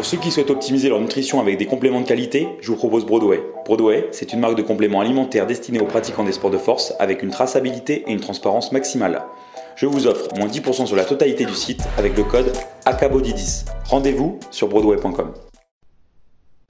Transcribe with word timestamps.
Pour 0.00 0.06
ceux 0.06 0.16
qui 0.16 0.30
souhaitent 0.30 0.48
optimiser 0.48 0.88
leur 0.88 0.98
nutrition 0.98 1.40
avec 1.40 1.58
des 1.58 1.66
compléments 1.66 2.00
de 2.00 2.06
qualité, 2.06 2.48
je 2.62 2.70
vous 2.70 2.76
propose 2.78 3.04
Broadway. 3.04 3.42
Broadway, 3.66 4.08
c'est 4.12 4.32
une 4.32 4.40
marque 4.40 4.56
de 4.56 4.62
compléments 4.62 5.02
alimentaires 5.02 5.46
destinée 5.46 5.78
aux 5.78 5.84
pratiquants 5.84 6.24
des 6.24 6.32
sports 6.32 6.50
de 6.50 6.56
force 6.56 6.94
avec 6.98 7.22
une 7.22 7.28
traçabilité 7.28 8.08
et 8.08 8.12
une 8.14 8.20
transparence 8.20 8.72
maximale. 8.72 9.20
Je 9.76 9.84
vous 9.84 10.06
offre 10.06 10.34
moins 10.38 10.46
10% 10.46 10.86
sur 10.86 10.96
la 10.96 11.04
totalité 11.04 11.44
du 11.44 11.52
site 11.52 11.86
avec 11.98 12.16
le 12.16 12.24
code 12.24 12.50
ACABODY10. 12.86 13.66
Rendez-vous 13.90 14.38
sur 14.50 14.68
broadway.com. 14.68 15.34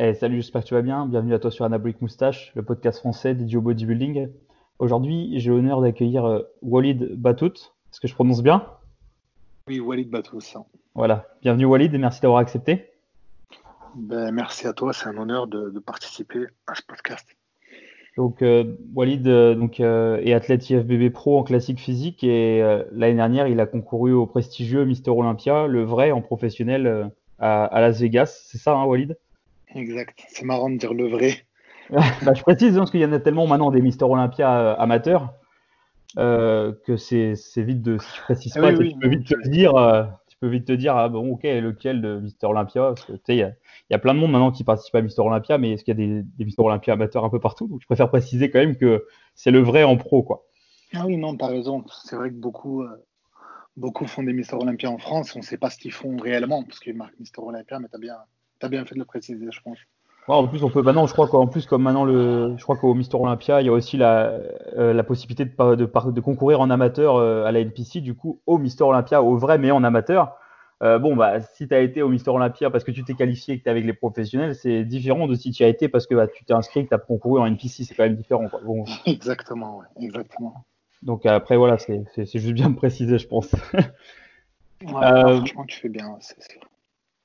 Hey, 0.01 0.17
salut, 0.17 0.39
j'espère 0.39 0.65
que 0.65 0.67
tu 0.67 0.75
vas 0.75 0.83
bien. 0.83 1.07
Bienvenue 1.07 1.35
à 1.35 1.39
toi 1.39 1.53
sur 1.53 1.65
Anabolic 1.65 2.03
Moustache, 2.03 2.51
le 2.57 2.65
podcast 2.65 2.99
français 2.99 3.37
dédié 3.37 3.59
au 3.59 3.61
bodybuilding. 3.61 4.27
Aujourd'hui, 4.81 5.35
j'ai 5.37 5.51
l'honneur 5.51 5.81
d'accueillir 5.81 6.25
euh, 6.25 6.41
Walid 6.63 7.15
Batout. 7.15 7.55
Est-ce 7.55 8.01
que 8.01 8.09
je 8.09 8.15
prononce 8.15 8.43
bien? 8.43 8.67
Oui, 9.69 9.79
Walid 9.79 10.11
Batout. 10.11 10.41
Voilà. 10.97 11.29
Bienvenue 11.43 11.67
Walid 11.67 11.95
et 11.95 11.99
merci 11.99 12.21
d'avoir 12.21 12.41
accepté. 12.41 12.91
Ben, 13.97 14.31
merci 14.33 14.67
à 14.67 14.73
toi, 14.73 14.93
c'est 14.93 15.09
un 15.09 15.17
honneur 15.17 15.47
de, 15.47 15.79
participer 15.79 16.47
à 16.67 16.75
ce 16.75 16.83
podcast. 16.83 17.27
Donc 18.17 18.43
euh, 18.43 18.77
Walid 18.95 19.27
euh, 19.29 19.55
donc, 19.55 19.81
euh, 19.81 20.21
est 20.23 20.33
athlète 20.33 20.69
IFBB 20.69 21.13
Pro 21.13 21.39
en 21.39 21.43
classique 21.45 21.79
physique 21.79 22.25
et 22.25 22.61
l'année 22.93 23.15
dernière 23.15 23.47
il 23.47 23.61
a 23.61 23.67
concouru 23.67 24.13
au 24.13 24.27
prestigieux 24.27 24.85
Mister 24.85 25.11
Olympia, 25.11 25.67
le 25.67 25.85
vrai 25.85 26.11
en 26.11 26.21
professionnel 26.21 27.11
à, 27.39 27.81
Las 27.81 28.01
Vegas. 28.01 28.47
C'est 28.47 28.59
ça 28.59 28.75
hein, 28.75 28.85
Walid? 28.85 29.17
Exact, 29.75 30.25
c'est 30.29 30.45
marrant 30.45 30.71
de 30.71 30.77
dire 30.77 30.93
le 30.93 31.09
vrai. 31.09 31.35
bah, 31.91 32.35
je 32.35 32.43
précise 32.43 32.77
hein, 32.77 32.81
parce 32.81 32.91
qu'il 32.91 33.01
y 33.01 33.07
en 33.07 33.13
a 33.13 33.21
tellement 33.21 33.47
maintenant 33.47 33.71
des 33.71 33.81
Mister 33.81 34.05
Olympia 34.05 34.73
amateurs 34.75 35.33
que 36.17 36.97
c'est 36.97 37.35
vite 37.57 37.83
de, 37.83 37.99
si 37.99 38.13
tu 38.13 38.21
précises 38.23 38.53
ah 38.57 38.61
pas, 38.61 38.73
tu 38.73 38.93
peux 39.01 39.09
vite 39.09 39.27
te 39.27 39.49
dire 39.49 39.73
peux 40.41 40.49
vite 40.49 40.67
te 40.67 40.73
dire, 40.73 40.97
ah 40.97 41.09
bon, 41.09 41.33
ok, 41.33 41.43
lequel 41.45 42.01
de 42.01 42.19
Mister 42.19 42.47
Olympia? 42.47 42.83
Parce 42.95 43.05
que 43.05 43.13
tu 43.13 43.21
sais, 43.27 43.57
il 43.91 43.95
y, 43.95 43.97
a 43.97 43.99
plein 43.99 44.15
de 44.15 44.21
monde 44.21 44.31
maintenant 44.31 44.53
qui 44.53 44.63
participe 44.63 44.95
à 44.95 45.03
Mister 45.03 45.21
Olympia, 45.21 45.59
mais 45.59 45.73
est-ce 45.73 45.83
qu'il 45.83 45.99
y 45.99 46.01
a 46.01 46.07
des, 46.07 46.23
des 46.23 46.45
Mister 46.45 46.63
Olympia 46.63 46.95
amateurs 46.95 47.25
un 47.25 47.29
peu 47.29 47.41
partout? 47.41 47.67
Donc 47.67 47.81
je 47.81 47.87
préfère 47.87 48.09
préciser 48.09 48.49
quand 48.49 48.61
même 48.61 48.77
que 48.77 49.05
c'est 49.35 49.51
le 49.51 49.61
vrai 49.61 49.83
en 49.83 49.97
pro, 49.97 50.23
quoi. 50.23 50.47
Ah 50.95 51.05
oui, 51.07 51.17
non, 51.17 51.37
as 51.41 51.47
raison. 51.47 51.85
C'est 52.05 52.17
vrai 52.17 52.31
que 52.31 52.35
beaucoup, 52.35 52.83
euh, 52.83 52.89
beaucoup 53.77 54.07
font 54.07 54.23
des 54.23 54.33
Mister 54.33 54.55
Olympia 54.55 54.91
en 54.91 54.99
France. 54.99 55.35
On 55.35 55.41
ne 55.41 55.45
sait 55.45 55.59
pas 55.59 55.71
ce 55.71 55.79
qu'ils 55.79 55.93
font 55.93 56.17
réellement, 56.17 56.63
parce 56.63 56.79
qu'ils 56.79 56.97
marquent 56.97 57.19
Mister 57.19 57.41
Olympia, 57.41 57.79
mais 57.79 57.89
tu 57.89 57.97
as 57.97 57.99
bien, 57.99 58.17
as 58.63 58.69
bien 58.69 58.85
fait 58.85 58.95
de 58.95 59.01
le 59.01 59.05
préciser, 59.05 59.47
je 59.51 59.61
pense. 59.61 59.79
en 60.29 60.47
plus, 60.47 60.63
on 60.63 60.71
peut 60.71 60.83
maintenant, 60.83 61.07
je 61.07 61.13
crois 61.13 61.29
qu'en 61.29 61.47
plus, 61.47 61.67
comme 61.67 61.83
maintenant 61.83 62.05
le, 62.05 62.55
je 62.57 62.63
crois 62.63 62.77
qu'au 62.77 62.95
Mister 62.95 63.17
Olympia, 63.17 63.61
il 63.61 63.67
y 63.67 63.69
a 63.69 63.73
aussi 63.73 63.97
la, 63.97 64.39
euh, 64.77 64.93
la 64.93 65.05
possibilité 65.05 65.45
de, 65.45 65.75
de, 65.75 66.11
de, 66.11 66.21
concourir 66.21 66.61
en 66.61 66.71
amateur 66.71 67.17
euh, 67.17 67.45
à 67.45 67.53
la 67.53 67.61
NPC, 67.61 68.01
du 68.01 68.15
coup, 68.15 68.41
au 68.47 68.59
Mister 68.59 68.85
Olympia, 68.85 69.23
au 69.23 69.37
vrai, 69.37 69.59
mais 69.59 69.71
en 69.71 69.85
amateur. 69.85 70.37
Euh, 70.83 70.99
bon, 70.99 71.15
bah, 71.15 71.41
si 71.41 71.69
tu 71.69 71.75
as 71.75 71.81
été 71.81 72.01
au 72.01 72.09
Mister 72.09 72.31
Olympia 72.31 72.71
parce 72.71 72.85
que 72.85 72.91
tu 72.91 73.05
t'es 73.05 73.13
qualifié 73.15 73.55
et 73.55 73.59
que 73.59 73.65
tu 73.65 73.69
es 73.69 73.71
avec 73.71 73.85
les 73.85 73.93
professionnels, 73.93 74.55
c'est 74.55 74.85
différent 74.85 75.29
de 75.29 75.35
si 75.35 75.51
tu 75.51 75.63
as 75.63 75.69
été 75.69 75.89
parce 75.89 76.07
que 76.07 76.15
bah, 76.15 76.27
tu 76.27 76.45
t'es 76.45 76.55
inscrit 76.55 76.81
et 76.81 76.85
que 76.85 76.89
tu 76.89 76.95
as 76.95 76.99
concouru 76.99 77.41
en 77.41 77.47
NPC. 77.47 77.85
C'est 77.85 77.95
quand 77.95 78.05
même 78.05 78.17
différent. 78.17 78.49
Bon. 78.65 78.85
Exactement, 79.07 79.83
exactement. 80.01 80.65
Donc 81.03 81.27
après, 81.27 81.57
voilà, 81.57 81.77
c'est 81.79 82.05
juste 82.17 82.53
bien 82.53 82.71
de 82.71 82.77
préciser, 82.77 83.19
je 83.19 83.27
pense. 83.27 83.55
Euh, 83.55 83.87
franchement, 84.83 85.65
tu 85.67 85.79
fais 85.79 85.89
bien, 85.91 86.17
c'est 86.21 86.43
sûr. 86.43 86.63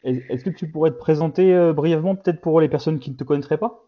Est-ce 0.03 0.43
que 0.43 0.49
tu 0.49 0.69
pourrais 0.69 0.91
te 0.91 0.97
présenter 0.97 1.53
euh, 1.53 1.73
brièvement, 1.73 2.15
peut-être 2.15 2.41
pour 2.41 2.59
les 2.61 2.69
personnes 2.69 2.99
qui 2.99 3.09
ne 3.09 3.15
te 3.15 3.23
connaîtraient 3.23 3.57
pas? 3.57 3.85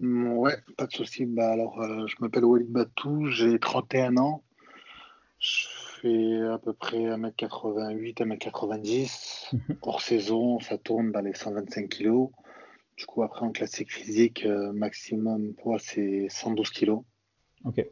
Mm, 0.00 0.32
Ouais, 0.32 0.56
pas 0.76 0.86
de 0.86 0.92
souci. 0.92 1.24
Bah, 1.24 1.52
alors, 1.52 1.80
je 2.08 2.16
m'appelle 2.20 2.44
Walid 2.44 2.68
Batou, 2.70 3.30
j'ai 3.30 3.58
31 3.60 4.16
ans. 4.18 4.42
Je 5.38 5.66
à 6.04 6.58
peu 6.58 6.72
près 6.72 6.98
1m88, 6.98 8.14
1m90. 8.14 9.48
Mhm. 9.52 9.76
Hors 9.82 10.00
saison, 10.00 10.60
ça 10.60 10.78
tourne 10.78 11.12
dans 11.12 11.20
les 11.20 11.34
125 11.34 11.88
kg. 11.88 12.28
Du 12.96 13.06
coup, 13.06 13.22
après, 13.22 13.44
en 13.44 13.52
classique 13.52 13.92
physique, 13.92 14.44
euh, 14.44 14.72
maximum 14.72 15.54
poids, 15.54 15.78
c'est 15.78 16.26
112 16.28 16.70
kg. 16.70 16.98
Ok. 17.64 17.86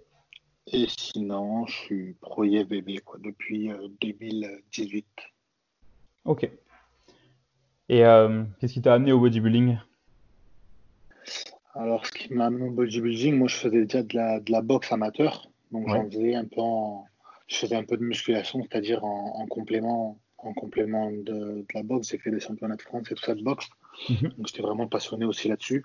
Et 0.72 0.86
sinon, 0.88 1.66
je 1.66 1.72
suis 1.76 2.12
pro 2.20 2.42
bébé 2.42 2.98
quoi, 2.98 3.18
depuis 3.22 3.70
2018. 4.00 5.06
Euh, 5.06 6.30
ok. 6.30 6.50
Et 7.88 8.04
euh, 8.04 8.44
qu'est-ce 8.60 8.74
qui 8.74 8.82
t'a 8.82 8.94
amené 8.94 9.10
au 9.12 9.18
bodybuilding? 9.18 9.78
Alors, 11.74 12.06
ce 12.06 12.12
qui 12.12 12.32
m'a 12.32 12.46
amené 12.46 12.68
au 12.68 12.70
bodybuilding, 12.70 13.36
moi, 13.36 13.48
je 13.48 13.56
faisais 13.56 13.84
déjà 13.84 14.02
de 14.02 14.14
la, 14.16 14.38
de 14.38 14.52
la 14.52 14.62
boxe 14.62 14.92
amateur. 14.92 15.50
Donc, 15.72 15.88
j'en 15.88 16.04
faisais 16.08 16.34
un 16.34 16.44
peu 16.44 16.60
en, 16.60 17.06
je 17.50 17.56
faisais 17.56 17.74
un 17.74 17.84
peu 17.84 17.96
de 17.96 18.04
musculation, 18.04 18.62
c'est-à-dire 18.62 19.04
en, 19.04 19.44
complément, 19.46 20.20
en 20.38 20.54
complément 20.54 21.10
de, 21.10 21.66
la 21.74 21.82
boxe. 21.82 22.10
J'ai 22.10 22.18
fait 22.18 22.30
des 22.30 22.38
championnats 22.38 22.76
de 22.76 22.82
France 22.82 23.10
et 23.10 23.14
tout 23.14 23.24
ça 23.24 23.34
de 23.34 23.42
boxe. 23.42 23.68
Mhm. 24.08 24.28
Donc 24.36 24.46
j'étais 24.46 24.62
vraiment 24.62 24.86
passionné 24.86 25.24
aussi 25.24 25.48
là-dessus. 25.48 25.84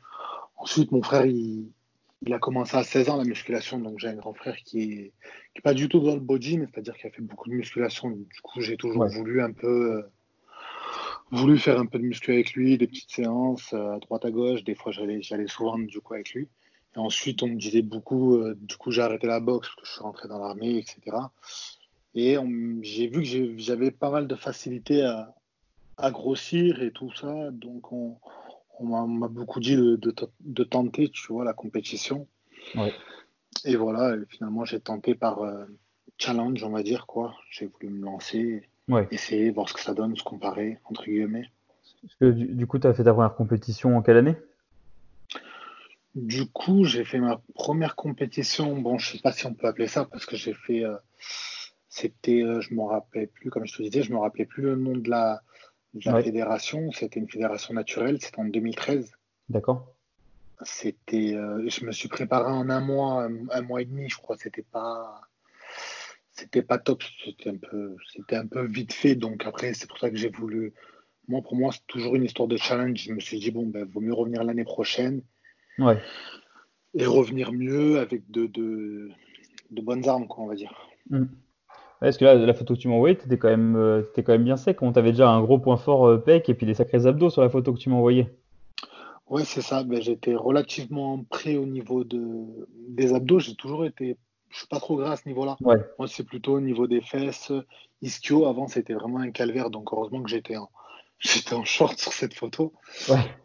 Ensuite, 0.57 0.91
mon 0.91 1.01
frère, 1.01 1.25
il, 1.25 1.71
a 2.31 2.39
commencé 2.39 2.77
à 2.77 2.83
16 2.83 3.09
ans 3.09 3.17
la 3.17 3.23
musculation. 3.23 3.79
Donc 3.79 3.97
j'ai 3.97 4.09
un 4.09 4.15
grand 4.15 4.35
frère 4.35 4.55
qui 4.57 5.11
est, 5.55 5.61
pas 5.63 5.73
du 5.73 5.89
tout 5.89 5.99
dans 5.99 6.13
le 6.13 6.21
body, 6.21 6.59
mais 6.59 6.67
c'est-à-dire 6.71 6.95
qu'il 6.95 7.07
a 7.07 7.11
fait 7.11 7.23
beaucoup 7.23 7.49
de 7.49 7.55
musculation. 7.55 8.11
Du 8.11 8.41
coup, 8.43 8.61
j'ai 8.61 8.77
toujours 8.77 9.07
voulu 9.07 9.41
un 9.41 9.51
peu. 9.51 9.97
Euh, 9.97 10.01
voulu 11.31 11.57
faire 11.57 11.79
un 11.79 11.87
peu 11.87 11.97
de 11.97 12.03
muscu 12.03 12.31
avec 12.31 12.53
lui, 12.53 12.77
des 12.77 12.85
petites 12.85 13.09
séances 13.09 13.73
euh, 13.73 13.95
à 13.95 13.99
droite 13.99 14.23
à 14.23 14.31
gauche. 14.31 14.63
Des 14.63 14.75
fois, 14.75 14.91
j'allais, 14.91 15.23
j'allais 15.23 15.47
souvent 15.47 15.79
du 15.79 15.99
coup 15.99 16.13
avec 16.13 16.31
lui 16.33 16.47
ensuite, 16.95 17.43
on 17.43 17.47
me 17.47 17.55
disait 17.55 17.81
beaucoup, 17.81 18.35
euh, 18.35 18.55
du 18.59 18.77
coup, 18.77 18.91
j'ai 18.91 19.01
arrêté 19.01 19.27
la 19.27 19.39
boxe 19.39 19.67
parce 19.67 19.75
que 19.75 19.85
je 19.87 19.91
suis 19.91 20.01
rentré 20.01 20.27
dans 20.27 20.39
l'armée, 20.39 20.77
etc. 20.77 21.17
Et 22.13 22.37
j'ai 22.81 23.07
vu 23.07 23.21
que 23.21 23.57
j'avais 23.57 23.91
pas 23.91 24.09
mal 24.09 24.27
de 24.27 24.35
facilité 24.35 25.03
à, 25.03 26.11
grossir 26.11 26.81
et 26.81 26.91
tout 26.91 27.11
ça. 27.13 27.51
Donc, 27.51 27.91
on, 27.91 28.17
m'a 28.81 29.27
beaucoup 29.27 29.59
dit 29.59 29.75
de, 29.75 30.63
tenter, 30.63 31.09
tu 31.09 31.33
vois, 31.33 31.43
la 31.43 31.53
compétition. 31.53 32.27
Et 33.65 33.75
voilà, 33.75 34.15
finalement, 34.29 34.65
j'ai 34.65 34.79
tenté 34.79 35.15
par 35.15 35.41
euh, 35.41 35.65
challenge, 36.17 36.63
on 36.63 36.69
va 36.69 36.83
dire, 36.83 37.05
quoi. 37.05 37.35
J'ai 37.49 37.67
voulu 37.67 37.89
me 37.89 38.05
lancer, 38.05 38.69
essayer, 39.11 39.51
voir 39.51 39.67
ce 39.67 39.73
que 39.73 39.81
ça 39.81 39.93
donne, 39.93 40.15
se 40.15 40.23
comparer, 40.23 40.79
entre 40.85 41.05
guillemets. 41.05 41.49
que, 42.19 42.31
du, 42.31 42.45
du 42.45 42.67
coup, 42.67 42.79
tu 42.79 42.87
as 42.87 42.93
fait 42.93 43.03
ta 43.03 43.13
première 43.13 43.35
compétition 43.35 43.97
en 43.97 44.01
quelle 44.01 44.17
année? 44.17 44.37
Du 46.15 46.45
coup, 46.45 46.85
j'ai 46.85 47.03
fait 47.03 47.19
ma 47.19 47.41
première 47.53 47.95
compétition. 47.95 48.77
Bon, 48.77 48.97
je 48.97 49.11
sais 49.11 49.19
pas 49.19 49.33
si 49.33 49.45
on 49.45 49.53
peut 49.53 49.67
appeler 49.67 49.87
ça 49.87 50.05
parce 50.05 50.25
que 50.25 50.37
j'ai 50.37 50.53
fait. 50.53 50.83
Euh, 50.85 50.95
c'était, 51.89 52.41
euh, 52.41 52.61
je 52.61 52.73
m'en 52.73 52.87
rappelais 52.87 53.27
plus, 53.27 53.49
comme 53.49 53.65
je 53.65 53.75
te 53.75 53.83
disais, 53.83 54.01
je 54.01 54.11
me 54.11 54.17
rappelais 54.17 54.45
plus 54.45 54.63
le 54.63 54.75
nom 54.75 54.95
de 54.95 55.09
la, 55.09 55.41
fédération. 56.01 56.91
C'était 56.93 57.19
une 57.19 57.29
fédération 57.29 57.73
naturelle. 57.73 58.17
C'était 58.21 58.39
en 58.39 58.45
2013. 58.45 59.11
D'accord. 59.49 59.93
C'était, 60.61 61.35
euh, 61.35 61.67
je 61.67 61.85
me 61.85 61.91
suis 61.91 62.07
préparé 62.07 62.49
en 62.49 62.69
un 62.69 62.79
mois, 62.79 63.27
un, 63.51 63.61
mois 63.61 63.81
et 63.81 63.85
demi, 63.85 64.09
je 64.09 64.17
crois. 64.17 64.37
C'était 64.37 64.63
pas, 64.63 65.19
c'était 66.31 66.61
pas 66.61 66.77
top. 66.77 67.03
C'était 67.25 67.49
un 67.49 67.57
peu, 67.57 67.97
c'était 68.13 68.37
un 68.37 68.47
peu 68.47 68.65
vite 68.65 68.93
fait. 68.93 69.15
Donc 69.15 69.45
après, 69.45 69.73
c'est 69.73 69.87
pour 69.87 69.99
ça 69.99 70.09
que 70.09 70.15
j'ai 70.15 70.29
voulu. 70.29 70.73
Moi, 71.27 71.41
pour 71.41 71.57
moi, 71.57 71.73
c'est 71.73 71.85
toujours 71.87 72.15
une 72.15 72.23
histoire 72.23 72.47
de 72.47 72.55
challenge. 72.55 73.03
Je 73.03 73.11
me 73.11 73.19
suis 73.19 73.39
dit 73.39 73.51
bon, 73.51 73.67
ben, 73.67 73.83
vaut 73.83 73.99
mieux 73.99 74.13
revenir 74.13 74.45
l'année 74.45 74.63
prochaine 74.63 75.21
Ouais. 75.79 76.01
Et 76.93 77.05
revenir 77.05 77.51
mieux 77.51 77.99
avec 77.99 78.29
de, 78.31 78.47
de, 78.47 79.11
bonnes 79.81 80.07
armes, 80.07 80.27
quoi, 80.27 80.43
on 80.43 80.47
va 80.47 80.55
dire. 80.55 80.73
Mm. 81.09 81.25
Est-ce 82.01 82.19
que 82.19 82.25
là, 82.25 82.35
la 82.35 82.53
photo 82.53 82.75
que 82.75 82.79
tu 82.79 82.87
m'as 82.87 82.95
envoyée, 82.95 83.17
tu 83.17 83.25
étais, 83.25 83.37
quand 83.37 83.49
même, 83.49 83.75
euh, 83.75 84.03
quand 84.15 84.29
même 84.29 84.43
bien 84.43 84.57
sec. 84.57 84.81
On 84.81 84.91
t'avait 84.91 85.11
déjà 85.11 85.29
un 85.29 85.41
gros 85.41 85.59
point 85.59 85.77
fort 85.77 86.07
euh, 86.07 86.17
pec 86.17 86.49
et 86.49 86.53
puis 86.53 86.65
des 86.65 86.73
sacrés 86.73 87.05
abdos 87.05 87.29
sur 87.29 87.41
la 87.41 87.49
photo 87.49 87.73
que 87.73 87.79
tu 87.79 87.89
m'as 87.89 87.95
envoyée. 87.95 88.27
Ouais, 89.27 89.43
c'est 89.43 89.61
ça. 89.61 89.83
Ben, 89.83 90.01
j'étais 90.01 90.35
relativement 90.35 91.23
prêt 91.23 91.57
au 91.57 91.65
niveau 91.65 92.03
de, 92.03 92.67
des 92.89 93.13
abdos. 93.13 93.39
J'ai 93.39 93.55
toujours 93.55 93.85
été. 93.85 94.17
Je 94.49 94.59
suis 94.59 94.67
pas 94.67 94.79
trop 94.79 94.95
gras 94.97 95.13
à 95.13 95.15
ce 95.15 95.27
niveau-là. 95.27 95.57
Ouais. 95.61 95.77
Moi, 95.97 96.07
c'est 96.07 96.23
plutôt 96.23 96.53
au 96.53 96.61
niveau 96.61 96.87
des 96.87 97.01
fesses. 97.01 97.51
Ischio, 98.01 98.45
avant, 98.45 98.67
c'était 98.67 98.93
vraiment 98.93 99.19
un 99.19 99.31
calvaire. 99.31 99.69
Donc, 99.69 99.91
heureusement 99.91 100.21
que 100.21 100.29
j'étais 100.29 100.57
en, 100.57 100.69
j'étais 101.19 101.53
en 101.53 101.63
short 101.63 101.97
sur 101.99 102.13
cette 102.13 102.33
photo. 102.33 102.73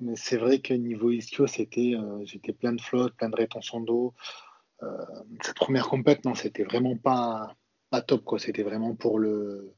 Mais 0.01 0.15
c'est 0.17 0.37
vrai 0.37 0.61
que 0.61 0.75
niveau 0.75 1.11
ischio, 1.11 1.47
c'était, 1.47 1.95
euh, 1.95 2.25
j'étais 2.25 2.53
plein 2.53 2.73
de 2.73 2.81
flotte, 2.81 3.15
plein 3.15 3.29
de 3.29 3.37
rétention 3.37 3.81
d'eau. 3.81 4.15
Euh, 4.83 4.87
cette 5.43 5.57
première 5.57 5.89
compète, 5.89 6.25
non, 6.25 6.35
c'était 6.35 6.65
vraiment 6.65 6.97
pas, 6.97 7.55
pas 7.91 8.01
top, 8.01 8.25
quoi. 8.25 8.39
C'était 8.39 8.63
vraiment 8.63 8.95
pour 8.95 9.19
le, 9.19 9.75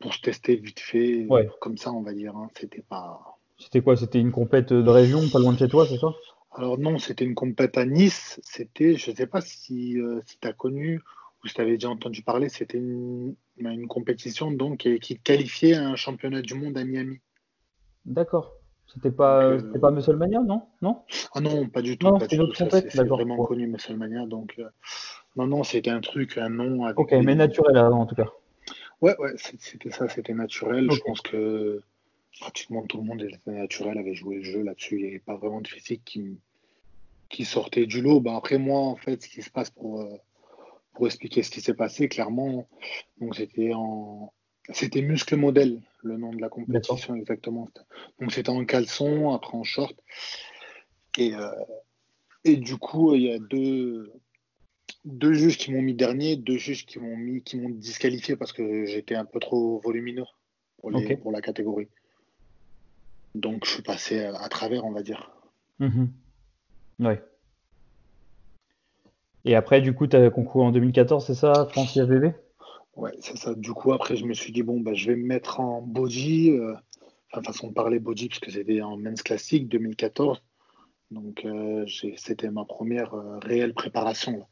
pour 0.00 0.14
se 0.14 0.20
tester 0.20 0.56
vite 0.56 0.80
fait, 0.80 1.26
comme 1.60 1.76
ça, 1.76 1.92
on 1.92 2.02
va 2.02 2.12
dire. 2.12 2.36
Hein. 2.36 2.48
C'était 2.58 2.82
pas. 2.82 3.38
C'était 3.58 3.80
quoi? 3.80 3.96
C'était 3.96 4.20
une 4.20 4.32
compète 4.32 4.72
de 4.72 4.90
région, 4.90 5.28
pas 5.28 5.38
loin 5.38 5.52
de 5.52 5.58
chez 5.58 5.68
toi, 5.68 5.86
c'est 5.86 5.98
ça? 5.98 6.08
Alors 6.52 6.78
non, 6.78 6.98
c'était 6.98 7.24
une 7.24 7.34
compète 7.34 7.76
à 7.76 7.84
Nice. 7.84 8.40
C'était, 8.42 8.96
je 8.96 9.10
sais 9.10 9.26
pas 9.26 9.40
si, 9.42 9.98
euh, 9.98 10.20
si 10.26 10.38
tu 10.38 10.48
as 10.48 10.52
connu 10.52 11.02
si 11.44 11.54
tu 11.54 11.60
avais 11.60 11.74
déjà 11.74 11.90
entendu 11.90 12.22
parler, 12.22 12.48
c'était 12.48 12.78
une, 12.78 13.34
une 13.58 13.86
compétition 13.86 14.50
donc 14.50 14.78
qui 15.00 15.18
qualifiait 15.18 15.74
un 15.74 15.96
championnat 15.96 16.42
du 16.42 16.54
monde 16.54 16.76
à 16.78 16.84
Miami. 16.84 17.20
D'accord. 18.04 18.52
C'était 18.86 19.10
pas, 19.10 19.44
euh, 19.44 19.78
pas 19.78 19.90
Musselmania, 19.90 20.40
non? 20.40 20.62
Non? 20.80 21.02
Ah 21.34 21.40
non, 21.40 21.68
pas 21.68 21.82
du 21.82 21.98
tout. 21.98 22.18
C'est 22.28 23.04
vraiment 23.04 23.44
connu 23.44 23.66
Musselmania, 23.66 24.26
donc 24.26 24.54
euh, 24.58 24.68
non, 25.36 25.46
non, 25.46 25.64
c'était 25.64 25.90
un 25.90 26.00
truc, 26.00 26.38
un 26.38 26.48
nom. 26.48 26.88
ok, 26.96 27.12
mais 27.12 27.34
naturel 27.34 27.76
en 27.78 28.06
tout 28.06 28.14
cas. 28.14 28.30
Ouais, 29.02 29.14
ouais, 29.18 29.34
c'était 29.36 29.90
ça, 29.90 30.08
c'était 30.08 30.32
naturel. 30.32 30.90
Je 30.90 31.00
pense 31.00 31.20
que 31.20 31.82
pratiquement 32.40 32.82
tout 32.86 32.98
le 32.98 33.04
monde 33.04 33.22
était 33.22 33.50
naturel, 33.50 33.98
avait 33.98 34.14
joué 34.14 34.36
le 34.36 34.42
jeu 34.44 34.62
là-dessus. 34.62 34.96
Il 34.96 35.02
n'y 35.02 35.08
avait 35.08 35.18
pas 35.18 35.36
vraiment 35.36 35.60
de 35.60 35.68
physique 35.68 36.02
qui, 36.04 36.38
qui 37.28 37.44
sortait 37.44 37.86
du 37.86 38.00
lot. 38.00 38.20
Bah, 38.20 38.36
après, 38.36 38.56
moi, 38.56 38.78
en 38.78 38.96
fait, 38.96 39.22
ce 39.22 39.28
qui 39.28 39.42
se 39.42 39.50
passe 39.50 39.70
pour, 39.70 40.00
euh, 40.00 40.16
pour 40.96 41.06
expliquer 41.06 41.42
ce 41.42 41.50
qui 41.50 41.60
s'est 41.60 41.74
passé, 41.74 42.08
clairement, 42.08 42.66
donc 43.20 43.36
c'était 43.36 43.72
en. 43.74 44.32
C'était 44.70 45.02
Muscle 45.02 45.36
Modèle, 45.36 45.80
le 46.02 46.16
nom 46.16 46.32
de 46.32 46.40
la 46.40 46.48
compétition 46.48 47.14
exactement. 47.14 47.68
Donc 48.18 48.32
c'était 48.32 48.48
en 48.48 48.64
caleçon, 48.64 49.32
après 49.32 49.56
en 49.56 49.62
short. 49.62 49.94
Et, 51.18 51.34
euh, 51.34 51.50
et 52.44 52.56
du 52.56 52.76
coup, 52.76 53.14
il 53.14 53.22
y 53.22 53.30
a 53.30 53.38
deux, 53.38 54.12
deux 55.04 55.34
juges 55.34 55.56
qui 55.56 55.72
m'ont 55.72 55.82
mis 55.82 55.94
dernier, 55.94 56.36
deux 56.36 56.56
juges 56.56 56.84
qui 56.84 56.98
m'ont 56.98 57.16
mis 57.16 57.42
qui 57.42 57.58
m'ont 57.58 57.68
disqualifié 57.68 58.34
parce 58.34 58.52
que 58.52 58.86
j'étais 58.86 59.14
un 59.14 59.24
peu 59.24 59.38
trop 59.38 59.78
volumineux 59.84 60.24
pour, 60.78 60.90
pour 61.22 61.30
la 61.30 61.40
catégorie. 61.40 61.88
Donc 63.36 63.66
je 63.66 63.70
suis 63.70 63.82
passé 63.82 64.24
à 64.24 64.48
travers, 64.48 64.84
on 64.84 64.92
va 64.92 65.02
dire. 65.02 65.30
Mhm. 65.78 66.10
Ouais. 67.00 67.22
Et 69.46 69.54
après, 69.54 69.80
du 69.80 69.94
coup, 69.94 70.08
tu 70.08 70.16
as 70.16 70.28
concouru 70.28 70.64
en 70.64 70.72
2014, 70.72 71.24
c'est 71.24 71.34
ça, 71.34 71.68
France 71.70 71.94
IFBB 71.94 72.32
Ouais, 72.96 73.12
c'est 73.20 73.36
ça. 73.36 73.54
Du 73.54 73.72
coup, 73.72 73.92
après, 73.92 74.16
je 74.16 74.24
me 74.24 74.34
suis 74.34 74.52
dit, 74.52 74.64
bon, 74.64 74.80
bah, 74.80 74.92
je 74.92 75.06
vais 75.06 75.16
me 75.16 75.24
mettre 75.24 75.60
en 75.60 75.82
body, 75.82 76.50
euh, 76.50 76.74
enfin, 77.32 77.42
façon 77.42 77.68
de 77.68 77.72
parler 77.72 78.00
body, 78.00 78.28
puisque 78.28 78.50
c'était 78.50 78.82
en 78.82 78.96
men's 78.96 79.22
classique 79.22 79.68
2014. 79.68 80.42
Donc, 81.12 81.44
euh, 81.44 81.84
c'était 82.16 82.50
ma 82.50 82.64
première 82.64 83.14
euh, 83.14 83.38
réelle 83.38 83.72
préparation. 83.72 84.44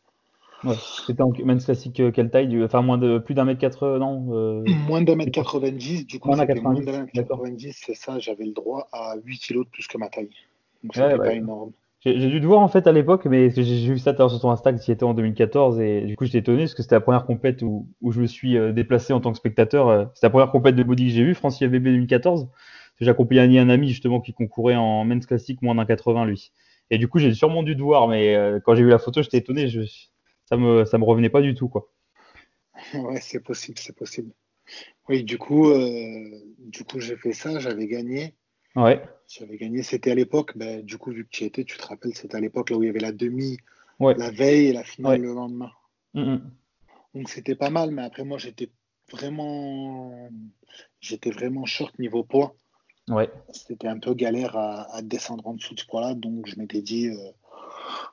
Ouais, 0.63 0.77
c'était 1.07 1.23
en 1.23 1.33
men's 1.45 1.65
classique 1.65 2.01
quelle 2.13 2.31
taille? 2.31 2.63
Enfin, 2.63 2.81
moins 2.81 2.97
de, 2.97 3.19
plus 3.19 3.35
d'un 3.35 3.47
mètre 3.47 3.61
quatre, 3.61 3.99
non 3.99 4.21
Moins 4.87 5.03
d'un 5.03 5.17
mètre 5.17 5.33
90, 5.33 6.07
du 6.07 6.21
coup, 6.21 6.29
moins 6.29 6.37
d'un 6.37 6.45
mètre 6.45 7.13
90, 7.13 7.83
c'est 7.85 7.95
ça, 7.95 8.21
j'avais 8.21 8.45
le 8.45 8.53
droit 8.53 8.87
à 8.93 9.17
8 9.25 9.39
kilos 9.39 9.65
de 9.65 9.71
plus 9.71 9.89
que 9.89 9.99
ma 9.99 10.09
taille. 10.09 10.31
Donc, 10.85 10.95
c'était 10.95 11.17
pas 11.17 11.35
énorme. 11.35 11.73
J'ai 12.07 12.29
dû 12.29 12.39
te 12.39 12.45
voir 12.45 12.61
en 12.61 12.69
fait 12.69 12.87
à 12.87 12.93
l'époque, 12.93 13.25
mais 13.25 13.49
j'ai 13.49 13.91
vu 13.91 13.99
ça 13.99 14.15
sur 14.15 14.39
ton 14.39 14.51
Insta 14.51 14.75
qui 14.75 14.93
était 14.93 15.05
en 15.05 15.15
2014 15.15 15.81
et 15.81 16.03
du 16.03 16.17
coup 16.17 16.27
j'étais 16.27 16.39
étonné 16.39 16.65
parce 16.65 16.75
que 16.75 16.83
c'était 16.83 16.97
la 16.97 17.01
première 17.01 17.25
compète 17.25 17.63
où, 17.63 17.89
je 18.11 18.21
me 18.21 18.27
suis 18.27 18.59
euh, 18.59 18.73
déplacé 18.73 19.15
en 19.15 19.21
tant 19.21 19.33
que 19.33 19.39
spectateur. 19.39 19.89
Euh, 19.89 20.05
c'était 20.15 20.27
la 20.27 20.31
première 20.31 20.51
compète 20.51 20.77
de 20.77 20.83
body 20.83 21.07
que 21.07 21.13
j'ai 21.13 21.25
vue, 21.25 21.35
France 21.35 21.63
IFBB 21.63 21.85
2014. 21.85 22.51
J'ai 23.01 23.11
accompagné 23.11 23.59
un 23.59 23.71
ami 23.71 23.89
justement 23.89 24.21
qui 24.21 24.35
concourait 24.35 24.77
en 24.77 25.05
men's 25.07 25.25
classique 25.25 25.63
moins 25.63 25.75
d'un 25.75 25.87
80 25.87 26.27
lui. 26.27 26.53
Et 26.91 26.99
du 26.99 27.09
coup 27.09 27.19
j'ai 27.19 27.33
sûrement 27.33 27.63
dû 27.63 27.75
te 27.75 27.81
voir, 27.81 28.07
mais 28.07 28.37
euh, 28.37 28.61
quand 28.63 28.75
j'ai 28.75 28.83
vu 28.83 28.91
la 28.91 28.99
photo 28.99 29.23
j'étais 29.23 29.39
étonné. 29.39 29.71
Ça 30.45 30.59
me 30.59 30.85
me 30.85 31.05
revenait 31.05 31.31
pas 31.31 31.41
du 31.41 31.55
tout 31.55 31.71
quoi. 31.71 31.89
Ouais 32.93 33.21
c'est 33.23 33.41
possible, 33.41 33.79
c'est 33.79 33.97
possible. 33.97 34.31
Oui 35.09 35.25
du 35.25 35.39
coup 35.39 35.73
du 36.59 36.85
coup 36.85 37.01
j'ai 37.01 37.17
fait 37.17 37.33
ça, 37.33 37.59
j'avais 37.61 37.87
gagné. 37.87 38.35
Ouais. 38.77 39.03
J'avais 39.29 39.57
gagné. 39.57 39.83
C'était 39.83 40.11
à 40.11 40.15
l'époque, 40.15 40.57
ben, 40.57 40.83
du 40.83 40.99
coup, 40.99 41.13
vu 41.13 41.25
que 41.25 41.31
tu 41.31 41.45
y 41.45 41.47
étais, 41.47 41.65
tu 41.65 41.77
te 41.77 41.87
rappelles, 41.87 42.15
c'était 42.15 42.37
à 42.37 42.41
l'époque 42.41 42.71
là 42.71 42.77
où 42.77 42.83
il 42.83 42.87
y 42.87 42.91
avait 42.91 43.01
la 43.01 43.13
demi 43.13 43.59
la 44.01 44.31
veille 44.31 44.67
et 44.67 44.73
la 44.73 44.85
finale 44.85 45.21
le 45.21 45.35
lendemain. 45.35 45.71
Donc 46.15 47.29
c'était 47.29 47.55
pas 47.55 47.71
mal, 47.71 47.91
mais 47.91 48.03
après 48.03 48.25
moi 48.25 48.39
j'étais 48.39 48.71
vraiment 49.11 50.29
j'étais 51.01 51.31
vraiment 51.31 51.65
short 51.65 51.99
niveau 51.99 52.25
poids. 52.25 52.57
Ouais. 53.09 53.31
C'était 53.53 53.89
un 53.89 53.99
peu 53.99 54.15
galère 54.15 54.57
à, 54.57 55.03
descendre 55.03 55.47
en 55.47 55.55
dessous 55.55 55.75
de 55.75 55.81
ce 55.81 55.87
poids-là, 55.87 56.15
donc 56.15 56.47
je 56.47 56.57
m'étais 56.57 56.81
dit 56.81 57.09
euh, 57.09 57.31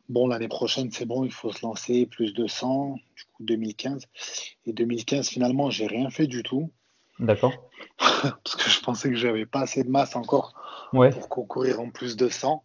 bon 0.10 0.28
l'année 0.28 0.50
prochaine 0.50 0.92
c'est 0.92 1.06
bon, 1.06 1.24
il 1.24 1.32
faut 1.32 1.52
se 1.52 1.66
lancer 1.66 2.06
plus 2.06 2.34
de 2.34 2.46
100, 2.46 2.96
du 3.16 3.24
coup 3.34 3.44
2015. 3.44 4.08
Et 4.66 4.74
2015 4.74 5.30
finalement 5.30 5.70
j'ai 5.70 5.88
rien 5.88 6.10
fait 6.10 6.28
du 6.28 6.44
tout. 6.44 6.72
D'accord. 7.20 7.70
Parce 7.98 8.56
que 8.56 8.70
je 8.70 8.82
pensais 8.82 9.10
que 9.10 9.16
j'avais 9.16 9.46
pas 9.46 9.62
assez 9.62 9.84
de 9.84 9.90
masse 9.90 10.16
encore 10.16 10.54
pour 10.92 11.30
concourir 11.30 11.80
en 11.80 11.90
plus 11.90 12.16
de 12.16 12.30
100. 12.30 12.64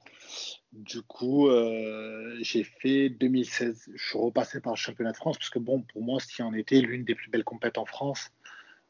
Du 0.72 1.02
coup, 1.02 1.48
euh, 1.48 2.36
j'ai 2.42 2.64
fait 2.64 3.08
2016. 3.08 3.90
Je 3.94 4.08
suis 4.08 4.18
repassé 4.18 4.60
par 4.60 4.74
le 4.74 4.76
championnat 4.76 5.12
de 5.12 5.16
France 5.16 5.38
parce 5.38 5.48
que, 5.50 5.58
bon, 5.58 5.82
pour 5.82 6.02
moi, 6.02 6.20
ce 6.20 6.26
qui 6.26 6.42
en 6.42 6.52
était 6.52 6.80
l'une 6.80 7.04
des 7.04 7.14
plus 7.14 7.30
belles 7.30 7.44
compètes 7.44 7.78
en 7.78 7.86
France, 7.86 8.30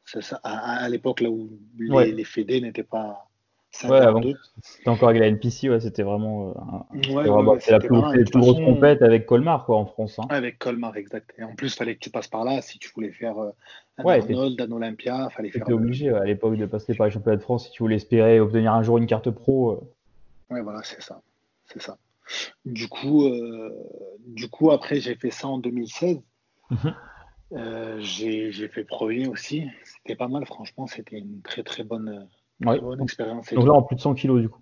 ça, 0.05 0.41
à, 0.43 0.89
l'époque 0.89 1.21
là 1.21 1.31
où 1.31 1.51
les, 1.79 2.13
les 2.13 2.25
fédés 2.25 2.61
n'étaient 2.61 2.83
pas, 2.83 3.29
Ouais, 3.85 3.99
avant, 3.99 4.23
c'était 4.61 4.89
encore 4.89 5.09
avec 5.09 5.21
la 5.21 5.29
NPC, 5.29 5.69
ouais, 5.69 5.81
c'était 5.81 6.03
vraiment, 6.03 6.55
euh, 6.95 7.13
ouais, 7.13 7.61
la 7.69 7.79
plus, 7.79 7.89
grosse 7.89 8.57
compète 8.57 9.03
avec 9.03 9.27
Colmar, 9.27 9.67
quoi, 9.67 9.77
en 9.77 9.87
France. 9.87 10.19
Hein. 10.19 10.27
Avec 10.31 10.59
Colmar, 10.59 10.97
exact. 10.97 11.33
Et 11.39 11.43
en 11.43 11.55
plus, 11.55 11.75
il 11.75 11.77
fallait 11.77 11.95
que 11.95 12.01
tu 12.01 12.11
passes 12.11 12.29
par 12.29 12.45
là 12.45 12.63
si 12.63 12.79
tu 12.79 12.91
voulais 12.95 13.13
faire 13.13 13.39
euh, 13.39 13.51
un 13.99 14.05
ouais, 14.05 14.21
Arnold, 14.21 14.61
un 14.61 14.71
Olympia, 14.73 15.29
fallait 15.31 15.51
faire. 15.51 15.69
obligé 15.69 16.11
à 16.11 16.25
l'époque 16.25 16.57
de 16.57 16.67
passer 16.67 16.95
par 16.95 17.07
les 17.07 17.13
championnats 17.13 17.37
de 17.37 17.43
France 17.43 17.67
si 17.67 17.73
tu 17.73 17.83
voulais 17.83 17.97
espérer 17.97 18.41
obtenir 18.41 18.73
un 18.73 18.83
jour 18.83 18.99
une 18.99 19.07
carte 19.07 19.31
pro. 19.31 19.73
Euh. 19.73 20.55
Ouais, 20.55 20.63
voilà, 20.63 20.81
c'est 20.83 21.03
ça, 21.03 21.21
c'est 21.67 21.83
ça. 21.83 21.99
Du 22.65 22.89
coup, 22.89 23.29
du 24.27 24.49
coup, 24.49 24.73
après, 24.73 25.01
j'ai 25.01 25.15
fait 25.15 25.31
ça 25.31 25.49
en 25.49 25.59
2016. 25.59 26.21
Mhm. 26.71 28.01
j'ai 28.01 28.69
fait 28.69 28.85
premier 28.85 29.29
aussi. 29.29 29.69
C'était 29.85 30.17
pas 30.17 30.29
mal, 30.29 30.45
franchement. 30.47 30.87
C'était 30.87 31.19
une 31.19 31.41
très 31.43 31.63
très 31.63 31.85
bonne, 31.85 32.27
Ouais. 32.65 32.81
Bonne 32.81 33.03
expérience. 33.03 33.53
Donc 33.53 33.67
là, 33.67 33.73
en 33.73 33.83
plus 33.83 33.97
de 33.97 34.01
100 34.01 34.15
kilos, 34.15 34.41
du 34.41 34.49
coup. 34.49 34.61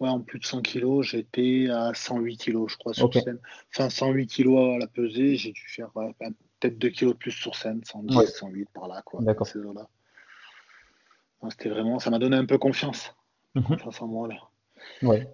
Ouais, 0.00 0.08
en 0.08 0.20
plus 0.20 0.38
de 0.38 0.44
100 0.44 0.62
kilos, 0.62 1.06
j'étais 1.06 1.68
à 1.70 1.92
108 1.94 2.36
kilos, 2.36 2.72
je 2.72 2.76
crois, 2.76 2.94
sur 2.94 3.12
scène. 3.12 3.38
Enfin, 3.74 3.90
108 3.90 4.26
kilos 4.26 4.76
à 4.76 4.78
la 4.78 4.86
pesée, 4.86 5.36
j'ai 5.36 5.52
dû 5.52 5.64
faire 5.66 5.90
peut-être 5.92 6.78
2 6.78 6.88
kilos 6.90 7.14
de 7.14 7.18
plus 7.18 7.32
sur 7.32 7.56
scène, 7.56 7.82
110, 7.84 8.26
108 8.26 8.68
par 8.72 8.88
là, 8.88 9.02
quoi. 9.04 9.20
D'accord. 9.22 9.46
C'était 9.46 11.68
vraiment, 11.68 11.98
ça 11.98 12.10
m'a 12.10 12.18
donné 12.18 12.36
un 12.36 12.46
peu 12.46 12.58
confiance. 12.58 13.14
Mhm. 13.54 13.64
Confiance 13.64 14.02
en 14.02 14.08
moi, 14.08 14.28
là. 14.28 14.36
Ouais. 15.02 15.28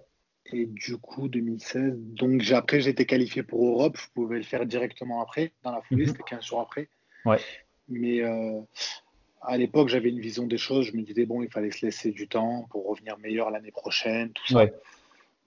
Et 0.47 0.65
du 0.65 0.97
coup, 0.97 1.27
2016, 1.27 1.95
donc 1.97 2.43
après, 2.51 2.87
été 2.87 3.05
qualifié 3.05 3.43
pour 3.43 3.65
Europe. 3.65 3.97
Je 3.97 4.07
pouvais 4.13 4.37
le 4.37 4.43
faire 4.43 4.65
directement 4.65 5.21
après, 5.21 5.53
dans 5.63 5.71
la 5.71 5.81
foulée, 5.81 6.05
mhm. 6.05 6.11
c'était 6.11 6.23
15 6.23 6.43
jours 6.43 6.61
après. 6.61 6.89
Ouais. 7.25 7.39
Mais 7.87 8.21
euh, 8.21 8.61
à 9.45 9.57
l'époque, 9.57 9.89
j'avais 9.89 10.09
une 10.09 10.19
vision 10.19 10.47
des 10.47 10.57
choses. 10.57 10.87
Je 10.87 10.97
me 10.97 11.01
disais, 11.01 11.25
bon, 11.25 11.41
il 11.41 11.49
fallait 11.49 11.71
se 11.71 11.85
laisser 11.85 12.11
du 12.11 12.27
temps 12.27 12.67
pour 12.69 12.87
revenir 12.87 13.17
meilleur 13.17 13.51
l'année 13.51 13.71
prochaine, 13.71 14.31
tout 14.31 14.53
ça. 14.53 14.65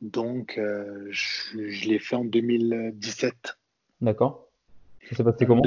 Donc, 0.03 0.59
euh, 0.59 1.09
je, 1.11 1.89
l'ai 1.89 1.99
fait 1.99 2.17
en 2.17 2.25
2017. 2.25 3.57
D'accord. 4.03 4.49
Ça 5.09 5.17
s'est 5.17 5.25
passé 5.25 5.47
comment? 5.47 5.63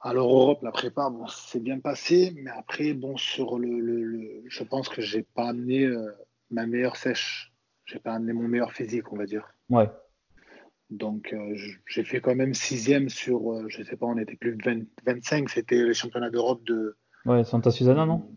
Alors, 0.00 0.28
Europe, 0.28 0.62
la 0.62 0.72
prépa, 0.72 1.08
bon, 1.08 1.26
c'est 1.28 1.62
bien 1.62 1.78
passé. 1.78 2.32
Mais 2.36 2.50
après, 2.50 2.92
bon, 2.92 3.16
sur 3.16 3.58
le. 3.58 4.42
je 4.46 4.64
pense 4.64 4.88
que 4.88 5.00
j'ai 5.00 5.22
pas 5.22 5.48
amené 5.48 5.84
euh, 5.84 6.10
ma 6.50 6.66
meilleure 6.66 6.96
sèche. 6.96 7.52
J'ai 7.86 7.98
pas 7.98 8.12
amené 8.14 8.32
mon 8.32 8.48
meilleur 8.48 8.72
physique, 8.72 9.12
on 9.12 9.16
va 9.16 9.26
dire. 9.26 9.54
Ouais. 9.70 9.88
Donc, 10.92 11.32
euh, 11.32 11.56
j'ai 11.86 12.04
fait 12.04 12.20
quand 12.20 12.34
même 12.34 12.52
sixième 12.52 13.08
sur, 13.08 13.52
euh, 13.52 13.64
je 13.68 13.82
sais 13.82 13.96
pas, 13.96 14.06
on 14.06 14.18
était 14.18 14.36
plus 14.36 14.56
de 14.56 14.86
25, 15.06 15.48
c'était 15.48 15.82
les 15.82 15.94
championnats 15.94 16.30
d'Europe 16.30 16.62
de. 16.64 16.96
Ouais, 17.24 17.44
Santa 17.44 17.70
Susana, 17.70 18.04
non? 18.04 18.30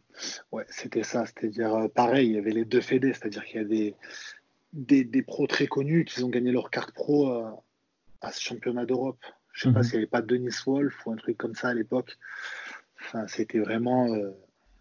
Ouais, 0.54 0.66
c'était 0.70 1.04
ça. 1.04 1.26
C'est-à-dire, 1.26 1.76
euh, 1.76 1.88
pareil, 1.90 2.30
il 2.30 2.36
y 2.36 2.38
avait 2.38 2.52
les 2.52 2.64
deux 2.64 2.80
fédés, 2.80 3.12
c'est-à-dire 3.12 3.44
qu'il 3.44 3.58
y 3.58 3.64
a 3.64 3.68
des, 3.68 3.96
des, 4.72 5.04
des, 5.04 5.22
pros 5.22 5.48
très 5.48 5.68
connus 5.68 6.06
qui 6.06 6.24
ont 6.24 6.30
gagné 6.30 6.54
leur 6.54 6.70
carte 6.70 6.94
pro 6.94 7.30
à 8.22 8.32
ce 8.32 8.42
championnat 8.42 8.86
d'Europe. 8.86 9.20
Je 9.52 9.68
sais 9.68 9.74
pas 9.74 9.80
mhm. 9.80 9.84
s'il 9.84 9.94
n'y 9.94 9.98
avait 9.98 10.08
pas 10.08 10.22
Denis 10.22 10.56
Wolf 10.66 11.06
ou 11.06 11.12
un 11.12 11.18
truc 11.18 11.38
comme 11.38 11.56
ça 11.56 11.70
à 11.70 11.74
l'époque. 11.74 12.18
Enfin, 13.02 13.28
c'était 13.28 13.60
vraiment 13.60 14.08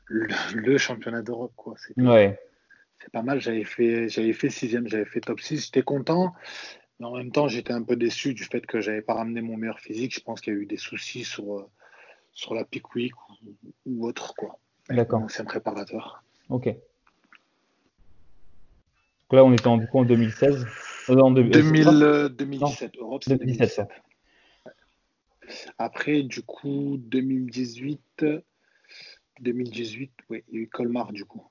le, 0.06 0.78
championnat 0.78 1.22
d'Europe, 1.22 1.52
quoi. 1.56 1.74
Ouais. 1.96 2.38
C'est 3.00 3.10
pas 3.10 3.22
mal. 3.22 3.40
J'avais 3.40 3.64
fait, 3.64 4.08
j'avais 4.08 4.32
fait 4.32 4.48
sixième, 4.48 4.86
j'avais 4.86 5.04
fait 5.04 5.20
top 5.20 5.40
6. 5.40 5.66
J'étais 5.66 5.82
content. 5.82 6.34
Mais 7.04 7.10
en 7.10 7.16
même 7.16 7.32
temps, 7.32 7.48
j'étais 7.48 7.74
un 7.74 7.82
peu 7.82 7.96
déçu 7.96 8.32
du 8.32 8.44
fait 8.44 8.64
que 8.64 8.80
j'avais 8.80 9.02
pas 9.02 9.12
ramené 9.12 9.42
mon 9.42 9.58
meilleur 9.58 9.78
physique. 9.78 10.14
Je 10.14 10.20
pense 10.20 10.40
qu'il 10.40 10.54
y 10.54 10.56
a 10.56 10.58
eu 10.58 10.64
des 10.64 10.78
soucis 10.78 11.22
sur, 11.22 11.58
euh, 11.58 11.68
sur 12.32 12.54
la 12.54 12.64
Peak 12.64 12.94
Week 12.94 13.12
ou, 13.84 14.06
autre, 14.06 14.34
quoi. 14.34 14.58
D'accord. 14.88 15.20
un 15.38 15.44
préparateur. 15.44 16.24
Ok. 16.48 16.64
Donc 16.64 16.76
là, 19.32 19.44
on 19.44 19.52
était 19.52 19.66
en, 19.66 19.76
du 19.76 19.86
coup 19.86 19.98
en 19.98 20.06
2016. 20.06 20.66
Euh, 21.10 21.18
en 21.18 21.30
2000, 21.30 22.30
2017. 22.38 22.96
Europe, 22.96 23.22
2017. 23.26 23.82
Après, 25.76 26.22
du 26.22 26.40
coup, 26.40 26.96
2018. 26.98 28.24
2018, 29.40 30.10
oui, 30.30 30.42
il 30.48 30.54
y 30.54 30.58
a 30.58 30.60
eu 30.62 30.68
Colmar, 30.68 31.12
du 31.12 31.26
coup. 31.26 31.46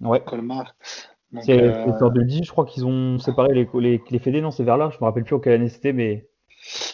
Ouais. 0.00 0.22
Colmar. 0.24 0.76
C'est 1.40 1.62
euh... 1.62 2.10
2010, 2.10 2.44
je 2.44 2.50
crois 2.50 2.66
qu'ils 2.66 2.84
ont 2.84 3.18
séparé 3.18 3.54
les, 3.54 3.68
les, 3.80 4.02
les 4.10 4.18
fédés, 4.18 4.42
non, 4.42 4.50
c'est 4.50 4.64
vers 4.64 4.76
là, 4.76 4.90
je 4.90 4.98
me 4.98 5.04
rappelle 5.04 5.24
plus 5.24 5.34
en 5.34 5.40
quelle 5.40 5.54
année 5.54 5.68
c'était, 5.68 5.92
mais. 5.92 6.28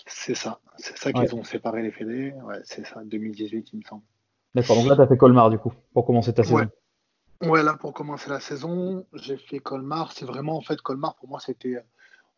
C'est 0.06 0.34
ça, 0.34 0.60
c'est 0.76 0.96
ça 0.96 1.12
qu'ils 1.12 1.34
ont 1.34 1.42
séparé 1.44 1.82
les 1.82 1.90
fédés, 1.90 2.32
ouais, 2.44 2.60
c'est 2.64 2.86
ça, 2.86 3.02
2018, 3.04 3.70
il 3.72 3.78
me 3.78 3.82
semble. 3.82 4.02
D'accord, 4.54 4.76
donc 4.76 4.88
là, 4.88 4.96
tu 4.96 5.02
as 5.02 5.06
fait 5.06 5.16
Colmar, 5.16 5.50
du 5.50 5.58
coup, 5.58 5.72
pour 5.92 6.06
commencer 6.06 6.32
ta 6.32 6.42
saison. 6.42 6.68
Ouais. 7.42 7.62
là, 7.62 7.74
pour 7.74 7.92
commencer 7.92 8.30
la 8.30 8.40
saison, 8.40 9.06
j'ai 9.12 9.36
fait 9.36 9.58
Colmar. 9.58 10.12
C'est 10.12 10.24
vraiment, 10.24 10.56
en 10.56 10.62
fait, 10.62 10.80
Colmar, 10.80 11.16
pour 11.16 11.28
moi, 11.28 11.38
c'était, 11.38 11.76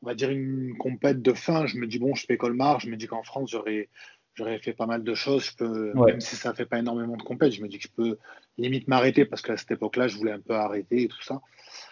on 0.02 0.06
va 0.06 0.14
dire, 0.14 0.30
une 0.30 0.76
compète 0.76 1.22
de 1.22 1.32
fin. 1.32 1.66
Je 1.66 1.78
me 1.78 1.86
dis, 1.86 1.98
bon, 1.98 2.14
je 2.14 2.26
fais 2.26 2.36
Colmar. 2.36 2.80
Je 2.80 2.90
me 2.90 2.96
dis 2.96 3.06
qu'en 3.06 3.22
France, 3.22 3.50
j'aurais, 3.52 3.88
j'aurais 4.40 4.58
fait 4.58 4.72
pas 4.72 4.86
mal 4.86 5.04
de 5.04 5.14
choses. 5.14 5.44
Je 5.44 5.56
peux, 5.56 5.92
Même 5.94 6.20
si 6.20 6.36
ça 6.36 6.54
fait 6.54 6.66
pas 6.66 6.78
énormément 6.78 7.16
de 7.16 7.22
compète, 7.22 7.52
je 7.52 7.62
me 7.62 7.68
dis 7.68 7.78
que 7.78 7.84
je 7.84 7.92
peux 7.94 8.18
limite 8.58 8.88
m'arrêter 8.88 9.24
parce 9.24 9.42
qu'à 9.42 9.56
cette 9.56 9.70
époque-là, 9.70 10.08
je 10.08 10.16
voulais 10.16 10.32
un 10.32 10.40
peu 10.40 10.54
arrêter 10.54 11.02
et 11.02 11.08
tout 11.08 11.22
ça. 11.22 11.40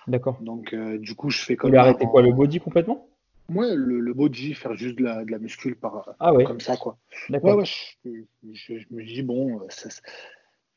D'accord. 0.07 0.39
Donc, 0.41 0.73
euh, 0.73 0.99
du 0.99 1.15
coup, 1.15 1.31
je 1.31 1.39
fais 1.39 1.57
comme. 1.57 1.71
Tu 1.71 1.77
arrêter 1.77 2.07
quoi, 2.07 2.23
le 2.23 2.33
body 2.33 2.61
complètement? 2.61 3.07
Ouais, 3.55 3.75
le, 3.75 4.01
le, 4.01 4.13
body, 4.13 4.53
faire 4.55 4.75
juste 4.75 4.99
de 4.99 5.05
la, 5.05 5.25
de 5.25 5.31
la 5.31 5.39
muscule 5.39 5.75
par, 5.75 6.15
ah 6.21 6.33
comme 6.45 6.61
ça, 6.61 6.77
quoi. 6.77 6.99
Ouais, 7.31 7.41
ouais, 7.41 7.65
je, 7.65 8.85
me 8.91 9.03
dis, 9.03 9.23
bon, 9.23 9.67
ça, 9.71 9.89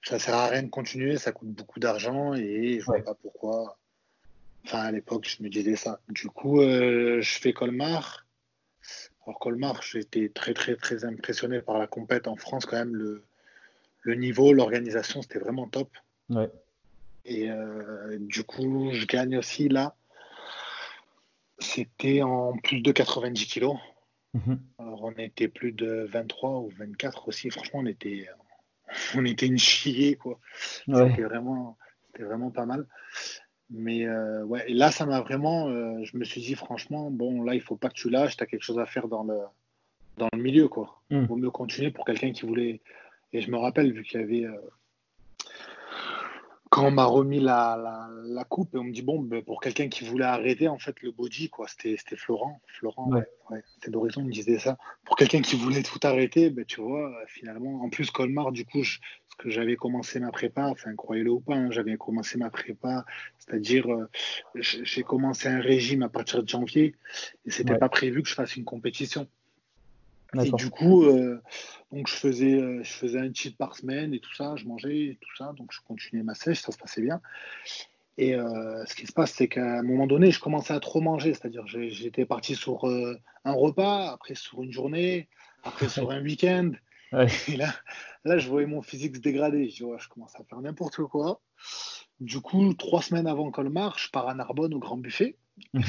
ça 0.03 0.19
sert 0.19 0.35
à 0.35 0.47
rien 0.47 0.63
de 0.63 0.69
continuer, 0.69 1.17
ça 1.17 1.33
coûte 1.33 1.49
beaucoup 1.49 1.81
d'argent 1.81 2.33
et 2.33 2.79
je 2.79 2.85
vois 2.85 3.01
pas 3.01 3.13
pourquoi. 3.13 3.77
Enfin, 4.65 4.79
à 4.79 4.91
l'époque, 4.91 5.27
je 5.27 5.43
me 5.43 5.49
disais 5.49 5.75
ça. 5.75 5.99
Du 6.07 6.27
coup, 6.27 6.61
euh, 6.61 7.19
je 7.21 7.39
fais 7.39 7.51
Colmar. 7.51 8.20
Alors, 9.25 9.39
Colmar, 9.39 9.81
j'étais 9.81 10.29
très, 10.29 10.53
très, 10.53 10.75
très 10.75 11.05
impressionné 11.05 11.61
par 11.61 11.77
la 11.77 11.87
compète 11.87 12.27
en 12.27 12.35
France, 12.35 12.65
quand 12.65 12.77
même. 12.77 12.95
Le, 12.95 13.23
le 14.01 14.15
niveau, 14.15 14.53
l'organisation, 14.53 15.21
c'était 15.21 15.39
vraiment 15.39 15.67
top. 15.67 15.89
Ouais. 16.29 16.49
Et 17.25 17.51
euh, 17.51 18.17
du 18.19 18.43
coup, 18.43 18.89
je 18.93 19.05
gagne 19.05 19.37
aussi 19.37 19.69
là. 19.69 19.95
C'était 21.59 22.23
en 22.23 22.57
plus 22.57 22.81
de 22.81 22.91
90 22.91 23.45
kilos. 23.45 23.77
Mhm. 24.33 24.59
Alors, 24.79 25.03
on 25.03 25.11
était 25.11 25.47
plus 25.47 25.71
de 25.71 26.07
23 26.09 26.61
ou 26.61 26.69
24 26.77 27.27
aussi. 27.27 27.51
Franchement, 27.51 27.81
on 27.81 27.85
était, 27.85 28.27
on 29.15 29.25
était 29.25 29.45
une 29.45 29.59
chier, 29.59 30.15
quoi. 30.15 30.39
C'était 30.87 31.21
vraiment, 31.21 31.77
vraiment 32.17 32.49
pas 32.49 32.65
mal. 32.65 32.87
Mais 33.71 34.05
euh, 34.05 34.43
ouais, 34.43 34.69
et 34.69 34.73
là, 34.73 34.91
ça 34.91 35.05
m'a 35.05 35.21
vraiment. 35.21 35.69
Euh, 35.69 36.03
je 36.03 36.17
me 36.17 36.25
suis 36.25 36.41
dit, 36.41 36.55
franchement, 36.55 37.09
bon, 37.09 37.41
là, 37.43 37.55
il 37.55 37.61
faut 37.61 37.77
pas 37.77 37.87
que 37.87 37.93
tu 37.93 38.09
lâches, 38.09 38.35
tu 38.35 38.43
as 38.43 38.45
quelque 38.45 38.63
chose 38.63 38.79
à 38.79 38.85
faire 38.85 39.07
dans 39.07 39.23
le, 39.23 39.37
dans 40.17 40.27
le 40.33 40.39
milieu, 40.41 40.67
quoi. 40.67 41.01
Il 41.09 41.19
hmm. 41.19 41.25
vaut 41.25 41.37
mieux 41.37 41.51
continuer 41.51 41.89
pour 41.89 42.03
quelqu'un 42.03 42.33
qui 42.33 42.45
voulait. 42.45 42.81
Et 43.31 43.41
je 43.41 43.49
me 43.49 43.57
rappelle, 43.57 43.93
vu 43.93 44.03
qu'il 44.03 44.19
y 44.19 44.23
avait. 44.23 44.45
Euh, 44.45 44.59
quand 46.69 46.85
on 46.85 46.91
m'a 46.91 47.03
remis 47.03 47.41
la, 47.41 48.09
la, 48.23 48.43
coupe, 48.45 48.75
et 48.75 48.77
on 48.77 48.85
me 48.85 48.93
dit, 48.93 49.01
bon, 49.01 49.19
ben, 49.19 49.41
pour 49.43 49.59
quelqu'un 49.59 49.89
qui 49.89 50.05
voulait 50.05 50.25
arrêter, 50.25 50.69
en 50.69 50.77
fait, 50.77 51.01
le 51.01 51.11
body, 51.11 51.49
quoi, 51.49 51.67
c'était 51.67 51.97
Florent. 52.15 52.61
Florent, 52.67 53.09
ouais. 53.11 53.23
ouais 53.49 53.61
c'était 53.73 53.91
d'horizon, 53.91 54.21
il 54.21 54.27
me 54.27 54.31
disait 54.31 54.57
ça. 54.57 54.77
Pour 55.03 55.17
quelqu'un 55.17 55.41
qui 55.41 55.57
voulait 55.57 55.83
tout 55.83 55.99
arrêter, 56.03 56.49
ben, 56.49 56.63
tu 56.63 56.81
vois, 56.81 57.13
finalement, 57.27 57.81
en 57.83 57.89
plus, 57.89 58.09
Colmar, 58.09 58.53
du 58.53 58.65
coup, 58.65 58.83
je, 58.83 58.99
que 59.41 59.50
j'avais 59.50 59.75
commencé 59.75 60.19
ma 60.19 60.31
prépa, 60.31 60.67
enfin, 60.67 60.95
croyez-le 60.95 61.31
ou 61.31 61.39
pas, 61.39 61.55
hein, 61.55 61.71
j'avais 61.71 61.98
commencé 61.98 62.38
ma 62.38 62.50
prépa, 62.50 63.05
c'est-à-dire, 63.39 63.91
euh, 63.91 64.07
j'ai 64.55 65.03
commencé 65.03 65.48
un 65.48 65.60
régime 65.60 66.03
à 66.03 66.10
partir 66.10 66.43
de 66.43 66.48
janvier, 66.48 66.95
et 67.45 67.51
c'était 67.51 67.77
pas 67.77 67.89
prévu 67.89 68.21
que 68.24 68.29
je 68.29 68.36
fasse 68.36 68.55
une 68.55 68.65
compétition. 68.65 69.27
Et 70.39 70.51
du 70.51 70.69
coup, 70.69 71.03
euh, 71.03 71.41
donc 71.91 72.07
je 72.07 72.13
faisais, 72.13 72.53
euh, 72.53 72.83
je 72.83 72.91
faisais 72.91 73.19
un 73.19 73.33
cheat 73.33 73.57
par 73.57 73.75
semaine 73.75 74.13
et 74.13 74.19
tout 74.19 74.33
ça, 74.33 74.55
je 74.55 74.65
mangeais 74.65 74.98
et 74.98 75.17
tout 75.19 75.36
ça, 75.38 75.53
donc 75.57 75.74
je 75.74 75.79
continuais 75.86 76.24
ma 76.24 76.36
sèche, 76.36 76.62
ça 76.62 76.71
se 76.71 76.77
passait 76.77 77.01
bien. 77.01 77.19
Et 78.17 78.36
euh, 78.36 78.86
ce 78.86 78.95
qui 78.95 79.07
se 79.07 79.12
passe, 79.12 79.33
c'est 79.33 79.48
qu'à 79.48 79.79
un 79.79 79.83
moment 79.83 80.07
donné, 80.07 80.31
je 80.31 80.39
commençais 80.39 80.74
à 80.74 80.79
trop 80.79 81.01
manger, 81.01 81.33
c'est-à-dire 81.33 81.65
j'étais 81.67 82.25
parti 82.25 82.55
sur 82.55 82.86
un 82.86 83.51
repas, 83.51 84.12
après 84.12 84.36
sur 84.36 84.63
une 84.63 84.71
journée, 84.71 85.27
après 85.63 85.89
sur 85.89 86.12
un 86.12 86.21
week-end. 86.24 86.71
Et 87.47 87.57
là, 87.57 87.73
là, 88.23 88.37
je 88.37 88.49
voyais 88.49 88.67
mon 88.67 88.81
physique 88.81 89.15
se 89.15 89.21
dégrader. 89.21 89.69
Je, 89.69 89.85
je 89.97 90.09
commence 90.09 90.35
à 90.35 90.43
faire 90.43 90.61
n'importe 90.61 91.01
quoi. 91.03 91.41
Du 92.19 92.39
coup, 92.39 92.73
trois 92.73 93.01
semaines 93.01 93.27
avant 93.27 93.49
Colmar, 93.51 93.97
je 93.97 94.09
pars 94.09 94.27
à 94.27 94.33
Narbonne 94.35 94.73
au 94.73 94.79
Grand 94.79 94.97
Buffet. 94.97 95.37
Mhm. 95.73 95.83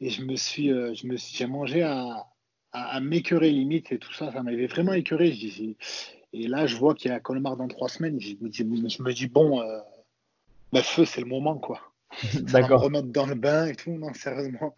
Et 0.00 0.10
je 0.10 0.22
me 0.22 0.36
suis, 0.36 0.68
je 0.68 1.06
me 1.06 1.16
suis, 1.16 1.36
j'ai 1.36 1.46
mangé 1.46 1.82
à, 1.82 2.26
à, 2.72 3.00
m'écœurer 3.00 3.50
limite 3.50 3.92
et 3.92 3.98
tout 3.98 4.12
ça, 4.12 4.32
ça 4.32 4.42
m'avait 4.42 4.66
vraiment 4.66 4.92
écœuré. 4.92 5.34
et 6.32 6.48
là, 6.48 6.66
je 6.66 6.76
vois 6.76 6.94
qu'il 6.94 7.10
y 7.10 7.14
a 7.14 7.20
Colmar 7.20 7.56
dans 7.56 7.68
trois 7.68 7.88
semaines. 7.88 8.20
Je 8.20 8.34
me 8.40 8.48
dis, 8.48 8.58
je 8.58 9.02
me 9.02 9.12
dis 9.12 9.26
bon, 9.26 9.60
euh, 9.60 9.80
bah, 10.72 10.82
feu, 10.82 11.04
c'est 11.04 11.20
le 11.20 11.26
moment, 11.26 11.56
quoi. 11.58 11.80
D'accord. 12.52 12.82
remettre 12.82 13.08
dans 13.08 13.26
le 13.26 13.34
bain 13.34 13.66
et 13.66 13.74
tout. 13.74 13.90
Non, 13.92 14.12
sérieusement, 14.14 14.74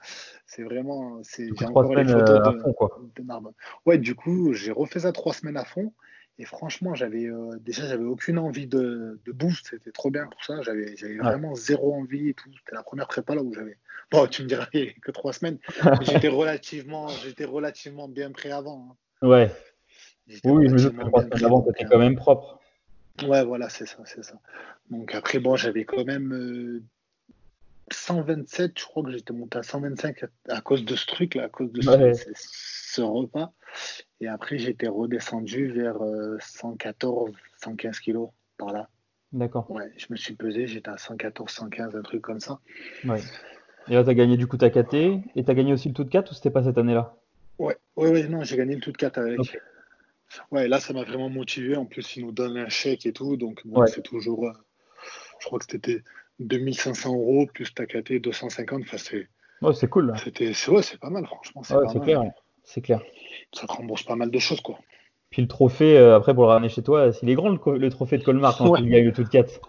c'est 0.46 0.62
vraiment. 0.62 1.20
J'ai 1.36 1.50
encore 1.66 1.94
les 1.94 2.04
photos 2.04 2.40
euh, 2.40 2.52
de, 2.52 2.60
fond, 2.60 2.74
de 3.16 3.22
Narbonne. 3.22 3.52
Ouais, 3.86 3.98
du 3.98 4.14
coup, 4.14 4.52
j'ai 4.54 4.72
refait 4.72 5.00
ça 5.00 5.12
trois 5.12 5.32
semaines 5.32 5.56
à 5.56 5.64
fond. 5.64 5.92
Et 6.40 6.44
franchement, 6.44 6.94
j'avais 6.94 7.26
euh, 7.26 7.58
déjà, 7.60 7.86
j'avais 7.86 8.04
aucune 8.04 8.38
envie 8.38 8.68
de, 8.68 9.20
de 9.24 9.32
boost. 9.32 9.68
C'était 9.70 9.90
trop 9.90 10.10
bien 10.10 10.26
pour 10.26 10.44
ça. 10.44 10.62
J'avais, 10.62 10.94
vraiment 11.20 11.54
zéro 11.54 11.94
envie 11.94 12.28
et 12.28 12.34
tout. 12.34 12.50
C'était 12.58 12.76
la 12.76 12.82
première 12.82 13.08
prépa 13.08 13.34
là 13.34 13.42
où 13.42 13.52
j'avais. 13.52 13.76
Bon, 14.10 14.26
tu 14.26 14.42
me 14.42 14.48
diras 14.48 14.66
que 15.02 15.10
trois 15.10 15.32
semaines. 15.32 15.58
j'étais 16.02 16.28
relativement, 16.28 17.08
j'étais 17.08 17.44
relativement 17.44 18.08
bien 18.08 18.30
prêt 18.30 18.52
avant. 18.52 18.96
Hein. 19.22 19.28
Ouais. 19.28 19.50
Oui, 20.44 20.68
mais 20.68 20.78
je 20.78 20.88
trois 20.88 21.22
semaines 21.22 21.44
avant, 21.44 21.64
c'était 21.66 21.84
quand 21.84 21.98
même 21.98 22.16
propre. 22.16 22.60
Ouais, 23.26 23.44
voilà, 23.44 23.68
c'est 23.68 23.86
ça, 23.86 23.98
c'est 24.04 24.22
ça. 24.22 24.34
Donc 24.90 25.14
après, 25.14 25.40
bon, 25.40 25.56
j'avais 25.56 25.84
quand 25.84 26.04
même 26.04 26.82
127. 27.92 28.70
Euh, 28.70 28.72
je 28.76 28.84
crois 28.84 29.02
que 29.02 29.10
j'étais 29.10 29.32
monté 29.32 29.58
à 29.58 29.62
125 29.62 30.24
à, 30.48 30.60
cause 30.60 30.84
de 30.84 30.96
ce 30.96 31.06
truc 31.06 31.34
là, 31.34 31.44
à 31.44 31.48
cause 31.48 31.72
de 31.72 31.80
ce 31.82 33.00
repas. 33.00 33.52
Et 34.20 34.28
après, 34.28 34.58
j'étais 34.58 34.88
redescendu 34.88 35.70
vers 35.70 35.98
114, 36.40 37.30
euh, 37.30 37.32
115 37.62 38.00
kilos 38.00 38.30
par 38.56 38.72
là. 38.72 38.88
D'accord. 39.32 39.70
Ouais, 39.70 39.92
je 39.96 40.06
me 40.10 40.16
suis 40.16 40.34
pesé, 40.34 40.66
j'étais 40.66 40.88
à 40.88 40.96
114, 40.96 41.50
115, 41.50 41.96
un 41.96 42.02
truc 42.02 42.22
comme 42.22 42.40
ça. 42.40 42.60
Ouais. 43.04 43.20
Et 43.88 43.94
là, 43.94 44.04
tu 44.04 44.10
as 44.10 44.14
gagné 44.14 44.36
du 44.36 44.46
coup 44.46 44.56
ta 44.56 44.70
KT 44.70 44.94
et 44.94 45.44
tu 45.44 45.50
as 45.50 45.54
gagné 45.54 45.72
aussi 45.72 45.88
le 45.88 45.94
tout 45.94 46.04
de 46.04 46.10
4 46.10 46.30
ou 46.30 46.34
c'était 46.34 46.50
pas 46.50 46.64
cette 46.64 46.78
année-là? 46.78 47.16
Ouais, 47.58 47.76
ouais, 47.96 48.10
ouais, 48.10 48.28
non, 48.28 48.42
j'ai 48.42 48.56
gagné 48.56 48.74
le 48.74 48.80
tout 48.80 48.92
de 48.92 48.96
4 48.96 49.18
avec. 49.18 49.58
Ouais, 50.50 50.68
là, 50.68 50.78
ça 50.78 50.92
m'a 50.92 51.04
vraiment 51.04 51.30
motivé. 51.30 51.76
En 51.76 51.86
plus, 51.86 52.16
ils 52.16 52.24
nous 52.24 52.32
donnent 52.32 52.58
un 52.58 52.68
chèque 52.68 53.06
et 53.06 53.12
tout. 53.12 53.36
Donc, 53.36 53.66
bon, 53.66 53.86
c'est 53.86 54.02
toujours. 54.02 54.46
Euh, 54.46 54.52
je 55.40 55.46
crois 55.46 55.58
que 55.58 55.64
c'était 55.68 56.02
2500 56.40 57.14
euros 57.14 57.46
plus 57.52 57.74
ta 57.74 57.86
KT 57.86 58.20
250. 58.20 58.82
Enfin, 58.82 58.98
c'est. 58.98 59.28
Ouais, 59.62 59.74
c'est 59.74 59.88
cool. 59.88 60.14
C'était, 60.22 60.52
ouais, 60.68 60.82
c'est 60.82 61.00
pas 61.00 61.10
mal, 61.10 61.26
franchement. 61.26 61.62
C'est 61.62 61.74
ouais, 61.74 62.00
clair. 62.00 62.22
C'est 62.64 62.80
clair 62.80 63.00
ça 63.52 63.66
te 63.66 63.72
rembourse 63.72 64.02
pas 64.02 64.16
mal 64.16 64.30
de 64.30 64.38
choses, 64.38 64.60
quoi. 64.60 64.78
Puis 65.30 65.42
le 65.42 65.48
trophée, 65.48 65.98
euh, 65.98 66.16
après, 66.16 66.34
pour 66.34 66.44
le 66.44 66.50
ramener 66.50 66.68
chez 66.68 66.82
toi, 66.82 67.10
il 67.22 67.30
est 67.30 67.34
grand 67.34 67.50
le, 67.50 67.90
trophée 67.90 68.18
de 68.18 68.24
Colmar 68.24 68.56
quand 68.56 68.76
il 68.76 68.88
gagne 68.88 69.04
le 69.04 69.12
tout 69.12 69.24
de 69.24 69.28
4. 69.28 69.60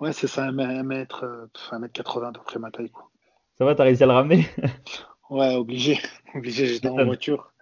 Ouais, 0.00 0.12
c'est 0.12 0.28
ça, 0.28 0.44
1 0.44 0.82
mètre, 0.82 1.48
1 1.70 1.78
mètre 1.78 1.92
80 1.92 2.28
à 2.28 2.32
peu 2.32 2.40
près 2.40 2.58
ma 2.58 2.70
taille, 2.70 2.90
quoi. 2.90 3.10
Ça 3.58 3.64
va, 3.64 3.74
t'as 3.74 3.84
réussi 3.84 4.02
à 4.02 4.06
le 4.06 4.12
ramener? 4.12 4.46
Ouais, 5.30 5.54
obligé. 5.56 5.98
obligé, 6.34 6.64
j'étais 6.64 6.88
en 6.88 7.04
voiture. 7.04 7.52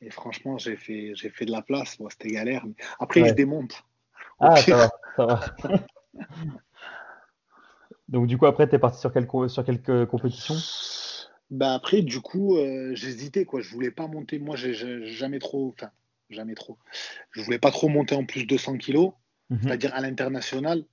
Et 0.00 0.08
franchement, 0.08 0.56
j'ai 0.56 0.74
fait, 0.74 1.12
j'ai 1.14 1.28
fait 1.28 1.44
de 1.44 1.50
la 1.50 1.60
place. 1.60 1.98
Bon, 1.98 2.08
c'était 2.08 2.30
galère. 2.30 2.64
Mais... 2.64 2.72
Après, 2.98 3.28
je 3.28 3.34
démonte. 3.34 3.84
Ah, 4.38 4.56
ça 4.56 4.74
va, 4.74 4.90
ça 5.16 5.26
va. 5.26 5.40
Donc, 8.10 8.26
du 8.26 8.36
coup, 8.36 8.46
après, 8.46 8.68
t'es 8.68 8.78
parti 8.78 9.00
sur, 9.00 9.12
quelle, 9.12 9.28
sur 9.48 9.64
quelques 9.64 10.06
compétitions? 10.06 10.56
Bah 11.50 11.74
après, 11.74 12.02
du 12.02 12.20
coup, 12.20 12.56
euh, 12.56 12.94
j'hésitais, 12.94 13.44
quoi. 13.44 13.60
Je 13.60 13.70
voulais 13.70 13.90
pas 13.90 14.06
monter. 14.06 14.38
Moi, 14.38 14.56
j'ai 14.56 14.74
jamais 15.06 15.38
trop. 15.38 15.74
Enfin, 15.76 15.90
jamais 16.28 16.54
trop. 16.54 16.78
Je 17.30 17.42
voulais 17.42 17.58
pas 17.58 17.70
trop 17.70 17.88
monter 17.88 18.14
en 18.14 18.24
plus 18.24 18.46
de 18.46 18.56
100 18.56 18.78
kilos, 18.78 19.12
mhm. 19.50 19.60
c'est-à-dire 19.62 19.94
à, 19.94 20.00
l'international. 20.00 20.84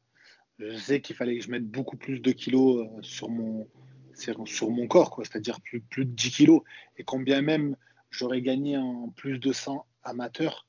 Je 0.59 0.75
sais 0.75 1.01
qu'il 1.01 1.15
fallait 1.15 1.37
que 1.37 1.45
je 1.45 1.51
mette 1.51 1.67
beaucoup 1.67 1.97
plus 1.97 2.19
de 2.19 2.31
kilos 2.31 2.85
euh, 2.85 3.01
sur 3.01 3.29
mon, 3.29 3.67
sur 4.45 4.71
mon 4.71 4.87
corps, 4.87 5.11
quoi. 5.11 5.25
C'est-à-dire 5.25 5.61
plus, 5.61 5.81
plus 5.81 6.05
de 6.05 6.11
10 6.11 6.31
kilos. 6.31 6.61
Et 6.97 7.03
combien 7.03 7.41
même 7.41 7.75
j'aurais 8.09 8.41
gagné 8.41 8.77
en 8.77 9.09
plus 9.09 9.39
de 9.39 9.51
100 9.51 9.85
amateur 10.03 10.65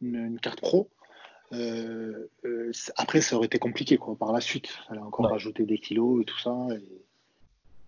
une, 0.00 0.38
carte 0.40 0.60
pro. 0.60 0.90
Euh, 1.52 2.28
après, 2.96 3.20
ça 3.20 3.36
aurait 3.36 3.46
été 3.46 3.58
compliqué 3.58 3.98
quoi, 3.98 4.16
par 4.16 4.32
la 4.32 4.40
suite. 4.40 4.68
Il 4.68 4.88
fallait 4.88 5.00
encore 5.00 5.30
rajouter 5.30 5.64
des 5.64 5.78
kilos 5.78 6.22
et 6.22 6.24
tout 6.24 6.38
ça. 6.38 6.54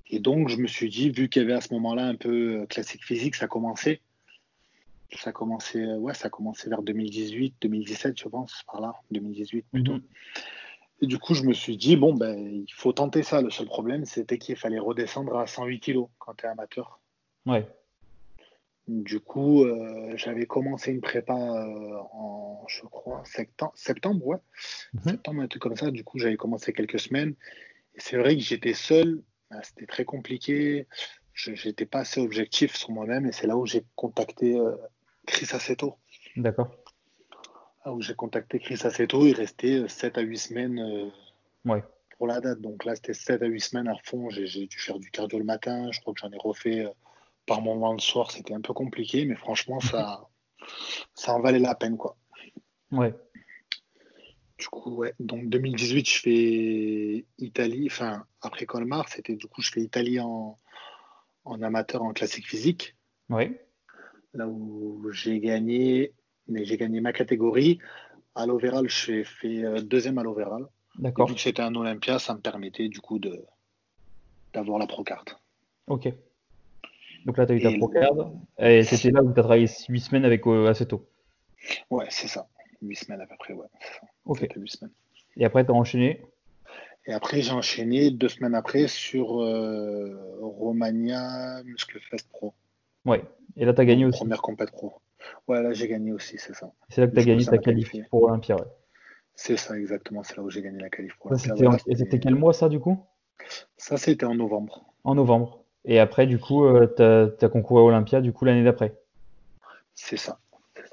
Et, 0.08 0.16
et 0.16 0.18
donc, 0.20 0.48
je 0.48 0.56
me 0.58 0.66
suis 0.66 0.88
dit, 0.88 1.10
vu 1.10 1.28
qu'il 1.28 1.42
y 1.42 1.44
avait 1.44 1.54
à 1.54 1.60
ce 1.60 1.72
moment-là 1.74 2.06
un 2.06 2.14
peu 2.14 2.62
euh, 2.62 2.66
classique 2.66 3.04
physique, 3.04 3.34
ça 3.34 3.46
commençait. 3.46 4.00
Ça 5.16 5.32
commençait, 5.32 5.82
euh, 5.82 5.96
ouais, 5.96 6.14
ça 6.14 6.28
commençait 6.28 6.68
vers 6.68 6.82
2018, 6.82 7.54
2017, 7.60 8.18
je 8.18 8.28
pense, 8.28 8.62
par 8.70 8.80
là, 8.80 8.94
2018 9.10 9.64
plutôt. 9.72 9.94
Mhm. 9.94 10.02
Et 11.00 11.06
du 11.06 11.18
coup, 11.18 11.34
je 11.34 11.42
me 11.42 11.52
suis 11.52 11.76
dit, 11.76 11.96
bon, 11.96 12.14
ben, 12.14 12.38
il 12.38 12.72
faut 12.72 12.92
tenter 12.92 13.22
ça. 13.22 13.40
Le 13.40 13.50
seul 13.50 13.66
problème, 13.66 14.04
c'était 14.04 14.38
qu'il 14.38 14.56
fallait 14.56 14.78
redescendre 14.78 15.36
à 15.36 15.46
108 15.46 15.80
kg 15.80 16.06
quand 16.18 16.34
tu 16.34 16.46
es 16.46 16.48
amateur. 16.48 17.00
Ouais. 17.46 17.66
Du 18.86 19.20
coup, 19.20 19.64
euh, 19.64 20.12
j'avais 20.16 20.46
commencé 20.46 20.92
une 20.92 21.00
prépa 21.00 21.34
en, 21.34 22.64
je 22.68 22.82
crois, 22.82 23.22
septembre, 23.24 23.72
septembre 23.76 24.26
ouais. 24.26 24.38
Mhm. 24.92 25.02
Septembre, 25.04 25.42
un 25.42 25.48
truc 25.48 25.62
comme 25.62 25.76
ça. 25.76 25.90
Du 25.90 26.04
coup, 26.04 26.18
j'avais 26.18 26.36
commencé 26.36 26.72
quelques 26.72 27.00
semaines. 27.00 27.34
Et 27.94 28.00
c'est 28.00 28.18
vrai 28.18 28.36
que 28.36 28.42
j'étais 28.42 28.74
seul 28.74 29.22
bah, 29.50 29.60
c'était 29.62 29.86
très 29.86 30.04
compliqué. 30.04 30.86
Je 31.32 31.52
n'étais 31.66 31.86
pas 31.86 32.00
assez 32.00 32.20
objectif 32.20 32.76
sur 32.76 32.90
moi-même 32.90 33.26
et 33.26 33.32
c'est 33.32 33.46
là 33.46 33.56
où 33.56 33.66
j'ai 33.66 33.84
contacté 33.96 34.58
euh, 34.58 34.76
Chris 35.26 35.48
Assetto. 35.52 35.96
D'accord. 36.36 36.70
Là 37.84 37.92
où 37.92 38.00
j'ai 38.00 38.14
contacté 38.14 38.58
Chris 38.58 38.80
Assetto, 38.84 39.26
il 39.26 39.34
restait 39.34 39.86
7 39.88 40.16
euh, 40.16 40.20
à 40.20 40.24
8 40.24 40.38
semaines 40.38 40.78
euh, 40.78 41.80
pour 42.16 42.26
la 42.26 42.40
date. 42.40 42.60
Donc 42.60 42.84
là, 42.84 42.94
c'était 42.94 43.14
7 43.14 43.42
à 43.42 43.46
8 43.46 43.60
semaines 43.60 43.88
à 43.88 43.96
fond. 44.04 44.30
J'ai 44.30 44.66
dû 44.66 44.78
faire 44.78 44.98
du 44.98 45.10
cardio 45.10 45.38
le 45.38 45.44
matin. 45.44 45.90
Je 45.92 46.00
crois 46.00 46.14
que 46.14 46.20
j'en 46.20 46.30
ai 46.30 46.38
refait 46.38 46.86
par 47.46 47.62
moment 47.62 47.92
le 47.92 47.98
soir. 47.98 48.30
C'était 48.30 48.54
un 48.54 48.60
peu 48.60 48.72
compliqué, 48.72 49.24
mais 49.24 49.36
franchement, 49.36 49.80
ça, 49.80 50.28
ça 51.14 51.34
en 51.34 51.40
valait 51.40 51.58
la 51.58 51.74
peine, 51.74 51.96
quoi. 51.96 52.16
Ouais. 52.90 53.14
Du 54.58 54.68
coup, 54.68 54.94
ouais. 54.96 55.14
Donc 55.18 55.48
2018, 55.48 56.08
je 56.08 56.20
fais 56.20 57.26
Italie. 57.38 57.88
Enfin, 57.90 58.24
après 58.40 58.66
Colmar, 58.66 59.08
c'était 59.08 59.34
du 59.34 59.46
coup, 59.46 59.62
je 59.62 59.70
fais 59.70 59.80
Italie 59.80 60.20
en, 60.20 60.56
en 61.44 61.62
amateur 61.62 62.02
en 62.02 62.12
classique 62.12 62.46
physique. 62.46 62.96
Oui. 63.28 63.56
Là 64.32 64.48
où 64.48 65.10
j'ai 65.12 65.40
gagné, 65.40 66.12
mais 66.48 66.64
j'ai 66.64 66.76
gagné 66.76 67.00
ma 67.00 67.12
catégorie. 67.12 67.78
À 68.34 68.46
l'overall, 68.46 68.88
j'ai 68.88 69.24
fait 69.24 69.64
euh, 69.64 69.80
deuxième 69.80 70.18
à 70.18 70.22
l'overall. 70.22 70.66
D'accord. 70.98 71.28
Vu 71.28 71.34
que 71.34 71.40
c'était 71.40 71.62
un 71.62 71.74
Olympia, 71.74 72.18
ça 72.18 72.34
me 72.34 72.40
permettait 72.40 72.88
du 72.88 73.00
coup 73.00 73.18
de 73.18 73.44
d'avoir 74.52 74.78
la 74.78 74.86
pro 74.86 75.02
carte. 75.02 75.36
Ok. 75.88 76.08
Donc 77.24 77.38
là, 77.38 77.46
tu 77.46 77.52
as 77.52 77.56
eu 77.56 77.62
ta 77.62 77.70
Et 77.70 77.78
pro 77.78 77.88
le- 77.90 78.00
card. 78.00 78.32
Et 78.58 78.82
c'était 78.84 79.10
là 79.10 79.22
où 79.22 79.32
tu 79.32 79.38
as 79.40 79.42
travaillé 79.42 79.66
8 79.88 80.00
semaines 80.00 80.24
avec 80.24 80.46
euh, 80.46 80.68
Aceto. 80.68 81.08
Ouais, 81.90 82.06
c'est 82.10 82.28
ça. 82.28 82.46
Huit 82.82 82.96
semaines 82.96 83.20
à 83.20 83.26
peu 83.26 83.36
près, 83.38 83.54
ouais. 83.54 83.66
Ok. 84.26 84.38
C'était 84.40 84.60
huit 84.60 84.70
semaines. 84.70 84.92
Et 85.36 85.44
après, 85.44 85.64
tu 85.64 85.70
as 85.70 85.74
enchaîné? 85.74 86.22
Et 87.06 87.12
après, 87.12 87.40
j'ai 87.40 87.52
enchaîné 87.52 88.10
deux 88.10 88.28
semaines 88.28 88.54
après 88.54 88.88
sur 88.88 89.42
euh, 89.42 90.38
Romagna 90.40 91.62
Muscle 91.64 91.98
Fest 92.10 92.28
Pro. 92.30 92.54
Ouais. 93.04 93.22
Et 93.56 93.64
là, 93.64 93.72
tu 93.74 93.80
as 93.80 93.84
gagné 93.84 94.04
aussi. 94.04 94.18
Première 94.20 94.42
compète 94.42 94.70
pro. 94.70 94.94
Ouais, 95.48 95.62
là, 95.62 95.72
j'ai 95.72 95.88
gagné 95.88 96.12
aussi, 96.12 96.36
c'est 96.38 96.54
ça. 96.54 96.72
C'est 96.88 97.00
là 97.00 97.06
que 97.06 97.14
tu 97.14 97.20
as 97.20 97.24
gagné 97.24 97.44
ta 97.44 97.58
qualif 97.58 97.90
pour 98.10 98.22
Olympia. 98.24 98.56
Ouais. 98.56 98.66
C'est 99.34 99.56
ça, 99.56 99.78
exactement. 99.78 100.22
C'est 100.22 100.36
là 100.36 100.42
où 100.42 100.50
j'ai 100.50 100.62
gagné 100.62 100.80
la 100.80 100.90
qualif 100.90 101.14
c'était 101.36 101.64
voilà, 101.64 101.78
et 101.86 101.96
c'était 101.96 102.20
quel 102.20 102.34
mois, 102.34 102.52
ça, 102.52 102.68
du 102.68 102.78
coup? 102.78 102.98
Ça, 103.76 103.96
c'était 103.96 104.26
en 104.26 104.34
novembre. 104.34 104.84
En 105.02 105.14
novembre. 105.14 105.63
Et 105.84 105.98
après, 105.98 106.26
du 106.26 106.38
coup, 106.38 106.66
tu 106.96 107.02
as, 107.02 107.48
concouru 107.50 107.80
à 107.80 107.84
Olympia, 107.84 108.20
du 108.20 108.32
coup, 108.32 108.44
l'année 108.44 108.64
d'après. 108.64 108.94
C'est 109.94 110.16
ça. 110.16 110.38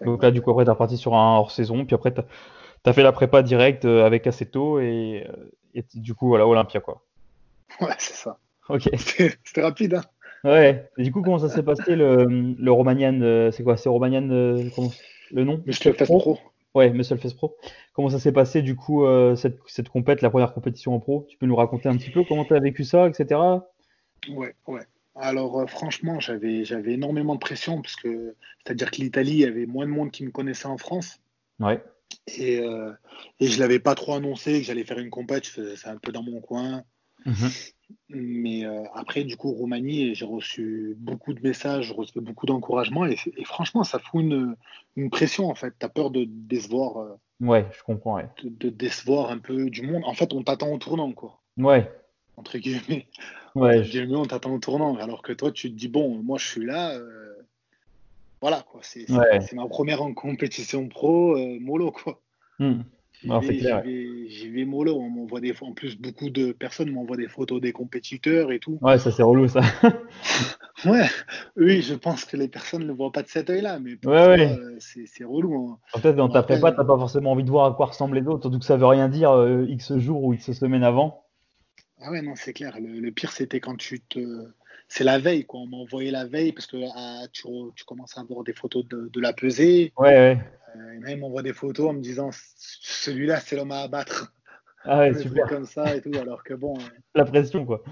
Donc 0.01 0.23
là, 0.23 0.31
du 0.31 0.41
coup, 0.41 0.51
après, 0.51 0.63
tu 0.63 0.69
reparti 0.69 0.97
sur 0.97 1.15
un 1.15 1.37
hors-saison. 1.37 1.85
Puis 1.85 1.95
après, 1.95 2.13
tu 2.13 2.21
as, 2.85 2.93
fait 2.93 3.03
la 3.03 3.11
prépa 3.11 3.43
direct 3.43 3.85
euh, 3.85 4.05
avec 4.05 4.27
Aceto. 4.27 4.79
Et, 4.79 5.25
euh, 5.27 5.51
et 5.73 5.85
du 5.93 6.13
coup, 6.13 6.27
voilà, 6.27 6.47
Olympia, 6.47 6.79
quoi. 6.79 7.01
Ouais, 7.79 7.93
c'est 7.97 8.13
ça. 8.13 8.37
Ok. 8.69 8.89
C'était 8.93 9.61
rapide, 9.61 9.95
hein 9.95 10.03
Ouais. 10.43 10.89
Et 10.97 11.03
du 11.03 11.11
coup, 11.11 11.21
comment 11.21 11.39
ça 11.39 11.49
s'est 11.49 11.63
passé 11.63 11.95
le, 11.95 12.25
le 12.57 12.71
Romagnan 12.71 13.21
euh, 13.21 13.51
C'est 13.51 13.63
quoi 13.63 13.77
C'est 13.77 13.89
Romagnan 13.89 14.29
euh, 14.31 14.63
comment- 14.75 14.91
Le 15.31 15.43
nom? 15.43 15.61
Muscle 15.65 15.93
Fest 15.93 16.11
Pro. 16.11 16.39
Ouais, 16.73 16.89
Muscle 16.89 17.17
Fest 17.17 17.35
Pro. 17.37 17.55
Comment 17.93 18.09
ça 18.09 18.19
s'est 18.19 18.31
passé, 18.31 18.61
du 18.61 18.75
coup, 18.75 19.05
euh, 19.05 19.35
cette, 19.35 19.59
cette 19.67 19.89
compète, 19.89 20.21
la 20.21 20.29
première 20.29 20.53
compétition 20.53 20.95
en 20.95 20.99
pro? 20.99 21.25
Tu 21.29 21.37
peux 21.37 21.45
nous 21.45 21.55
raconter 21.55 21.89
un 21.89 21.97
petit 21.97 22.09
peu 22.09 22.23
comment 22.23 22.45
tu 22.45 22.55
as 22.55 22.59
vécu 22.59 22.83
ça, 22.83 23.07
etc. 23.07 23.39
Ouais, 24.29 24.55
ouais. 24.67 24.85
Alors, 25.15 25.59
euh, 25.59 25.67
franchement, 25.67 26.19
j'avais 26.19 26.63
j'avais 26.63 26.93
énormément 26.93 27.35
de 27.35 27.39
pression 27.39 27.81
parce 27.81 27.95
que, 27.95 28.35
c'est-à-dire 28.63 28.91
que 28.91 29.01
l'Italie, 29.01 29.31
il 29.31 29.39
y 29.39 29.45
avait 29.45 29.65
moins 29.65 29.85
de 29.85 29.91
monde 29.91 30.11
qui 30.11 30.23
me 30.23 30.31
connaissait 30.31 30.67
en 30.67 30.77
France. 30.77 31.19
Ouais. 31.59 31.83
Et, 32.27 32.59
euh, 32.59 32.91
et 33.39 33.47
je 33.47 33.59
l'avais 33.59 33.79
pas 33.79 33.95
trop 33.95 34.13
annoncé 34.13 34.59
que 34.59 34.65
j'allais 34.65 34.83
faire 34.85 34.99
une 34.99 35.09
compète. 35.09 35.45
Je 35.45 35.51
faisais 35.51 35.75
ça 35.75 35.91
un 35.91 35.97
peu 35.97 36.11
dans 36.11 36.23
mon 36.23 36.39
coin. 36.39 36.83
Mhm. 37.25 37.49
Mais 38.09 38.65
euh, 38.65 38.83
après, 38.93 39.23
du 39.25 39.35
coup, 39.35 39.51
Roumanie, 39.51 40.15
j'ai 40.15 40.25
reçu 40.25 40.95
beaucoup 40.97 41.33
de 41.33 41.41
messages, 41.41 41.87
j'ai 41.87 41.93
reçu 41.93 42.19
beaucoup 42.21 42.45
d'encouragements. 42.45 43.05
Et, 43.05 43.17
et 43.37 43.43
franchement, 43.43 43.83
ça 43.83 43.99
fout 43.99 44.21
une, 44.21 44.55
une 44.95 45.09
pression, 45.09 45.49
en 45.49 45.55
fait. 45.55 45.73
Tu 45.77 45.85
as 45.85 45.89
peur 45.89 46.09
de 46.09 46.25
décevoir, 46.27 46.97
euh, 46.97 47.13
Ouais, 47.41 47.65
je 47.77 47.83
comprends, 47.83 48.15
ouais. 48.15 48.27
de, 48.43 48.49
de 48.49 48.69
décevoir 48.69 49.29
un 49.29 49.39
peu 49.39 49.69
du 49.69 49.81
monde. 49.81 50.03
En 50.05 50.13
fait, 50.13 50.33
on 50.33 50.41
t'attend 50.43 50.71
au 50.71 50.77
tournant, 50.77 51.11
quoi. 51.11 51.41
Ouais, 51.57 51.91
Entre 52.37 52.57
guillemets. 52.57 53.07
Ouais, 53.55 53.83
je- 53.83 54.13
on 54.15 54.25
t'attend 54.25 54.53
au 54.53 54.59
tournant. 54.59 54.95
Alors 54.97 55.21
que 55.21 55.33
toi, 55.33 55.51
tu 55.51 55.69
te 55.71 55.75
dis, 55.77 55.87
bon, 55.87 56.21
moi, 56.23 56.37
je 56.37 56.47
suis 56.47 56.65
là. 56.65 56.91
euh, 56.95 57.27
voilà, 58.41 58.63
quoi. 58.71 58.79
C'est 58.83 59.09
Ouais. 59.11 59.39
ma 59.53 59.67
première 59.67 60.01
en 60.01 60.13
compétition 60.13 60.87
pro, 60.87 61.35
euh, 61.37 61.57
mollo, 61.59 61.91
quoi. 61.91 62.19
Hmm. 62.59 62.81
J'y 63.23 63.29
vais, 63.29 63.57
clair, 63.57 63.83
j'y 63.85 64.49
vais- 64.49 64.65
mollo. 64.65 64.95
On 64.95 65.09
m'envoie 65.09 65.41
des, 65.41 65.53
en 65.61 65.73
plus, 65.73 65.95
beaucoup 65.95 66.31
de 66.31 66.53
personnes 66.53 66.89
m'envoient 66.89 67.17
des 67.17 67.27
photos 67.27 67.61
des 67.61 67.71
compétiteurs 67.71 68.51
et 68.51 68.57
tout. 68.59 68.79
Ouais, 68.81 68.97
ça 68.97 69.11
c'est 69.11 69.21
relou, 69.23 69.47
ça. 69.47 69.61
Ouais, 70.85 71.05
oui, 71.57 71.83
je 71.83 71.93
pense 71.93 72.25
que 72.25 72.35
les 72.37 72.47
personnes 72.47 72.81
ne 72.81 72.87
le 72.87 72.93
voient 72.93 73.11
pas 73.11 73.21
de 73.21 73.27
cet 73.27 73.51
œil-là, 73.51 73.77
mais 73.79 73.91
Ouais, 74.03 74.27
ouais. 74.29 74.57
euh, 74.59 74.77
c'est 74.79 75.23
relou. 75.23 75.69
hein. 75.69 75.77
Peut-être 76.01 76.15
dans 76.15 76.29
ta 76.29 76.41
prépa, 76.41 76.69
euh, 76.69 76.71
t'as 76.75 76.83
pas 76.83 76.97
forcément 76.97 77.33
envie 77.33 77.43
de 77.43 77.51
voir 77.51 77.65
à 77.71 77.75
quoi 77.75 77.85
ressemblent 77.87 78.17
les 78.17 78.25
autres, 78.27 78.41
surtout 78.41 78.57
que 78.57 78.65
ça 78.65 78.77
veut 78.77 78.87
rien 78.87 79.07
dire 79.07 79.29
euh, 79.31 79.65
X 79.69 79.95
jours 79.97 80.23
ou 80.23 80.33
X 80.33 80.51
semaines 80.53 80.83
avant. 80.83 81.23
Ah 82.01 82.11
ouais, 82.11 82.21
non, 82.21 82.35
c'est 82.35 82.53
clair. 82.53 82.79
Le, 82.79 82.99
le 82.99 83.11
pire, 83.11 83.31
c'était 83.31 83.59
quand 83.59 83.75
tu 83.75 83.99
te. 84.01 84.47
C'est 84.87 85.03
la 85.03 85.19
veille, 85.19 85.45
quoi. 85.45 85.61
On 85.61 85.67
m'a 85.67 85.77
envoyé 85.77 86.11
la 86.11 86.25
veille 86.25 86.51
parce 86.51 86.67
que 86.67 86.77
ah, 86.95 87.23
tu, 87.31 87.47
tu 87.75 87.85
commences 87.85 88.17
à 88.17 88.23
voir 88.23 88.43
des 88.43 88.53
photos 88.53 88.85
de, 88.87 89.07
de 89.07 89.21
la 89.21 89.33
pesée. 89.33 89.93
Ouais, 89.97 90.09
ouais. 90.09 90.37
Euh, 90.75 90.91
et 90.93 90.97
même, 90.99 91.17
ils 91.17 91.19
m'envoient 91.19 91.43
des 91.43 91.53
photos 91.53 91.89
en 91.89 91.93
me 91.93 92.01
disant 92.01 92.29
celui-là, 92.57 93.39
c'est 93.39 93.55
l'homme 93.55 93.71
à 93.71 93.81
abattre. 93.81 94.33
Ah 94.83 94.99
ouais, 94.99 95.13
super. 95.13 95.47
comme 95.47 95.65
ça 95.65 95.95
et 95.95 96.01
tout. 96.01 96.11
Alors 96.17 96.43
que 96.43 96.53
bon, 96.55 96.77
euh, 96.77 96.83
La 97.15 97.23
pression, 97.23 97.65
quoi. 97.65 97.83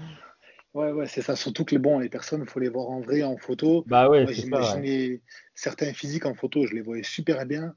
ouais, 0.74 0.90
ouais, 0.92 1.06
c'est 1.06 1.22
ça. 1.22 1.36
Surtout 1.36 1.64
que 1.64 1.76
bon, 1.76 2.00
les 2.00 2.08
personnes, 2.08 2.42
il 2.42 2.48
faut 2.50 2.60
les 2.60 2.68
voir 2.68 2.88
en 2.90 3.00
vrai, 3.00 3.22
en 3.22 3.36
photo. 3.36 3.84
Bah 3.86 4.08
ouais, 4.10 4.24
Moi, 4.24 4.32
j'imaginais 4.32 5.20
certains 5.54 5.92
physiques 5.92 6.26
en 6.26 6.34
photo, 6.34 6.66
je 6.66 6.74
les 6.74 6.80
voyais 6.82 7.02
super 7.04 7.46
bien. 7.46 7.74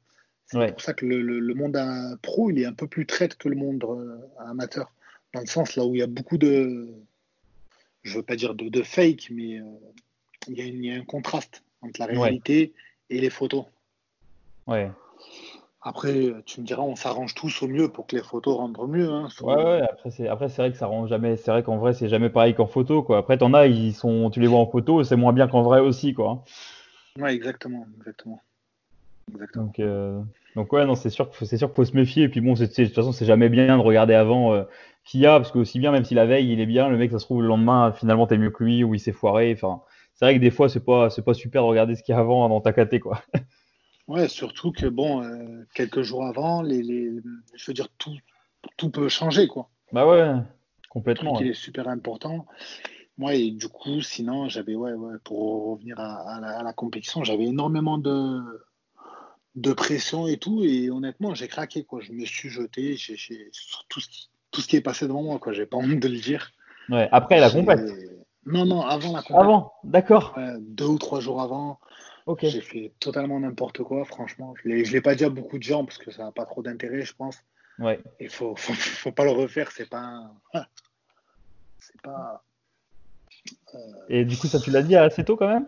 C'est 0.48 0.58
Ouais. 0.58 0.72
pour 0.72 0.82
ça 0.82 0.94
que 0.94 1.06
le, 1.06 1.22
le- 1.22 1.40
le 1.40 1.54
monde 1.54 1.78
euh, 1.78 2.16
pro, 2.22 2.50
il 2.50 2.60
est 2.60 2.66
un 2.66 2.74
peu 2.74 2.88
plus 2.88 3.06
traite 3.06 3.36
que 3.36 3.48
le 3.48 3.56
monde 3.56 3.84
euh, 3.86 4.18
amateur. 4.40 4.92
Dans 5.34 5.42
le 5.42 5.46
sens 5.48 5.76
là 5.76 5.86
où 5.86 5.96
il 5.96 6.00
y 6.00 6.04
a 6.04 6.08
beaucoup 6.08 6.38
de, 6.38 6.88
je 8.04 8.18
veux 8.18 8.24
pas 8.24 8.36
dire 8.36 8.54
de, 8.54 8.70
de 8.70 8.84
fake, 8.84 9.30
mais 9.32 9.60
euh, 9.60 9.66
il, 10.48 10.58
y 10.58 10.62
a 10.62 10.66
une- 10.66 10.84
il 10.84 10.86
y 10.86 10.92
a 10.92 10.96
un 11.00 11.06
contraste 11.06 11.64
entre 11.82 12.00
la 12.00 12.08
Ouais. 12.08 12.16
réalité 12.20 12.74
et 13.10 13.20
les 13.20 13.30
photos. 13.30 13.66
Ouais. 14.68 14.92
Après, 15.82 16.32
tu 16.46 16.62
me 16.62 16.66
diras, 16.66 16.82
on 16.84 16.96
s'arrange 16.96 17.34
tous 17.36 17.62
au 17.62 17.68
mieux 17.68 17.90
pour 17.90 18.08
que 18.08 18.16
les 18.16 18.24
photos 18.24 18.56
rendent 18.56 18.78
mieux. 18.90 19.10
hein, 19.10 19.28
Ouais, 19.42 19.54
ouais, 19.56 19.82
après 19.82 20.12
c'est 20.12 20.28
après 20.30 20.48
c'est 20.48 20.62
vrai 20.62 20.72
que 20.72 20.78
ça 20.78 20.86
rend 20.88 21.08
jamais 21.08 21.36
c'est 21.36 21.52
vrai 21.52 21.64
qu'en 21.64 21.78
vrai 21.78 21.94
c'est 21.94 22.08
jamais 22.08 22.30
pareil 22.30 22.56
qu'en 22.56 22.68
photo 22.68 23.04
quoi. 23.04 23.18
Après 23.18 23.38
t'en 23.38 23.54
as 23.54 23.68
ils 23.68 23.94
sont 23.94 24.30
tu 24.30 24.40
les 24.40 24.48
vois 24.48 24.60
en 24.60 24.68
photo, 24.68 25.04
c'est 25.04 25.18
moins 25.18 25.34
bien 25.34 25.48
qu'en 25.50 25.64
vrai 25.64 25.82
aussi 25.82 26.14
quoi. 26.14 26.44
Ouais, 27.20 27.34
exactement, 27.36 27.86
exactement. 27.98 28.42
Exactement. 29.32 29.66
Donc 29.66 29.80
euh, 29.80 30.22
donc 30.56 30.72
ouais 30.74 30.86
non, 30.86 30.96
c'est 30.96 31.10
sûr 31.10 31.30
qu'il 31.30 31.38
faut 31.38 31.46
c'est 31.46 31.58
sûr 31.58 31.68
qu'il 31.70 31.76
faut 31.76 31.86
se 31.86 31.96
méfier 31.96 32.24
et 32.24 32.30
puis 32.30 32.42
bon, 32.42 32.54
de 32.54 32.66
toute 32.66 32.94
façon, 32.94 33.12
c'est 33.12 33.26
jamais 33.26 33.50
bien 33.50 33.78
de 33.78 33.82
regarder 33.82 34.14
avant 34.14 34.54
euh, 34.54 34.64
qui 35.06 35.26
a 35.26 35.40
parce 35.40 35.52
que 35.52 35.60
aussi 35.60 35.80
bien 35.80 35.92
même 35.92 36.06
si 36.06 36.14
la 36.14 36.26
veille 36.26 36.52
il 36.52 36.60
est 36.60 36.66
bien, 36.66 36.90
le 36.90 36.98
mec 36.98 37.12
ça 37.12 37.20
se 37.20 37.26
trouve 37.26 37.42
le 37.42 37.48
lendemain 37.48 37.92
finalement 37.92 38.28
t'es 38.28 38.38
mieux 38.38 38.52
que 38.52 38.64
lui 38.64 38.84
ou 38.84 38.96
il 38.96 39.00
s'est 39.00 39.12
foiré, 39.12 39.54
enfin 39.54 39.82
c'est 40.14 40.26
vrai 40.26 40.36
que 40.36 40.40
des 40.40 40.52
fois 40.52 40.70
c'est 40.70 40.84
pas 40.84 41.10
c'est 41.10 41.24
pas 41.24 41.34
super 41.34 41.64
de 41.64 41.68
regarder 41.68 41.96
ce 41.96 42.04
qu'il 42.04 42.14
y 42.14 42.16
a 42.16 42.22
avant 42.22 42.48
dans 42.50 42.62
ta 42.62 42.74
caté 42.74 43.00
quoi. 43.00 43.22
Ouais, 44.08 44.28
surtout 44.28 44.72
que 44.72 44.86
bon, 44.86 45.24
euh, 45.24 45.66
quelques 45.74 46.02
jours 46.02 46.26
avant, 46.26 46.62
les, 46.62 46.82
les, 46.84 47.10
je 47.56 47.66
veux 47.66 47.74
dire, 47.74 47.88
tout, 47.98 48.16
tout 48.76 48.90
peut 48.90 49.08
changer, 49.08 49.48
quoi. 49.48 49.70
Bah 49.94 50.06
ouais, 50.06 50.34
complètement. 50.90 51.40
il 51.40 51.46
ouais. 51.46 51.52
est 51.52 51.54
super 51.54 51.88
important. 51.88 52.46
Moi, 53.18 53.36
et 53.36 53.52
du 53.52 53.70
coup, 53.70 54.02
sinon, 54.02 54.50
j'avais, 54.50 54.76
ouais, 54.76 54.94
ouais, 54.94 55.16
pour 55.24 55.72
revenir 55.72 56.00
à, 56.00 56.36
à 56.36 56.40
la, 56.42 56.60
à 56.60 56.64
la 56.64 56.74
compétition, 56.74 57.24
j'avais 57.24 57.46
énormément 57.46 57.98
de, 57.98 58.42
de 59.56 59.74
pression 59.74 60.28
et 60.28 60.38
tout. 60.38 60.64
Et 60.64 60.90
honnêtement, 60.90 61.34
j'ai 61.36 61.48
craqué, 61.48 61.84
quoi. 61.84 62.02
Je 62.02 62.12
me 62.12 62.26
suis 62.26 62.50
jeté 62.50 62.96
j'ai, 62.96 63.16
j'ai- 63.16 63.50
sur 63.52 63.86
tout 63.88 64.00
ce, 64.00 64.10
qui, 64.10 64.30
tout 64.52 64.62
ce 64.62 64.68
qui 64.68 64.76
est 64.76 64.82
passé 64.82 65.08
devant 65.08 65.24
moi, 65.24 65.40
quoi. 65.40 65.54
J'ai 65.54 65.66
pas 65.66 65.78
honte 65.78 66.00
de 66.00 66.08
le 66.08 66.20
dire. 66.20 66.52
Ouais, 66.90 67.08
après 67.12 67.40
la 67.40 67.50
compète. 67.50 67.80
Non, 68.46 68.66
non, 68.66 68.82
avant 68.82 69.14
la 69.14 69.22
compète. 69.22 69.42
Avant, 69.42 69.74
d'accord. 69.84 70.34
Ouais, 70.36 70.54
deux 70.60 70.86
ou 70.88 70.98
trois 70.98 71.22
jours 71.22 71.42
avant, 71.42 71.80
Ok. 72.26 72.40
j'ai 72.46 72.60
fait 72.62 72.92
totalement 73.00 73.40
n'importe 73.40 73.84
quoi, 73.84 74.04
franchement. 74.04 74.54
Je 74.62 74.68
l'ai, 74.70 74.84
je 74.86 74.92
l'ai 74.92 75.02
pas 75.02 75.16
dit 75.16 75.24
à 75.24 75.30
beaucoup 75.30 75.58
de 75.58 75.64
gens 75.64 75.86
parce 75.86 75.98
que 75.98 76.12
ça 76.12 76.26
n'a 76.26 76.32
pas 76.32 76.46
trop 76.46 76.62
d'intérêt, 76.62 77.04
je 77.04 77.14
pense. 77.14 77.38
Ouais. 77.80 78.00
Il 78.20 78.30
faut, 78.30 78.56
faut, 78.56 78.74
faut 78.74 79.12
pas 79.14 79.24
le 79.24 79.32
refaire, 79.32 79.72
c'est 79.72 79.90
pas. 79.90 80.30
C'est 81.80 82.02
pas. 82.02 82.44
Et 84.08 84.24
du 84.24 84.38
coup 84.38 84.48
ça 84.48 84.58
tu 84.60 84.72
l'as 84.72 84.84
dit 84.84 84.96
assez 84.96 85.26
tôt 85.26 85.36
quand 85.36 85.48
même? 85.50 85.66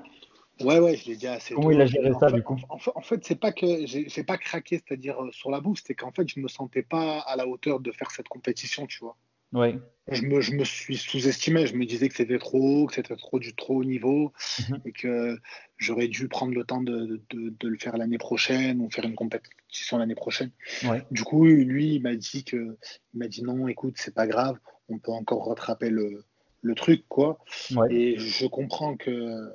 Ouais, 0.62 0.80
ouais, 0.80 0.96
je 0.96 1.08
l'ai 1.10 1.15
dit 1.18 1.28
assez 1.28 1.54
Comment 1.54 1.72
il 1.72 1.82
a 1.82 1.86
géré 1.86 2.12
En 2.12 2.20
ça, 2.20 2.30
fait- 2.30 2.36
du 2.36 2.44
coup? 2.44 2.58
En 2.70 2.78
fait, 2.78 2.91
en 2.96 3.02
fait, 3.02 3.24
c'est 3.26 3.39
pas 3.39 3.52
que 3.52 3.86
j'ai 3.86 4.24
pas 4.24 4.38
craqué, 4.38 4.78
c'est-à-dire 4.86 5.22
euh, 5.22 5.32
sur 5.32 5.52
la 5.52 5.60
bouffe, 5.60 5.82
c'est 5.86 5.96
qu'en 5.96 6.12
fait, 6.12 6.28
je 6.30 6.39
me 6.39 6.48
sentais 6.48 6.84
pas 6.84 7.20
à 7.20 7.36
la 7.36 7.48
hauteur 7.48 7.80
de 7.80 7.91
faire 7.91 8.12
cette 8.12 8.28
compétition, 8.30 8.88
tu 8.88 9.00
vois. 9.00 9.18
Ouais. 9.54 9.78
Je 10.12 10.22
me, 10.24 10.41
je 10.41 10.54
me 10.54 10.63
suis 10.63 10.98
sous-estimé, 10.98 11.65
je 11.65 11.76
me 11.76 11.86
disais 11.86 12.10
que 12.10 12.15
c'était 12.15 12.38
trop 12.39 12.60
haut, 12.84 12.86
que 12.88 12.94
c'était 12.96 13.15
trop 13.15 13.39
du 13.39 13.54
trop 13.56 13.76
haut 13.78 13.84
niveau, 13.84 14.32
Mhm. 14.70 14.82
et 14.86 14.91
que 14.91 15.39
j'aurais 15.78 16.08
dû 16.08 16.28
prendre 16.28 16.54
le 16.54 16.63
temps 16.63 16.82
de, 16.82 17.22
de, 17.30 17.54
de 17.60 17.68
le 17.68 17.78
faire 17.78 17.98
l'année 17.98 18.18
prochaine 18.18 18.82
ou 18.82 18.89
faire 18.89 19.06
une 19.06 19.15
compétition 19.15 19.98
l'année 19.98 20.15
prochaine. 20.15 20.52
Ouais. 20.84 21.04
Du 21.12 21.24
coup, 21.24 21.46
lui, 21.46 21.96
il 21.96 22.02
m'a 22.02 22.15
dit 22.15 22.44
que, 22.44 22.78
il 23.13 23.18
m'a 23.20 23.28
dit 23.28 23.44
non, 23.44 23.68
écoute, 23.68 23.96
c'est 23.98 24.13
pas 24.13 24.28
grave, 24.28 24.58
on 24.89 25.00
peut 25.00 25.12
encore 25.12 25.48
rattraper 25.48 25.89
le, 25.89 26.24
le 26.62 26.76
truc, 26.76 27.06
quoi. 27.08 27.39
Ouais. 27.76 27.94
Et 27.94 28.18
je 28.18 28.46
comprends 28.48 28.96
que, 28.98 29.52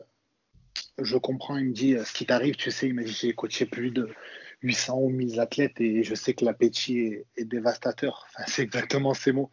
je 1.03 1.17
comprends, 1.17 1.57
il 1.57 1.67
me 1.67 1.73
dit, 1.73 1.97
ce 2.05 2.13
qui 2.13 2.27
t'arrive, 2.27 2.57
tu 2.57 2.71
sais, 2.71 2.89
il 2.89 2.95
m'a 2.95 3.03
dit, 3.03 3.13
j'ai 3.13 3.33
coaché 3.33 3.67
plus 3.67 3.91
de 3.91 4.09
800 4.63 4.99
ou 4.99 5.09
1000 5.09 5.41
athlètes 5.41 5.81
et 5.81 6.03
je 6.03 6.15
sais 6.15 6.35
que 6.35 6.45
l'appétit 6.45 6.99
est, 6.99 7.27
est 7.37 7.45
dévastateur. 7.45 8.27
Enfin, 8.35 8.45
c'est 8.47 8.63
exactement 8.63 9.15
ces 9.15 9.33
mots. 9.33 9.51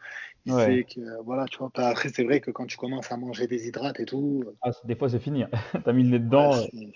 Il 0.48 0.54
sait 0.54 0.86
que, 0.96 1.22
voilà, 1.24 1.46
tu 1.46 1.58
vois. 1.58 1.70
Après, 1.76 2.08
c'est 2.08 2.24
vrai 2.24 2.40
que 2.40 2.52
quand 2.52 2.66
tu 2.66 2.78
commences 2.78 3.12
à 3.12 3.18
manger 3.18 3.48
des 3.48 3.68
hydrates 3.68 4.00
et 4.00 4.06
tout. 4.06 4.46
Ah, 4.62 4.72
des 4.86 4.96
fois, 4.96 5.10
c'est 5.10 5.20
fini. 5.20 5.44
T'as 5.84 5.92
mis 5.92 6.04
le 6.04 6.10
nez 6.10 6.20
dedans. 6.20 6.54
c'est 6.54 6.70
fini, 6.72 6.94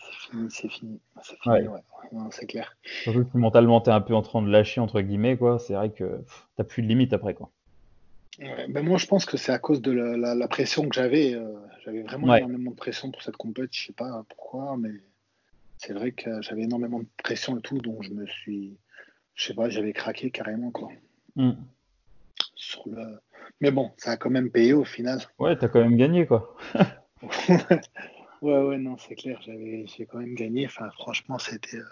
c'est 0.49 0.69
fini. 0.69 0.99
C'est 1.21 1.37
fini, 1.41 1.67
ouais. 1.67 1.79
c'est 2.31 2.45
clair. 2.45 2.77
Surtout 3.03 3.25
que 3.25 3.37
mentalement, 3.37 3.81
t'es 3.81 3.91
un 3.91 3.99
peu 3.99 4.15
en 4.15 4.21
train 4.21 4.41
de 4.41 4.49
lâcher, 4.49 4.79
entre 4.79 5.01
guillemets, 5.01 5.35
quoi. 5.35 5.59
C'est 5.59 5.73
vrai 5.73 5.91
que 5.91 6.23
t'as 6.55 6.63
plus 6.63 6.81
de 6.81 6.87
limite 6.87 7.11
après, 7.11 7.33
quoi. 7.33 7.51
Ben 8.39 8.85
moi, 8.85 8.97
je 8.97 9.05
pense 9.05 9.25
que 9.25 9.37
c'est 9.37 9.51
à 9.51 9.59
cause 9.59 9.81
de 9.81 9.91
la, 9.91 10.47
pression 10.47 10.87
que 10.87 10.95
j'avais. 10.95 11.33
Euh, 11.33 11.53
j'avais 11.83 12.01
vraiment 12.01 12.35
énormément 12.35 12.71
de 12.71 12.75
pression 12.75 13.11
pour 13.11 13.21
cette 13.21 13.37
compète. 13.37 13.69
Je 13.71 13.87
sais 13.87 13.93
pas 13.93 14.23
pourquoi, 14.29 14.77
mais 14.77 14.93
c'est 15.77 15.93
vrai 15.93 16.11
que 16.11 16.41
j'avais 16.41 16.63
énormément 16.63 16.99
de 16.99 17.07
pression 17.23 17.57
et 17.57 17.61
tout, 17.61 17.79
donc 17.79 18.03
je 18.03 18.11
me 18.11 18.27
suis, 18.27 18.77
je 19.33 19.45
sais 19.45 19.53
pas, 19.53 19.69
j'avais 19.69 19.93
craqué 19.93 20.29
carrément 20.29 20.69
quoi. 20.69 20.89
Hmm. 21.35 21.53
Sur 22.55 22.87
le... 22.87 23.19
Mais 23.61 23.71
bon, 23.71 23.91
ça 23.97 24.11
a 24.11 24.17
quand 24.17 24.29
même 24.29 24.51
payé 24.51 24.73
au 24.73 24.85
final. 24.85 25.19
Ouais, 25.39 25.57
t'as 25.57 25.67
quand 25.67 25.81
même 25.81 25.97
gagné 25.97 26.27
quoi. 26.27 26.55
ouais, 28.41 28.59
ouais, 28.59 28.77
non, 28.77 28.95
c'est 28.97 29.15
clair, 29.15 29.41
j'avais, 29.43 29.85
j'ai 29.87 30.05
quand 30.05 30.19
même 30.19 30.35
gagné. 30.35 30.67
Enfin, 30.67 30.89
franchement, 30.91 31.39
c'était. 31.39 31.77
Euh, 31.77 31.85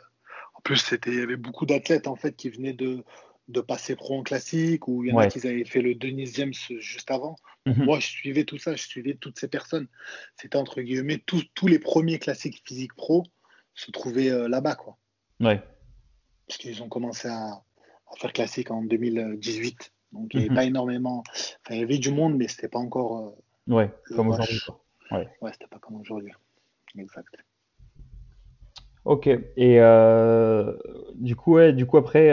en 0.54 0.62
plus, 0.62 0.78
c'était, 0.78 1.12
il 1.12 1.20
y 1.20 1.22
avait 1.22 1.38
beaucoup 1.38 1.66
d'athlètes 1.66 2.08
en 2.08 2.16
fait 2.16 2.36
qui 2.36 2.50
venaient 2.50 2.74
de, 2.74 3.04
de 3.50 3.62
passer 3.62 3.96
pro 3.96 4.20
en 4.20 4.24
classique 4.24 4.88
ou 4.88 5.04
il 5.04 5.10
y 5.10 5.14
en 5.14 5.18
a 5.18 5.28
qui 5.28 5.46
avaient 5.46 5.66
fait 5.66 5.82
le 5.82 5.96
Denisième 5.96 6.54
juste 6.54 7.12
avant. 7.12 7.36
Mhm. 7.66 7.84
Moi, 7.84 8.00
je 8.00 8.08
suivais 8.08 8.46
tout 8.46 8.58
ça, 8.58 8.76
je 8.76 8.84
suivais 8.84 9.16
toutes 9.16 9.40
ces 9.40 9.48
personnes. 9.48 9.88
C'était 10.36 10.58
entre 10.58 10.82
guillemets 10.82 11.22
tous 11.26 11.68
les 11.68 11.80
premiers 11.80 12.20
classiques 12.20 12.62
physique 12.66 12.94
pro 12.94 13.24
se 13.74 13.92
trouvaient 13.92 14.30
euh, 14.30 14.48
là-bas, 14.48 14.76
quoi. 14.76 14.98
Ouais. 15.40 15.62
Parce 16.48 16.58
qu'ils 16.58 16.84
ont 16.84 16.90
commencé 16.90 17.28
à, 17.28 17.62
faire 18.18 18.34
classique 18.34 18.72
en 18.72 18.84
2018. 18.84 19.94
Donc, 20.12 20.34
il 20.34 20.38
n'y 20.38 20.44
avait 20.46 20.50
mhm. 20.50 20.56
pas 20.56 20.64
énormément. 20.66 21.24
Enfin, 21.28 21.76
il 21.76 21.80
y 21.80 21.84
avait 21.84 21.98
du 21.98 22.12
monde, 22.12 22.36
mais 22.36 22.48
c'était 22.48 22.68
pas 22.68 22.80
encore. 22.80 23.36
Euh, 23.68 23.74
ouais, 23.74 23.92
comme 24.16 24.30
aujourd'hui. 24.30 24.60
Ouais, 25.12 25.28
ouais 25.42 25.52
c'était 25.54 25.68
pas 25.68 25.80
comme 25.80 25.96
aujourd'hui. 25.98 26.34
Exact. 26.98 27.36
Ok. 29.06 29.28
Et 29.28 29.80
euh, 29.80 30.76
du 31.16 31.36
coup, 31.36 31.54
ouais, 31.54 31.74
du 31.74 31.86
coup 31.86 31.98
après, 31.98 32.30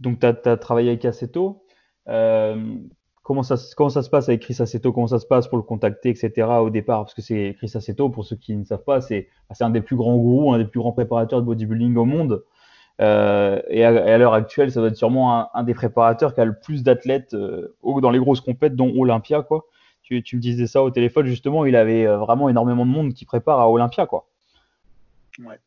donc 0.00 0.20
tu 0.20 0.26
as, 0.26 0.56
travaillé 0.56 0.90
avec 0.90 1.04
Aceto. 1.04 1.62
Comment 3.26 3.42
ça, 3.42 3.56
comment 3.76 3.90
ça 3.90 4.04
se 4.04 4.08
passe 4.08 4.28
avec 4.28 4.42
Chris 4.42 4.54
Aceto 4.60 4.92
Comment 4.92 5.08
ça 5.08 5.18
se 5.18 5.26
passe 5.26 5.48
pour 5.48 5.58
le 5.58 5.64
contacter, 5.64 6.10
etc. 6.10 6.46
au 6.60 6.70
départ? 6.70 7.02
Parce 7.02 7.14
que 7.14 7.22
c'est 7.22 7.56
Chris 7.58 7.72
Aceto, 7.74 8.08
pour 8.08 8.24
ceux 8.24 8.36
qui 8.36 8.54
ne 8.54 8.62
savent 8.62 8.84
pas, 8.84 9.00
c'est 9.00 9.28
un 9.58 9.70
des 9.70 9.80
plus 9.80 9.96
grands 9.96 10.16
gourous, 10.16 10.54
un 10.54 10.58
des 10.58 10.64
plus 10.64 10.78
grands 10.78 10.92
préparateurs 10.92 11.40
de 11.40 11.46
bodybuilding 11.46 11.96
au 11.96 12.04
monde. 12.04 12.44
Euh, 13.00 13.60
et 13.68 13.84
à, 13.84 14.16
l'heure 14.16 14.32
actuelle, 14.32 14.70
ça 14.70 14.78
doit 14.78 14.90
être 14.90 14.96
sûrement 14.96 15.54
un, 15.54 15.62
des 15.64 15.74
préparateurs 15.74 16.34
qui 16.34 16.40
a 16.40 16.44
le 16.44 16.56
plus 16.56 16.84
d'athlètes 16.84 17.34
euh, 17.34 17.74
dans 18.00 18.10
les 18.10 18.20
grosses 18.20 18.40
compètes, 18.40 18.76
dont 18.76 18.92
Olympia. 18.96 19.42
Quoi. 19.42 19.66
Tu, 20.02 20.22
tu, 20.22 20.36
me 20.36 20.40
disais 20.40 20.68
ça 20.68 20.84
au 20.84 20.90
téléphone, 20.90 21.26
justement, 21.26 21.64
il 21.64 21.74
avait 21.74 22.06
euh, 22.06 22.18
vraiment 22.18 22.48
énormément 22.48 22.86
de 22.86 22.92
monde 22.92 23.12
qui 23.12 23.24
prépare 23.24 23.58
à 23.58 23.68
Olympia. 23.68 24.06
Quoi. 24.06 24.28
Ouais, 25.40 25.58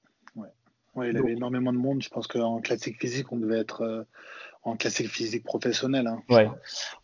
ouais. 0.95 1.09
il 1.09 1.17
avait 1.17 1.33
énormément 1.33 1.73
de 1.73 1.77
monde. 1.77 2.01
Je 2.01 2.09
pense 2.09 2.27
qu'en 2.27 2.59
classique 2.59 2.99
physique, 2.99 3.31
on 3.31 3.37
devait 3.37 3.59
être 3.59 3.81
euh, 3.81 4.03
en 4.63 4.75
classique 4.75 5.09
physique 5.09 5.43
professionnel. 5.43 6.07
Hein, 6.07 6.21
ouais 6.29 6.49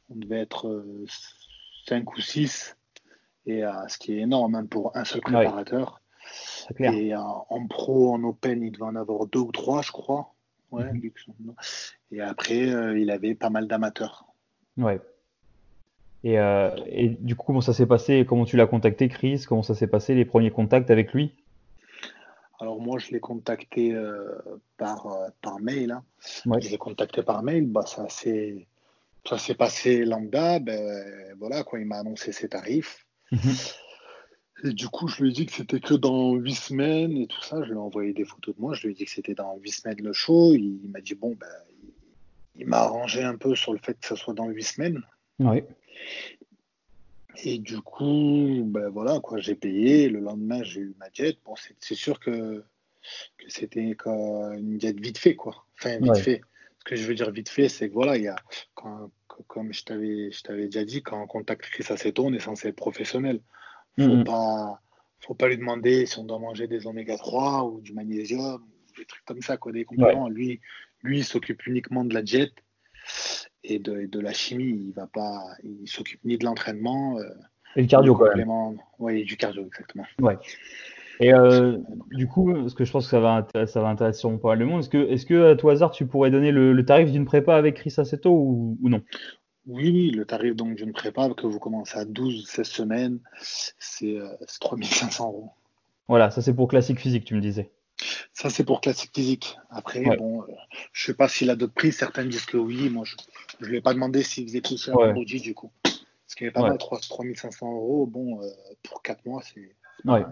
on 0.09 0.15
devait 0.15 0.41
être 0.41 0.85
5 1.87 2.03
euh, 2.03 2.11
ou 2.15 2.21
6, 2.21 2.77
et, 3.45 3.63
euh, 3.63 3.71
ce 3.87 3.97
qui 3.97 4.13
est 4.13 4.21
énorme 4.21 4.55
hein, 4.55 4.65
pour 4.65 4.95
un 4.95 5.05
seul 5.05 5.21
préparateur. 5.21 6.01
Et 6.79 7.13
euh, 7.13 7.19
en 7.19 7.67
pro, 7.67 8.13
en 8.13 8.23
open, 8.23 8.63
il 8.63 8.71
devait 8.71 8.85
en 8.85 8.95
avoir 8.95 9.27
deux 9.27 9.39
ou 9.39 9.51
trois, 9.51 9.81
je 9.81 9.91
crois. 9.91 10.33
Ouais, 10.71 10.91
mhm. 10.91 11.53
Et 12.11 12.21
après, 12.21 12.57
il 12.57 13.11
avait 13.11 13.35
pas 13.35 13.49
mal 13.49 13.67
d'amateurs. 13.67 14.25
Ouais. 14.77 14.99
Et, 16.23 16.33
et, 16.33 17.09
du 17.19 17.35
coup, 17.35 17.45
comment 17.45 17.61
ça 17.61 17.71
s'est 17.71 17.85
passé? 17.85 18.25
Comment 18.27 18.45
tu 18.45 18.57
l'as 18.57 18.65
contacté, 18.65 19.07
Chris? 19.07 19.45
Comment 19.47 19.61
ça 19.61 19.75
s'est 19.75 19.87
passé 19.87 20.15
les 20.15 20.25
premiers 20.25 20.49
contacts 20.49 20.89
avec 20.89 21.13
lui? 21.13 21.35
Alors 22.59 22.79
moi, 22.79 22.99
je 22.99 23.11
l'ai 23.11 23.19
contacté 23.19 23.95
par, 24.77 25.07
par 25.41 25.59
mail. 25.59 25.91
Hein. 25.91 26.03
Je 26.59 26.69
l'ai 26.69 26.77
contacté 26.77 27.21
par 27.21 27.43
mail. 27.43 27.67
Bah, 27.67 27.85
ça 27.85 28.07
s'est 28.09 28.67
ça 29.27 29.37
s'est 29.37 29.55
passé 29.55 30.05
lambda, 30.05 30.59
ben 30.59 31.35
voilà, 31.39 31.63
quoi, 31.63 31.79
il 31.79 31.85
m'a 31.85 31.97
annoncé 31.97 32.31
ses 32.31 32.49
tarifs. 32.49 33.05
Mhm. 33.31 33.39
Et 34.63 34.73
du 34.73 34.87
coup, 34.87 35.07
je 35.07 35.21
lui 35.21 35.29
ai 35.29 35.33
dit 35.33 35.45
que 35.45 35.51
c'était 35.51 35.79
que 35.79 35.93
dans 35.93 36.33
huit 36.33 36.55
semaines 36.55 37.17
et 37.17 37.27
tout 37.27 37.41
ça. 37.41 37.61
Je 37.63 37.69
lui 37.69 37.73
ai 37.73 37.79
envoyé 37.79 38.13
des 38.13 38.23
photos 38.23 38.55
de 38.55 38.61
moi. 38.61 38.73
Je 38.73 38.87
lui 38.87 38.93
ai 38.93 38.95
dit 38.95 39.05
que 39.05 39.11
c'était 39.11 39.33
dans 39.33 39.57
huit 39.57 39.71
semaines 39.71 40.01
le 40.01 40.13
show. 40.13 40.53
Il, 40.53 40.79
m'a 40.89 41.01
dit, 41.01 41.15
bon, 41.15 41.35
ben, 41.39 41.47
il, 42.55 42.65
m'a 42.65 42.77
arrangé 42.77 43.21
un 43.23 43.35
peu 43.35 43.55
sur 43.55 43.73
le 43.73 43.79
fait 43.79 43.95
que 43.99 44.05
ça 44.05 44.15
soit 44.15 44.33
dans 44.33 44.47
huit 44.47 44.63
semaines. 44.63 45.01
Oui. 45.39 45.63
Et 47.43 47.59
du 47.59 47.81
coup, 47.81 48.63
ben 48.65 48.89
voilà, 48.89 49.19
quoi, 49.19 49.39
j'ai 49.39 49.55
payé. 49.55 50.09
Le 50.09 50.19
lendemain, 50.19 50.63
j'ai 50.63 50.81
eu 50.81 50.95
ma 50.99 51.07
jet. 51.13 51.37
Bon, 51.45 51.53
c'est 51.79 51.95
sûr 51.95 52.19
que, 52.19 52.63
que 53.37 53.45
c'était 53.47 53.81
une 53.81 54.79
jet 54.79 54.99
vite 54.99 55.17
fait, 55.17 55.35
quoi. 55.35 55.65
Enfin, 55.77 55.97
vite 55.99 56.17
fait 56.17 56.41
ce 56.85 56.91
que 56.91 56.95
je 56.95 57.07
veux 57.07 57.15
dire 57.15 57.31
vite 57.31 57.49
fait, 57.49 57.67
c'est 57.67 57.89
que 57.89 57.93
voilà, 57.93 58.15
il 58.15 58.23
y 58.23 58.27
a, 58.27 58.35
comme 59.47 59.73
je 59.73 59.83
t'avais, 59.83 60.31
je 60.31 60.43
t'avais 60.43 60.65
déjà 60.65 60.85
dit, 60.85 61.01
quand 61.01 61.21
on 61.21 61.25
contacte 61.25 61.63
Chris 61.63 61.85
Aceto, 61.89 62.25
on 62.25 62.33
est 62.33 62.39
censé 62.39 62.67
être 62.67 62.75
professionnel. 62.75 63.41
Faut 63.97 64.03
mm-hmm. 64.03 64.23
pas, 64.23 64.81
faut 65.19 65.33
pas 65.33 65.47
lui 65.47 65.57
demander 65.57 66.05
si 66.05 66.19
on 66.19 66.25
doit 66.25 66.37
manger 66.37 66.67
des 66.67 66.85
oméga 66.85 67.17
3 67.17 67.63
ou 67.65 67.81
du 67.81 67.93
magnésium, 67.93 68.63
des 68.97 69.05
trucs 69.05 69.25
comme 69.25 69.41
ça, 69.41 69.57
quoi, 69.57 69.71
des 69.71 69.83
compléments. 69.83 70.29
Lui, 70.29 70.61
lui, 71.01 71.19
il 71.19 71.25
s'occupe 71.25 71.65
uniquement 71.65 72.05
de 72.05 72.13
la 72.13 72.21
diète 72.21 72.53
et 73.63 73.79
de, 73.79 74.05
de, 74.05 74.19
la 74.19 74.33
chimie. 74.33 74.85
Il 74.87 74.93
va 74.93 75.07
pas, 75.07 75.43
il 75.63 75.87
s'occupe 75.87 76.23
ni 76.23 76.37
de 76.37 76.45
l'entraînement. 76.45 77.17
Euh, 77.19 77.29
et 77.75 77.81
du 77.81 77.87
cardio, 77.87 78.15
quand 78.15 78.35
même. 78.35 78.77
Oui, 78.99 79.23
du 79.23 79.37
cardio, 79.37 79.65
exactement. 79.65 80.05
Ouais. 80.19 80.37
Et 81.19 81.33
euh, 81.33 81.77
du 82.11 82.27
coup, 82.27 82.53
parce 82.53 82.73
que 82.73 82.83
je 82.83 82.91
pense 82.91 83.05
que 83.05 83.11
ça 83.11 83.19
va, 83.19 83.47
ça 83.67 83.81
va 83.81 83.89
intéresser 83.89 84.27
pas 84.41 84.49
mal 84.49 84.59
de 84.59 84.65
monde, 84.65 84.81
est-ce 84.81 84.89
que, 84.89 85.09
est-ce 85.09 85.25
que 85.25 85.51
à 85.51 85.55
tout 85.55 85.69
hasard 85.69 85.91
tu 85.91 86.05
pourrais 86.05 86.29
donner 86.29 86.51
le, 86.51 86.85
tarif 86.85 87.11
d'une 87.11 87.25
prépa 87.25 87.55
avec 87.55 87.75
Chris 87.75 87.93
Aceto 87.97 88.31
ou, 88.31 88.77
ou 88.81 88.89
non? 88.89 89.01
Oui, 89.67 90.11
le 90.11 90.25
tarif 90.25 90.55
donc 90.55 90.75
d'une 90.75 90.91
prépa 90.91 91.29
que 91.29 91.47
vous 91.47 91.59
commencez 91.59 91.97
à 91.97 92.05
12-16 92.05 92.63
semaines, 92.65 93.19
c'est 93.39 94.17
3500 94.59 95.23
euh, 95.23 95.27
euros. 95.27 95.49
Voilà, 96.07 96.29
ça 96.29 96.41
c'est 96.41 96.53
pour 96.53 96.67
classique 96.67 96.99
physique, 96.99 97.25
tu 97.25 97.33
me 97.33 97.41
disais. 97.41 97.71
Ça 98.35 98.49
c'est 98.49 98.65
pour 98.65 98.81
classique 98.81 99.11
physique. 99.15 99.57
Après, 99.69 100.03
bon, 100.17 100.43
euh, 100.43 100.45
je 100.91 101.05
sais 101.05 101.13
pas 101.13 101.29
s'il 101.29 101.49
a 101.49 101.55
d'autres 101.55 101.73
prix, 101.73 101.93
certains 101.93 102.25
disent 102.25 102.45
que 102.45 102.57
oui. 102.57 102.89
Moi, 102.89 103.05
je 103.05 103.15
ne 103.61 103.65
lui 103.65 103.77
ai 103.77 103.81
pas 103.81 103.93
demandé 103.93 104.23
s'il 104.23 104.45
faisait 104.45 104.59
plus 104.61 104.77
cher 104.77 104.93
produit 104.93 105.39
du 105.39 105.55
coup. 105.55 105.71
Parce 105.83 106.35
qu'il 106.35 106.47
avait 106.47 106.53
pas 106.53 106.67
mal, 106.67 106.77
3500 106.77 107.71
euros. 107.71 108.05
Bon, 108.05 108.41
pour 108.83 109.01
4 109.01 109.25
mois, 109.25 109.41
c'est. 109.41 109.73
Ouais. 110.03 110.23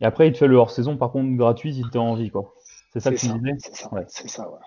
Et 0.00 0.04
après, 0.04 0.26
il 0.26 0.32
te 0.32 0.38
fait 0.38 0.48
le 0.48 0.56
hors-saison, 0.56 0.96
par 0.96 1.12
contre, 1.12 1.36
gratuit 1.36 1.72
si 1.72 1.82
tu 1.90 1.96
as 1.96 2.00
envie, 2.00 2.30
quoi. 2.30 2.52
C'est 2.92 3.00
ça 3.00 3.12
que 3.12 3.16
tu 3.16 3.26
disais 3.26 3.56
C'est 3.60 3.76
ça, 3.76 3.94
ouais. 3.94 4.04
c'est 4.08 4.28
ça, 4.28 4.50
ouais. 4.50 4.58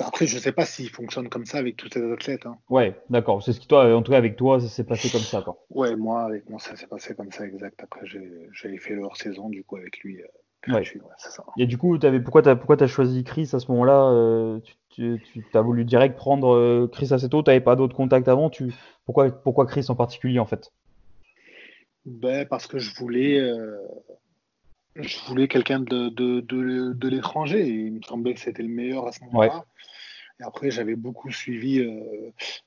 Après, 0.00 0.26
je 0.26 0.36
ne 0.36 0.40
sais 0.40 0.52
pas 0.52 0.64
s'il 0.64 0.88
fonctionne 0.88 1.28
comme 1.28 1.44
ça 1.44 1.58
avec 1.58 1.76
tous 1.76 1.88
ces 1.92 2.02
athlètes. 2.10 2.46
Hein. 2.46 2.56
Ouais, 2.70 2.98
d'accord. 3.10 3.42
C'est 3.42 3.52
ce 3.52 3.60
qui, 3.60 3.66
toi, 3.66 3.94
en 3.94 4.02
tout 4.02 4.12
cas, 4.12 4.16
avec 4.16 4.36
toi, 4.36 4.60
ça 4.60 4.68
s'est 4.68 4.84
passé 4.84 5.10
comme 5.10 5.20
ça, 5.20 5.42
quoi. 5.42 5.62
Ouais, 5.70 5.96
moi, 5.96 6.22
avec 6.22 6.48
moi, 6.48 6.60
ça 6.60 6.76
s'est 6.76 6.86
passé 6.86 7.14
comme 7.14 7.32
ça, 7.32 7.44
exact. 7.44 7.82
Après, 7.82 8.06
j'avais 8.06 8.78
fait 8.78 8.94
le 8.94 9.02
hors-saison, 9.02 9.50
du 9.50 9.64
coup, 9.64 9.76
avec 9.76 9.98
lui. 9.98 10.22
Euh, 10.22 10.26
ouais. 10.68 10.84
ça. 11.16 11.44
Et 11.58 11.66
du 11.66 11.78
coup, 11.78 11.98
avais, 12.02 12.20
pourquoi 12.20 12.42
tu 12.42 12.84
as, 12.84 12.86
choisi 12.86 13.24
Chris 13.24 13.50
à 13.52 13.58
ce 13.58 13.70
moment-là 13.70 14.10
euh, 14.10 14.60
Tu, 14.90 15.22
tu 15.32 15.44
as 15.54 15.60
voulu 15.60 15.84
direct 15.84 16.16
prendre 16.16 16.54
euh, 16.54 16.88
Chris 16.90 17.08
assez 17.12 17.28
tôt 17.28 17.42
Tu 17.42 17.50
n'avais 17.50 17.60
pas 17.60 17.76
d'autres 17.76 17.96
contacts 17.96 18.28
avant 18.28 18.50
tu, 18.50 18.72
pourquoi, 19.04 19.30
pourquoi 19.30 19.66
Chris 19.66 19.86
en 19.88 19.94
particulier, 19.94 20.38
en 20.38 20.46
fait? 20.46 20.72
Ben, 22.04 22.46
Parce 22.46 22.66
que 22.66 22.78
je 22.78 22.94
voulais, 22.96 23.40
euh, 23.40 23.76
je 24.96 25.18
voulais 25.26 25.48
quelqu'un 25.48 25.80
de, 25.80 26.08
de, 26.08 26.40
de, 26.40 26.92
de 26.92 27.08
l'étranger. 27.08 27.66
Il 27.66 27.94
me 27.94 28.02
semblait 28.02 28.34
que 28.34 28.40
c'était 28.40 28.62
le 28.62 28.68
meilleur 28.68 29.06
à 29.06 29.12
ce 29.12 29.24
moment-là. 29.24 29.64
Et 30.40 30.44
après, 30.44 30.70
j'avais 30.70 30.96
beaucoup 30.96 31.30
suivi, 31.30 31.86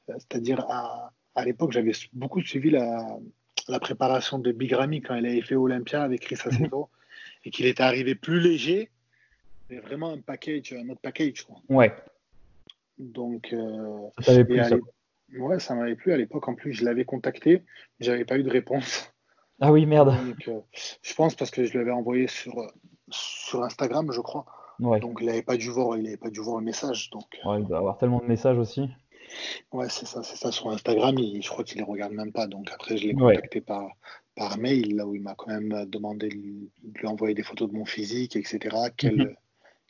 c'est-à-dire 0.08 0.66
à, 0.70 1.12
à 1.36 1.44
l'époque, 1.44 1.72
j'avais 1.72 1.92
beaucoup 2.14 2.42
suivi 2.42 2.70
la, 2.70 3.06
la, 3.68 3.80
préparation 3.80 4.40
de 4.40 4.52
Big 4.52 4.72
Ramy 4.72 5.02
quand 5.02 5.16
elle 5.16 5.26
avait 5.26 5.42
fait 5.42 5.56
Olympia 5.56 6.02
avec 6.02 6.22
Chris 6.22 6.38
mhm. 6.46 6.52
Aceto 6.54 6.90
et 7.46 7.52
qu'il 7.52 7.66
était 7.68 7.84
arrivé 7.84 8.16
plus 8.16 8.40
léger, 8.40 8.90
mais 9.70 9.80
vraiment 9.80 10.12
un 10.12 10.20
package, 10.20 10.74
un 10.74 10.90
autre 10.90 11.02
package. 11.02 11.44
Quoi. 11.44 11.56
Ouais. 11.70 11.94
Donc, 12.98 13.54
euh, 13.54 14.08
ça 14.20 14.34
ça. 14.34 14.76
Ouais, 15.38 15.60
ça 15.60 15.76
m'avait 15.76 15.96
plu 15.96 16.14
à 16.14 16.18
l'époque. 16.18 16.48
En 16.48 16.56
plus, 16.56 16.74
je 16.74 16.86
l'avais 16.86 17.06
contacté, 17.06 17.64
j'avais 18.00 18.26
pas 18.26 18.38
eu 18.38 18.44
de 18.44 18.50
réponse. 18.50 19.12
Ah 19.62 19.72
oui, 19.72 19.86
merde. 19.86 20.16
Euh, 20.48 20.60
je 21.02 21.14
pense 21.14 21.36
parce 21.36 21.52
que 21.52 21.64
je 21.66 21.78
l'avais 21.78 21.92
envoyé 21.92 22.28
sur, 22.28 22.60
euh, 22.60 22.68
sur 23.10 23.64
Instagram, 23.64 24.12
je 24.12 24.22
crois. 24.22 24.46
Donc 24.80 25.20
il 25.22 25.28
n'avait 25.28 25.42
pas 25.42 25.56
dû 25.56 25.70
voir, 25.70 25.98
il 25.98 26.06
avait 26.06 26.18
pas 26.18 26.30
dû 26.30 26.42
voir 26.42 26.60
le 26.60 26.66
message. 26.66 27.10
Donc. 27.12 27.26
Euh, 27.46 27.60
il 27.60 27.66
doit 27.66 27.78
avoir 27.78 27.98
tellement 27.98 28.20
de 28.20 28.26
messages 28.26 28.58
aussi. 28.58 28.90
Ouais, 29.72 29.88
c'est 29.90 30.06
ça, 30.06 30.22
c'est 30.24 30.36
ça 30.36 30.52
sur 30.52 30.70
Instagram. 30.70 31.16
je 31.18 31.48
crois 31.50 31.64
qu'il 31.64 31.78
les 31.78 31.84
regarde 31.84 32.12
même 32.12 32.34
pas. 32.34 32.48
Donc 32.48 32.70
après, 32.74 32.98
je 32.98 33.08
l'ai 33.08 33.14
contacté 33.14 33.62
par, 33.62 33.90
par 34.36 34.58
mail, 34.58 34.96
là 34.96 35.08
où 35.08 35.16
il 35.16 35.22
m'a 35.22 35.36
quand 35.36 35.52
même 35.52 35.86
demandé 35.86 36.30
de 36.30 37.00
lui 37.00 37.08
envoyer 37.08 37.34
des 37.34 37.44
photos 37.44 37.70
de 37.70 37.76
mon 37.76 37.86
physique, 37.86 38.36
etc. 38.36 38.76
Quelle, 38.98 39.18
mhm. 39.18 39.36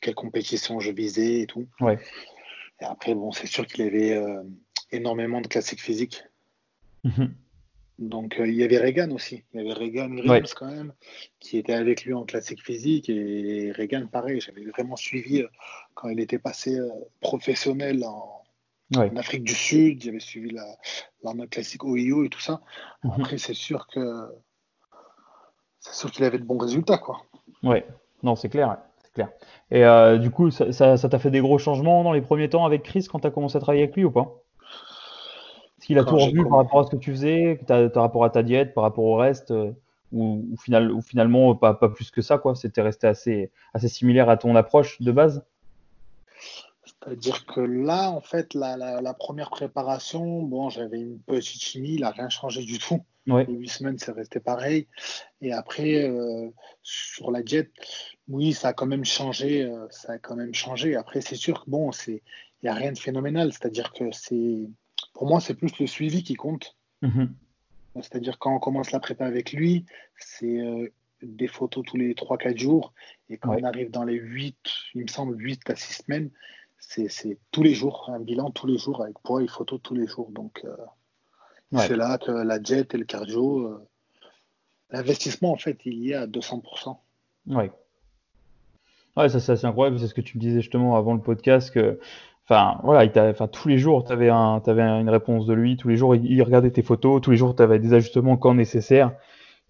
quelle 0.00 0.14
compétition 0.14 0.80
je 0.80 0.90
visais 0.90 1.40
et 1.40 1.46
tout. 1.46 1.66
Ouais. 1.80 1.98
Et 2.80 2.84
après, 2.84 3.14
bon, 3.14 3.32
c'est 3.32 3.46
sûr 3.46 3.66
qu'il 3.66 3.82
avait, 3.82 4.16
énormément 4.92 5.40
de 5.40 5.46
classiques 5.46 5.80
physiques. 5.80 6.24
Mhm. 7.04 7.34
Donc 7.98 8.38
euh, 8.38 8.46
il 8.46 8.54
y 8.54 8.62
avait 8.62 8.76
Reagan 8.76 9.10
aussi, 9.10 9.42
il 9.54 9.60
y 9.60 9.64
avait 9.64 9.72
Reagan 9.72 10.10
Grimes 10.10 10.44
quand 10.54 10.70
même, 10.70 10.92
qui 11.40 11.56
était 11.56 11.72
avec 11.72 12.04
lui 12.04 12.12
en 12.12 12.24
classique 12.24 12.62
physique 12.62 13.08
et 13.08 13.72
Reagan 13.72 14.06
pareil, 14.06 14.40
j'avais 14.40 14.64
vraiment 14.66 14.96
suivi 14.96 15.40
euh, 15.40 15.48
quand 15.94 16.10
il 16.10 16.20
était 16.20 16.38
passé 16.38 16.78
euh, 16.78 16.90
professionnel 17.20 18.04
en, 18.04 18.42
Afrique 18.94 19.44
du 19.44 19.54
Sud, 19.54 20.02
j'avais 20.02 20.20
suivi 20.20 20.50
la, 20.50 21.46
classique 21.46 21.84
OIO 21.84 22.24
et 22.24 22.28
tout 22.28 22.40
ça. 22.40 22.60
Mhm. 23.04 23.12
Après 23.18 23.38
c'est 23.38 23.54
sûr 23.54 23.86
que 23.88 24.28
c'est 25.80 25.94
sûr 25.94 26.10
qu'il 26.10 26.24
avait 26.24 26.38
de 26.38 26.44
bons 26.44 26.58
résultats 26.58 26.98
quoi. 26.98 27.22
Ouais, 27.62 27.86
non 28.22 28.36
c'est 28.36 28.48
clair, 28.48 28.78
c'est 29.02 29.12
clair. 29.12 29.30
Et 29.70 30.18
du 30.18 30.30
coup 30.30 30.50
ça 30.50 30.72
t'a 30.72 31.18
fait 31.18 31.30
des 31.30 31.40
gros 31.40 31.58
changements 31.58 32.04
dans 32.04 32.12
les 32.12 32.22
premiers 32.22 32.48
temps 32.48 32.64
avec 32.64 32.82
Chris 32.82 33.06
quand 33.10 33.20
tu 33.20 33.26
as 33.26 33.30
commencé 33.30 33.56
à 33.56 33.60
travailler 33.60 33.84
avec 33.84 33.96
lui 33.96 34.04
ou 34.04 34.10
pas? 34.10 34.42
Est-ce 35.78 35.86
qu'il 35.86 35.98
a 35.98 36.04
tout 36.04 36.16
revu 36.16 36.42
par 36.48 36.58
rapport 36.58 36.80
à 36.80 36.84
ce 36.84 36.90
que 36.90 36.96
tu 36.96 37.10
faisais, 37.10 37.60
par 37.66 38.02
rapport 38.02 38.24
à 38.24 38.30
ta 38.30 38.42
diète, 38.42 38.72
par 38.72 38.82
rapport 38.82 39.04
au 39.04 39.16
reste, 39.16 39.50
euh, 39.50 39.72
ou, 40.12 40.56
finalement 40.58 41.54
pas, 41.54 41.74
plus 41.74 42.10
que 42.10 42.22
ça, 42.22 42.38
quoi 42.38 42.54
C'était 42.54 42.80
resté 42.80 43.06
assez, 43.06 43.50
assez 43.74 43.88
similaire 43.88 44.30
à 44.30 44.36
ton 44.36 44.56
approche 44.56 45.00
de 45.02 45.12
base? 45.12 45.44
C'est-à-dire 47.06 47.46
que 47.46 47.60
là, 47.60 48.10
en 48.10 48.20
fait, 48.20 48.52
la, 48.54 49.14
première 49.14 49.50
préparation, 49.50 50.42
bon, 50.42 50.70
j'avais 50.70 50.98
une 50.98 51.20
petite 51.20 51.62
chimie, 51.62 51.94
il 51.94 52.00
n'a 52.00 52.10
rien 52.10 52.28
changé 52.28 52.64
du 52.64 52.78
tout. 52.78 53.04
Les 53.26 53.44
huit 53.48 53.68
semaines, 53.68 53.98
c'est 53.98 54.12
resté 54.12 54.40
pareil. 54.40 54.88
Et 55.40 55.52
après, 55.52 56.08
euh, 56.08 56.48
sur 56.82 57.30
la 57.30 57.42
diète, 57.42 57.70
oui, 58.28 58.52
ça 58.52 58.68
a 58.68 58.72
quand 58.72 58.86
même 58.86 59.04
changé. 59.04 59.62
Euh, 59.62 59.86
ça 59.90 60.12
a 60.12 60.18
quand 60.18 60.36
même 60.36 60.54
changé. 60.54 60.96
Après, 60.96 61.20
c'est 61.20 61.36
sûr 61.36 61.64
que 61.64 61.70
bon, 61.70 61.90
il 62.08 62.20
n'y 62.62 62.68
a 62.68 62.74
rien 62.74 62.92
de 62.92 62.98
phénoménal. 62.98 63.52
C'est-à-dire 63.52 63.92
que 63.92 64.10
c'est 64.12 64.68
pour 65.12 65.26
moi, 65.26 65.40
c'est 65.40 65.54
plus 65.54 65.78
le 65.78 65.86
suivi 65.86 66.22
qui 66.22 66.34
compte. 66.34 66.76
Mhm. 67.02 67.34
C'est-à-dire 67.96 68.38
quand 68.38 68.54
on 68.54 68.58
commence 68.58 68.90
la 68.92 69.00
prépa 69.00 69.26
avec 69.26 69.52
lui, 69.52 69.86
c'est 70.16 70.60
euh, 70.60 70.92
des 71.22 71.48
photos 71.48 71.84
tous 71.86 71.96
les 71.96 72.14
3-4 72.14 72.58
jours. 72.58 72.92
Et 73.28 73.38
quand 73.38 73.56
on 73.56 73.64
arrive 73.64 73.90
dans 73.90 74.04
les 74.04 74.14
8, 74.14 74.56
il 74.94 75.02
me 75.02 75.08
semble 75.08 75.36
8 75.38 75.70
à 75.70 75.76
6 75.76 76.04
semaines, 76.04 76.30
c'est 76.88 77.38
tous 77.50 77.62
les 77.62 77.74
jours, 77.74 78.10
un 78.12 78.20
bilan 78.20 78.50
tous 78.50 78.66
les 78.66 78.78
jours 78.78 79.02
avec 79.02 79.18
poids 79.20 79.42
et 79.42 79.48
photos 79.48 79.80
tous 79.82 79.94
les 79.94 80.06
jours. 80.06 80.30
Donc 80.30 80.62
euh, 80.64 80.76
c'est 81.78 81.96
là 81.96 82.18
que 82.18 82.30
la 82.30 82.62
jet 82.62 82.94
et 82.94 82.98
le 82.98 83.04
cardio, 83.04 83.66
euh, 83.66 83.86
l'investissement 84.90 85.52
en 85.52 85.56
fait, 85.56 85.78
il 85.84 85.94
y 85.94 86.12
est 86.12 86.14
à 86.14 86.26
200%. 86.26 86.96
Ouais. 87.48 87.72
Ouais, 89.16 89.28
ça 89.28 89.40
c'est 89.40 89.52
assez 89.52 89.66
incroyable, 89.66 89.98
c'est 89.98 90.08
ce 90.08 90.14
que 90.14 90.20
tu 90.20 90.36
me 90.36 90.42
disais 90.42 90.60
justement 90.60 90.96
avant 90.96 91.14
le 91.14 91.20
podcast, 91.20 91.70
que 91.70 91.98
Enfin, 92.48 92.78
voilà, 92.84 93.04
il 93.04 93.12
enfin, 93.18 93.48
tous 93.48 93.66
les 93.66 93.76
jours, 93.76 94.04
tu 94.04 94.12
avais, 94.12 94.28
un, 94.28 94.62
avais 94.64 94.82
une 94.82 95.10
réponse 95.10 95.46
de 95.46 95.52
lui. 95.52 95.76
Tous 95.76 95.88
les 95.88 95.96
jours, 95.96 96.14
il, 96.14 96.40
regardait 96.44 96.70
tes 96.70 96.82
photos. 96.82 97.20
Tous 97.20 97.32
les 97.32 97.36
jours, 97.36 97.56
tu 97.56 97.62
avais 97.62 97.80
des 97.80 97.92
ajustements 97.92 98.36
quand 98.36 98.54
nécessaire. 98.54 99.12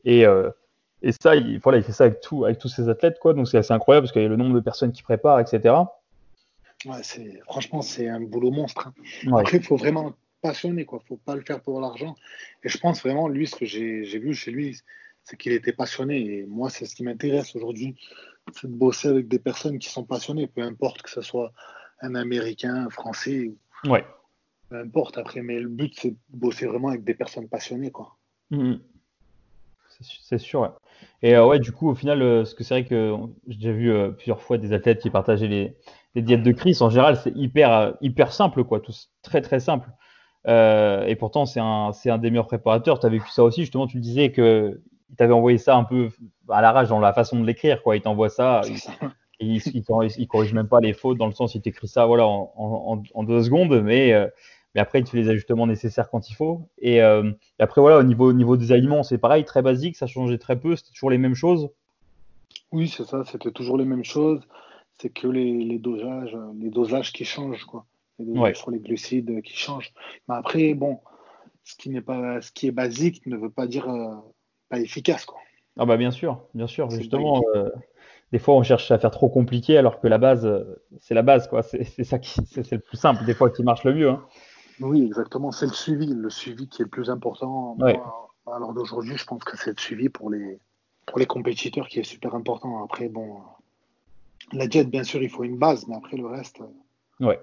Et, 0.05 0.27
euh, 0.27 0.51
et 1.01 1.13
ça, 1.13 1.37
il, 1.37 1.59
voilà, 1.61 1.79
il 1.79 1.85
fait 1.85 1.93
ça 1.93 2.05
avec, 2.05 2.21
tout, 2.21 2.45
avec 2.45 2.59
tous 2.59 2.69
ses 2.69 2.91
athlètes. 2.91 3.19
Quoi. 3.19 3.33
Donc, 3.33 3.49
c'est 3.49 3.57
assez 3.57 3.73
incroyable 3.73 4.05
parce 4.05 4.13
qu'il 4.13 4.21
y 4.21 4.27
a 4.27 4.29
le 4.29 4.37
nombre 4.37 4.55
de 4.55 4.61
personnes 4.61 4.93
qui 4.93 5.03
préparent, 5.03 5.41
etc. 5.41 5.75
Ouais, 6.87 7.03
c'est, 7.03 7.41
franchement, 7.45 7.83
c'est 7.83 8.09
un 8.09 8.21
boulot 8.21 8.51
monstre. 8.51 8.89
Hein. 8.89 9.33
Après, 9.37 9.59
il 9.59 9.63
faut 9.63 9.77
vraiment 9.77 10.15
passionner. 10.41 10.87
Il 10.91 10.95
ne 10.95 11.01
faut 11.01 11.17
pas 11.17 11.35
le 11.35 11.43
faire 11.43 11.61
pour 11.61 11.81
l'argent. 11.81 12.15
Et 12.63 12.69
je 12.69 12.79
pense 12.79 13.03
vraiment, 13.03 13.29
lui, 13.29 13.47
ce 13.47 13.57
que 13.57 13.67
j'ai, 13.67 14.03
vu 14.19 14.35
chez 14.35 14.53
lui, 14.53 14.79
c'est 15.25 15.37
qu'il 15.37 15.53
était 15.53 15.73
passionné. 15.73 16.21
Et 16.21 16.47
moi, 16.47 16.71
c'est 16.71 16.87
ce 16.87 16.95
qui 16.95 17.03
m'intéresse 17.03 17.57
aujourd'hui. 17.57 17.97
C'est 18.53 18.71
de 18.71 18.77
bosser 18.77 19.09
avec 19.09 19.27
des 19.27 19.41
personnes 19.41 19.79
qui 19.79 19.91
sont 19.91 20.05
passionnées, 20.05 20.47
peu 20.47 20.63
importe 20.63 21.03
que 21.03 21.11
ce 21.11 21.21
soit 21.21 21.53
un 22.01 22.15
Américain, 22.15 22.87
un 22.87 22.91
Français. 22.91 23.53
Ouais. 23.85 24.05
Peu 24.69 24.79
importe 24.79 25.19
après, 25.19 25.43
mais 25.43 25.59
le 25.59 25.69
but, 25.69 25.93
c'est 25.99 26.11
de 26.11 26.17
bosser 26.31 26.67
vraiment 26.67 26.89
avec 26.89 27.03
des 27.03 27.15
personnes 27.15 27.49
passionnées, 27.49 27.91
quoi. 27.91 28.17
Mm-hmm. 28.53 28.79
C'est 30.23 30.39
sûr, 30.39 30.61
ouais. 30.61 30.69
Et 31.23 31.35
euh, 31.35 31.47
ouais, 31.47 31.59
du 31.59 31.73
coup, 31.73 31.89
au 31.89 31.95
final, 31.95 32.23
euh, 32.23 32.45
ce 32.45 32.55
que 32.55 32.65
c'est 32.65 32.75
vrai 32.75 32.85
que 32.85 33.17
j'ai 33.49 33.57
déjà 33.57 33.73
vu 33.73 33.91
euh, 33.91 34.11
plusieurs 34.11 34.43
fois 34.43 34.59
des 34.59 34.73
athlètes 34.73 35.01
qui 35.01 35.11
partageaient 35.11 35.49
les, 35.49 35.77
diètes 36.23 36.43
de 36.43 36.53
Chris. 36.53 36.77
En 36.81 36.91
général, 36.91 37.17
c'est 37.17 37.33
hyper, 37.37 37.95
hyper 38.01 38.33
simple, 38.33 38.65
quoi. 38.65 38.81
Tout 38.81 38.93
très, 39.23 39.41
très 39.43 39.61
simple. 39.61 39.89
et 40.47 41.17
pourtant, 41.19 41.47
c'est 41.47 41.61
un, 41.61 41.91
un 42.07 42.19
des 42.19 42.31
meilleurs 42.31 42.47
préparateurs. 42.47 43.01
Tu 43.01 43.07
as 43.07 43.11
vécu 43.11 43.31
ça 43.31 43.45
aussi, 43.45 43.63
justement, 43.63 43.87
tu 43.87 43.97
le 43.97 44.03
disais 44.03 44.33
que 44.33 44.81
il 45.11 45.17
t'avait 45.17 45.33
envoyé 45.33 45.59
ça 45.59 45.77
un 45.77 45.85
peu 45.85 46.09
à 46.49 46.61
l'arrache 46.61 46.89
dans 46.89 46.99
la 46.99 47.13
façon 47.13 47.39
de 47.41 47.47
l'écrire, 47.47 47.83
quoi. 47.83 47.97
Il 47.97 48.03
t'envoie 48.03 48.29
ça. 48.29 48.63
ça 48.77 48.93
il, 49.41 49.63
il, 49.75 50.27
corrige 50.29 50.53
même 50.53 50.69
pas 50.69 50.81
les 50.81 50.93
fautes 50.93 51.19
dans 51.19 51.27
le 51.27 51.33
sens 51.33 51.55
il 51.55 51.61
t'écrit 51.61 51.89
ça 51.89 52.07
voilà 52.07 52.27
en, 52.27 52.97
deux 53.23 53.43
secondes 53.43 53.83
mais 53.83 54.13
euh, 54.13 54.27
mais 54.75 54.81
après 54.81 55.01
il 55.01 55.07
fait 55.07 55.19
les 55.19 55.29
ajustements 55.29 55.67
nécessaires 55.67 56.11
quand 56.11 56.31
il 56.31 56.35
faut 56.35 56.69
et, 56.79 57.03
euh, 57.03 57.31
après 57.59 57.81
voilà 57.81 57.99
au 57.99 58.03
niveau 58.03 58.31
au 58.31 58.33
niveau 58.33 58.57
des 58.57 58.73
aliments 58.73 59.03
c'est 59.03 59.19
pareil 59.19 59.45
très 59.45 59.63
basique 59.63 59.97
ça 59.97 60.07
changeait 60.07 60.39
très 60.39 60.59
peu 60.59 60.77
c'était 60.77 60.93
toujours 60.93 61.11
les 61.11 61.19
mêmes 61.19 61.35
choses 61.35 61.69
oui 62.73 62.89
c'est 62.89 63.05
ça 63.05 63.25
c'était 63.25 63.51
toujours 63.51 63.77
les 63.77 63.85
mêmes 63.85 64.05
choses 64.05 64.41
c'est 64.99 65.11
que 65.11 65.29
les, 65.29 65.79
dosages 65.79 66.37
les 66.59 66.71
dosages 66.71 67.13
qui 67.13 67.25
changent 67.25 67.65
quoi 67.65 67.87
les 68.19 68.55
sur 68.55 68.71
les 68.71 68.81
glucides 68.81 69.43
qui 69.43 69.57
changent 69.57 69.93
mais 70.29 70.35
après 70.37 70.75
bon 70.75 71.01
ce 71.65 71.77
qui 71.77 71.91
n'est 71.91 72.01
pas 72.01 72.41
ce 72.41 72.51
qui 72.53 72.67
est 72.67 72.73
basique 72.73 73.27
ne 73.27 73.37
veut 73.37 73.51
pas 73.51 73.67
dire 73.67 73.89
euh, 73.89 74.15
pas 74.69 74.79
efficace 74.81 75.25
quoi 75.25 75.39
ah 75.79 75.85
bah 75.85 75.97
bien 75.97 76.11
sûr 76.11 76.43
bien 76.55 76.67
sûr 76.67 76.91
justement 76.91 77.43
des 78.33 78.39
fois 78.39 78.55
on 78.55 78.63
cherche 78.63 78.91
à 78.91 78.99
faire 78.99 79.11
trop 79.11 79.29
compliqué 79.29 79.79
alors 79.79 80.01
que 80.01 80.09
la 80.09 80.19
base, 80.19 80.47
euh, 80.47 80.83
c'est 80.99 81.15
la 81.15 81.23
base, 81.23 81.49
quoi. 81.49 81.63
C'est 81.63 82.05
ça 82.05 82.19
qui, 82.19 82.41
c'est 82.47 82.73
le 82.73 82.81
plus 82.81 82.97
simple, 82.97 83.25
des 83.25 83.35
fois 83.35 83.51
qui 83.51 83.63
marche 83.63 83.85
le 83.85 83.95
mieux. 83.95 84.11
Hein. 84.11 84.25
Oui, 84.81 85.05
exactement. 85.05 85.53
C'est 85.53 85.67
le 85.67 85.73
suivi, 85.73 86.07
le 86.07 86.31
suivi 86.31 86.69
qui 86.69 86.83
est 86.83 86.85
le 86.85 86.91
plus 86.91 87.11
important. 87.11 87.77
alors 88.47 88.75
d'aujourd'hui, 88.75 89.17
je 89.17 89.25
pense 89.25 89.43
que 89.45 89.57
c'est 89.57 89.71
le 89.71 89.81
suivi 89.81 90.09
pour 90.09 90.31
les, 90.31 90.61
pour 91.07 91.19
les 91.19 91.27
compétiteurs 91.27 91.89
qui 91.89 92.01
est 92.01 92.05
super 92.05 92.35
important. 92.35 92.85
Après, 92.85 93.09
bon, 93.09 93.39
la 94.53 94.69
jet, 94.69 94.85
bien 94.85 95.05
sûr, 95.05 95.23
il 95.23 95.31
faut 95.31 95.45
une 95.45 95.59
base, 95.59 95.87
mais 95.89 95.97
après 95.97 96.17
le 96.17 96.27
reste, 96.27 96.61
euh, 96.61 97.27
ouais. 97.27 97.41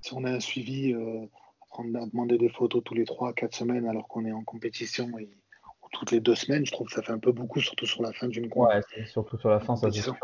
si 0.00 0.14
on 0.14 0.24
a 0.24 0.30
un 0.30 0.40
suivi, 0.40 0.92
euh, 0.92 1.26
on 1.78 1.94
a 1.94 2.06
demandé 2.06 2.38
des 2.38 2.48
photos 2.48 2.82
tous 2.84 2.94
les 2.94 3.04
3-4 3.04 3.54
semaines 3.54 3.86
alors 3.88 4.08
qu'on 4.08 4.24
est 4.24 4.32
en 4.32 4.42
compétition 4.42 5.18
et 5.18 5.28
toutes 5.92 6.10
les 6.10 6.20
deux 6.20 6.34
semaines, 6.34 6.66
je 6.66 6.72
trouve 6.72 6.88
que 6.88 6.94
ça 6.94 7.02
fait 7.02 7.12
un 7.12 7.18
peu 7.18 7.32
beaucoup, 7.32 7.60
surtout 7.60 7.86
sur 7.86 8.02
la 8.02 8.12
fin 8.12 8.28
d'une 8.28 8.48
course. 8.48 8.74
Ouais, 8.74 9.06
surtout 9.06 9.38
sur 9.38 9.48
la 9.48 9.60
fin, 9.60 9.76
ça 9.76 9.90
sûr. 9.90 10.14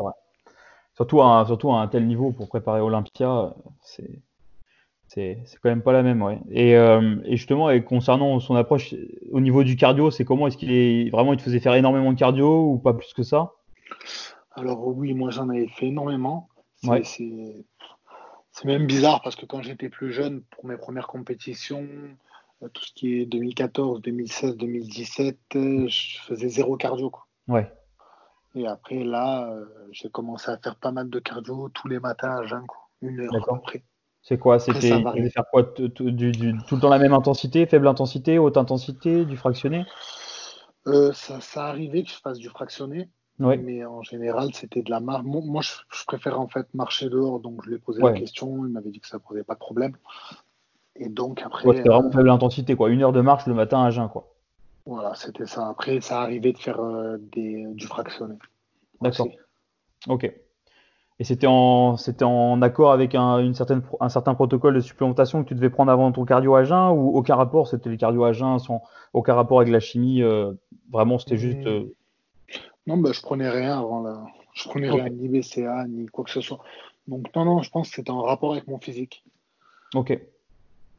Surtout, 0.95 1.23
à, 1.23 1.45
surtout 1.47 1.71
à 1.73 1.81
un 1.81 1.89
tel 1.89 2.07
niveau 2.07 2.33
pour 2.33 2.49
préparer 2.49 2.81
Olympia, 2.81 3.55
c'est 3.83 4.23
c'est 5.15 5.59
quand 5.63 5.69
même 5.69 5.83
pas 5.83 5.93
la 5.93 6.03
même. 6.03 6.23
Ouais. 6.23 6.39
Et, 6.51 6.75
euh, 6.77 7.17
et, 7.25 7.37
justement, 7.37 7.71
et 7.71 7.85
concernant 7.85 8.41
son 8.41 8.57
approche 8.57 8.95
au 9.31 9.41
niveau 9.41 9.63
du 9.63 9.77
cardio, 9.77 10.11
c'est 10.11 10.25
comment 10.25 10.47
Est-ce 10.47 10.57
qu'il 10.57 10.73
est 10.73 11.11
vraiment 11.11 11.35
il 11.35 11.37
te 11.37 11.43
faisait 11.43 11.61
faire 11.61 11.75
énormément 11.75 12.13
de 12.13 12.19
cardio 12.19 12.71
ou 12.71 12.79
pas 12.79 12.95
plus 12.95 13.13
que 13.13 13.23
ça? 13.23 13.53
Alors 14.55 14.87
oui, 14.87 15.15
moi 15.15 15.31
j'en 15.31 15.49
avais 15.49 15.69
fait 15.69 15.87
énormément. 15.87 16.49
C'est 16.83 18.67
même 18.67 18.87
bizarre 18.87 19.23
parce 19.23 19.37
que 19.37 19.47
quand 19.47 19.63
j'étais 19.63 19.89
plus 19.89 20.13
jeune, 20.13 20.43
pour 20.43 20.67
mes 20.67 20.77
premières 20.77 21.07
compétitions, 21.07 21.87
euh, 22.63 22.69
tout 22.69 22.85
ce 22.85 22.93
qui 22.93 23.21
est 23.21 23.27
2014, 23.27 24.03
2016, 24.03 24.57
2017, 24.57 25.39
je 25.55 26.19
faisais 26.27 26.49
zéro 26.49 26.77
cardio. 26.77 27.11
Quoi. 27.11 27.27
Ouais. 27.49 27.73
Et 28.55 28.67
après, 28.67 29.05
là, 29.05 29.49
euh, 29.51 29.65
j'ai 29.93 30.11
commencé 30.11 30.51
à 30.51 30.59
faire 30.59 30.77
pas 30.77 30.93
mal 30.93 31.09
de 31.09 31.19
cardio 31.19 31.71
tous 31.71 31.89
les 31.89 31.99
matins 31.99 32.37
à 32.37 32.45
jeun, 32.45 32.65
une 33.01 33.21
heure 33.21 33.55
après. 33.55 33.83
C'est 34.21 34.39
quoi? 34.39 34.61
C'était 34.61 34.81
faire 35.31 35.45
quoi? 35.51 35.65
Tout, 35.65 35.89
le 35.99 36.79
temps 36.79 36.89
la 36.89 36.99
même 36.99 37.15
intensité, 37.15 37.67
faible 37.67 37.89
intensité, 37.89 38.39
haute 38.39 38.57
intensité, 38.57 39.25
du 39.25 39.37
fractionné? 39.37 39.85
Euh, 40.87 41.13
ça, 41.13 41.41
ça 41.41 41.67
arrivait 41.67 42.05
que 42.05 42.11
je 42.11 42.17
fasse 42.17 42.39
du 42.39 42.49
fractionné, 42.49 43.09
mais 43.43 43.85
en 43.85 44.03
général, 44.03 44.53
c'était 44.55 44.83
de 44.83 44.91
la 44.91 45.01
marche. 45.01 45.25
Moi, 45.25 45.63
je, 45.63 46.05
préfère 46.07 46.41
en 46.41 46.49
fait 46.49 46.67
marcher 46.75 47.09
dehors, 47.09 47.41
donc 47.41 47.63
je 47.65 47.71
lui 47.71 47.77
ai 47.77 47.79
posé 47.79 48.03
la 48.03 48.13
question, 48.13 48.65
il 48.67 48.73
m'avait 48.73 48.91
dit 48.91 49.01
que 49.01 49.09
ça 49.09 49.19
ne 49.19 49.23
posait 49.23 49.45
pas 49.45 49.55
de 49.55 49.59
problème. 49.59 49.97
Et 50.97 51.09
donc 51.09 51.41
après. 51.43 51.65
c'était 51.77 51.89
vraiment 51.89 52.09
euh, 52.09 52.13
faible 52.13 52.31
intensité, 52.31 52.77
quoi. 52.77 52.91
Une 52.91 53.03
heure 53.03 53.13
de 53.13 53.21
marche 53.23 53.47
le 53.47 53.55
matin 53.55 53.83
à 53.83 53.91
jeun, 53.91 54.09
quoi. 54.09 54.29
Voilà, 54.85 55.15
c'était 55.15 55.47
ça. 55.47 55.69
Après, 55.69 56.01
ça 56.01 56.21
arrivait 56.21 56.53
de 56.53 56.59
faire 56.59 56.81
euh, 56.81 57.17
des, 57.33 57.67
du 57.69 57.87
fractionné. 57.87 58.35
D'accord. 59.01 59.29
Ok. 60.09 60.31
Et 61.19 61.25
c'était 61.25 61.47
en, 61.47 61.97
c'était 61.97 62.25
en 62.25 62.61
accord 62.63 62.93
avec 62.93 63.15
un, 63.15 63.39
une 63.39 63.55
certaine, 63.55 63.83
un 64.01 64.09
certain 64.09 64.35
protocole 64.35 64.75
de 64.75 64.81
supplémentation 64.81 65.43
que 65.45 65.49
tu 65.49 65.55
devais 65.55 65.71
prendre 65.71 65.93
avant 65.93 66.11
ton 66.11 66.25
cardio 66.25 66.55
à 66.57 66.65
jeun 66.65 66.91
ou 66.91 67.17
aucun 67.17 67.37
rapport? 67.37 67.69
C'était 67.69 67.91
les 67.91 67.97
cardio 67.97 68.25
à 68.25 68.33
jeun 68.33 68.59
sans 68.59 68.83
aucun 69.13 69.35
rapport 69.35 69.61
avec 69.61 69.73
la 69.73 69.81
chimie 69.81 70.23
euh, 70.23 70.53
Vraiment, 70.91 71.19
c'était 71.19 71.39
juste. 71.39 71.67
Non, 72.87 72.97
bah, 72.97 73.11
je 73.13 73.21
prenais 73.21 73.49
rien 73.49 73.79
avant 73.79 74.03
là. 74.03 74.25
Je 74.55 74.69
prenais 74.69 74.91
rien, 74.91 75.09
ni 75.09 75.29
BCA, 75.29 75.87
ni 75.89 76.07
quoi 76.07 76.25
que 76.25 76.31
ce 76.31 76.41
soit. 76.41 76.61
Donc, 77.09 77.35
non, 77.35 77.45
non, 77.45 77.63
je 77.63 77.71
pense 77.71 77.89
que 77.89 77.97
c'était 77.97 78.11
en 78.11 78.23
rapport 78.23 78.53
avec 78.53 78.67
mon 78.67 78.79
physique. 78.79 79.25
Ok. 79.95 80.19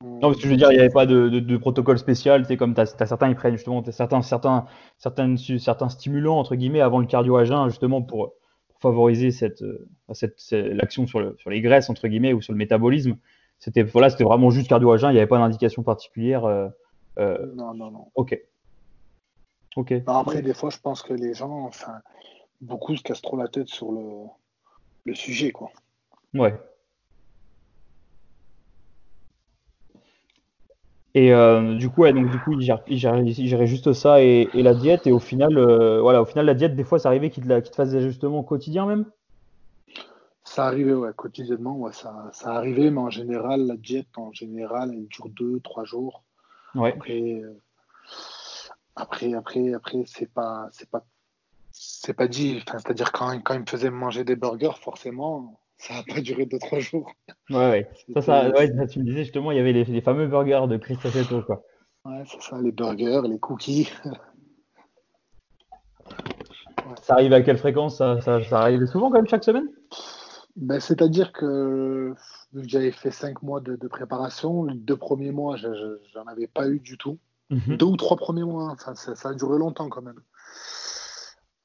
Non, 0.02 0.20
parce 0.20 0.38
que 0.38 0.44
je 0.44 0.50
veux 0.50 0.58
dire, 0.58 0.70
il 0.72 0.76
n'y 0.76 0.82
avait 0.82 0.90
pas 0.90 1.06
de, 1.06 1.58
protocole 1.58 1.98
spécial. 1.98 2.46
Tu 2.46 2.58
comme 2.58 2.74
tu 2.74 2.82
as, 2.82 2.86
certains, 2.86 3.30
ils 3.30 3.36
prennent 3.36 3.56
justement 3.56 3.84
certains, 3.90 4.22
certains, 4.22 4.66
certains, 4.98 5.36
certains 5.38 5.90
stimulants, 5.90 6.40
entre 6.40 6.56
guillemets, 6.56 6.82
avant 6.82 7.00
le 7.00 7.06
cardio 7.06 7.38
à 7.38 7.46
jeun, 7.46 7.70
justement, 7.70 8.02
pour, 8.02 8.34
favoriser 8.82 9.32
cette, 9.32 9.62
euh, 9.62 9.88
cette, 10.12 10.42
l'action 10.52 11.08
sur, 11.08 11.22
le, 11.22 11.38
sur 11.38 11.50
les 11.50 11.62
graisses, 11.62 11.90
entre 11.90 12.10
guillemets, 12.10 12.34
ou 12.34 12.42
sur 12.42 12.52
le 12.52 12.58
métabolisme. 12.58 13.16
C'était 13.58 13.84
voilà, 13.84 14.10
c'était 14.10 14.26
vraiment 14.26 14.50
juste 14.50 14.68
cardio 14.68 14.92
à 14.92 14.98
jeun, 14.98 15.12
il 15.12 15.14
n'y 15.14 15.20
avait 15.20 15.28
pas 15.28 15.38
d'indication 15.38 15.84
particulière. 15.84 16.42
non, 17.18 17.74
non, 17.74 17.92
non. 17.92 18.08
Ok. 18.16 18.38
Ok. 19.76 19.94
après, 20.06 20.42
des 20.42 20.54
fois, 20.54 20.70
je 20.70 20.78
pense 20.80 21.02
que 21.02 21.14
les 21.14 21.34
gens, 21.34 21.64
enfin, 21.66 22.00
beaucoup 22.62 22.96
se 22.96 23.02
cassent 23.02 23.22
trop 23.22 23.38
la 23.38 23.48
tête 23.48 23.68
sur 23.68 23.92
le, 23.92 24.28
le 25.06 25.16
sujet, 25.16 25.52
quoi. 25.52 25.72
Ouais. 26.34 26.54
Et 31.16 31.32
euh, 31.32 31.76
du 31.76 31.90
coup, 31.90 32.02
ouais, 32.02 32.14
donc 32.14 32.32
du 32.32 32.40
coup, 32.40 32.54
il 32.60 32.98
gérait, 32.98 33.68
juste 33.68 33.94
ça 33.94 34.22
et, 34.24 34.50
la 34.54 34.74
diète. 34.74 35.06
Et 35.06 35.12
au 35.12 35.20
final, 35.20 35.58
euh, 35.58 36.02
voilà, 36.02 36.22
au 36.22 36.26
final, 36.26 36.46
la 36.46 36.56
diète, 36.56 36.76
des 36.76 36.84
fois, 36.84 36.98
ça 36.98 37.10
arrivait 37.10 37.30
qu'il 37.30 37.46
te, 37.46 37.76
fasse 37.76 37.92
des 37.92 37.98
ajustements 37.98 38.40
au 38.40 38.44
quotidien 38.44 38.88
même? 38.88 39.06
Ça 40.44 40.66
arrivait, 40.66 40.94
ouais, 40.94 41.12
quotidiennement, 41.16 41.78
ouais, 41.78 41.94
ça, 41.94 42.30
ça 42.34 42.54
arrivait, 42.54 42.90
mais 42.90 43.00
en 43.00 43.10
général, 43.10 43.66
la 43.68 43.78
diète, 43.78 44.18
en 44.18 44.34
général, 44.34 44.92
elle 44.94 45.08
dure 45.08 45.30
deux, 45.30 45.60
trois 45.60 45.86
jours. 45.86 46.24
Ouais. 46.76 46.94
Après, 46.94 47.42
euh, 47.44 47.62
après, 48.96 49.34
après, 49.34 49.74
après, 49.74 50.04
c'est 50.06 50.32
pas, 50.32 50.70
c'est 50.72 50.90
pas, 50.90 51.06
c'est 51.72 52.14
pas 52.14 52.28
dit. 52.28 52.64
c'est-à-dire 52.72 53.12
quand, 53.12 53.40
quand 53.42 53.54
il 53.56 53.62
me 53.62 53.66
faisait 53.66 53.90
manger 53.90 54.24
des 54.24 54.36
burgers, 54.36 54.78
forcément, 54.80 55.60
ça 55.78 55.96
n'a 55.96 56.04
pas 56.04 56.22
duré 56.22 56.46
2-3 56.46 56.80
jours. 56.80 57.12
Ouais, 57.50 57.70
ouais. 57.70 57.90
Ça, 58.14 58.22
ça, 58.22 58.50
ouais, 58.52 58.68
ça, 58.76 58.88
tu 58.88 59.00
me 59.00 59.06
disais 59.06 59.24
justement, 59.24 59.52
il 59.52 59.58
y 59.58 59.60
avait 59.60 59.74
les, 59.74 60.02
fameux 60.02 60.28
burgers 60.28 60.68
de 60.68 60.78
Chris 60.78 60.98
quoi. 61.46 61.64
Ouais, 62.06 62.24
c'est 62.26 62.42
ça, 62.42 62.62
les 62.62 62.72
burgers, 62.72 63.22
les 63.28 63.40
cookies. 63.40 63.90
Ça 67.02 67.14
arrive 67.14 67.34
à 67.34 67.42
quelle 67.42 67.58
fréquence 67.58 67.98
ça, 67.98 68.22
ça, 68.22 68.40
arrive 68.52 68.86
souvent 68.86 69.10
quand 69.10 69.18
même 69.18 69.28
chaque 69.28 69.44
semaine? 69.44 69.68
Ben, 70.56 70.80
C'est-à-dire 70.80 71.32
que 71.32 72.14
vu 72.54 72.62
que 72.62 72.70
j'avais 72.70 72.92
fait 72.92 73.12
5 73.12 73.42
mois 73.42 73.62
de, 73.62 73.76
préparation, 73.88 74.66
les 74.66 74.78
deux 74.78 74.98
premiers 74.98 75.32
mois, 75.32 75.56
j'en 75.56 76.26
avais 76.28 76.48
pas 76.48 76.68
eu 76.68 76.80
du 76.80 76.98
tout. 76.98 77.18
Mhm. 77.54 77.78
Deux 77.78 77.86
ou 77.86 77.98
trois 77.98 78.18
premiers 78.18 78.44
mois, 78.44 78.72
hein. 78.72 78.76
ça, 78.96 79.16
ça, 79.16 79.30
a 79.30 79.34
duré 79.34 79.60
longtemps 79.60 79.90
quand 79.90 80.02
même. 80.02 80.20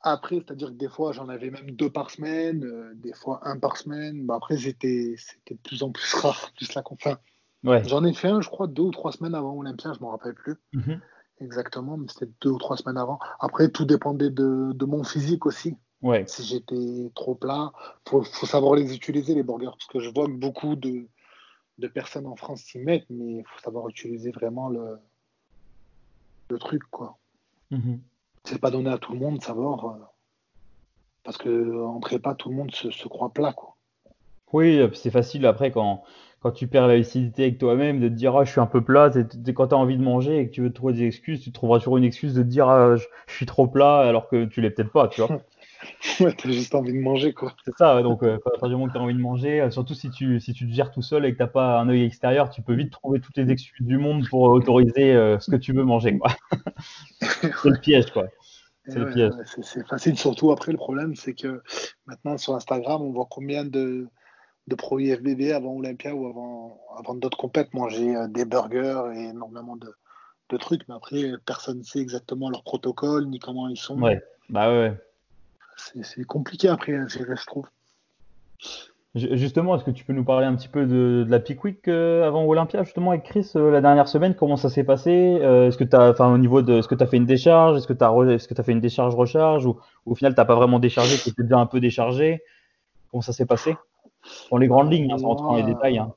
Après, 0.03 0.37
c'est-à-dire 0.37 0.69
que 0.69 0.75
des 0.75 0.89
fois, 0.89 1.13
j'en 1.13 1.29
avais 1.29 1.51
même 1.51 1.71
deux 1.73 1.91
par 1.91 2.11
semaine, 2.11 2.63
euh, 2.65 2.93
des 2.95 3.15
fois 3.15 3.41
un 3.43 3.59
par 3.59 3.77
semaine. 3.77 4.27
Bah, 4.27 4.35
après, 4.37 4.57
c'était 4.57 5.17
de 5.51 5.57
plus 5.57 5.83
en 5.83 5.91
plus 5.91 6.15
rare, 6.15 6.53
plus 6.57 6.75
la 6.75 6.83
enfin, 6.85 7.19
ouais. 7.65 7.83
J'en 7.85 8.05
ai 8.05 8.13
fait 8.13 8.29
un, 8.29 8.41
je 8.41 8.49
crois, 8.49 8.67
deux 8.67 8.83
ou 8.83 8.91
trois 8.91 9.13
semaines 9.13 9.35
avant 9.35 9.57
Olympia, 9.57 9.93
je 9.93 9.99
ne 9.99 10.05
m'en 10.05 10.11
rappelle 10.11 10.35
plus 10.35 10.57
mhm. 10.73 11.01
exactement, 11.41 11.97
mais 11.97 12.07
c'était 12.09 12.31
deux 12.43 12.51
ou 12.51 12.59
trois 12.59 12.77
semaines 12.77 12.99
avant. 12.99 13.19
Après, 13.41 13.71
tout 13.71 13.87
dépendait 13.87 14.31
de, 14.31 14.73
de 14.73 14.85
mon 14.85 15.05
physique 15.05 15.47
aussi. 15.47 15.77
Ouais. 16.01 16.25
Si 16.29 16.45
j'étais 16.45 17.11
trop 17.17 17.35
plat, 17.35 17.73
il 18.07 18.11
faut, 18.11 18.23
faut, 18.23 18.47
savoir 18.47 18.77
les 18.77 18.95
utiliser, 18.95 19.35
les 19.35 19.43
burgers, 19.43 19.73
parce 19.73 19.87
que 19.87 19.99
je 19.99 20.11
vois 20.11 20.27
que 20.27 20.33
beaucoup 20.33 20.77
de, 20.77 21.09
de 21.79 21.89
personnes 21.89 22.27
en 22.27 22.37
France 22.37 22.61
s'y 22.61 22.79
mettent, 22.79 23.07
mais 23.11 23.39
il 23.39 23.45
faut 23.45 23.59
savoir 23.59 23.89
utiliser 23.89 24.31
vraiment 24.31 24.69
le, 24.69 24.99
le 26.51 26.59
truc, 26.59 26.83
quoi. 26.91 27.19
Mhm 27.71 28.01
c'est 28.49 28.61
pas 28.61 28.71
donné 28.71 28.91
à 28.91 28.99
tout 28.99 29.13
le 29.13 29.19
monde 29.19 29.39
de 29.39 29.43
savoir. 29.43 29.85
Euh, 29.85 29.99
parce 31.25 31.37
que 31.37 31.85
en 31.85 32.01
prépa, 32.01 32.35
tout 32.35 32.49
le 32.49 32.57
monde 32.57 32.75
se, 32.75 33.09
croit 33.09 33.31
plat, 33.31 33.53
quoi. 33.53 33.77
Oui, 34.53 34.81
c'est 34.95 35.11
facile 35.11 35.45
après 35.45 35.71
quand, 35.71 36.03
quand 36.41 36.53
tu 36.53 36.69
perds 36.69 36.87
la 36.87 36.97
lucidité 36.97 37.43
avec 37.43 37.59
toi-même 37.59 38.01
de 38.01 38.09
te 38.09 38.15
dire 38.15 38.35
ah, 38.35 38.45
je 38.45 38.51
suis 38.51 38.61
un 38.61 38.67
peu 38.67 38.81
plat. 38.81 39.11
quand 39.55 39.69
tu 39.69 39.75
as 39.75 39.79
envie 39.79 39.99
de 39.99 40.03
manger 40.03 40.39
et 40.39 40.49
que 40.49 40.53
tu 40.55 40.63
veux 40.63 40.73
trouver 40.73 40.95
des 40.95 41.05
excuses, 41.05 41.43
tu 41.43 41.53
trouveras 41.53 41.81
toujours 41.81 41.99
une 41.99 42.05
excuse 42.05 42.33
de 42.33 42.43
te 42.43 42.49
dire 42.49 42.67
ah, 42.67 42.97
je, 42.97 43.05
suis 43.27 43.45
trop 43.45 43.67
plat 43.67 43.99
alors 43.99 44.29
que 44.29 44.47
tu 44.47 44.63
l'es 44.63 44.71
peut-être 44.71 44.93
pas, 44.93 45.09
tu 45.09 45.21
vois. 45.21 45.43
ouais, 46.21 46.33
t'as 46.33 46.51
juste 46.51 46.75
envie 46.75 46.93
de 46.93 47.01
manger, 47.01 47.33
quoi. 47.33 47.53
C'est 47.65 47.77
ça, 47.77 48.03
donc 48.03 48.23
euh, 48.23 48.37
à 48.37 48.39
partir 48.51 48.69
du 48.69 48.75
moment 48.75 48.89
que 48.89 48.93
tu 48.93 48.99
as 48.99 49.03
envie 49.03 49.15
de 49.15 49.21
manger, 49.21 49.61
euh, 49.61 49.71
surtout 49.71 49.95
si 49.95 50.11
tu, 50.11 50.41
si 50.41 50.53
tu 50.53 50.67
te 50.69 50.73
gères 50.73 50.91
tout 50.91 51.03
seul 51.03 51.25
et 51.25 51.33
que 51.33 51.39
t'as 51.39 51.47
pas 51.47 51.79
un 51.79 51.89
œil 51.89 52.03
extérieur, 52.05 52.51
tu 52.51 52.63
peux 52.63 52.75
vite 52.75 52.91
trouver 52.91 53.21
toutes 53.21 53.37
les 53.37 53.51
excuses 53.51 53.87
du 53.87 53.99
monde 53.99 54.29
pour 54.29 54.43
autoriser 54.43 55.13
ce 55.41 55.51
que 55.51 55.57
tu 55.57 55.73
veux 55.73 55.85
manger, 55.85 56.19
quoi. 56.19 56.31
c'est 57.21 57.71
le 57.71 57.81
piège, 57.81 58.11
quoi. 58.11 58.27
C'est 58.89 59.87
facile, 59.87 60.19
surtout 60.19 60.51
après 60.51 60.73
le 60.73 60.79
problème, 60.79 61.15
c'est 61.15 61.35
que 61.35 61.63
maintenant 62.07 62.39
sur 62.39 62.55
Instagram, 62.55 63.03
on 63.03 63.13
voit 63.13 63.27
combien 63.31 63.65
de, 63.65 64.09
de 64.67 64.75
pro 64.75 64.99
IFBB 64.99 65.53
avant 65.53 65.77
Olympia 65.77 66.15
ou 66.15 66.27
avant, 66.27 66.81
avant 66.97 67.15
d'autres 67.15 67.39
compètes 67.39 67.75
manger 67.75 68.17
euh, 68.17 68.29
des 68.29 68.45
burgers 68.45 69.13
et 69.15 69.25
énormément 69.31 69.77
de, 69.77 69.93
de, 70.51 70.57
trucs, 70.57 70.87
mais 70.89 70.95
après 70.95 71.33
personne 71.45 71.79
ne 71.79 71.83
sait 71.83 72.01
exactement 72.01 72.51
leur 72.51 72.63
protocole 72.63 73.27
ni 73.27 73.39
comment 73.39 73.69
ils 73.69 73.77
sont. 73.77 74.01
Ouais, 74.01 74.21
bah 74.49 74.71
ouais. 74.71 74.95
C'est 75.79 76.25
compliqué 76.25 76.69
après 76.69 76.95
à 76.95 77.07
gérer, 77.07 77.37
je 77.37 77.47
trouve. 77.47 77.67
Justement, 79.15 79.75
est-ce 79.75 79.85
que 79.85 79.91
tu 79.91 80.05
peux 80.05 80.13
nous 80.13 80.25
parler 80.25 80.47
un 80.47 80.55
petit 80.55 80.69
peu 80.69 80.85
de, 80.85 81.25
la 81.29 81.41
Peak 81.41 81.65
Week 81.65 81.89
euh, 81.89 82.27
avant 82.27 82.45
Olympia, 82.45 82.83
justement, 82.83 83.13
avec 83.13 83.25
Chris, 83.25 83.51
euh, 83.57 83.71
la 83.71 83.81
dernière 83.81 84.07
semaine? 84.07 84.35
Comment 84.35 84.57
ça 84.57 84.69
s'est 84.69 84.85
passé? 84.85 85.39
Euh, 85.41 85.69
Est-ce 85.69 85.79
que 85.79 85.85
tu 85.85 85.97
as, 85.97 86.11
enfin, 86.11 86.33
au 86.33 86.39
niveau 86.39 86.61
de, 86.63 86.75
est-ce 86.75 86.89
que 86.89 86.95
tu 86.95 87.03
as 87.03 87.07
fait 87.07 87.17
une 87.17 87.25
décharge? 87.25 87.79
Est-ce 87.79 87.87
que 87.87 87.95
tu 87.95 88.05
as, 88.05 88.11
que 88.11 88.61
as 88.61 88.63
fait 88.63 88.73
une 88.73 88.81
décharge-recharge 88.81 89.67
ou, 89.67 89.79
au 90.05 90.15
final, 90.15 90.35
tu 90.35 90.41
n'as 90.41 90.45
pas 90.45 90.55
vraiment 90.55 90.79
déchargé, 90.79 91.17
tu 91.17 91.31
étais 91.31 91.43
déjà 91.43 91.59
un 91.59 91.67
peu 91.67 91.81
déchargé? 91.81 92.43
Comment 93.11 93.23
ça 93.23 93.33
s'est 93.33 93.47
passé? 93.47 93.77
Dans 94.51 94.59
les 94.59 94.69
grandes 94.69 94.93
lignes, 94.93 95.11
hein, 95.11 95.19
sans 95.19 95.29
rentrer 95.29 95.47
dans 95.47 95.67
les 95.67 95.75
détails. 95.75 95.99
Hein. 95.99 96.13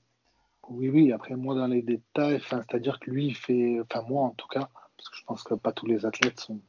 Oui, 0.69 0.89
oui, 0.89 1.13
après, 1.13 1.35
moi, 1.35 1.55
dans 1.55 1.67
les 1.67 1.81
détails, 1.81 2.41
c'est-à-dire 2.49 2.99
que 2.99 3.09
lui, 3.09 3.27
il 3.27 3.35
fait, 3.35 3.79
enfin, 3.81 4.05
moi, 4.07 4.23
en 4.23 4.31
tout 4.31 4.47
cas, 4.47 4.69
parce 4.97 5.09
que 5.09 5.17
je 5.17 5.23
pense 5.25 5.43
que 5.43 5.53
pas 5.53 5.71
tous 5.71 5.85
les 5.85 6.05
athlètes 6.05 6.39
sont 6.39 6.59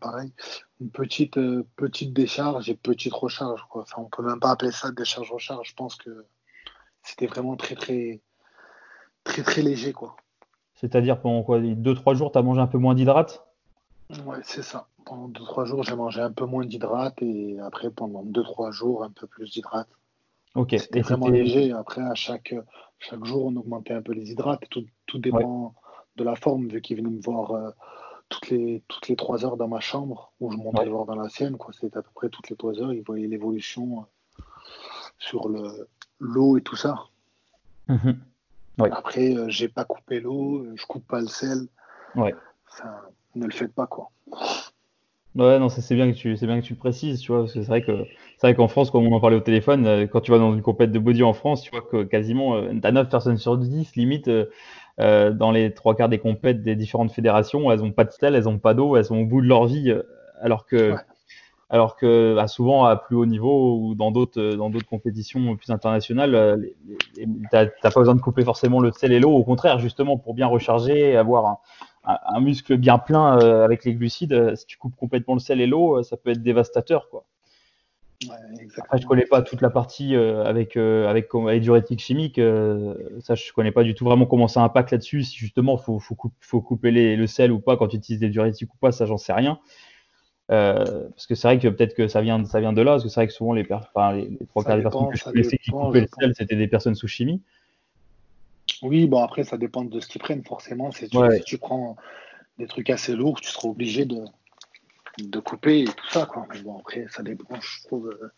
pareil. 0.00 0.32
Une 0.80 0.90
petite, 0.90 1.38
euh, 1.38 1.66
petite 1.76 2.12
décharge 2.12 2.68
et 2.68 2.74
petite 2.74 3.12
recharge. 3.12 3.62
Quoi. 3.68 3.82
Enfin, 3.82 4.02
on 4.02 4.08
peut 4.08 4.22
même 4.22 4.40
pas 4.40 4.50
appeler 4.50 4.72
ça 4.72 4.90
décharge-recharge. 4.90 5.70
Je 5.70 5.74
pense 5.74 5.96
que 5.96 6.26
c'était 7.02 7.26
vraiment 7.26 7.56
très, 7.56 7.74
très, 7.74 8.20
très, 9.24 9.42
très 9.42 9.62
léger. 9.62 9.92
quoi. 9.92 10.16
C'est-à-dire 10.74 11.20
pendant 11.20 11.42
quoi 11.42 11.60
2-3 11.60 12.14
jours, 12.14 12.32
tu 12.32 12.38
as 12.38 12.42
mangé 12.42 12.60
un 12.60 12.66
peu 12.66 12.78
moins 12.78 12.94
d'hydrates? 12.94 13.46
Ouais, 14.26 14.38
c'est 14.42 14.62
ça. 14.62 14.88
Pendant 15.04 15.28
2-3 15.28 15.66
jours, 15.66 15.82
j'ai 15.82 15.96
mangé 15.96 16.20
un 16.20 16.32
peu 16.32 16.44
moins 16.44 16.64
d'hydrates 16.64 17.22
et 17.22 17.58
après, 17.60 17.90
pendant 17.90 18.24
2-3 18.24 18.72
jours, 18.72 19.04
un 19.04 19.10
peu 19.10 19.26
plus 19.26 19.50
d'hydrates. 19.52 19.88
Ok. 20.54 20.74
C'était 20.78 21.00
vraiment 21.00 21.28
léger. 21.28 21.72
Après, 21.72 22.02
à 22.02 22.14
chaque, 22.14 22.54
chaque 22.98 23.24
jour, 23.24 23.46
on 23.46 23.56
augmentait 23.56 23.94
un 23.94 24.02
peu 24.02 24.12
les 24.12 24.30
hydrates. 24.30 24.64
Tout, 24.70 24.84
tout 25.06 25.18
dépend 25.18 25.74
de 26.16 26.24
la 26.24 26.36
forme, 26.36 26.68
vu 26.68 26.80
qu'il 26.80 26.96
venait 26.96 27.10
me 27.10 27.20
voir. 27.20 27.50
Euh, 27.52 27.70
toutes 28.34 28.50
les, 28.50 28.82
toutes 28.88 29.08
les 29.08 29.16
trois 29.16 29.44
heures 29.44 29.56
dans 29.56 29.68
ma 29.68 29.80
chambre, 29.80 30.32
où 30.40 30.50
je 30.50 30.56
montais 30.56 30.84
le 30.84 30.90
voir 30.90 31.06
dans 31.06 31.14
la 31.14 31.28
sienne. 31.28 31.56
C'était 31.72 31.98
à 31.98 32.02
peu 32.02 32.10
près 32.14 32.28
toutes 32.28 32.50
les 32.50 32.56
trois 32.56 32.80
heures. 32.80 32.92
Il 32.92 33.02
voyait 33.02 33.28
l'évolution 33.28 34.00
euh, 34.00 34.42
sur 35.18 35.48
l'eau 36.18 36.58
et 36.58 36.62
tout 36.62 36.76
ça. 36.76 37.04
Mhm. 37.88 38.18
Après, 38.78 39.36
euh, 39.36 39.48
j'ai 39.48 39.68
pas 39.68 39.84
coupé 39.84 40.18
l'eau, 40.18 40.64
euh, 40.64 40.74
je 40.74 40.84
coupe 40.86 41.06
pas 41.06 41.20
le 41.20 41.28
sel. 41.28 41.68
Ouais. 42.16 42.34
ne 43.36 43.46
le 43.46 43.52
faites 43.52 43.72
pas, 43.72 43.86
quoi. 43.86 44.10
Ouais, 45.36 45.58
non, 45.58 45.68
c'est 45.68 45.94
bien 45.94 46.10
que 46.10 46.16
tu, 46.16 46.36
c'est 46.36 46.46
bien 46.46 46.60
que 46.60 46.66
tu 46.66 46.74
le 46.74 46.78
précises, 46.78 47.20
tu 47.20 47.32
vois, 47.32 47.42
parce 47.42 47.52
que 47.52 47.60
c'est 47.60 47.68
vrai 47.68 47.82
que 47.82 48.04
c'est 48.38 48.46
vrai 48.46 48.54
qu'en 48.54 48.68
France, 48.68 48.90
comme 48.90 49.06
on 49.06 49.12
en 49.16 49.20
parlait 49.20 49.36
au 49.36 49.40
téléphone, 49.40 50.08
quand 50.08 50.20
tu 50.20 50.30
vas 50.30 50.38
dans 50.38 50.54
une 50.54 50.62
compète 50.62 50.92
de 50.92 50.98
body 51.00 51.24
en 51.24 51.32
France, 51.32 51.62
tu 51.62 51.70
vois 51.70 51.82
que 51.82 52.04
quasiment, 52.04 52.62
t'as 52.80 52.92
9 52.92 53.08
personnes 53.08 53.36
sur 53.36 53.58
10, 53.58 53.96
limite, 53.96 54.30
euh, 55.00 55.32
dans 55.32 55.50
les 55.50 55.74
trois 55.74 55.96
quarts 55.96 56.08
des 56.08 56.18
compètes 56.18 56.62
des 56.62 56.76
différentes 56.76 57.10
fédérations, 57.10 57.70
elles 57.72 57.80
n'ont 57.80 57.92
pas 57.92 58.04
de 58.04 58.12
sel, 58.12 58.34
elles 58.34 58.44
n'ont 58.44 58.58
pas 58.58 58.74
d'eau, 58.74 58.96
elles 58.96 59.04
sont 59.04 59.18
au 59.18 59.26
bout 59.26 59.40
de 59.40 59.46
leur 59.46 59.66
vie, 59.66 59.90
euh, 59.90 60.02
alors 60.40 60.66
que, 60.66 60.94
alors 61.68 61.96
que 61.96 62.34
bah, 62.36 62.46
souvent 62.46 62.84
à 62.84 62.94
plus 62.94 63.16
haut 63.16 63.26
niveau 63.26 63.76
ou 63.78 63.94
dans 63.96 64.12
d'autres 64.12 64.40
euh, 64.40 64.56
dans 64.56 64.70
d'autres 64.70 64.86
compétitions 64.86 65.56
plus 65.56 65.70
internationales, 65.70 66.64
tu 67.14 67.26
n'as 67.52 67.66
pas 67.66 67.90
besoin 68.00 68.14
de 68.14 68.20
couper 68.20 68.44
forcément 68.44 68.80
le 68.80 68.92
sel 68.92 69.12
et 69.12 69.18
l'eau. 69.18 69.32
Au 69.32 69.42
contraire, 69.42 69.80
justement 69.80 70.16
pour 70.16 70.34
bien 70.34 70.46
recharger, 70.46 71.16
avoir 71.16 71.60
un, 72.04 72.18
un, 72.28 72.40
muscle 72.40 72.76
bien 72.76 72.98
plein 72.98 73.38
avec 73.64 73.84
les 73.84 73.94
glucides, 73.94 74.54
si 74.54 74.66
tu 74.66 74.78
coupes 74.78 74.96
complètement 74.96 75.34
le 75.34 75.40
sel 75.40 75.60
et 75.60 75.66
l'eau, 75.66 76.04
ça 76.04 76.16
peut 76.16 76.30
être 76.30 76.42
dévastateur, 76.42 77.08
quoi. 77.10 77.24
Après, 78.78 78.98
je 78.98 79.06
connais 79.06 79.26
pas 79.26 79.42
toute 79.42 79.60
la 79.60 79.70
partie 79.70 80.14
euh, 80.14 80.44
avec, 80.44 80.76
euh, 80.76 81.08
avec, 81.08 81.28
avec 81.34 81.62
diurétique 81.62 82.00
chimique. 82.00 82.38
Euh, 82.38 82.94
ça, 83.20 83.34
je 83.34 83.52
connais 83.52 83.72
pas 83.72 83.82
du 83.82 83.94
tout 83.94 84.04
vraiment 84.04 84.26
comment 84.26 84.48
ça 84.48 84.62
impacte 84.62 84.90
là-dessus. 84.90 85.22
Si 85.22 85.36
justement, 85.36 85.76
faut, 85.76 85.98
faut, 85.98 86.16
faut 86.40 86.60
couper 86.60 86.90
les, 86.90 87.16
le 87.16 87.26
sel 87.26 87.52
ou 87.52 87.60
pas 87.60 87.76
quand 87.76 87.88
tu 87.88 87.96
utilises 87.96 88.20
des 88.20 88.28
diurétiques 88.28 88.72
ou 88.72 88.76
pas, 88.76 88.92
ça, 88.92 89.06
j'en 89.06 89.18
sais 89.18 89.32
rien. 89.32 89.58
parce 90.48 91.26
que 91.26 91.34
c'est 91.34 91.48
vrai 91.48 91.58
que 91.58 91.68
peut-être 91.68 91.94
que 91.94 92.08
ça 92.08 92.20
vient, 92.20 92.44
ça 92.44 92.60
vient 92.60 92.72
de 92.72 92.82
là, 92.82 92.92
parce 92.92 93.04
que 93.04 93.08
c'est 93.08 93.20
vrai 93.20 93.26
que 93.26 93.32
souvent 93.32 93.52
les, 93.52 93.62
les, 93.62 94.46
trois 94.46 94.64
quarts 94.64 94.76
des 94.76 94.82
personnes 94.82 95.10
que 95.10 95.16
je 95.16 95.24
connaissais 95.24 95.58
qui 95.58 95.70
coupaient 95.70 96.00
le 96.00 96.08
sel, 96.20 96.34
c'était 96.36 96.56
des 96.56 96.68
personnes 96.68 96.94
sous 96.94 97.08
chimie. 97.08 97.42
Oui, 98.82 99.06
bon 99.06 99.22
après, 99.22 99.44
ça 99.44 99.56
dépend 99.56 99.84
de 99.84 100.00
ce 100.00 100.06
qu'ils 100.08 100.20
prennent 100.20 100.44
forcément. 100.44 100.90
Si 100.90 101.08
tu 101.44 101.58
prends 101.58 101.96
des 102.58 102.66
trucs 102.66 102.90
assez 102.90 103.14
lourds, 103.14 103.40
tu 103.40 103.50
seras 103.50 103.68
obligé 103.68 104.04
de, 104.04 104.24
de 105.18 105.40
couper 105.40 105.82
et 105.82 105.84
tout 105.84 106.08
ça. 106.08 106.26
Quoi. 106.26 106.46
Mais 106.52 106.60
bon, 106.62 106.78
après, 106.78 107.06
ça 107.10 107.22
dépend, 107.22 107.60
je 107.60 107.86
trouve. 107.86 108.08
Euh, 108.08 108.32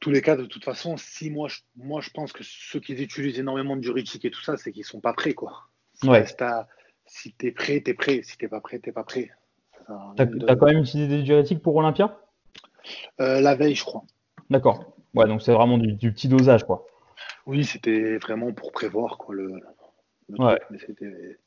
tous 0.00 0.10
les 0.10 0.22
cas, 0.22 0.36
de 0.36 0.44
toute 0.44 0.64
façon, 0.64 0.96
si 0.96 1.30
moi, 1.30 1.48
je, 1.48 1.58
moi, 1.76 2.00
je 2.00 2.10
pense 2.10 2.32
que 2.32 2.44
ceux 2.44 2.78
qui 2.78 2.92
utilisent 2.92 3.38
énormément 3.38 3.74
de 3.74 3.80
diurétique 3.80 4.24
et 4.24 4.30
tout 4.30 4.42
ça, 4.42 4.56
c'est 4.56 4.70
qu'ils 4.70 4.84
sont 4.84 5.00
pas 5.00 5.12
prêts, 5.12 5.34
quoi. 5.34 5.64
Ouais. 6.04 6.24
Si 7.06 7.32
t'es 7.32 7.50
prêt, 7.50 7.80
t'es 7.80 7.94
prêt. 7.94 8.20
Si 8.22 8.36
t'es 8.38 8.48
pas 8.48 8.60
prêt, 8.60 8.78
t'es 8.78 8.92
pas 8.92 9.02
prêt. 9.02 9.30
T'as 10.16 10.24
as 10.24 10.56
quand 10.56 10.66
même 10.66 10.80
utilisé 10.80 11.08
des 11.08 11.22
diurétiques 11.22 11.62
pour 11.62 11.74
Olympia? 11.76 12.20
Euh, 13.20 13.40
La 13.40 13.54
veille, 13.54 13.74
je 13.74 13.84
crois. 13.84 14.04
D'accord. 14.50 14.92
Ouais, 15.14 15.26
donc 15.26 15.42
c'est 15.42 15.52
vraiment 15.52 15.78
du, 15.78 16.12
petit 16.12 16.28
dosage, 16.28 16.64
quoi. 16.64 16.86
Oui, 17.46 17.64
c'était 17.64 18.18
vraiment 18.18 18.52
pour 18.52 18.72
prévoir 18.72 19.16
quoi, 19.16 19.34
le, 19.34 19.60
truc, 20.36 20.98
mais 21.00 21.38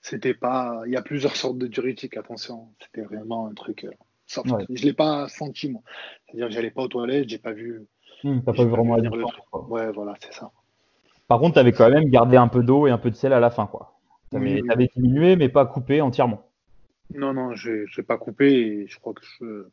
c'était. 0.00 0.34
Pas. 0.34 0.82
Il 0.86 0.92
y 0.92 0.96
a 0.96 1.02
plusieurs 1.02 1.36
sortes 1.36 1.58
de 1.58 1.66
diurétiques, 1.66 2.16
attention. 2.16 2.68
C'était 2.80 3.02
vraiment 3.02 3.48
un 3.48 3.54
truc. 3.54 3.84
Euh, 3.84 3.90
je 4.28 4.40
ne 4.40 4.86
l'ai 4.86 4.92
pas 4.92 5.28
senti, 5.28 5.70
moi. 5.70 5.82
C'est-à-dire 6.26 6.48
que 6.48 6.52
j'allais 6.52 6.70
pas 6.70 6.82
aux 6.82 6.88
toilettes, 6.88 7.28
j'ai 7.28 7.38
pas 7.38 7.52
vu. 7.52 7.86
Hmm, 8.24 8.40
t'as 8.44 8.52
pas 8.52 8.64
vu 8.64 8.70
vraiment 8.70 9.00
truc. 9.00 9.24
Ouais, 9.68 9.90
voilà, 9.92 10.14
c'est 10.20 10.32
ça. 10.32 10.50
Par 11.28 11.38
contre, 11.40 11.54
tu 11.54 11.60
avais 11.60 11.72
quand 11.72 11.90
même 11.90 12.08
gardé 12.08 12.36
un 12.36 12.48
peu 12.48 12.62
d'eau 12.62 12.86
et 12.86 12.90
un 12.90 12.98
peu 12.98 13.10
de 13.10 13.16
sel 13.16 13.32
à 13.32 13.40
la 13.40 13.50
fin, 13.50 13.66
quoi. 13.66 13.98
Tu 14.30 14.36
avais, 14.36 14.90
diminué, 14.94 15.36
mais 15.36 15.48
pas 15.48 15.64
coupé 15.64 16.00
entièrement. 16.00 16.50
Non, 17.14 17.32
non, 17.32 17.54
je 17.54 17.84
n'ai 17.96 18.02
pas 18.04 18.18
coupé 18.18 18.52
et 18.52 18.86
je 18.86 18.98
crois 18.98 19.14
que 19.14 19.22
je, 19.24 19.64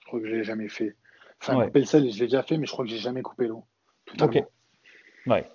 je 0.00 0.06
crois 0.06 0.20
que 0.20 0.26
je 0.26 0.34
l'ai 0.34 0.44
jamais 0.44 0.68
fait. 0.68 0.96
Enfin, 1.40 1.64
couper 1.64 1.80
le 1.80 1.86
sel, 1.86 2.10
je 2.10 2.18
l'ai 2.18 2.26
déjà 2.26 2.42
fait, 2.42 2.56
mais 2.56 2.66
je 2.66 2.72
crois 2.72 2.84
que 2.84 2.90
j'ai 2.90 2.98
jamais 2.98 3.22
coupé 3.22 3.48
l'eau. 3.48 3.64
Ok. 4.20 4.42
Ouais. 5.26 5.46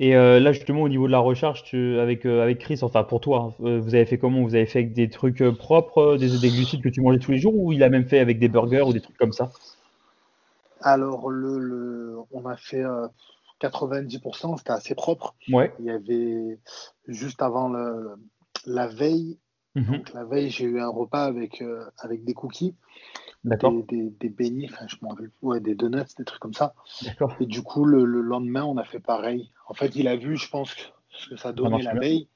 Et 0.00 0.14
euh, 0.14 0.38
là, 0.38 0.52
justement, 0.52 0.82
au 0.82 0.88
niveau 0.88 1.08
de 1.08 1.12
la 1.12 1.18
recharge, 1.18 1.64
avec, 1.74 2.24
euh, 2.24 2.40
avec 2.40 2.60
Chris, 2.60 2.78
enfin 2.82 3.02
pour 3.02 3.20
toi, 3.20 3.52
hein, 3.60 3.64
euh, 3.64 3.80
vous 3.80 3.96
avez 3.96 4.06
fait 4.06 4.16
comment? 4.16 4.42
Vous 4.42 4.54
avez 4.54 4.64
fait 4.64 4.78
avec 4.78 4.92
des 4.92 5.10
trucs 5.10 5.42
propres, 5.58 6.16
des, 6.16 6.38
des, 6.38 6.50
glucides 6.50 6.82
que 6.82 6.88
tu 6.88 7.00
mangeais 7.00 7.18
tous 7.18 7.32
les 7.32 7.38
jours, 7.38 7.56
ou 7.56 7.72
il 7.72 7.82
a 7.82 7.88
même 7.88 8.06
fait 8.06 8.20
avec 8.20 8.38
des 8.38 8.48
burgers 8.48 8.82
ou 8.82 8.92
des 8.92 9.00
trucs 9.00 9.16
comme 9.18 9.32
ça? 9.32 9.50
Alors, 10.82 11.28
le, 11.30 12.16
on 12.30 12.46
a 12.46 12.56
fait 12.56 12.84
90%, 13.60 14.58
c'était 14.58 14.70
assez 14.70 14.94
propre. 14.94 15.34
Ouais. 15.50 15.74
Il 15.80 15.86
y 15.86 15.90
avait 15.90 16.60
juste 17.08 17.42
avant 17.42 17.68
le, 17.68 18.14
la 18.66 18.86
veille, 18.86 19.36
mhm. 19.74 19.96
donc 19.96 20.14
la 20.14 20.24
veille, 20.24 20.50
j'ai 20.50 20.66
eu 20.66 20.80
un 20.80 20.90
repas 20.90 21.24
avec, 21.24 21.60
avec 21.98 22.24
des 22.24 22.34
cookies 22.34 22.76
des, 23.44 24.10
des, 24.10 24.28
beignets, 24.28 24.68
enfin 24.70 24.86
je 24.88 24.96
m'en 25.00 25.10
rappelle 25.10 25.30
ouais, 25.42 25.60
des 25.60 25.74
donuts, 25.74 26.14
des 26.16 26.24
trucs 26.24 26.40
comme 26.40 26.54
ça. 26.54 26.74
Et 27.40 27.46
du 27.46 27.62
coup, 27.62 27.84
le, 27.84 28.04
lendemain, 28.04 28.64
on 28.64 28.76
a 28.76 28.84
fait 28.84 29.00
pareil. 29.00 29.50
En 29.66 29.74
fait, 29.74 29.94
il 29.96 30.08
a 30.08 30.16
vu, 30.16 30.36
je 30.36 30.48
pense, 30.48 30.74
ce 31.10 31.28
que 31.30 31.36
ça 31.36 31.52
donnait 31.52 31.82
la 31.82 31.94
veille. 31.94 32.28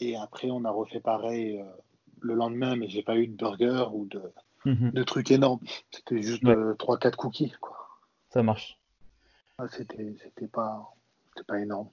Et 0.00 0.16
après, 0.16 0.50
on 0.50 0.64
a 0.64 0.70
refait 0.70 1.00
pareil 1.00 1.58
euh, 1.58 1.64
le 2.20 2.34
lendemain, 2.34 2.76
mais 2.76 2.88
j'ai 2.88 3.02
pas 3.02 3.16
eu 3.16 3.26
de 3.26 3.34
burger 3.34 3.86
ou 3.92 4.06
de, 4.06 4.22
mhm. 4.64 4.92
de 4.92 5.02
trucs 5.02 5.30
énormes. 5.30 5.60
C'était 5.90 6.22
juste 6.22 6.44
3-4 6.44 7.16
cookies. 7.16 7.52
Quoi. 7.60 7.76
Ça 8.30 8.42
marche. 8.42 8.78
C'était 9.70 10.46
pas, 10.46 10.94
pas 11.46 11.60
énorme. 11.60 11.88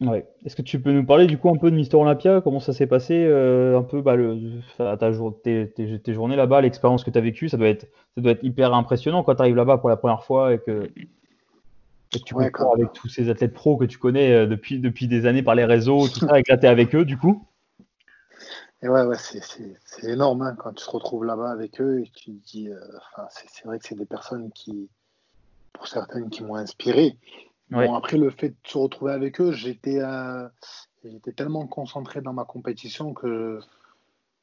Ouais. 0.00 0.26
Est-ce 0.44 0.56
que 0.56 0.62
tu 0.62 0.80
peux 0.80 0.92
nous 0.92 1.06
parler 1.06 1.26
du 1.26 1.38
coup 1.38 1.48
un 1.50 1.56
peu 1.56 1.70
de 1.70 1.76
Mister 1.76 1.96
Olympia? 1.96 2.40
Comment 2.40 2.60
ça 2.60 2.72
s'est 2.72 2.86
passé 2.86 3.14
euh, 3.14 3.78
un 3.78 3.82
peu 3.82 4.02
bah, 4.02 4.16
le, 4.16 4.60
ta, 4.76 4.96
tes, 5.42 5.68
tes, 6.00 6.14
journées 6.14 6.36
là-bas, 6.36 6.60
l'expérience 6.60 7.04
que 7.04 7.10
tu 7.10 7.18
as 7.18 7.20
vécue 7.20 7.48
Ça 7.48 7.56
doit 7.56 7.68
être 7.68 7.86
ça 8.16 8.20
doit 8.20 8.32
être 8.32 8.42
hyper 8.42 8.74
impressionnant 8.74 9.22
quand 9.22 9.36
tu 9.36 9.42
arrives 9.42 9.56
là-bas 9.56 9.78
pour 9.78 9.88
la 9.88 9.96
première 9.96 10.24
fois 10.24 10.52
et 10.52 10.58
que, 10.58 10.90
tu 12.10 12.34
ouais, 12.34 12.50
avec 12.74 12.92
tous 12.92 13.08
ces 13.08 13.28
athlètes 13.28 13.54
pros 13.54 13.76
que 13.76 13.84
tu 13.84 13.98
connais 13.98 14.32
euh, 14.32 14.46
depuis, 14.46 14.78
depuis 14.78 15.06
des 15.06 15.26
années 15.26 15.42
par 15.42 15.54
les 15.54 15.64
réseaux, 15.64 16.08
tout 16.08 16.20
ça, 16.20 16.38
éclater 16.38 16.66
avec 16.66 16.94
eux 16.94 17.04
du 17.04 17.16
coup? 17.16 17.46
Et 18.82 18.88
ouais, 18.88 19.02
ouais 19.02 19.16
c'est 19.16 20.04
énorme 20.04 20.42
hein, 20.42 20.56
quand 20.58 20.72
tu 20.72 20.84
te 20.84 20.90
retrouves 20.90 21.24
là-bas 21.24 21.50
avec 21.50 21.80
eux 21.80 22.00
et 22.00 22.10
tu 22.14 22.32
te 22.32 22.46
dis, 22.46 22.68
euh, 22.68 22.78
c'est 23.30 23.64
vrai 23.64 23.78
que 23.78 23.86
c'est 23.86 23.94
des 23.94 24.06
personnes 24.06 24.50
qui, 24.52 24.88
pour 25.72 25.86
certaines, 25.86 26.30
qui 26.30 26.42
m'ont 26.42 26.56
inspiré. 26.56 27.16
Bon, 27.70 27.94
après, 27.94 28.18
le 28.18 28.30
fait 28.30 28.50
de 28.50 28.56
se 28.66 28.78
retrouver 28.78 29.12
avec 29.12 29.40
eux, 29.40 29.52
j'étais 29.52 29.98
euh, 30.00 30.48
tellement 31.36 31.66
concentré 31.66 32.20
dans 32.20 32.32
ma 32.32 32.44
compétition 32.44 33.14
que, 33.14 33.58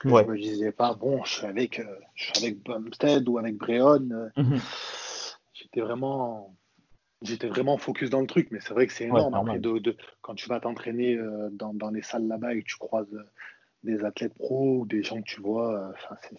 je 0.03 0.09
ne 0.09 0.23
me 0.23 0.37
disais 0.37 0.71
pas, 0.71 0.95
bon, 0.95 1.23
je 1.23 1.31
suis 1.31 1.45
avec, 1.45 1.79
euh, 1.79 1.99
je 2.15 2.25
suis 2.25 2.45
avec 2.45 2.63
Bumstead 2.63 3.27
ou 3.29 3.37
avec 3.37 3.57
Bréon. 3.57 4.09
Euh, 4.11 4.29
mhm. 4.37 4.59
J'étais 5.53 5.81
vraiment. 5.81 6.55
J'étais 7.21 7.47
vraiment 7.47 7.77
focus 7.77 8.09
dans 8.09 8.19
le 8.19 8.25
truc, 8.25 8.47
mais 8.49 8.59
c'est 8.59 8.73
vrai 8.73 8.87
que 8.87 8.93
c'est 8.93 9.03
énorme. 9.03 9.35
après, 9.35 9.59
de, 9.59 9.95
quand 10.21 10.33
tu 10.33 10.49
vas 10.49 10.59
t'entraîner 10.59 11.19
dans, 11.51 11.71
dans, 11.71 11.91
les 11.91 12.01
salles 12.01 12.27
là-bas 12.27 12.55
et 12.55 12.63
que 12.63 12.67
tu 12.67 12.77
croises 12.77 13.15
des 13.83 14.03
athlètes 14.03 14.33
pros 14.33 14.79
ou 14.79 14.85
des 14.87 15.03
gens 15.03 15.21
que 15.21 15.27
tu 15.27 15.39
vois, 15.39 15.93
c'est, 16.23 16.35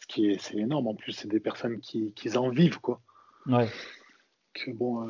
ce 0.00 0.06
qui 0.06 0.28
est, 0.28 0.38
c'est 0.38 0.58
énorme. 0.58 0.86
En 0.86 0.94
plus, 0.94 1.12
c'est 1.12 1.28
des 1.28 1.40
personnes 1.40 1.80
qui, 1.80 2.12
qui 2.12 2.36
en 2.36 2.50
vivent, 2.50 2.78
quoi. 2.78 3.00
Ouais. 3.46 3.68
Que 4.52 4.70
bon, 4.70 5.08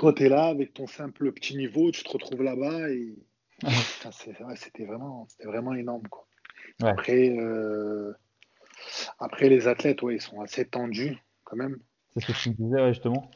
toi, 0.00 0.14
tu 0.14 0.24
es 0.24 0.28
là 0.30 0.46
avec 0.46 0.72
ton 0.72 0.86
simple 0.86 1.30
petit 1.30 1.58
niveau, 1.58 1.90
tu 1.90 2.02
te 2.02 2.08
retrouves 2.08 2.42
là-bas 2.42 2.88
et 2.88 3.18
c'était 4.56 4.86
vraiment, 4.86 5.28
vraiment 5.44 5.74
énorme. 5.74 6.08
Quoi. 6.08 6.26
Après, 6.80 7.28
euh, 7.28 8.14
après, 9.18 9.50
les 9.50 9.68
athlètes, 9.68 10.00
ouais, 10.00 10.14
ils 10.14 10.22
sont 10.22 10.40
assez 10.40 10.64
tendus 10.64 11.18
quand 11.44 11.56
même. 11.56 11.78
C'est 12.14 12.20
ce 12.20 12.26
que 12.28 12.32
tu 12.32 12.48
me 12.48 12.54
disais, 12.54 12.88
justement. 12.94 13.30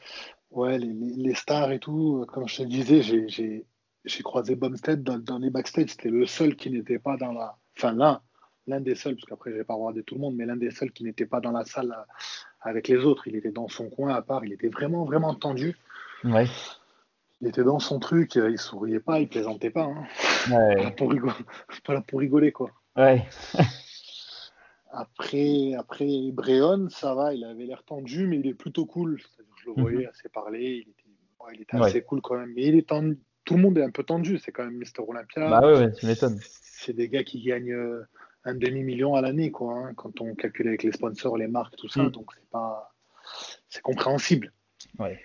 Ouais, 0.49 0.79
les, 0.79 1.35
stars 1.35 1.71
et 1.71 1.77
tout, 1.77 2.25
comme 2.33 2.47
je 2.47 2.57
te 2.57 2.63
disais, 2.63 3.03
j'ai 3.03 4.23
croisé 4.23 4.55
Bumstead 4.55 5.03
dans, 5.03 5.37
les 5.37 5.51
backstage. 5.51 5.89
C'était 5.89 6.09
le 6.09 6.25
seul 6.25 6.55
qui 6.55 6.71
n'était 6.71 6.97
pas 6.97 7.15
dans 7.15 7.31
la. 7.31 7.59
Enfin, 7.77 7.93
l'un, 7.93 8.21
l'un 8.65 8.81
des 8.81 8.95
seuls, 8.95 9.13
parce 9.17 9.25
qu'après, 9.25 9.51
je 9.51 9.57
n'ai 9.57 9.63
pas 9.63 9.75
regardé 9.75 10.01
tout 10.01 10.15
le 10.15 10.21
monde, 10.21 10.35
mais 10.35 10.47
l'un 10.47 10.57
des 10.57 10.71
seuls 10.71 10.91
qui 10.91 11.03
n'était 11.03 11.27
pas 11.27 11.41
dans 11.41 11.51
la 11.51 11.63
salle 11.63 11.91
euh, 11.91 12.11
avec 12.61 12.87
les 12.87 12.97
autres. 12.97 13.27
Il 13.27 13.35
était 13.35 13.51
dans 13.51 13.67
son 13.67 13.87
coin 13.87 14.15
à 14.15 14.23
part. 14.23 14.43
Il 14.43 14.51
était 14.51 14.69
vraiment, 14.69 15.05
vraiment 15.05 15.35
tendu. 15.35 15.77
Il 17.41 17.49
était 17.49 17.63
dans 17.63 17.79
son 17.79 17.99
truc, 17.99 18.35
il 18.35 18.57
souriait 18.57 18.99
pas, 18.99 19.19
il 19.19 19.27
plaisantait 19.27 19.69
pas. 19.69 19.83
Hein. 19.83 20.07
Pas, 20.49 20.91
pour 20.91 21.11
rigoler, 21.11 21.33
pas 21.85 21.93
là 21.93 22.01
pour 22.01 22.19
rigoler, 22.19 22.51
quoi. 22.51 22.71
Ouais. 22.95 23.27
après, 24.91 25.73
après 25.77 26.31
Bréon, 26.31 26.89
ça 26.89 27.13
va, 27.13 27.33
il 27.33 27.43
avait 27.43 27.65
l'air 27.65 27.83
tendu, 27.83 28.27
mais 28.27 28.39
il 28.39 28.47
est 28.47 28.53
plutôt 28.53 28.85
cool. 28.85 29.19
Je 29.57 29.69
le 29.69 29.81
voyais 29.81 29.97
mhm. 30.05 30.09
assez 30.09 30.29
parler, 30.29 30.87
il 31.53 31.61
était, 31.61 31.77
assez 31.77 32.01
cool 32.01 32.21
quand 32.21 32.37
même. 32.37 32.53
Mais 32.55 32.63
il 32.63 32.75
est 32.75 32.89
tendu. 32.89 33.19
Tout 33.43 33.55
le 33.55 33.61
monde 33.61 33.77
est 33.77 33.83
un 33.83 33.91
peu 33.91 34.03
tendu, 34.03 34.39
c'est 34.39 34.51
quand 34.51 34.63
même 34.63 34.77
Mister 34.77 35.03
Olympia. 35.07 35.47
Bah 35.47 35.61
ouais, 35.61 35.91
tu 35.91 36.07
m'étonnes. 36.07 36.39
C'est 36.41 36.93
des 36.93 37.09
gars 37.09 37.23
qui 37.23 37.43
gagnent 37.43 37.73
euh, 37.73 38.07
un 38.43 38.55
demi-million 38.55 39.13
à 39.13 39.21
l'année, 39.21 39.51
quoi, 39.51 39.73
hein, 39.73 39.93
quand 39.95 40.19
on 40.19 40.33
calcule 40.33 40.67
avec 40.67 40.81
les 40.81 40.91
sponsors, 40.91 41.37
les 41.37 41.47
marques, 41.47 41.75
tout 41.75 41.89
ça. 41.89 42.03
Mm. 42.03 42.09
Donc 42.09 42.31
c'est 42.33 42.49
pas. 42.49 42.91
C'est 43.69 43.81
compréhensible. 43.81 44.51
Ouais. 44.97 45.19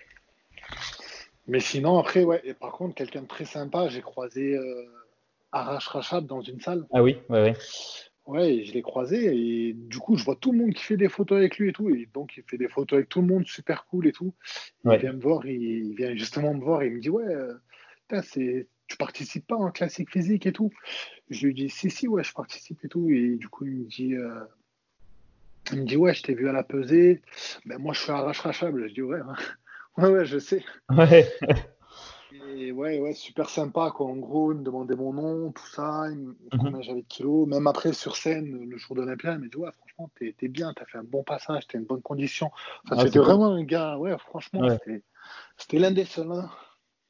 Mais 1.47 1.59
sinon, 1.59 1.97
après, 1.97 2.23
ouais, 2.23 2.41
et 2.43 2.53
par 2.53 2.71
contre, 2.71 2.95
quelqu'un 2.95 3.23
de 3.23 3.27
très 3.27 3.45
sympa, 3.45 3.89
j'ai 3.89 4.01
croisé 4.01 4.55
euh, 4.55 4.85
Arash 5.51 5.87
Rachab 5.87 6.25
dans 6.25 6.41
une 6.41 6.59
salle. 6.59 6.85
Ah 6.93 7.01
oui, 7.01 7.17
ouais, 7.29 7.41
ouais. 7.41 7.53
Ouais, 8.27 8.63
je 8.63 8.73
l'ai 8.73 8.83
croisé 8.83 9.35
et 9.35 9.73
du 9.73 9.97
coup, 9.97 10.15
je 10.15 10.23
vois 10.23 10.35
tout 10.35 10.51
le 10.51 10.59
monde 10.59 10.73
qui 10.73 10.83
fait 10.83 10.95
des 10.95 11.09
photos 11.09 11.39
avec 11.39 11.57
lui 11.57 11.69
et 11.69 11.73
tout. 11.73 11.89
Et 11.89 12.07
donc, 12.13 12.37
il 12.37 12.43
fait 12.43 12.57
des 12.57 12.67
photos 12.67 12.97
avec 12.97 13.09
tout 13.09 13.21
le 13.21 13.27
monde, 13.27 13.47
super 13.47 13.85
cool 13.85 14.07
et 14.07 14.11
tout. 14.11 14.33
Il 14.85 14.95
vient 14.97 15.13
me 15.13 15.19
voir, 15.19 15.45
il, 15.45 15.95
vient 15.95 16.15
justement 16.15 16.53
me 16.53 16.61
voir 16.61 16.83
et 16.83 16.87
il 16.87 16.93
me 16.93 16.99
dit 17.01 17.09
Ouais, 17.09 17.25
euh, 17.25 17.53
c'est, 18.23 18.67
tu 18.87 18.95
participes 18.97 19.47
pas 19.47 19.55
en 19.55 19.71
classique 19.71 20.11
physique 20.11 20.45
et 20.45 20.53
tout? 20.53 20.71
Je 21.29 21.47
lui 21.47 21.55
dis 21.55 21.69
Si, 21.69 21.89
si, 21.89 22.07
ouais, 22.07 22.23
je 22.23 22.31
participe 22.31 22.85
et 22.85 22.87
tout. 22.87 23.09
Et 23.09 23.37
du 23.37 23.49
coup, 23.49 23.65
il 23.65 23.73
me 23.73 23.85
dit 23.85 24.13
euh, 24.13 24.39
il 25.71 25.81
me 25.81 25.85
dit 25.85 25.97
ouais, 25.97 26.13
je 26.13 26.21
t'ai 26.21 26.35
vu 26.35 26.47
à 26.47 26.53
la 26.53 26.63
pesée. 26.63 27.23
Ben 27.65 27.79
moi, 27.79 27.93
je 27.93 28.01
suis 28.01 28.11
Arash 28.11 28.39
Rachab. 28.39 28.77
Je 28.77 28.93
dis 28.93 29.01
ouais. 29.01 29.19
Hein. 29.19 29.35
Ouais, 29.97 30.09
ouais, 30.09 30.25
je 30.25 30.39
sais. 30.39 30.63
Ouais. 30.89 31.27
Et 32.55 32.71
ouais, 32.71 32.99
ouais, 32.99 33.13
super 33.13 33.49
sympa, 33.49 33.91
quoi. 33.91 34.07
En 34.07 34.15
gros, 34.15 34.51
il 34.51 34.59
me 34.59 34.63
demandait 34.63 34.95
mon 34.95 35.13
nom, 35.13 35.51
tout 35.51 35.67
ça, 35.67 36.07
mhm. 36.09 36.35
combien 36.51 36.81
j'avais 36.81 37.01
de 37.01 37.07
kilos. 37.07 37.47
Même 37.47 37.67
après, 37.67 37.93
sur 37.93 38.15
scène, 38.15 38.65
le 38.69 38.77
jour 38.77 38.95
d'Olympia, 38.95 39.33
il 39.33 39.39
m'a 39.39 39.47
dit, 39.47 39.57
ouais, 39.57 39.71
franchement, 39.77 40.09
t'es 40.17 40.35
es 40.41 40.47
bien, 40.47 40.73
t'as 40.75 40.85
fait 40.85 40.97
un 40.97 41.03
bon 41.03 41.23
passage, 41.23 41.67
t'es 41.67 41.77
une 41.77 41.85
bonne 41.85 42.01
condition. 42.01 42.51
Enfin, 42.85 42.95
ah, 42.99 43.05
c'était 43.05 43.19
vraiment 43.19 43.47
un 43.47 43.63
gars, 43.63 43.97
ouais, 43.97 44.15
franchement, 44.17 44.67
c'était 45.57 45.79
l'un 45.79 45.91
des 45.91 46.05
seuls. 46.05 46.31
Hein. 46.31 46.49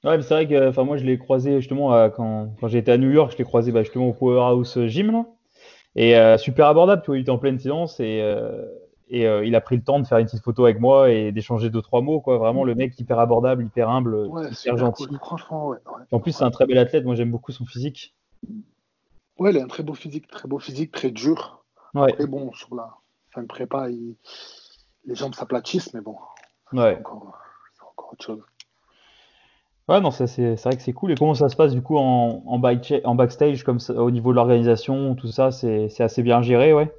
Ouais, 0.04 0.22
c'est 0.22 0.34
vrai 0.34 0.48
que 0.48 0.70
enfin, 0.70 0.84
moi, 0.84 0.98
je 0.98 1.06
l'ai 1.06 1.18
croisé 1.18 1.60
justement 1.60 1.94
euh, 1.94 2.10
quand, 2.10 2.56
quand 2.60 2.68
j'étais 2.68 2.92
à 2.92 2.98
New 2.98 3.12
York, 3.12 3.32
je 3.34 3.38
l'ai 3.38 3.44
croisé 3.44 3.72
bah, 3.72 3.84
justement 3.84 4.10
au 4.10 4.14
Powerhouse 4.14 4.88
Gym, 4.88 5.12
là. 5.12 5.26
Et 5.96 6.18
euh, 6.18 6.38
super 6.38 6.68
abordable, 6.68 7.02
tu 7.04 7.08
vois, 7.08 7.18
il 7.18 7.22
était 7.22 7.32
en 7.32 7.38
pleine 7.38 7.60
séance 7.60 8.00
et. 8.00 8.22
Euh, 8.22 8.66
et 9.12 9.28
euh, 9.28 9.45
il 9.45 9.53
a 9.55 9.62
pris 9.62 9.76
le 9.76 9.84
temps 9.84 9.99
de 9.99 10.07
faire 10.07 10.18
une 10.18 10.26
petite 10.26 10.41
photo 10.41 10.64
avec 10.64 10.80
moi 10.80 11.12
et 11.12 11.32
d'échanger 11.32 11.70
deux 11.70 11.84
trois 11.84 12.01
mots 12.01 12.20
quoi. 12.22 12.38
Vraiment 12.39 12.64
le 12.64 12.74
mec 12.74 12.99
hyper 12.99 13.20
abordable 13.20 13.64
hyper 13.64 13.89
humble 13.89 14.30
hyper 14.51 14.78
gentil. 14.78 15.05
franchement 15.20 15.68
ouais, 15.68 15.78
en 16.12 16.20
plus 16.20 16.32
c'est 16.32 16.43
un 16.43 16.49
très 16.49 16.66
bel 16.66 16.80
athlète. 16.80 17.05
Moi 17.05 17.14
j'aime 17.14 17.30
beaucoup 17.30 17.51
son 17.51 17.66
physique. 17.66 18.16
Ouais 19.38 19.51
il 19.51 19.59
a 19.59 19.64
un 19.64 19.68
très 19.68 19.84
beau 19.84 19.93
physique 19.93 20.28
très 20.28 20.47
beau 20.47 20.57
physique 20.57 20.91
très 20.91 21.12
dur. 21.12 21.64
Ouais. 21.93 22.12
très 22.14 22.26
bon 22.26 22.51
sur 22.53 22.74
la 22.74 22.89
fin 23.30 23.43
de 23.43 23.47
prépa 23.47 23.89
les 23.89 25.16
jambes 25.16 25.36
s'aplatissent 25.36 25.93
mais 25.93 26.01
bon. 26.01 26.16
Ouais. 26.74 26.93
C'est 26.93 26.99
encore, 27.01 27.38
autre 28.14 28.26
chose. 28.26 28.41
Ouais, 29.89 29.99
non, 29.99 30.12
c'est 30.12 30.55
vrai 30.55 30.78
que 30.78 30.82
c'est 30.82 30.93
cool. 30.93 31.12
Et 31.12 31.16
comment 31.16 31.34
ça 31.34 31.49
se 31.49 31.55
passe 31.57 31.74
du 31.74 31.82
coup 31.82 31.97
en, 31.97 32.43
en, 32.45 32.62
en 32.62 33.16
backstage, 33.16 33.64
comme 33.64 33.80
ça, 33.80 33.93
au 33.93 34.09
niveau 34.09 34.32
de 34.32 34.36
l'organisation, 34.38 35.16
tout 35.16 35.28
ça, 35.28 35.51
c'est 35.51 35.99
assez 35.99 36.24
bien 36.24 36.41
géré, 36.41 36.74
ouais? 36.74 36.93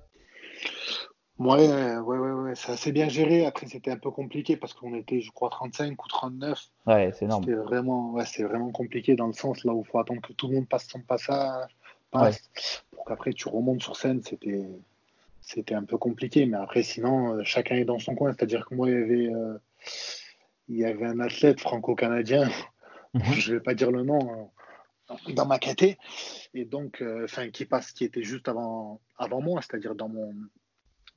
Ouais, 1.39 1.97
ouais, 1.99 2.19
ouais, 2.19 2.55
c'est 2.55 2.73
assez 2.73 2.93
bien 2.93 3.09
géré. 3.09 3.47
Après, 3.47 3.67
c'était 3.67 3.91
un 3.91 3.97
peu 3.97 4.11
compliqué 4.11 4.57
parce 4.57 4.75
qu'on 4.75 4.95
était, 4.95 5.21
je 5.21 5.31
crois, 5.31 5.49
35 5.51 6.03
ou 6.05 6.09
39. 6.09 6.59
Ouais, 6.87 7.11
c'est 7.15 7.25
énorme. 7.25 7.43
C'était 7.43 7.57
vraiment, 7.57 8.13
ouais, 8.13 8.25
vraiment 8.41 8.71
compliqué 8.71 9.17
dans 9.17 9.27
le 9.27 9.33
sens 9.33 9.65
là 9.65 9.73
où 9.73 9.83
il 9.85 9.91
faut 9.91 9.99
attendre 9.99 10.21
que 10.21 10.33
tout 10.35 10.49
le 10.49 10.57
monde 10.57 10.69
passe 10.69 10.87
son 10.87 11.01
passage, 11.01 11.71
passe, 12.11 12.85
pour 12.93 13.05
qu'après 13.07 13.33
tu 13.33 13.49
remontes 13.49 13.83
sur 13.83 13.97
scène. 13.97 14.23
C'était, 14.23 14.63
c'était 15.41 15.75
un 15.75 15.85
peu 15.85 15.97
compliqué. 15.97 16.47
Mais 16.47 16.59
après, 16.59 16.83
sinon, 16.83 17.35
euh, 17.35 17.45
chacun 17.45 17.77
est 17.77 17.85
dans 17.85 17.99
son 17.99 18.15
coin. 18.15 18.33
C'est-à-dire 18.33 18.67
que 18.67 18.75
moi, 18.75 18.89
il 18.91 18.95
y 18.95 19.03
avait, 19.03 19.35
euh, 19.35 19.59
il 20.69 20.77
y 20.77 20.85
avait 20.85 21.07
un 21.07 21.19
athlète 21.19 21.61
franco-canadien, 21.61 22.49
mhm. 23.15 23.23
je 23.35 23.51
ne 23.51 23.57
vais 23.57 23.63
pas 23.63 23.75
dire 23.75 23.91
le 23.91 24.05
nom, 24.05 24.51
dans 25.35 25.47
ma 25.47 25.59
caté, 25.59 25.99
et 26.55 26.65
donc, 26.65 27.03
enfin, 27.25 27.51
qui 27.51 27.65
passe, 27.65 27.93
qui 27.93 28.05
était 28.05 28.23
juste 28.23 28.49
avant, 28.49 29.01
avant 29.19 29.43
moi, 29.43 29.61
c'est-à-dire 29.61 29.95
dans 29.95 30.09
mon, 30.09 30.33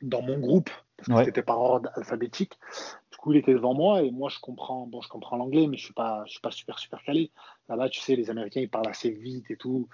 dans 0.02 0.22
mon 0.22 0.40
groupe, 0.40 0.70
parce 0.98 1.20
que 1.20 1.26
c'était 1.26 1.44
par 1.44 1.60
ordre 1.60 1.90
alphabétique. 1.96 2.54
Du 3.12 3.18
coup, 3.18 3.34
il 3.34 3.38
était 3.38 3.54
devant 3.54 3.74
moi 3.74 4.02
et 4.02 4.12
moi, 4.12 4.30
je 4.30 4.40
comprends, 4.40 4.86
bon, 4.88 5.02
je 5.02 5.10
comprends 5.10 5.38
l'anglais, 5.38 5.68
mais 5.68 5.78
je 5.78 5.86
suis 5.86 5.94
pas, 5.94 6.24
je 6.26 6.32
suis 6.32 6.42
pas 6.42 6.52
super, 6.52 6.80
super 6.80 7.04
calé. 7.04 7.32
Là-bas, 7.70 7.90
tu 7.90 8.00
sais, 8.00 8.16
les 8.16 8.30
Américains, 8.30 8.62
ils 8.62 8.70
parlent 8.70 8.88
assez 8.88 9.10
vite 9.10 9.50
et 9.50 9.58
tout. 9.58 9.88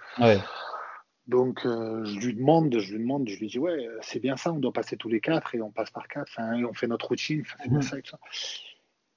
Donc, 1.28 1.64
euh, 1.64 2.04
je 2.04 2.18
lui 2.18 2.34
demande, 2.34 2.76
je 2.78 2.92
lui 2.92 2.98
demande, 2.98 3.28
je 3.28 3.38
lui 3.38 3.46
dis, 3.46 3.58
ouais, 3.58 3.88
c'est 4.00 4.18
bien 4.18 4.36
ça, 4.36 4.52
on 4.52 4.58
doit 4.58 4.72
passer 4.72 4.96
tous 4.96 5.08
les 5.08 5.20
quatre 5.20 5.54
et 5.54 5.62
on 5.62 5.70
passe 5.70 5.90
par 5.90 6.08
quatre, 6.08 6.38
et 6.40 6.64
on 6.64 6.74
fait 6.74 6.88
notre 6.88 7.08
routine, 7.08 7.44
c'est 7.62 7.70
mhm. 7.70 7.82
ça 7.82 7.98
et 7.98 8.02
ça. 8.04 8.18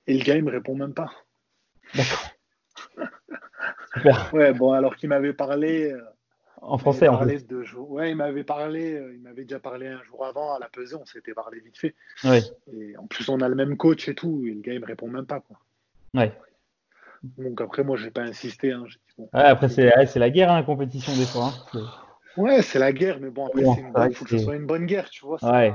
Et 0.08 0.18
le 0.18 0.24
gars, 0.24 0.36
il 0.36 0.44
me 0.44 0.52
répond 0.52 0.76
même 0.76 0.94
pas. 0.94 1.12
D'accord. 1.96 2.30
ouais, 4.34 4.54
bon, 4.54 4.72
alors 4.72 4.96
qu'il 4.96 5.10
m'avait 5.10 5.34
parlé. 5.34 5.92
Euh, 5.92 6.02
en 6.62 6.78
français, 6.78 7.08
en 7.08 7.20
fait. 7.20 7.48
De 7.48 7.64
Ouais, 7.78 8.12
il 8.12 8.16
m'avait 8.16 8.44
parlé, 8.44 8.94
euh, 8.94 9.14
il 9.14 9.22
m'avait 9.22 9.44
déjà 9.44 9.60
parlé 9.60 9.88
un 9.88 10.02
jour 10.04 10.26
avant 10.26 10.54
à 10.54 10.60
la 10.60 10.70
pesée, 10.70 10.96
on 10.96 11.06
s'était 11.06 11.34
parlé 11.34 11.60
vite 11.60 11.78
fait. 11.78 11.96
Ouais. 12.24 12.42
Et 12.74 12.98
en 12.98 13.08
plus, 13.08 13.28
on 13.30 13.40
a 13.42 13.50
le 13.50 13.56
même 13.56 13.78
coach 13.78 14.08
et 14.08 14.16
tout, 14.16 14.44
et 14.46 14.52
le 14.52 14.62
gars, 14.62 14.74
il 14.74 14.80
me 14.80 14.86
répond 14.86 15.08
même 15.08 15.26
pas. 15.26 15.40
Quoi. 15.40 15.58
Ouais. 16.14 16.34
Donc 17.38 17.62
après, 17.62 17.84
moi, 17.84 17.98
j'ai 17.98 18.12
pas 18.12 18.22
insisté. 18.22 18.72
Hein. 18.72 18.86
ouais, 19.18 19.28
après, 19.34 19.70
c'est 19.70 20.20
la 20.20 20.30
guerre, 20.30 20.52
hein, 20.52 20.58
la 20.58 20.64
compétition, 20.64 21.14
des 21.16 21.26
fois. 21.26 21.52
Hein. 21.74 21.88
Ouais, 22.38 22.62
c'est 22.62 22.80
la 22.80 22.92
guerre, 22.92 23.20
mais 23.20 23.30
bon, 23.30 23.48
après, 23.48 23.62
il 24.10 24.16
faut 24.16 24.26
que 24.26 24.32
ce 24.32 24.38
soit 24.40 24.56
une 24.56 24.66
bonne 24.66 24.86
guerre, 24.86 25.10
tu 25.10 25.26
vois. 25.26 25.44
Ouais. 25.44 25.74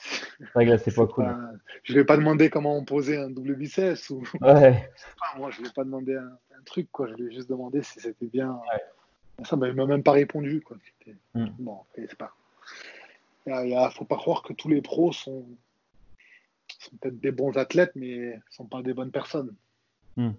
C'est 0.00 0.44
vrai 0.54 0.78
c'est 0.78 0.94
pas 0.94 1.06
cool. 1.06 1.36
Je 1.82 1.94
vais 1.94 2.04
pas 2.04 2.16
demander 2.16 2.50
comment 2.50 2.76
on 2.76 2.84
posait 2.84 3.16
un 3.16 3.30
double 3.30 3.56
biceps 3.56 4.10
ou. 4.10 4.22
Ouais. 4.40 4.90
moi, 5.36 5.50
je 5.50 5.62
vais 5.62 5.70
pas 5.74 5.84
demander 5.84 6.16
un, 6.16 6.38
truc, 6.64 6.88
quoi. 6.92 7.08
Je 7.08 7.22
vais 7.22 7.32
juste 7.32 7.48
demander 7.48 7.82
si 7.82 8.00
c'était 8.00 8.26
bien. 8.26 8.60
Ça, 9.44 9.56
il 9.62 9.72
m'a 9.74 9.86
même 9.86 10.02
pas 10.02 10.12
répondu. 10.12 10.60
Quoi. 10.60 10.76
Hmm. 11.34 11.46
Bon, 11.58 11.78
c'est 11.94 12.18
pas. 12.18 12.32
Il 13.46 13.74
ne 13.74 13.90
faut 13.90 14.04
pas 14.04 14.16
croire 14.16 14.42
que 14.42 14.52
tous 14.52 14.68
les 14.68 14.82
pros 14.82 15.12
sont, 15.12 15.46
sont 16.78 16.96
peut-être 17.00 17.20
des 17.20 17.30
bons 17.30 17.56
athlètes, 17.56 17.92
mais 17.94 18.36
ne 18.36 18.40
sont 18.50 18.66
pas 18.66 18.82
des 18.82 18.92
bonnes 18.92 19.10
personnes. 19.10 19.54
Mmh. 20.16 20.30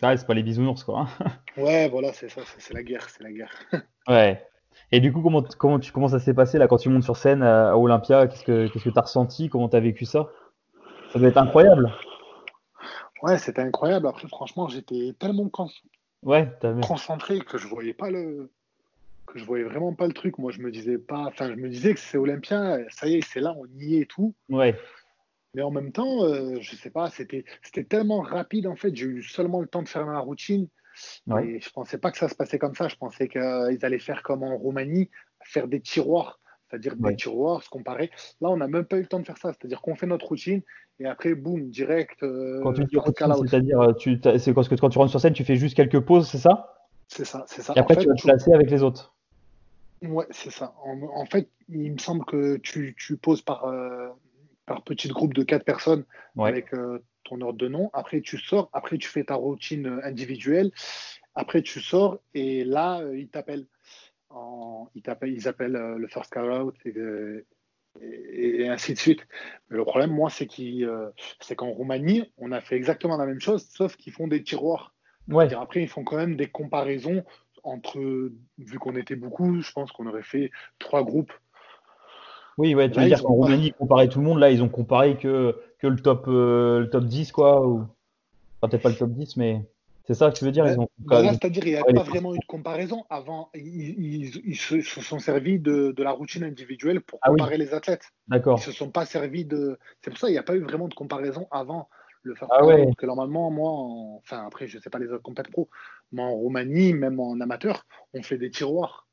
c'est 0.00 0.26
pas 0.26 0.34
les 0.34 0.42
bisounours, 0.42 0.84
quoi. 0.84 1.06
Hein. 1.20 1.30
ouais, 1.56 1.88
voilà, 1.88 2.12
c'est 2.12 2.28
ça, 2.28 2.42
c'est 2.58 2.74
la 2.74 2.82
guerre, 2.82 3.08
c'est 3.08 3.22
la 3.22 3.32
guerre. 3.32 3.52
ouais. 4.08 4.44
Et 4.92 5.00
du 5.00 5.12
coup, 5.12 5.22
comment, 5.22 5.42
comment, 5.42 5.78
tu, 5.78 5.92
comment 5.92 6.08
ça 6.08 6.18
s'est 6.18 6.34
passé 6.34 6.58
là 6.58 6.66
quand 6.66 6.78
tu 6.78 6.88
montes 6.88 7.04
sur 7.04 7.16
scène 7.16 7.42
à, 7.42 7.76
Olympia? 7.76 8.26
Qu'est-ce 8.26 8.44
que 8.44 8.78
tu 8.78 8.92
as 8.94 9.00
ressenti? 9.00 9.48
Comment 9.48 9.68
tu 9.68 9.76
as 9.76 9.80
vécu 9.80 10.04
ça? 10.04 10.28
Ça 11.12 11.18
doit 11.18 11.28
être 11.28 11.38
incroyable. 11.38 11.92
Ouais, 13.22 13.38
c'était 13.38 13.62
incroyable. 13.62 14.06
Après, 14.06 14.28
franchement, 14.28 14.68
j'étais 14.68 15.14
tellement 15.18 15.48
ouais, 16.22 16.50
concentré 16.82 17.40
que 17.40 17.58
je 17.58 17.66
voyais 17.66 17.94
pas 17.94 18.10
le 18.10 18.50
que 19.26 19.38
je 19.38 19.44
voyais 19.44 19.64
vraiment 19.64 19.92
pas 19.92 20.06
le 20.06 20.14
truc. 20.14 20.38
Moi, 20.38 20.52
je 20.52 20.60
me 20.60 20.70
disais 20.70 20.96
pas, 20.96 21.24
enfin, 21.26 21.50
je 21.50 21.56
me 21.56 21.68
disais 21.68 21.92
que 21.92 22.00
c'est 22.00 22.16
Olympia, 22.16 22.78
ça 22.88 23.06
y 23.06 23.16
est, 23.16 23.20
c'est 23.20 23.40
là, 23.40 23.54
on 23.58 23.66
y 23.78 23.96
est 23.96 24.00
et 24.00 24.06
tout. 24.06 24.34
Ouais. 24.48 24.74
Mais 25.54 25.62
en 25.62 25.70
même 25.70 25.92
temps, 25.92 26.24
euh, 26.24 26.58
je 26.60 26.76
sais 26.76 26.90
pas, 26.90 27.10
c'était 27.10 27.44
c'était 27.62 27.84
tellement 27.84 28.20
rapide 28.20 28.66
en 28.66 28.76
fait. 28.76 28.94
J'ai 28.94 29.06
eu 29.06 29.22
seulement 29.22 29.60
le 29.60 29.66
temps 29.66 29.82
de 29.82 29.88
faire 29.88 30.06
ma 30.06 30.18
routine. 30.18 30.68
Ouais. 31.26 31.46
Et 31.46 31.60
je 31.60 31.70
pensais 31.70 31.98
pas 31.98 32.10
que 32.10 32.18
ça 32.18 32.28
se 32.28 32.34
passait 32.34 32.58
comme 32.58 32.74
ça. 32.74 32.88
Je 32.88 32.96
pensais 32.96 33.28
qu'ils 33.28 33.78
allaient 33.82 33.98
faire 33.98 34.22
comme 34.22 34.42
en 34.42 34.56
Roumanie, 34.56 35.10
faire 35.42 35.68
des 35.68 35.80
tiroirs 35.80 36.40
c'est-à-dire 36.68 36.96
des 36.96 37.16
tiroirs, 37.16 37.62
se 37.62 37.68
comparer. 37.68 38.10
Là, 38.40 38.50
on 38.50 38.56
n'a 38.56 38.68
même 38.68 38.84
pas 38.84 38.96
eu 38.96 39.02
le 39.02 39.06
temps 39.06 39.20
de 39.20 39.26
faire 39.26 39.38
ça, 39.38 39.52
c'est-à-dire 39.52 39.80
qu'on 39.80 39.94
fait 39.94 40.06
notre 40.06 40.26
routine 40.26 40.62
et 41.00 41.06
après, 41.06 41.34
boum, 41.34 41.70
direct. 41.70 42.22
Euh, 42.22 42.60
quand 42.62 42.72
tu 42.72 42.84
dis 42.84 42.96
routine, 42.96 43.32
c'est-à-dire, 43.46 43.80
euh, 43.80 43.92
tu, 43.92 44.20
c'est 44.38 44.52
parce 44.52 44.68
que 44.68 44.74
quand 44.74 44.88
tu 44.88 44.98
rentres 44.98 45.10
sur 45.10 45.20
scène, 45.20 45.32
tu 45.32 45.44
fais 45.44 45.56
juste 45.56 45.76
quelques 45.76 46.00
pauses, 46.00 46.28
c'est 46.28 46.38
ça? 46.38 46.74
C'est 47.06 47.24
ça, 47.24 47.44
c'est 47.46 47.62
ça. 47.62 47.72
Et 47.76 47.78
après, 47.78 47.96
tu 47.96 48.08
vas 48.08 48.14
te 48.14 48.22
placer 48.22 48.52
avec 48.52 48.70
les 48.70 48.82
autres. 48.82 49.14
Ouais, 50.02 50.26
c'est 50.30 50.50
ça. 50.50 50.74
En, 50.84 51.26
fait, 51.26 51.48
il 51.68 51.92
me 51.92 51.98
semble 51.98 52.24
que 52.24 52.56
tu, 52.56 52.94
tu 52.98 53.16
poses 53.16 53.42
par, 53.42 53.64
euh, 53.64 54.08
par 54.66 54.82
petit 54.82 55.08
groupe 55.08 55.34
de 55.34 55.42
quatre 55.42 55.64
personnes 55.64 56.04
avec 56.38 56.70
ton 57.24 57.40
ordre 57.40 57.58
de 57.58 57.68
nom. 57.68 57.90
Après, 57.92 58.20
tu 58.20 58.38
sors. 58.38 58.68
Après, 58.72 58.98
tu 58.98 59.08
fais 59.08 59.24
ta 59.24 59.34
routine 59.34 60.00
individuelle. 60.04 60.70
Après, 61.34 61.62
tu 61.62 61.80
sors 61.80 62.18
et 62.34 62.64
là, 62.64 63.02
il 63.14 63.28
t'appelle 63.28 63.66
ils, 64.94 65.48
appellent, 65.48 65.76
euh, 65.76 65.96
le 65.96 66.08
first 66.08 66.32
car 66.32 66.64
out 66.64 66.74
et, 66.84 68.68
ainsi 68.68 68.94
de 68.94 68.98
suite. 68.98 69.26
Mais 69.70 69.76
le 69.76 69.84
problème, 69.84 70.10
moi, 70.10 70.30
c'est 70.30 70.48
euh, 70.60 71.10
qu'en 71.56 71.70
Roumanie, 71.70 72.30
on 72.38 72.52
a 72.52 72.60
fait 72.60 72.76
exactement 72.76 73.16
la 73.16 73.26
même 73.26 73.40
chose, 73.40 73.66
sauf 73.70 73.96
qu'ils 73.96 74.12
font 74.12 74.28
des 74.28 74.42
tiroirs. 74.42 74.94
Ouais. 75.28 75.52
Après, 75.54 75.82
ils 75.82 75.88
font 75.88 76.04
quand 76.04 76.16
même 76.16 76.36
des 76.36 76.48
comparaisons 76.48 77.24
entre, 77.64 77.98
vu 78.58 78.78
qu'on 78.78 78.96
était 78.96 79.16
beaucoup, 79.16 79.60
je 79.60 79.72
pense 79.72 79.92
qu'on 79.92 80.06
aurait 80.06 80.22
fait 80.22 80.50
trois 80.78 81.04
groupes. 81.04 81.32
Oui, 82.56 82.74
ouais, 82.74 82.90
tu 82.90 82.98
veux 82.98 83.06
dire 83.06 83.22
qu'en 83.22 83.34
Roumanie, 83.34 83.68
ils 83.68 83.74
comparaient 83.74 84.08
tout 84.08 84.18
le 84.18 84.24
monde, 84.24 84.40
là, 84.40 84.50
ils 84.50 84.62
ont 84.62 84.68
comparé 84.68 85.16
que, 85.16 85.56
que 85.78 85.86
le, 85.86 85.96
top, 85.96 86.26
euh, 86.28 86.80
le 86.80 86.90
top 86.90 87.04
10, 87.04 87.30
quoi. 87.32 87.66
Ou... 87.66 87.86
peut-être 88.60 88.82
pas 88.82 88.88
le 88.88 88.96
top 88.96 89.10
10, 89.10 89.36
mais. 89.36 89.64
C'est 90.08 90.14
ça 90.14 90.30
que 90.30 90.38
tu 90.38 90.46
veux 90.46 90.52
dire 90.52 90.66
ils 90.66 90.80
ont... 90.80 90.88
Bah 91.00 91.22
c'est-à-dire 91.22 91.62
qu'il 91.62 91.72
n'y 91.72 91.78
a 91.78 91.84
pas 91.84 92.02
vraiment 92.02 92.34
eu 92.34 92.38
de 92.38 92.46
comparaison. 92.46 93.04
Avant, 93.10 93.50
ils, 93.54 94.56
se, 94.56 94.80
sont 94.80 95.18
servis 95.18 95.58
de, 95.58 95.94
la 95.98 96.12
routine 96.12 96.44
individuelle 96.44 97.02
pour 97.02 97.18
ah 97.20 97.28
comparer 97.28 97.58
les 97.58 97.74
athlètes. 97.74 98.06
D'accord. 98.26 98.58
Ils 98.58 98.66
ne 98.66 98.72
se 98.72 98.72
sont 98.72 98.90
pas 98.90 99.04
servis 99.04 99.44
de. 99.44 99.78
C'est 100.00 100.10
pour 100.10 100.18
ça 100.18 100.28
qu'il 100.28 100.34
n'y 100.34 100.38
a 100.38 100.42
pas 100.42 100.56
eu 100.56 100.62
vraiment 100.62 100.88
de 100.88 100.94
comparaison 100.94 101.46
avant 101.50 101.90
le 102.22 102.34
faire. 102.34 102.48
Ah 102.50 102.64
ouais. 102.64 102.88
que 102.96 103.04
normalement, 103.04 103.50
moi, 103.50 103.70
enfin 104.24 104.46
après, 104.46 104.66
je 104.66 104.78
ne 104.78 104.82
sais 104.82 104.88
pas 104.88 104.98
les 104.98 105.08
autres 105.08 105.22
compètes 105.22 105.50
pro, 105.50 105.68
mais 106.10 106.22
en 106.22 106.32
Roumanie, 106.32 106.94
même 106.94 107.20
en 107.20 107.38
amateur, 107.40 107.84
on 108.14 108.22
fait 108.22 108.38
des 108.38 108.50
tiroirs. 108.50 109.06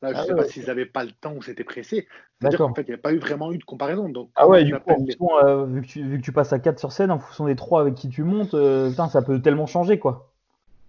Là, 0.00 0.12
je 0.12 0.16
ne 0.16 0.22
ah 0.22 0.24
sais 0.24 0.34
pas 0.34 0.44
s'ils 0.44 0.66
n'avaient 0.66 0.86
pas 0.86 1.04
le 1.04 1.10
temps 1.10 1.34
ou 1.34 1.42
c'était 1.42 1.64
pressé. 1.64 2.08
C'est-à-dire 2.40 2.58
qu'en 2.58 2.72
fait, 2.72 2.82
il 2.82 2.90
n'y 2.90 2.94
a 2.94 2.98
pas 2.98 3.12
eu 3.12 3.18
vraiment 3.18 3.52
eu 3.52 3.58
de 3.58 3.64
comparaison. 3.64 4.08
Donc, 4.08 4.30
ah 4.36 4.48
ouais, 4.48 4.64
du 4.64 4.72
coup, 4.78 5.28
euh, 5.42 5.66
vu, 5.66 5.82
que 5.82 5.86
tu, 5.86 6.04
vu, 6.04 6.18
que 6.18 6.24
tu, 6.24 6.32
passes 6.32 6.52
à 6.54 6.58
4 6.58 6.78
sur 6.78 6.92
scène, 6.92 7.10
en 7.10 7.18
fonction 7.18 7.46
des 7.46 7.56
3 7.56 7.82
avec 7.82 7.96
qui 7.96 8.08
tu 8.08 8.22
montes, 8.22 8.54
euh, 8.54 8.90
ça 8.92 9.20
peut 9.20 9.42
tellement 9.42 9.66
changer, 9.66 9.98
quoi. 9.98 10.32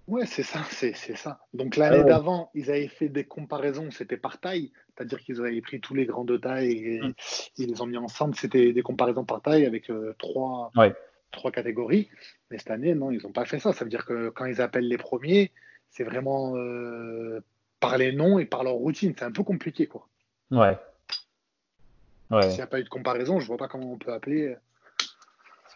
Ouais, 0.10 0.26
c'est 0.26 0.43
ça, 0.43 0.64
c'est, 0.72 0.93
ça. 0.95 1.39
Donc 1.53 1.76
l'année 1.76 2.01
ah 2.01 2.03
d'avant, 2.03 2.49
ils 2.55 2.72
avaient 2.72 2.88
fait 2.88 3.10
des 3.10 3.26
comparaisons, 3.26 3.91
c'était 3.91 4.18
par 4.18 4.39
taille, 4.39 4.72
c'est-à-dire 4.88 5.20
qu'ils 5.20 5.39
avaient 5.39 5.62
pris 5.62 5.80
tous 5.80 5.93
les 5.93 6.07
grands 6.07 6.24
de 6.24 6.36
taille 6.36 6.72
et 6.72 6.99
mm. 6.99 7.14
ils 7.57 7.70
les 7.70 7.82
ont 7.82 7.86
mis 7.86 7.97
ensemble. 7.97 8.34
C'était 8.34 8.74
des 8.74 8.82
comparaisons 8.82 9.24
par 9.24 9.39
taille 9.43 9.68
avec 9.68 9.91
euh, 9.91 10.16
trois, 10.18 10.72
trois 11.30 11.51
catégories. 11.51 12.10
Mais 12.49 12.57
cette 12.57 12.72
année, 12.72 12.95
non, 12.95 13.12
ils 13.12 13.22
n'ont 13.22 13.32
pas 13.32 13.45
fait 13.45 13.60
ça. 13.60 13.72
Ça 13.72 13.86
veut 13.86 13.89
dire 13.91 14.03
que 14.03 14.30
quand 14.30 14.45
ils 14.45 14.62
appellent 14.62 14.88
les 14.88 14.97
premiers, 14.97 15.51
c'est 15.91 16.03
vraiment 16.03 16.55
euh, 16.55 17.39
par 17.80 17.99
les 17.99 18.12
noms 18.12 18.39
et 18.39 18.45
par 18.45 18.64
leur 18.64 18.74
routine. 18.74 19.14
C'est 19.16 19.26
un 19.26 19.32
peu 19.32 19.43
compliqué, 19.43 19.86
quoi. 19.86 20.07
Ouais. 20.49 20.76
ouais. 22.32 22.41
S'il 22.49 22.55
n'y 22.55 22.62
a 22.62 22.68
pas 22.68 22.80
eu 22.80 22.84
de 22.84 22.89
comparaison, 22.89 23.39
je 23.39 23.45
vois 23.45 23.57
pas 23.57 23.68
comment 23.68 23.93
on 23.93 23.97
peut 23.99 24.12
appeler 24.12 24.55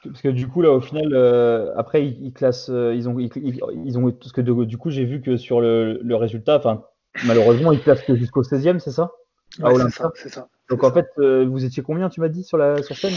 parce 0.05 0.21
que 0.21 0.29
du 0.29 0.47
coup, 0.47 0.61
là, 0.61 0.71
au 0.71 0.81
final, 0.81 1.13
euh, 1.13 1.73
après, 1.75 2.05
ils, 2.05 2.33
classent, 2.33 2.69
euh, 2.69 2.93
ils 2.95 3.07
ont, 3.07 3.17
ils, 3.19 3.97
ont, 3.97 4.11
parce 4.11 4.31
que 4.31 4.41
du 4.41 4.77
coup, 4.77 4.89
j'ai 4.89 5.05
vu 5.05 5.21
que 5.21 5.37
sur 5.37 5.61
le, 5.61 5.99
le 6.01 6.15
résultat, 6.15 6.57
enfin, 6.57 6.83
malheureusement, 7.25 7.71
ils 7.71 7.81
classent 7.81 8.03
jusqu'au 8.09 8.43
16e, 8.43 8.79
c'est 8.79 8.91
ça? 8.91 9.11
Ouais, 9.59 9.73
c'est 10.15 10.29
ça. 10.29 10.47
Donc 10.69 10.83
en 10.83 10.91
fait, 10.91 11.07
euh, 11.19 11.45
vous 11.45 11.63
étiez 11.63 11.83
combien, 11.83 12.09
tu 12.09 12.19
m'as 12.21 12.29
dit, 12.29 12.43
sur 12.43 12.57
la 12.57 12.81
sur 12.81 12.97
scène? 12.97 13.13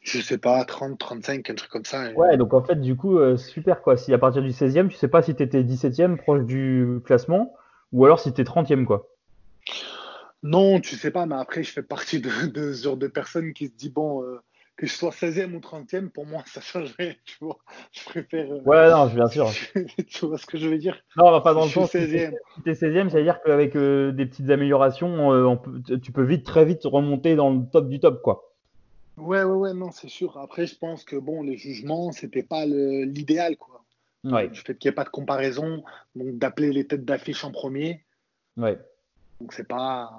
Je 0.00 0.20
sais 0.20 0.38
pas, 0.38 0.64
30, 0.64 0.98
35, 0.98 1.50
un 1.50 1.54
truc 1.54 1.70
comme 1.70 1.84
ça. 1.84 2.12
Ouais, 2.12 2.36
donc 2.36 2.54
en 2.54 2.62
fait, 2.62 2.80
du 2.80 2.94
coup, 2.94 3.18
super 3.36 3.80
quoi. 3.80 3.96
Si 3.96 4.12
à 4.12 4.18
partir 4.18 4.42
du 4.42 4.50
16e, 4.50 4.88
tu 4.88 4.96
sais 4.96 5.08
pas 5.08 5.22
si 5.22 5.34
tu 5.34 5.42
étais 5.42 5.62
17e, 5.62 6.16
proche 6.16 6.44
du 6.44 7.00
classement, 7.04 7.54
ou 7.92 8.04
alors 8.04 8.20
si 8.20 8.32
tu 8.32 8.42
30e, 8.42 8.84
quoi. 8.84 9.08
Non, 10.42 10.78
tu 10.80 10.96
sais 10.96 11.10
pas, 11.10 11.24
mais 11.24 11.36
après, 11.36 11.62
je 11.62 11.72
fais 11.72 11.82
partie 11.82 12.20
de, 12.20 12.46
de 12.46 12.72
ce 12.72 12.84
genre 12.84 12.98
de 12.98 13.06
personnes 13.06 13.54
qui 13.54 13.68
se 13.68 13.72
disent, 13.72 13.92
bon, 13.92 14.22
que 14.76 14.86
je 14.86 14.92
sois 14.92 15.10
16e 15.10 15.54
ou 15.54 15.60
30e, 15.60 16.08
pour 16.08 16.26
moi, 16.26 16.42
ça 16.46 16.60
changerait, 16.60 17.18
tu 17.24 17.36
vois. 17.40 17.58
Je 17.92 18.04
préfère. 18.04 18.50
Euh, 18.50 18.60
ouais, 18.64 18.90
non, 18.90 19.06
bien 19.06 19.28
sûr. 19.28 19.50
tu 20.08 20.26
vois 20.26 20.38
ce 20.38 20.46
que 20.46 20.58
je 20.58 20.68
veux 20.68 20.78
dire? 20.78 21.00
Non, 21.16 21.28
on 21.28 21.30
va 21.30 21.40
pas 21.40 21.54
dans 21.54 21.64
le 21.64 21.70
sens. 21.70 21.90
Si 21.90 21.98
tu 21.98 22.70
es 22.70 22.72
16e, 22.72 23.08
ça 23.08 23.18
veut 23.18 23.24
dire 23.24 23.40
qu'avec 23.42 23.76
euh, 23.76 24.12
des 24.12 24.26
petites 24.26 24.50
améliorations, 24.50 25.32
euh, 25.32 25.56
tu 26.02 26.12
peux 26.12 26.24
vite, 26.24 26.44
très 26.44 26.64
vite 26.64 26.82
remonter 26.84 27.36
dans 27.36 27.50
le 27.50 27.64
top 27.70 27.88
du 27.88 28.00
top, 28.00 28.22
quoi. 28.22 28.50
Ouais, 29.16 29.44
ouais, 29.44 29.54
ouais, 29.54 29.74
non, 29.74 29.92
c'est 29.92 30.08
sûr. 30.08 30.38
Après, 30.38 30.66
je 30.66 30.76
pense 30.76 31.04
que 31.04 31.16
bon, 31.16 31.42
les 31.42 31.56
jugements, 31.56 32.10
c'était 32.10 32.42
pas 32.42 32.66
l'idéal, 32.66 33.56
quoi. 33.56 33.84
Ouais. 34.24 34.48
Du 34.48 34.58
fait 34.58 34.74
qu'il 34.76 34.88
n'y 34.88 34.92
ait 34.92 34.96
pas 34.96 35.04
de 35.04 35.10
comparaison, 35.10 35.84
donc 36.16 36.38
d'appeler 36.38 36.72
les 36.72 36.86
têtes 36.86 37.04
d'affiche 37.04 37.44
en 37.44 37.52
premier. 37.52 38.02
Ouais. 38.56 38.78
Donc 39.40 39.52
c'est 39.52 39.68
pas, 39.68 40.18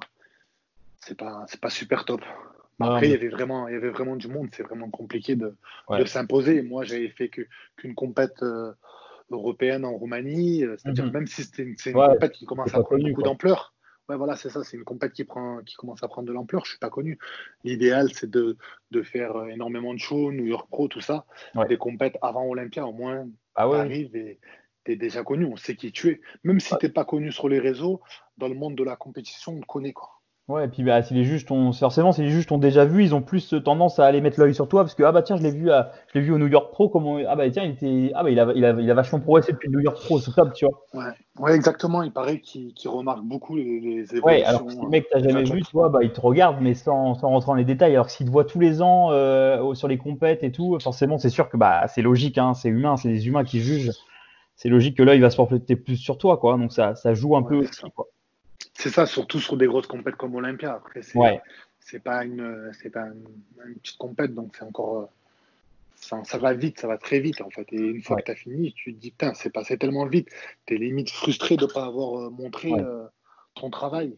c'est 0.99 1.17
pas, 1.17 1.45
c'est 1.47 1.59
pas 1.59 1.71
super 1.71 2.05
top. 2.05 2.21
Après, 2.79 3.07
il, 3.07 3.11
y 3.11 3.15
avait 3.15 3.29
vraiment, 3.29 3.67
il 3.67 3.73
y 3.73 3.77
avait 3.77 3.89
vraiment 3.89 4.15
du 4.15 4.27
monde. 4.27 4.49
C'est 4.51 4.63
vraiment 4.63 4.89
compliqué 4.89 5.35
de, 5.35 5.55
s'imposer. 6.05 6.61
Moi, 6.61 6.83
j'avais 6.83 7.09
fait 7.09 7.29
qu'une 7.29 7.95
compète 7.95 8.43
euh, 8.43 8.73
européenne 9.31 9.85
en 9.85 9.93
Roumanie. 9.93 10.63
Euh, 10.63 10.75
c'est-à-dire, 10.77 11.05
mhm. 11.05 11.11
même 11.11 11.27
si 11.27 11.43
c'était 11.43 11.63
une, 11.63 11.75
une 11.85 11.93
compète 11.93 12.33
qui 12.33 12.45
commence 12.45 12.73
à 12.73 12.81
prendre 12.81 13.07
beaucoup 13.07 13.23
d'ampleur. 13.23 13.73
Ouais, 14.09 14.17
voilà, 14.17 14.35
c'est 14.35 14.49
ça. 14.49 14.63
C'est 14.63 14.77
une 14.77 14.83
compète 14.83 15.13
qui, 15.13 15.23
prend, 15.23 15.61
qui 15.65 15.75
commence 15.75 16.03
à 16.03 16.07
prendre 16.07 16.27
de 16.27 16.33
l'ampleur. 16.33 16.63
Je 16.65 16.69
ne 16.69 16.71
suis 16.71 16.79
pas 16.79 16.89
connu. 16.89 17.17
L'idéal, 17.63 18.09
c'est 18.13 18.29
de, 18.29 18.57
de, 18.91 19.01
faire 19.01 19.35
euh, 19.35 19.47
énormément 19.47 19.93
de 19.93 19.99
shows, 19.99 20.31
New 20.31 20.45
York 20.45 20.67
Pro, 20.69 20.87
tout 20.87 21.01
ça. 21.01 21.25
Des 21.69 21.77
compètes 21.77 22.17
avant 22.21 22.45
Olympia, 22.45 22.85
au 22.85 22.93
moins, 22.93 23.27
ah 23.55 23.67
ouais. 23.67 23.79
arrives 23.79 24.15
et 24.15 24.39
tu 24.83 24.91
es 24.91 24.95
déjà 24.95 25.23
connu. 25.23 25.45
On 25.45 25.55
sait 25.55 25.75
qui 25.75 25.91
tu 25.91 26.09
es. 26.09 26.21
Même 26.43 26.59
si 26.59 26.75
tu 26.77 26.85
n'es 26.85 26.91
pas 26.91 27.05
connu 27.05 27.31
sur 27.31 27.49
les 27.49 27.59
réseaux, 27.59 28.01
dans 28.37 28.47
le 28.47 28.53
monde 28.53 28.75
de 28.75 28.83
la 28.83 28.95
compétition, 28.95 29.53
on 29.53 29.61
te 29.61 29.65
connaît. 29.65 29.93
Quoi. 29.93 30.14
Ouais, 30.47 30.65
et 30.65 30.67
puis 30.67 30.83
bah, 30.83 31.01
si 31.01 31.15
les 31.15 31.23
juges 31.23 31.43
t'ont 31.43 31.71
forcément 31.71 32.11
si 32.11 32.21
les 32.21 32.29
juges 32.29 32.45
t'ont 32.45 32.59
déjà 32.59 32.85
vu, 32.85 33.03
ils 33.03 33.15
ont 33.15 33.23
plus 33.23 33.55
tendance 33.63 33.97
à 33.97 34.05
aller 34.05 34.21
mettre 34.21 34.39
l'œil 34.39 34.53
sur 34.53 34.67
toi 34.67 34.83
parce 34.83 34.93
que 34.93 35.01
ah 35.01 35.11
bah 35.11 35.23
tiens 35.23 35.37
je 35.37 35.41
l'ai 35.41 35.49
vu 35.49 35.71
à, 35.71 35.91
je 36.13 36.19
l'ai 36.19 36.23
vu 36.23 36.31
au 36.31 36.37
New 36.37 36.45
York 36.45 36.71
Pro 36.71 36.87
comment 36.87 37.17
ah 37.27 37.35
bah 37.35 37.49
tiens 37.49 37.63
il 37.63 37.71
était 37.71 38.11
ah 38.13 38.21
bah 38.21 38.29
il 38.29 38.39
a 38.39 38.53
il 38.53 38.63
a, 38.63 38.69
il 38.79 38.91
a 38.91 38.93
vachement 38.93 39.19
progressé 39.19 39.53
depuis 39.53 39.69
le 39.69 39.77
New 39.77 39.83
York 39.83 39.97
Pro 40.03 40.19
c'est 40.19 40.31
top 40.35 40.53
tu 40.53 40.67
vois. 40.67 40.85
Ouais, 40.93 41.11
ouais 41.39 41.55
exactement 41.55 42.03
il 42.03 42.11
paraît 42.11 42.41
qu'il 42.41 42.71
remarque 42.85 43.23
beaucoup 43.23 43.55
les, 43.55 43.79
les 43.79 44.15
évolutions. 44.15 44.23
Ouais 44.23 44.43
alors 44.43 44.69
si 44.69 44.77
le 44.79 44.87
mec 44.87 45.07
t'as 45.09 45.19
jamais 45.19 45.45
vu 45.45 45.63
tu 45.63 45.71
vois 45.73 45.89
bah 45.89 46.03
il 46.03 46.11
te 46.11 46.21
regarde 46.21 46.57
mais 46.61 46.75
sans, 46.75 47.15
sans 47.15 47.29
rentrer 47.29 47.47
dans 47.47 47.55
les 47.55 47.65
détails 47.65 47.93
alors 47.95 48.11
s'il 48.11 48.27
te 48.27 48.31
voit 48.31 48.45
tous 48.45 48.59
les 48.59 48.83
ans 48.83 49.11
euh, 49.13 49.73
sur 49.73 49.87
les 49.87 49.97
compètes 49.97 50.43
et 50.43 50.51
tout 50.51 50.77
forcément 50.79 51.17
c'est 51.17 51.31
sûr 51.31 51.49
que 51.49 51.57
bah 51.57 51.87
c'est 51.87 52.03
logique 52.03 52.37
hein 52.37 52.53
c'est 52.53 52.69
humain 52.69 52.97
c'est 52.97 53.09
des 53.09 53.25
humains 53.27 53.45
qui 53.45 53.61
jugent 53.61 53.93
c'est 54.55 54.69
logique 54.69 54.95
que 54.95 55.01
l'œil 55.01 55.21
va 55.21 55.31
se 55.31 55.37
porter 55.37 55.75
plus 55.75 55.97
sur 55.97 56.19
toi 56.19 56.37
quoi 56.37 56.55
donc 56.55 56.71
ça 56.71 56.93
ça 56.93 57.15
joue 57.15 57.35
un 57.35 57.41
peu 57.41 57.55
aussi 57.55 57.81
quoi. 57.95 58.05
C'est 58.77 58.89
ça, 58.89 59.05
surtout 59.05 59.39
sur 59.39 59.55
des 59.57 59.67
grosses 59.67 59.87
compètes 59.87 60.15
comme 60.15 60.35
Olympia. 60.35 60.73
Après, 60.73 61.01
c'est 61.01 62.03
pas 62.03 62.25
une, 62.25 62.71
c'est 62.73 62.89
pas 62.89 63.07
une, 63.07 63.75
petite 63.79 63.97
compète, 63.97 64.35
donc 64.35 64.53
c'est 64.57 64.65
encore, 64.65 64.97
euh, 64.97 65.05
ça, 65.95 66.21
ça, 66.25 66.37
va 66.37 66.53
vite, 66.53 66.79
ça 66.79 66.87
va 66.87 66.97
très 66.97 67.19
vite 67.19 67.41
en 67.41 67.49
fait. 67.49 67.65
Et 67.71 67.77
une 67.77 68.01
fois 68.01 68.17
que 68.17 68.23
tu 68.23 68.31
as 68.31 68.35
fini, 68.35 68.73
tu 68.73 68.93
te 68.93 68.99
dis 68.99 69.11
putain, 69.11 69.33
c'est 69.33 69.49
passé 69.49 69.77
tellement 69.77 70.05
vite. 70.05 70.27
Tu 70.65 70.75
es 70.75 70.77
limite 70.77 71.09
frustré 71.09 71.55
de 71.55 71.65
ne 71.65 71.71
pas 71.71 71.85
avoir 71.85 72.19
euh, 72.19 72.29
montré 72.29 72.73
euh, 72.73 73.05
ton 73.55 73.69
travail. 73.69 74.17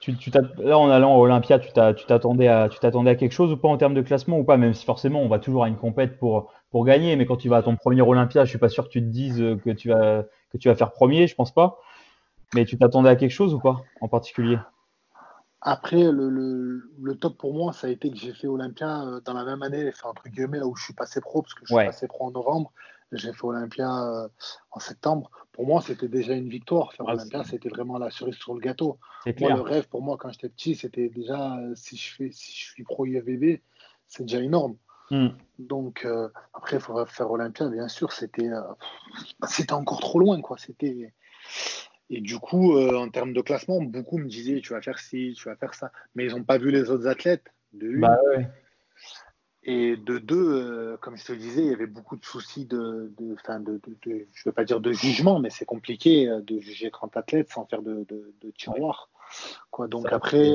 Tu, 0.00 0.16
tu 0.16 0.32
là, 0.58 0.76
en 0.76 0.90
allant 0.90 1.14
à 1.14 1.18
Olympia, 1.18 1.60
tu 1.60 1.72
t'attendais 1.72 2.48
à, 2.48 2.68
tu 2.68 2.84
à 2.84 3.14
quelque 3.14 3.30
chose 3.30 3.52
ou 3.52 3.56
pas 3.56 3.68
en 3.68 3.76
termes 3.76 3.94
de 3.94 4.02
classement 4.02 4.40
ou 4.40 4.44
pas? 4.44 4.56
Même 4.56 4.74
si 4.74 4.84
forcément, 4.84 5.22
on 5.22 5.28
va 5.28 5.38
toujours 5.38 5.62
à 5.62 5.68
une 5.68 5.76
compète 5.76 6.18
pour, 6.18 6.52
pour 6.72 6.84
gagner, 6.84 7.14
mais 7.14 7.26
quand 7.26 7.36
tu 7.36 7.48
vas 7.48 7.58
à 7.58 7.62
ton 7.62 7.76
premier 7.76 8.02
Olympia, 8.02 8.44
je 8.44 8.50
suis 8.50 8.58
pas 8.58 8.68
sûr 8.68 8.88
que 8.88 8.90
tu 8.90 9.00
te 9.00 9.06
dises 9.06 9.38
que 9.64 9.70
tu 9.70 9.90
vas, 9.90 10.24
que 10.50 10.58
tu 10.58 10.68
vas 10.68 10.74
faire 10.74 10.90
premier, 10.90 11.28
je 11.28 11.36
pense 11.36 11.54
pas. 11.54 11.78
Mais 12.54 12.64
tu 12.64 12.78
t'attendais 12.78 13.08
à 13.08 13.16
quelque 13.16 13.30
chose 13.30 13.54
ou 13.54 13.58
pas 13.58 13.82
en 14.00 14.08
particulier? 14.08 14.58
Après, 15.64 16.10
le, 16.10 17.14
top 17.20 17.38
pour 17.38 17.54
moi, 17.54 17.72
ça 17.72 17.86
a 17.86 17.90
été 17.90 18.10
que 18.10 18.16
j'ai 18.16 18.34
fait 18.34 18.48
Olympia 18.48 19.02
euh, 19.02 19.20
dans 19.20 19.32
la 19.32 19.44
même 19.44 19.62
année, 19.62 19.88
enfin, 19.88 20.08
entre 20.08 20.28
guillemets, 20.28 20.58
là 20.58 20.66
où 20.66 20.74
je 20.74 20.82
suis 20.82 20.92
passé 20.92 21.20
pro, 21.20 21.42
parce 21.42 21.54
que 21.54 21.60
je 21.64 21.74
suis 21.74 21.86
passé 21.86 22.08
pro 22.08 22.26
en 22.26 22.30
novembre, 22.32 22.72
j'ai 23.12 23.32
fait 23.32 23.44
Olympia 23.44 23.88
euh, 24.04 24.28
en 24.72 24.80
septembre. 24.80 25.30
Pour 25.52 25.66
moi, 25.66 25.80
c'était 25.80 26.08
déjà 26.08 26.32
une 26.34 26.48
victoire. 26.48 26.92
Faire 26.94 27.06
Olympia, 27.06 27.44
c'était 27.44 27.68
vraiment 27.68 27.98
la 27.98 28.10
cerise 28.10 28.34
sur 28.34 28.54
le 28.54 28.60
gâteau. 28.60 28.98
Moi, 29.38 29.54
le 29.54 29.60
rêve 29.60 29.88
pour 29.88 30.02
moi, 30.02 30.16
quand 30.18 30.32
j'étais 30.32 30.48
petit, 30.48 30.74
c'était 30.74 31.08
déjà 31.08 31.56
euh, 31.58 31.74
si 31.76 31.96
je, 31.96 32.12
fais, 32.12 32.30
si 32.32 32.50
je 32.52 32.64
suis 32.72 32.82
pro 32.82 33.06
IFBB, 33.06 33.60
c'est 34.08 34.24
déjà 34.24 34.40
énorme. 34.40 34.76
Hmm. 35.12 35.28
Donc, 35.60 36.08
après, 36.54 36.78
il 36.78 36.80
faudrait 36.80 37.06
faire 37.06 37.30
Olympia, 37.30 37.68
bien 37.68 37.86
sûr, 37.86 38.12
c'était 38.12 38.50
c'était 39.46 39.74
encore 39.74 40.00
trop 40.00 40.18
loin. 40.18 40.40
quoi. 40.40 40.56
C'était 40.58 41.12
et 42.12 42.20
du 42.20 42.38
coup, 42.38 42.76
euh, 42.76 42.94
en 42.94 43.08
termes 43.08 43.32
de 43.32 43.40
classement, 43.40 43.80
beaucoup 43.80 44.18
me 44.18 44.28
disaient 44.28 44.60
tu 44.60 44.74
vas 44.74 44.82
faire 44.82 44.98
ci, 44.98 45.32
tu 45.34 45.48
vas 45.48 45.56
faire 45.56 45.72
ça. 45.72 45.90
Mais 46.14 46.26
ils 46.26 46.32
n'ont 46.32 46.44
pas 46.44 46.58
vu 46.58 46.70
les 46.70 46.90
autres 46.90 47.08
athlètes. 47.08 47.46
De 47.72 47.86
une. 47.86 48.00
Bah 48.02 48.18
Et 49.62 49.96
de 49.96 50.18
deux, 50.18 50.36
euh, 50.36 50.96
comme 50.98 51.16
je 51.16 51.24
te 51.24 51.32
le 51.32 51.38
disais, 51.38 51.62
il 51.62 51.68
y 51.68 51.72
avait 51.72 51.86
beaucoup 51.86 52.18
de 52.18 52.24
soucis 52.24 52.66
de, 52.66 53.10
de, 53.18 53.34
de, 53.64 53.80
je 54.04 54.10
ne 54.10 54.44
veux 54.44 54.52
pas 54.52 54.64
dire 54.64 54.80
de 54.80 54.92
jugement, 54.92 55.40
mais 55.40 55.48
c'est 55.48 55.64
compliqué 55.64 56.28
euh, 56.28 56.42
de 56.42 56.58
juger 56.58 56.90
30 56.90 57.16
athlètes 57.16 57.48
sans 57.48 57.64
faire 57.64 57.80
de, 57.80 58.06
tiroir. 58.58 59.08
Quoi, 59.70 59.88
donc 59.88 60.12
après. 60.12 60.52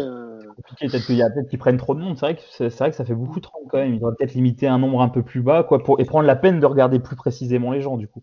compliqué, 0.56 0.88
peut-être 0.90 1.06
qu'il 1.08 1.16
y 1.16 1.24
a 1.24 1.32
peut-être 1.32 1.50
qu'ils 1.50 1.58
prennent 1.58 1.78
trop 1.78 1.96
de 1.96 2.02
monde. 2.02 2.18
C'est 2.20 2.26
vrai, 2.28 2.36
que 2.36 2.42
c'est, 2.52 2.70
vrai 2.70 2.92
que 2.92 2.96
ça 2.96 3.04
fait 3.04 3.16
beaucoup 3.16 3.40
de 3.40 3.48
monde 3.48 3.68
quand 3.68 3.80
même. 3.80 3.96
Ils 3.96 4.00
devraient 4.00 4.14
peut-être 4.16 4.36
limiter 4.36 4.68
un 4.68 4.78
nombre 4.78 5.02
un 5.02 5.10
peu 5.10 5.24
plus 5.24 5.42
bas 5.42 5.64
quoi, 5.64 5.84
pour, 5.84 6.00
et 6.00 6.06
prendre 6.06 6.28
la 6.28 6.36
peine 6.36 6.60
de 6.60 6.68
regarder 6.68 7.00
plus 7.00 7.16
précisément 7.16 7.72
les 7.72 7.82
gens, 7.82 7.98
du 7.98 8.08
coup. 8.08 8.22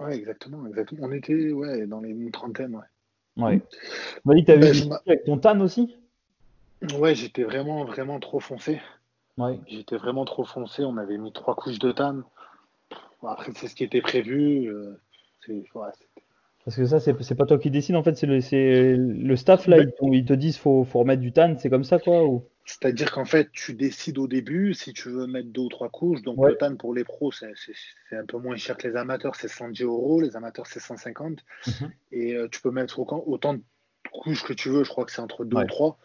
Ouais, 0.00 0.16
exactement, 0.16 0.66
exactement. 0.66 1.06
On 1.06 1.12
était 1.12 1.52
ouais, 1.52 1.86
dans 1.86 2.00
les 2.00 2.30
trentaines, 2.30 2.74
ouais. 2.76 2.82
Ouais. 3.36 3.60
Tu 3.60 4.20
m'as 4.24 4.34
dit 4.34 4.44
que 4.44 4.46
tu 4.46 4.52
avais 4.52 4.72
ben, 4.72 4.98
avec 5.06 5.24
ton 5.24 5.38
tan 5.38 5.60
aussi? 5.60 5.96
Ouais, 6.98 7.14
j'étais 7.14 7.42
vraiment, 7.42 7.84
vraiment 7.84 8.20
trop 8.20 8.40
foncé. 8.40 8.80
Ouais. 9.38 9.58
J'étais 9.66 9.96
vraiment 9.96 10.24
trop 10.24 10.44
foncé. 10.44 10.84
On 10.84 10.96
avait 10.96 11.18
mis 11.18 11.32
trois 11.32 11.56
couches 11.56 11.78
de 11.78 11.90
tan. 11.92 12.22
Après, 13.26 13.52
c'est 13.56 13.68
ce 13.68 13.74
qui 13.74 13.84
était 13.84 14.02
prévu. 14.02 14.68
Euh, 14.68 15.00
c'est, 15.46 15.64
parce 16.64 16.76
que 16.76 16.86
ça, 16.86 16.98
c'est 16.98 17.34
pas 17.34 17.44
toi 17.44 17.58
qui 17.58 17.70
décide, 17.70 17.94
en 17.96 18.02
fait, 18.02 18.14
c'est 18.16 18.26
le, 18.26 18.96
le 18.96 19.36
staff, 19.36 19.66
là, 19.66 19.78
ils, 20.02 20.24
te 20.24 20.32
disent 20.32 20.56
faut, 20.56 20.84
faut 20.84 21.00
remettre 21.00 21.20
du 21.20 21.32
tan, 21.32 21.56
c'est 21.58 21.68
comme 21.68 21.84
ça, 21.84 21.98
quoi 21.98 22.24
ou... 22.24 22.44
C'est-à-dire 22.64 23.12
qu'en 23.12 23.26
fait, 23.26 23.50
tu 23.52 23.74
décides 23.74 24.18
au 24.18 24.26
début 24.26 24.72
si 24.72 24.94
tu 24.94 25.10
veux 25.10 25.26
mettre 25.26 25.48
deux 25.48 25.62
ou 25.62 25.68
trois 25.68 25.90
couches. 25.90 26.22
Donc, 26.22 26.38
le 26.44 26.56
tan 26.56 26.76
pour 26.76 26.94
les 26.94 27.04
pros, 27.04 27.30
c'est 27.30 27.52
un 28.12 28.24
peu 28.24 28.38
moins 28.38 28.56
cher 28.56 28.78
que 28.78 28.88
les 28.88 28.96
amateurs, 28.96 29.34
c'est 29.36 29.48
110 29.48 29.82
euros. 29.82 30.20
Les 30.22 30.34
amateurs, 30.34 30.66
c'est 30.66 30.80
150. 30.80 31.40
Mhm. 31.66 31.92
Et 32.12 32.34
euh, 32.34 32.48
tu 32.48 32.62
peux 32.62 32.70
mettre 32.70 33.00
autant 33.00 33.54
de 33.54 33.62
couches 34.12 34.44
que 34.44 34.54
tu 34.54 34.70
veux. 34.70 34.82
Je 34.82 34.88
crois 34.88 35.04
que 35.04 35.12
c'est 35.12 35.20
entre 35.20 35.44
deux 35.44 35.58
ou 35.58 35.66
trois. 35.66 35.98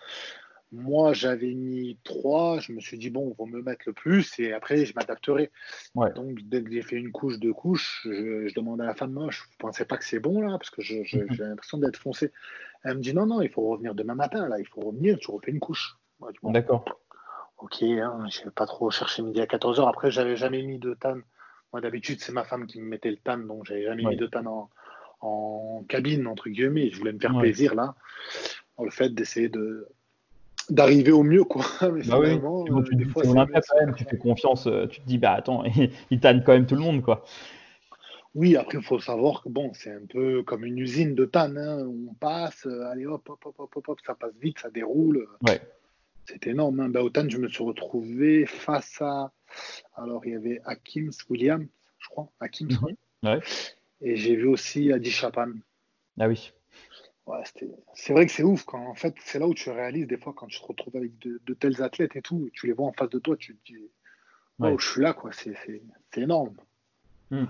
Moi, 0.73 1.13
j'avais 1.13 1.53
mis 1.53 1.97
trois. 2.03 2.59
Je 2.59 2.73
me 2.73 2.81
suis 2.81 2.97
dit, 2.97 3.09
bon, 3.09 3.33
on 3.37 3.45
va 3.45 3.49
me 3.49 3.61
mettre 3.61 3.83
le 3.87 3.93
plus 3.93 4.37
et 4.37 4.51
après, 4.51 4.85
je 4.85 4.93
m'adapterai. 4.95 5.51
Donc, 5.95 6.41
dès 6.41 6.61
que 6.61 6.71
j'ai 6.71 6.81
fait 6.81 6.97
une 6.97 7.13
couche, 7.13 7.39
deux 7.39 7.53
couches, 7.53 8.01
je, 8.03 8.53
demande 8.53 8.81
à 8.81 8.85
la 8.85 8.95
femme, 8.95 9.13
moi, 9.13 9.29
je 9.31 9.39
ne 9.39 9.57
pensais 9.59 9.85
pas 9.85 9.95
que 9.95 10.03
c'est 10.03 10.19
bon 10.19 10.41
là, 10.41 10.57
parce 10.57 10.71
que 10.71 10.81
mhm. 10.81 11.05
j'ai 11.31 11.43
l'impression 11.43 11.77
d'être 11.77 11.97
foncé. 11.97 12.33
Elle 12.83 12.97
me 12.97 13.01
dit, 13.01 13.13
non, 13.13 13.25
non, 13.25 13.41
il 13.41 13.49
faut 13.49 13.61
revenir 13.61 13.95
demain 13.95 14.15
matin, 14.15 14.47
là, 14.49 14.59
il 14.59 14.67
faut 14.67 14.81
revenir, 14.81 15.17
tu 15.19 15.31
refais 15.31 15.51
une 15.51 15.59
couche. 15.59 15.95
D'accord. 16.43 16.85
Ok, 17.57 17.83
hein, 17.83 18.25
je 18.29 18.43
vais 18.43 18.51
pas 18.51 18.65
trop 18.65 18.89
chercher 18.89 19.21
midi 19.21 19.41
à 19.41 19.45
14h. 19.45 19.87
Après, 19.87 20.11
j'avais 20.11 20.35
jamais 20.35 20.61
mis 20.63 20.79
de 20.79 20.93
tan. 20.93 21.17
Moi, 21.73 21.81
d'habitude, 21.81 22.19
c'est 22.21 22.31
ma 22.31 22.43
femme 22.43 22.67
qui 22.67 22.81
me 22.81 22.87
mettait 22.87 23.11
le 23.11 23.17
tan, 23.17 23.37
donc 23.37 23.65
j'avais 23.65 23.83
jamais 23.83 24.03
mis 24.03 24.15
de 24.15 24.27
tan 24.27 24.45
en, 24.45 24.69
en, 25.21 25.83
cabine, 25.87 26.25
entre 26.27 26.49
guillemets. 26.49 26.89
Je 26.89 26.97
voulais 26.97 27.13
me 27.13 27.19
faire 27.19 27.37
plaisir 27.37 27.75
là. 27.75 27.95
le 28.81 28.89
fait 28.89 29.09
d'essayer 29.09 29.49
de, 29.49 29.87
d'arriver 30.69 31.11
au 31.11 31.23
mieux 31.23 31.43
quoi 31.43 31.65
mais 31.93 32.03
bah 32.03 32.19
oui. 32.19 32.39
Euh, 32.43 32.83
tu, 32.83 32.95
des 32.95 33.05
fois, 33.05 33.23
quand 33.23 33.33
même, 33.33 33.95
tu 33.95 34.03
fais 34.05 34.17
confiance 34.17 34.67
euh, 34.67 34.87
tu 34.87 35.01
te 35.01 35.07
dis 35.07 35.17
bah 35.17 35.33
attends 35.33 35.63
il 36.11 36.19
tanne 36.19 36.43
quand 36.43 36.53
même 36.53 36.65
tout 36.65 36.75
le 36.75 36.81
monde 36.81 37.01
quoi 37.01 37.25
oui 38.35 38.55
après 38.55 38.77
il 38.77 38.83
faut 38.83 38.99
savoir 38.99 39.41
que 39.43 39.49
bon 39.49 39.71
c'est 39.73 39.91
un 39.91 40.05
peu 40.07 40.43
comme 40.43 40.63
une 40.63 40.77
usine 40.77 41.15
de 41.15 41.25
tan 41.25 41.55
hein. 41.57 41.85
on 41.87 42.13
passe 42.13 42.65
euh, 42.67 42.85
allez 42.91 43.05
hop 43.05 43.27
hop 43.29 43.39
hop 43.45 43.69
hop 43.75 43.87
hop 43.87 43.99
ça 44.05 44.13
passe 44.13 44.33
vite 44.39 44.59
ça 44.59 44.69
déroule 44.69 45.27
ouais. 45.47 45.59
C'est 46.29 46.47
énorme 46.47 46.79
hein. 46.79 46.89
bah, 46.89 47.03
au 47.03 47.09
tan 47.09 47.27
je 47.27 47.37
me 47.37 47.47
suis 47.47 47.63
retrouvé 47.63 48.45
face 48.45 49.01
à 49.01 49.31
alors 49.95 50.25
il 50.25 50.33
y 50.33 50.35
avait 50.35 50.61
Hakim 50.65 51.09
Williams 51.29 51.67
je 51.97 52.07
crois 52.07 52.29
Hakim 52.39 52.69
ouais. 53.23 53.39
et 54.01 54.15
j'ai 54.15 54.35
vu 54.35 54.47
aussi 54.47 54.93
Adi 54.93 55.11
Chapan 55.11 55.51
ah 56.19 56.27
oui 56.27 56.53
c'est 57.93 58.13
vrai 58.13 58.25
que 58.25 58.31
c'est 58.31 58.43
ouf 58.43 58.63
quand 58.63 58.85
en 58.87 58.95
fait 58.95 59.15
c'est 59.19 59.39
là 59.39 59.47
où 59.47 59.53
tu 59.53 59.69
réalises 59.69 60.07
des 60.07 60.17
fois 60.17 60.33
quand 60.35 60.47
tu 60.47 60.59
te 60.59 60.65
retrouves 60.65 60.95
avec 60.95 61.17
de, 61.19 61.53
tels 61.53 61.81
athlètes 61.81 62.15
et 62.15 62.21
tout, 62.21 62.49
tu 62.53 62.67
les 62.67 62.73
vois 62.73 62.87
en 62.87 62.93
face 62.93 63.09
de 63.09 63.19
toi, 63.19 63.35
tu 63.37 63.55
te 63.55 63.71
dis 63.71 63.91
oh 64.59 64.77
je 64.77 64.87
suis 64.87 65.01
là 65.01 65.13
quoi, 65.13 65.31
c'est 65.31 65.55
énorme. 66.15 66.55
Hmm. 67.31 67.45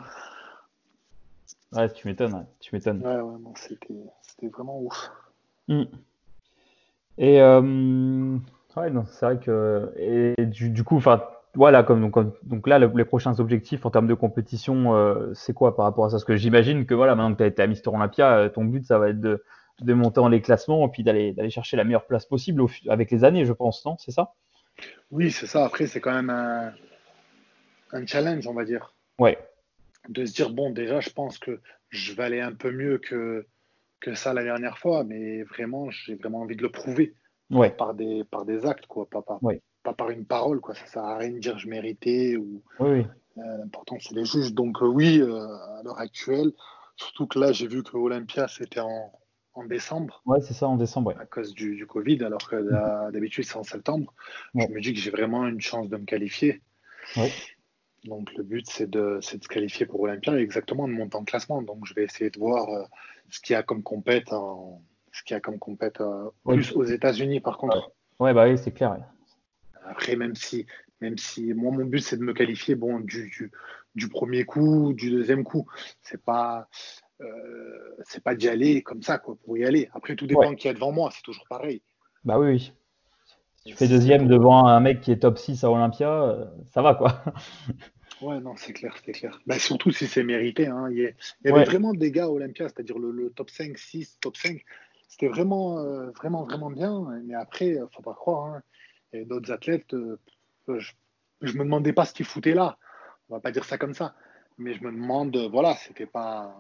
Ouais, 1.72 1.92
tu 1.94 2.08
m'étonnes, 2.08 2.46
tu 2.60 2.76
m'étonnes. 2.76 3.06
Ouais, 3.06 3.22
ouais, 3.22 3.54
c'était 4.22 4.48
vraiment 4.48 4.82
ouf. 4.82 5.12
Hmm. 5.68 5.84
Et 7.18 7.40
euh, 7.42 8.38
ouais, 8.78 8.92
c'est 9.12 9.26
vrai 9.26 9.40
que 9.40 9.92
et 9.98 10.46
du, 10.46 10.84
coup, 10.84 10.98
enfin 10.98 11.24
voilà, 11.56 11.84
comme 11.84 12.02
donc, 12.02 12.16
donc 12.44 12.68
là, 12.68 12.80
les 12.80 13.06
prochains 13.06 13.40
objectifs 13.40 13.86
en 13.86 13.92
termes 13.92 14.08
de 14.08 14.14
compétition, 14.14 14.96
euh, 14.96 15.34
c'est 15.34 15.54
quoi 15.54 15.76
par 15.76 15.86
rapport 15.86 16.06
à 16.06 16.10
ça? 16.10 16.16
Parce 16.16 16.26
que 16.26 16.36
j'imagine 16.36 16.86
que 16.86 16.94
voilà, 16.94 17.16
maintenant 17.16 17.34
que 17.34 17.38
tu 17.38 17.44
as 17.44 17.48
été 17.48 17.62
à 17.62 17.68
Mister 17.68 17.90
Olympia, 17.90 18.38
euh, 18.38 18.50
ton 18.50 18.66
but, 18.66 18.86
ça 18.86 19.00
va 19.00 19.10
être 19.10 19.20
de, 19.20 19.44
de 19.82 19.94
monter 19.94 20.20
en 20.20 20.28
les 20.28 20.42
classements 20.42 20.88
et 20.88 20.92
puis 20.92 21.04
d'aller 21.04 21.34
d'aller 21.34 21.50
chercher 21.50 21.78
la 21.78 21.84
meilleure 21.84 22.06
place 22.06 22.26
possible 22.26 22.64
avec 22.88 23.10
les 23.12 23.24
années, 23.24 23.46
je 23.46 23.54
pense, 23.54 23.84
non? 23.86 23.98
C'est 23.98 24.12
ça? 24.12 24.34
Oui, 25.12 25.32
c'est 25.32 25.48
ça. 25.48 25.66
Après, 25.66 25.88
c'est 25.88 26.00
quand 26.00 26.14
même 26.14 26.30
un, 26.30 26.72
un, 27.92 28.06
challenge, 28.06 28.48
on 28.48 28.54
va 28.54 28.64
dire. 28.64 28.94
Ouais. 29.18 29.38
De 30.08 30.26
se 30.26 30.34
dire, 30.34 30.52
bon, 30.52 30.70
déjà, 30.70 31.00
je 31.00 31.10
pense 31.10 31.38
que 31.40 31.60
je 31.90 32.14
vais 32.14 32.24
aller 32.24 32.42
un 32.42 32.54
peu 32.54 32.72
mieux 32.72 33.00
que, 33.00 33.46
que 34.00 34.14
ça 34.14 34.34
la 34.34 34.44
dernière 34.44 34.78
fois, 34.78 35.04
mais 35.04 35.44
vraiment, 35.44 35.90
j'ai 35.90 36.16
vraiment 36.16 36.42
envie 36.42 36.56
de 36.56 36.62
le 36.62 36.72
prouver. 36.72 37.16
Ouais. 37.50 37.72
Par, 37.72 37.94
des, 37.94 38.24
par 38.24 38.46
des 38.46 38.66
actes, 38.66 38.86
quoi. 38.86 39.10
Pas, 39.10 39.22
pas, 39.22 39.40
pas 39.84 39.94
par 39.94 40.10
une 40.10 40.26
parole, 40.26 40.60
quoi. 40.60 40.76
Ça 40.76 40.86
sert 40.86 41.04
à 41.04 41.18
rien 41.18 41.32
de 41.32 41.40
dire 41.40 41.58
je 41.58 41.68
méritais 41.68 42.36
ou. 42.36 42.62
Oui. 42.80 43.06
Euh, 43.38 43.58
l'important, 43.58 43.98
c'est 44.00 44.14
les 44.14 44.26
juges. 44.26 44.54
Donc, 44.54 44.82
euh, 44.82 44.88
oui, 44.88 45.20
euh, 45.22 45.48
à 45.78 45.82
l'heure 45.84 46.00
actuelle, 46.00 46.52
surtout 46.96 47.28
que 47.28 47.40
là, 47.40 47.52
j'ai 47.52 47.68
vu 47.68 47.84
que 47.84 47.96
Olympia, 47.96 48.48
c'était 48.48 48.82
en, 48.82 49.12
en 49.54 49.66
décembre. 49.66 50.22
Ouais, 50.26 50.42
c'est 50.42 50.54
ça, 50.54 50.68
en 50.68 50.76
décembre. 50.76 51.14
À 51.20 51.26
cause 51.26 51.54
du, 51.54 51.76
du, 51.76 51.86
Covid, 51.86 52.24
alors 52.24 52.48
que 52.48 52.56
mhm. 52.56 53.12
d'habitude 53.12 53.46
c'est 53.46 53.58
en 53.58 53.64
septembre. 53.64 54.14
Je 54.56 54.68
me 54.68 54.82
dis 54.82 54.94
que 54.94 55.00
j'ai 55.00 55.12
vraiment 55.12 55.48
une 55.48 55.62
chance 55.62 55.90
de 55.90 55.98
me 55.98 56.06
qualifier. 56.06 56.62
Donc 58.06 58.34
le 58.36 58.44
but 58.44 58.66
c'est 58.68 58.90
de, 58.90 59.16
de, 59.16 59.22
se 59.22 59.38
qualifier 59.38 59.86
pour 59.86 60.00
Olympia 60.00 60.38
et 60.40 60.42
exactement 60.42 60.88
de 60.88 60.94
monter 60.94 61.18
en 61.18 61.26
classement. 61.26 61.62
Donc 61.62 61.86
je 61.86 61.94
vais 61.94 62.04
essayer 62.04 62.30
de 62.30 62.40
voir 62.40 62.70
euh, 62.70 62.84
ce 63.30 63.40
qu'il 63.42 63.54
y 63.54 63.58
a 63.58 63.64
comme 63.64 63.84
compète, 63.84 64.32
ce 65.20 65.24
qu'il 65.24 65.34
y 65.36 65.38
a 65.38 65.42
comme 65.42 65.60
compète 65.60 66.02
plus 66.46 66.72
aux 66.74 66.84
États-Unis 66.84 67.40
par 67.42 67.58
contre. 67.58 67.92
Ouais, 68.20 68.34
bah 68.34 68.48
oui, 68.50 68.58
c'est 68.58 68.72
clair. 68.72 68.98
Après, 69.86 70.16
même 70.16 70.36
si, 70.36 70.66
même 71.02 71.18
si 71.18 71.54
moi, 71.54 71.72
mon 71.72 71.86
but, 71.86 72.00
c'est 72.00 72.18
de 72.18 72.24
me 72.24 72.34
qualifier 72.34 72.76
bon, 72.76 73.00
du, 73.00 73.52
du, 73.96 74.10
premier 74.10 74.44
coup, 74.44 74.94
du 74.94 75.10
deuxième 75.10 75.44
coup. 75.44 75.66
C'est 76.02 76.22
pas, 76.22 76.68
euh, 77.22 77.96
c'est 78.04 78.24
pas 78.24 78.36
d'y 78.36 78.48
aller 78.50 78.82
comme 78.82 79.02
ça, 79.02 79.18
quoi, 79.18 79.36
pour 79.44 79.58
y 79.58 79.66
aller. 79.66 79.90
Après, 79.94 80.16
tout 80.16 80.28
dépend 80.28 80.54
qui 80.56 80.68
y 80.68 80.70
a 80.70 80.74
devant 80.74 80.92
moi, 80.92 81.10
c'est 81.14 81.22
toujours 81.22 81.46
pareil. 81.50 81.82
Bah 82.26 82.38
oui, 82.38 82.74
Si 83.56 83.70
tu 83.70 83.76
fais 83.76 83.88
deuxième 83.88 84.28
devant 84.28 84.68
un 84.68 84.80
mec 84.80 85.02
qui 85.02 85.12
est 85.12 85.20
top 85.20 85.38
6 85.38 85.64
à 85.64 85.72
Olympia, 85.72 86.24
euh, 86.24 86.46
ça 86.74 86.82
va, 86.82 86.96
quoi. 86.96 87.24
Ouais, 88.22 88.42
non, 88.42 88.54
c'est 88.58 88.74
clair, 88.74 88.94
c'est 89.06 89.14
clair. 89.14 89.40
Bah, 89.46 89.58
surtout 89.60 89.92
si 89.92 90.06
c'est 90.06 90.24
mérité. 90.24 90.68
Hein. 90.68 90.90
Il 90.92 90.98
y, 91.46 91.50
avait 91.50 91.64
vraiment 91.64 91.94
des 91.94 92.12
gars 92.12 92.26
à 92.26 92.28
Olympia, 92.28 92.68
c'est-à-dire 92.68 93.00
le, 93.00 93.30
top 93.30 93.50
5, 93.50 93.78
6, 93.78 94.18
top 94.20 94.36
5. 94.36 94.62
C'était 95.10 95.28
vraiment, 95.28 95.80
euh, 95.80 96.12
vraiment, 96.12 96.44
vraiment 96.44 96.70
bien. 96.70 97.06
Mais 97.26 97.34
après, 97.34 97.76
faut 97.92 98.02
pas 98.02 98.14
croire. 98.14 98.46
Hein. 98.46 98.62
Et 99.12 99.26
d'autres 99.26 99.52
athlètes, 99.52 99.94
je, 100.68 100.92
je 101.42 101.54
me 101.58 101.64
demandais 101.64 101.94
pas 101.94 102.06
ce 102.06 102.14
qu'ils 102.14 102.26
foutaient 102.26 102.54
là. 102.54 102.78
On 103.30 103.36
va 103.36 103.42
pas 103.42 103.52
dire 103.52 103.66
ça 103.66 103.78
comme 103.78 103.94
ça. 103.94 104.14
Mais 104.58 104.74
je 104.74 104.84
me 104.84 104.92
demande, 104.92 105.36
voilà, 105.52 105.74
c'était 105.76 106.06
pas. 106.06 106.56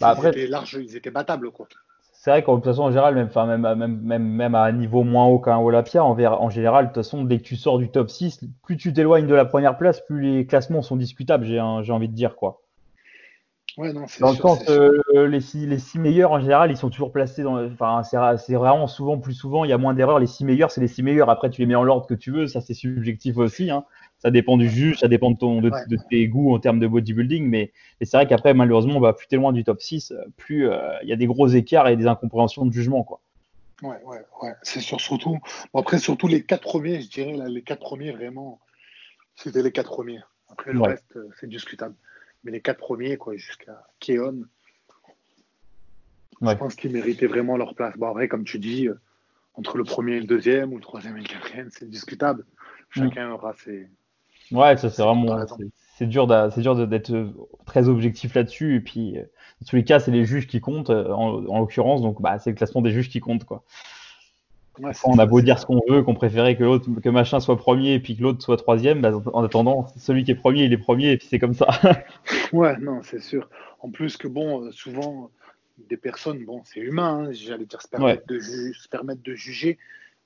Bah 0.00 0.08
après, 0.08 0.30
ils, 0.30 0.38
étaient 0.38 0.46
large, 0.46 0.78
ils 0.80 0.96
étaient 0.96 1.10
battables, 1.10 1.50
quoi. 1.50 1.68
C'est 2.12 2.30
vrai 2.30 2.42
qu'en 2.42 2.56
toute 2.56 2.66
façon, 2.66 2.82
en 2.82 2.90
général, 2.90 3.14
même, 3.14 3.30
même, 3.34 3.76
même, 3.76 4.00
même, 4.02 4.24
même 4.24 4.54
à 4.54 4.64
un 4.64 4.72
niveau 4.72 5.04
moins 5.04 5.24
haut 5.26 5.38
qu'un 5.38 5.58
Olympia, 5.58 6.04
en, 6.04 6.18
en 6.18 6.50
général, 6.50 6.84
de 6.84 6.88
toute 6.90 6.96
façon, 6.96 7.24
dès 7.24 7.38
que 7.38 7.44
tu 7.44 7.56
sors 7.56 7.78
du 7.78 7.90
top 7.90 8.10
6, 8.10 8.40
plus 8.62 8.76
tu 8.76 8.92
t'éloignes 8.92 9.26
de 9.26 9.34
la 9.34 9.46
première 9.46 9.78
place, 9.78 10.02
plus 10.04 10.20
les 10.20 10.46
classements 10.46 10.82
sont 10.82 10.96
discutables, 10.96 11.46
j'ai 11.46 11.58
envie 11.58 12.08
de 12.08 12.14
dire, 12.14 12.36
quoi. 12.36 12.60
Ouais, 13.78 13.92
non, 13.92 14.06
dans 14.20 14.30
le 14.30 14.36
sens, 14.36 14.68
euh, 14.68 15.28
les, 15.28 15.40
six, 15.40 15.66
les 15.66 15.78
six 15.78 15.98
meilleurs 15.98 16.32
en 16.32 16.40
général, 16.40 16.70
ils 16.70 16.76
sont 16.76 16.90
toujours 16.90 17.12
placés 17.12 17.42
dans. 17.42 17.64
Enfin, 17.66 18.02
c'est 18.02 18.54
vraiment 18.54 18.86
souvent, 18.86 19.18
plus 19.18 19.34
souvent, 19.34 19.64
il 19.64 19.70
y 19.70 19.72
a 19.72 19.78
moins 19.78 19.94
d'erreurs. 19.94 20.18
Les 20.18 20.26
six 20.26 20.44
meilleurs, 20.44 20.70
c'est 20.70 20.80
les 20.80 20.88
six 20.88 21.02
meilleurs. 21.02 21.30
Après, 21.30 21.50
tu 21.50 21.60
les 21.60 21.66
mets 21.66 21.74
en 21.74 21.84
l'ordre 21.84 22.06
que 22.06 22.14
tu 22.14 22.32
veux. 22.32 22.46
Ça, 22.46 22.60
c'est 22.60 22.74
subjectif 22.74 23.36
aussi. 23.36 23.70
Hein. 23.70 23.84
Ça 24.18 24.30
dépend 24.30 24.56
du 24.56 24.68
juge, 24.68 24.98
ça 24.98 25.08
dépend 25.08 25.30
de, 25.30 25.38
ton, 25.38 25.62
de, 25.62 25.70
tes 26.10 26.28
goûts 26.28 26.54
en 26.54 26.58
termes 26.58 26.78
de 26.78 26.86
bodybuilding. 26.86 27.46
Mais, 27.46 27.72
c'est 28.02 28.16
vrai 28.16 28.26
qu'après, 28.26 28.54
malheureusement, 28.54 28.96
on 28.96 29.00
va 29.00 29.12
plus 29.12 29.26
t'es 29.28 29.36
loin 29.36 29.52
du 29.52 29.64
top 29.64 29.80
6, 29.80 30.12
plus 30.36 30.68
euh, 30.68 30.92
il 31.02 31.08
y 31.08 31.12
a 31.12 31.16
des 31.16 31.26
gros 31.26 31.48
écarts 31.48 31.88
et 31.88 31.96
des 31.96 32.06
incompréhensions 32.06 32.66
de 32.66 32.72
jugement. 32.72 33.02
Quoi. 33.02 33.20
Ouais, 33.82 33.96
ouais, 34.04 34.20
ouais. 34.42 34.52
C'est 34.62 34.80
sûr, 34.80 35.00
surtout. 35.00 35.38
après, 35.74 35.98
surtout 35.98 36.28
les 36.28 36.42
quatre 36.44 36.62
premiers, 36.62 37.00
je 37.00 37.08
dirais, 37.08 37.32
là, 37.32 37.48
les 37.48 37.62
quatre 37.62 37.80
premiers, 37.80 38.12
vraiment, 38.12 38.60
c'était 39.36 39.62
les 39.62 39.72
quatre 39.72 39.90
premiers. 39.90 40.20
Après, 40.50 40.72
le 40.72 40.82
reste, 40.82 41.16
euh, 41.16 41.28
c'est 41.40 41.48
discutable. 41.48 41.94
Mais 42.44 42.52
les 42.52 42.60
quatre 42.60 42.78
premiers, 42.78 43.16
quoi, 43.16 43.36
jusqu'à 43.36 43.86
Keon, 44.00 44.44
je 46.42 46.54
pense 46.54 46.74
qu'ils 46.74 46.92
méritaient 46.92 47.26
vraiment 47.26 47.56
leur 47.56 47.74
place. 47.74 47.96
Bon, 47.98 48.08
après, 48.08 48.28
comme 48.28 48.44
tu 48.44 48.58
dis, 48.58 48.88
euh, 48.88 48.98
entre 49.54 49.76
le 49.76 49.84
premier 49.84 50.16
et 50.16 50.20
le 50.20 50.26
deuxième, 50.26 50.72
ou 50.72 50.76
le 50.76 50.82
troisième 50.82 51.16
et 51.16 51.20
le 51.20 51.26
quatrième, 51.26 51.68
c'est 51.70 51.88
discutable. 51.88 52.46
Chacun 52.90 53.28
mm. 53.28 53.32
aura 53.32 53.52
ses. 53.54 53.88
Ouais, 54.50 54.76
ça 54.76 54.90
c'est 54.90 55.02
vraiment. 55.02 55.44
C'est 55.98 56.06
dur 56.06 56.26
d'être 56.26 57.12
euh, 57.12 57.30
très 57.66 57.88
objectif 57.88 58.34
là-dessus. 58.34 58.76
Et 58.76 58.80
puis, 58.80 59.18
euh, 59.18 59.22
dans 59.60 59.66
tous 59.68 59.76
les 59.76 59.84
cas, 59.84 60.00
c'est 60.00 60.10
les 60.10 60.24
juges 60.24 60.46
qui 60.46 60.60
comptent, 60.60 60.88
en, 60.88 61.58
l'occurrence. 61.58 62.00
Donc, 62.00 62.22
bah, 62.22 62.38
c'est 62.38 62.50
le 62.50 62.56
classement 62.56 62.80
des 62.80 62.90
juges 62.90 63.10
qui 63.10 63.20
compte, 63.20 63.44
quoi 63.44 63.64
on 65.04 65.18
a 65.18 65.26
beau 65.26 65.40
dire 65.40 65.58
ce 65.58 65.66
qu'on 65.66 65.80
veut, 65.88 66.02
qu'on 66.02 66.14
préférait 66.14 66.56
que 66.56 66.64
l'autre, 66.64 66.88
que 67.02 67.08
machin 67.08 67.40
soit 67.40 67.56
premier 67.56 67.94
et 67.94 68.00
puis 68.00 68.16
que 68.16 68.22
l'autre 68.22 68.42
soit 68.42 68.56
troisième, 68.56 69.00
bah, 69.00 69.12
en 69.32 69.44
attendant, 69.44 69.86
celui 69.96 70.24
qui 70.24 70.30
est 70.30 70.36
premier, 70.36 70.64
il 70.64 70.72
est 70.72 70.78
premier 70.78 71.12
et 71.12 71.16
puis 71.16 71.26
c'est 71.28 71.38
comme 71.38 71.54
ça. 71.54 71.68
ouais, 72.52 72.76
non, 72.78 73.00
c'est 73.02 73.20
sûr. 73.20 73.48
En 73.80 73.90
plus 73.90 74.16
que 74.16 74.28
bon, 74.28 74.64
euh, 74.64 74.72
souvent 74.72 75.30
des 75.88 75.96
personnes, 75.96 76.44
bon, 76.44 76.62
c'est 76.64 76.80
humain, 76.80 77.26
hein, 77.26 77.32
j'allais 77.32 77.64
dire 77.64 77.80
se 77.80 77.88
permettre, 77.88 78.26
de 78.26 78.38
se 78.38 78.88
permettre 78.88 79.22
de 79.22 79.34
juger, 79.34 79.78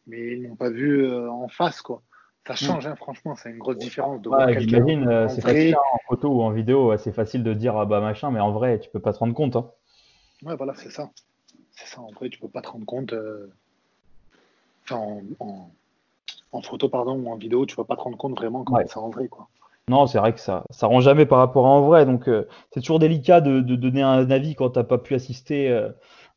mais 0.06 0.36
ils 0.36 0.48
n'ont 0.48 0.56
pas 0.56 0.70
vu 0.70 1.04
euh, 1.04 1.30
en 1.30 1.48
face, 1.48 1.80
quoi. 1.80 2.02
Ça 2.46 2.54
mm. 2.54 2.56
change, 2.56 2.86
hein, 2.86 2.96
franchement, 2.96 3.36
c'est 3.36 3.50
une 3.50 3.58
grosse 3.58 3.78
différence. 3.78 4.20
De 4.20 4.28
ouais, 4.28 4.60
J'imagine, 4.60 5.08
euh, 5.08 5.28
c'est 5.28 5.40
facile 5.40 5.76
en 5.76 5.98
photo 6.08 6.28
ou 6.28 6.42
en 6.42 6.50
vidéo, 6.50 6.96
c'est 6.98 7.12
facile 7.12 7.42
de 7.42 7.54
dire 7.54 7.76
ah 7.76 7.86
bah 7.86 8.00
machin, 8.00 8.30
mais 8.30 8.40
en 8.40 8.52
vrai, 8.52 8.80
tu 8.80 8.90
peux 8.90 9.00
pas 9.00 9.12
te 9.12 9.18
rendre 9.18 9.34
compte. 9.34 9.56
Hein. 9.56 9.70
Ouais, 10.42 10.56
voilà, 10.56 10.74
c'est 10.74 10.90
ça. 10.90 11.10
C'est 11.70 11.86
ça, 11.86 12.00
en 12.00 12.10
vrai, 12.12 12.28
tu 12.28 12.38
peux 12.38 12.48
pas 12.48 12.60
te 12.60 12.68
rendre 12.68 12.84
compte 12.86 13.14
en, 14.92 15.20
en, 16.52 16.62
photo 16.62 16.88
pardon, 16.88 17.18
ou 17.18 17.30
en 17.30 17.36
vidéo, 17.36 17.66
tu 17.66 17.76
vas 17.76 17.84
pas 17.84 17.96
te 17.96 18.02
rendre 18.02 18.16
compte 18.16 18.36
vraiment 18.36 18.64
comment 18.64 18.80
c'est 18.86 18.98
en 18.98 19.10
vrai. 19.10 19.28
Quoi. 19.28 19.48
Non, 19.88 20.06
c'est 20.06 20.18
vrai 20.18 20.32
que 20.32 20.40
ça 20.40 20.64
ça 20.70 20.86
rend 20.86 21.00
jamais 21.00 21.26
par 21.26 21.38
rapport 21.38 21.66
à 21.66 21.70
en 21.70 21.82
vrai. 21.82 22.06
Donc, 22.06 22.28
euh, 22.28 22.48
c'est 22.72 22.80
toujours 22.80 22.98
délicat 22.98 23.40
de, 23.40 23.60
de, 23.60 23.76
donner 23.76 24.02
un 24.02 24.30
avis 24.30 24.54
quand 24.54 24.70
tu 24.70 24.78
n'as 24.78 24.84
pas 24.84 24.96
pu 24.96 25.14
assister, 25.14 25.68
euh, 25.68 25.90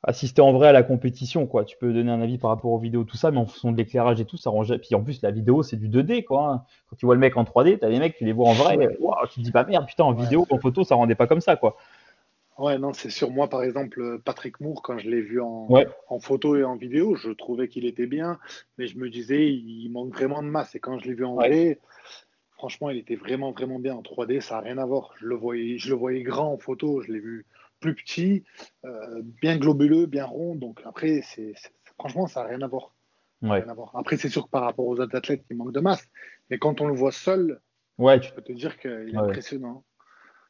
assister 0.04 0.41
en 0.41 0.52
vrai 0.52 0.68
à 0.68 0.72
la 0.74 0.84
compétition. 0.84 1.48
Quoi. 1.48 1.64
Tu 1.64 1.78
peux 1.78 1.93
donner 1.93 2.12
un 2.12 2.22
avis 2.22 2.38
par 2.38 2.50
rapport 2.50 2.72
aux 2.72 2.80
vidéos, 2.80 3.06
tout 3.06 3.16
ça, 3.16 3.32
mais 3.32 3.38
en 3.38 3.45
fonction 3.45 3.72
de 3.72 3.78
l'éclairage 3.78 4.20
et 4.20 4.26
tout, 4.26 4.36
ça 4.38 4.50
rend 4.50 4.64
Puis 4.64 4.95
en 4.95 5.02
plus, 5.02 5.22
la 5.22 5.32
vidéo, 5.32 5.64
c'est 5.64 5.78
du 5.78 5.88
2D. 5.88 6.26
Quoi, 6.26 6.52
hein. 6.52 6.64
Quand 6.89 6.98
tu 6.98 7.06
vois 7.06 7.16
le 7.16 7.22
mec 7.22 7.38
en 7.38 7.43
3D, 7.43 7.80
tu 7.80 7.86
as 7.86 7.89
les 7.89 8.00
mecs, 8.00 8.18
tu 8.18 8.26
les 8.26 8.34
vois 8.34 8.50
en 8.50 8.54
vrai. 8.54 8.78
tu 9.30 9.39
te 9.39 9.41
dis 9.41 9.52
pas 9.52 9.64
merde, 9.64 9.86
putain, 9.86 10.04
en 10.04 10.14
vidéo, 10.14 10.45
en 10.50 10.58
photo, 10.58 10.84
ça 10.84 10.95
rendait 10.95 11.16
pas 11.16 11.28
comme 11.28 11.41
ça. 11.41 11.56
quoi. 11.56 11.78
Ouais, 12.58 12.80
non, 12.80 12.91
c'est 12.91 13.12
sûr. 13.12 13.30
Moi, 13.30 13.47
par 13.49 13.64
exemple, 13.64 14.20
Patrick 14.26 14.60
Moore, 14.60 14.82
quand 14.82 14.97
je 14.97 15.10
l'ai 15.10 15.22
vu 15.22 15.39
en, 15.39 15.68
en, 16.08 16.20
photo 16.20 16.55
et 16.55 16.64
en 16.64 16.76
vidéo, 16.76 17.16
je 17.16 17.30
trouvais 17.30 17.68
qu'il 17.68 17.86
était 17.86 18.08
bien, 18.08 18.39
mais 18.78 18.88
je 18.88 18.97
me 18.97 19.10
disais, 19.10 19.51
il 19.51 19.89
manque 19.89 20.14
vraiment 20.14 20.41
de 20.41 20.47
masse. 20.47 20.74
Et 20.74 20.80
quand 20.80 20.97
je 20.97 21.08
l'ai 21.08 21.14
vu 21.14 21.24
en 21.24 21.36
vrai, 21.36 21.80
franchement, 22.58 22.89
il 22.89 22.97
était 22.97 23.16
vraiment, 23.16 23.51
vraiment 23.51 23.78
bien 23.78 23.95
en 23.95 24.01
3D. 24.01 24.41
Ça 24.41 24.55
n'a 24.55 24.62
rien 24.62 24.78
à 24.80 24.86
voir. 24.86 25.14
Je 25.20 25.28
le 25.28 25.36
voyais, 25.36 25.78
je 25.78 25.89
le 25.89 25.95
voyais 25.95 26.24
grand 26.24 26.51
en 26.51 26.58
photo, 26.58 27.01
je 27.01 27.12
l'ai 27.12 27.20
vu 27.20 27.45
plus 27.80 27.93
petit, 27.93 28.43
euh, 28.86 29.22
bien 29.41 29.58
globuleux, 29.58 30.08
bien 30.08 30.26
rond. 30.26 30.55
Donc 30.55 30.82
après, 30.84 31.22
c'est, 31.22 31.53
franchement, 31.99 32.26
ça 32.26 32.41
n'a 32.41 32.49
rien 32.49 32.62
à 32.64 32.68
voir. 32.68 32.95
Rien 33.43 33.70
à 33.70 33.74
voir. 33.76 33.95
Après, 33.95 34.18
c'est 34.18 34.30
sûr 34.30 34.45
que 34.45 34.49
par 34.49 34.64
rapport 34.64 34.88
aux 34.88 34.99
autres 34.99 35.16
athlètes, 35.16 35.45
il 35.51 35.58
manque 35.58 35.74
de 35.74 35.80
masse. 35.80 36.08
Mais 36.49 36.58
quand 36.58 36.82
on 36.82 36.88
le 36.88 36.95
voit 36.95 37.12
seul, 37.12 37.62
ouais, 37.99 38.20
tu 38.20 38.32
peux 38.32 38.41
te 38.41 38.51
dire 38.51 38.80
qu'il 38.80 39.12
est 39.14 39.16
impressionnant. 39.16 39.84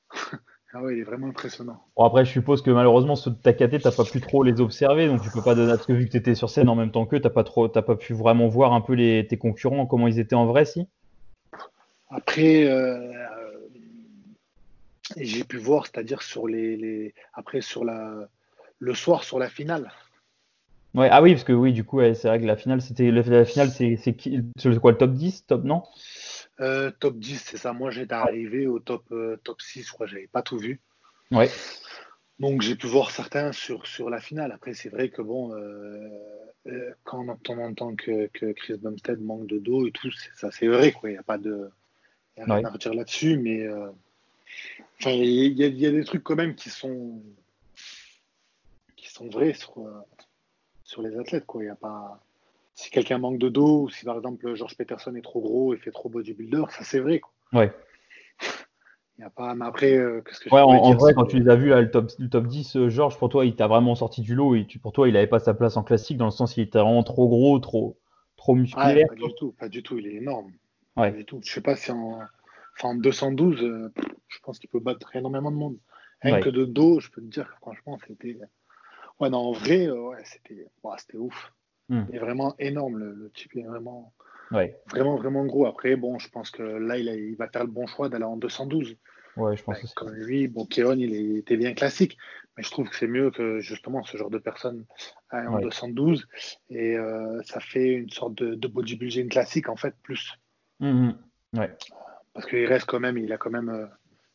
Ah 0.73 0.81
ouais, 0.83 0.95
il 0.95 0.99
est 0.99 1.03
vraiment 1.03 1.27
impressionnant. 1.27 1.81
Bon, 1.95 2.03
après, 2.03 2.25
je 2.25 2.31
suppose 2.31 2.61
que 2.61 2.69
malheureusement, 2.71 3.15
ceux 3.15 3.31
de 3.31 3.35
ta 3.35 3.53
tu 3.53 3.79
t'as 3.79 3.91
pas 3.91 4.03
pu 4.03 4.19
trop 4.19 4.43
les 4.43 4.59
observer, 4.59 5.07
donc 5.07 5.21
tu 5.21 5.29
peux 5.29 5.41
pas 5.41 5.55
donner. 5.55 5.71
Parce 5.71 5.85
que 5.85 5.93
vu 5.93 6.05
que 6.05 6.11
tu 6.11 6.17
étais 6.17 6.35
sur 6.35 6.49
scène 6.49 6.67
en 6.67 6.75
même 6.75 6.91
temps 6.91 7.05
qu'eux, 7.05 7.21
t'as 7.21 7.29
pas 7.29 7.45
trop, 7.45 7.67
t'as 7.69 7.81
pas 7.81 7.95
pu 7.95 8.13
vraiment 8.13 8.47
voir 8.47 8.73
un 8.73 8.81
peu 8.81 8.93
les, 8.93 9.25
tes 9.25 9.37
concurrents, 9.37 9.85
comment 9.85 10.07
ils 10.07 10.19
étaient 10.19 10.35
en 10.35 10.45
vrai, 10.45 10.65
si? 10.65 10.87
Après, 12.09 12.65
euh, 12.65 13.13
j'ai 15.15 15.43
pu 15.45 15.57
voir, 15.57 15.85
c'est-à-dire 15.85 16.21
sur 16.21 16.47
les, 16.47 17.13
après 17.33 17.61
sur 17.61 17.85
la, 17.85 18.27
le 18.79 18.93
soir 18.93 19.23
sur 19.23 19.39
la 19.39 19.49
finale. 19.49 19.91
Ouais, 20.93 21.09
ah 21.11 21.21
oui, 21.21 21.33
parce 21.33 21.43
que 21.43 21.53
oui, 21.53 21.73
du 21.73 21.83
coup, 21.83 22.01
c'est 22.01 22.27
vrai 22.27 22.39
que 22.41 22.45
la 22.45 22.57
finale, 22.57 22.81
c'était 22.81 23.11
la 23.11 23.45
finale, 23.45 23.69
c'est 23.69 23.97
quoi 24.81 24.91
le 24.91 24.97
top 24.97 25.11
10, 25.11 25.45
top 25.45 25.63
non? 25.63 25.83
Euh, 26.59 26.91
top 26.99 27.17
10, 27.17 27.41
c'est 27.45 27.57
ça. 27.57 27.73
Moi, 27.73 27.91
j'étais 27.91 28.13
arrivé 28.13 28.67
au 28.67 28.79
top, 28.79 29.03
euh, 29.11 29.37
top 29.43 29.61
6, 29.61 29.83
je 29.83 29.91
crois, 29.91 30.07
j'avais 30.07 30.27
pas 30.27 30.41
tout 30.41 30.57
vu. 30.57 30.79
Ouais. 31.31 31.49
Donc, 32.39 32.61
j'ai 32.61 32.75
pu 32.75 32.87
voir 32.87 33.11
certains 33.11 33.51
sur, 33.51 33.85
sur 33.87 34.09
la 34.09 34.19
finale. 34.19 34.51
Après, 34.51 34.73
c'est 34.73 34.89
vrai 34.89 35.09
que 35.09 35.21
bon, 35.21 35.53
euh, 35.55 36.09
quand 37.03 37.25
on 37.49 37.57
entend, 37.59 37.95
que, 37.95 38.27
que, 38.27 38.51
Chris 38.51 38.77
Bumstead 38.77 39.21
manque 39.21 39.47
de 39.47 39.59
dos 39.59 39.87
et 39.87 39.91
tout, 39.91 40.11
ça, 40.35 40.51
c'est 40.51 40.67
vrai, 40.67 40.91
quoi. 40.91 41.09
Il 41.09 41.13
n'y 41.13 41.19
a 41.19 41.23
pas 41.23 41.37
de. 41.37 41.69
Y 42.37 42.41
a 42.41 42.55
rien 42.55 42.65
à 42.65 42.69
redire 42.69 42.93
là-dessus, 42.93 43.37
mais. 43.37 43.67
Enfin, 44.99 45.11
il 45.11 45.25
y, 45.25 45.63
y, 45.63 45.85
a 45.85 45.91
des 45.91 46.03
trucs 46.03 46.23
quand 46.23 46.35
même 46.35 46.55
qui 46.55 46.69
sont. 46.69 47.21
qui 48.95 49.09
sont 49.09 49.29
vrais 49.29 49.53
sur, 49.53 49.87
sur 50.83 51.01
les 51.01 51.17
athlètes, 51.17 51.45
quoi. 51.45 51.61
Il 51.61 51.65
n'y 51.65 51.71
a 51.71 51.75
pas 51.75 52.21
si 52.77 52.91
quelqu'un 52.91 53.17
manque 53.17 53.39
de 53.39 53.49
dos, 53.49 53.83
ou 53.83 53.89
si 53.89 54.05
par 54.05 54.17
exemple 54.17 54.53
George 54.53 54.77
Peterson 54.77 55.15
est 55.15 55.23
trop 55.23 55.41
gros 55.41 55.73
et 55.73 55.77
fait 55.77 55.89
trop 55.89 56.09
bodybuilder, 56.09 56.63
ça 56.69 56.83
c'est 56.83 56.99
vrai. 56.99 57.19
Quoi. 57.19 57.33
Ouais. 57.59 57.73
Il 59.17 59.21
y 59.21 59.23
a 59.23 59.31
pas, 59.31 59.55
mais 59.55 59.65
après, 59.65 59.97
euh, 59.97 60.21
qu'est-ce 60.21 60.41
que 60.41 60.49
ouais, 60.53 60.61
en, 60.61 60.93
vrai, 60.93 61.15
quand 61.15 61.25
tu 61.25 61.39
les 61.39 61.49
as 61.49 61.55
vus, 61.55 61.69
le, 61.69 61.89
top, 61.89 62.11
le 62.19 62.29
top 62.29 62.45
10, 62.45 62.75
euh, 62.75 62.89
George, 62.89 63.17
pour 63.17 63.29
toi, 63.29 63.45
il 63.45 63.55
t'a 63.55 63.65
vraiment 63.65 63.95
sorti 63.95 64.21
du 64.21 64.35
lot 64.35 64.53
et 64.53 64.67
tu, 64.67 64.77
pour 64.77 64.91
toi, 64.91 65.07
il 65.07 65.15
n'avait 65.15 65.25
pas 65.25 65.39
sa 65.39 65.55
place 65.55 65.75
en 65.75 65.81
classique 65.81 66.17
dans 66.17 66.25
le 66.25 66.31
sens 66.31 66.53
qu'il 66.53 66.61
était 66.61 66.77
vraiment 66.77 67.01
trop 67.01 67.27
gros, 67.27 67.57
trop, 67.57 67.97
trop 68.35 68.53
musculaire. 68.53 69.07
pas 69.07 69.15
du 69.15 69.33
tout, 69.35 69.53
pas 69.53 69.69
du 69.69 69.81
tout, 69.81 69.97
il 69.97 70.05
est 70.05 70.13
énorme. 70.13 70.51
Ouais. 70.97 71.09
Pas 71.09 71.17
du 71.17 71.25
tout. 71.25 71.39
Je 71.43 71.51
sais 71.51 71.61
pas 71.61 71.75
si 71.75 71.91
en, 71.91 72.19
enfin, 72.77 72.93
212, 72.93 73.63
euh, 73.63 73.91
je 74.27 74.37
pense 74.43 74.59
qu'il 74.59 74.69
peut 74.69 74.79
battre 74.79 75.15
énormément 75.15 75.49
de 75.49 75.57
monde. 75.57 75.77
Rien 76.21 76.39
que 76.39 76.49
de 76.49 76.65
dos, 76.65 76.99
je 76.99 77.09
peux 77.09 77.21
te 77.21 77.27
dire 77.27 77.51
franchement, 77.59 77.97
c'était. 78.07 78.37
Ouais, 79.19 79.31
non, 79.31 79.39
en 79.39 79.51
vrai, 79.51 79.89
ouais, 79.89 80.21
c'était 80.25 80.67
ouais, 80.83 80.95
ouf. 81.15 81.51
Hmm. 81.89 82.03
Il 82.09 82.15
est 82.15 82.19
vraiment 82.19 82.55
énorme, 82.59 82.97
le, 82.97 83.31
type. 83.33 83.51
Il 83.55 83.61
est 83.61 83.67
vraiment, 83.67 84.13
vraiment, 84.51 85.15
vraiment 85.15 85.45
gros. 85.45 85.65
Après, 85.65 85.95
bon, 85.95 86.19
je 86.19 86.29
pense 86.29 86.51
que 86.51 86.63
là, 86.63 86.97
il, 86.97 87.07
il 87.07 87.35
va 87.35 87.47
faire 87.47 87.63
le 87.63 87.71
bon 87.71 87.87
choix 87.87 88.09
d'aller 88.09 88.25
en 88.25 88.37
212. 88.37 88.97
Ouais, 89.37 89.55
je 89.55 89.63
pense. 89.63 89.93
Comme 89.93 90.11
lui, 90.13 90.47
bon, 90.47 90.65
Kéon, 90.65 90.97
il 90.97 91.37
était 91.37 91.57
bien 91.57 91.73
classique, 91.73 92.17
mais 92.57 92.63
je 92.63 92.71
trouve 92.71 92.89
que 92.89 92.95
c'est 92.95 93.07
mieux 93.07 93.29
que 93.29 93.59
justement 93.59 94.03
ce 94.03 94.17
genre 94.17 94.31
de 94.31 94.39
personne 94.39 94.85
aille 95.29 95.47
en 95.47 95.59
212. 95.59 96.27
Et 96.69 96.97
euh, 96.97 97.41
ça 97.43 97.59
fait 97.59 97.93
une 97.93 98.09
sorte 98.09 98.35
de, 98.35 98.55
de, 98.55 98.67
bodybuilding 98.67 99.29
classique, 99.29 99.69
en 99.69 99.75
fait, 99.75 99.95
plus. 100.01 100.33
Hmm, 100.79 101.09
hmm. 101.09 101.59
Ouais. 101.59 101.71
Parce 102.33 102.47
qu'il 102.47 102.65
reste 102.65 102.87
quand 102.87 102.99
même, 102.99 103.17
il 103.17 103.31
a 103.31 103.37
quand 103.37 103.51
même, 103.51 103.69
euh, 103.69 103.85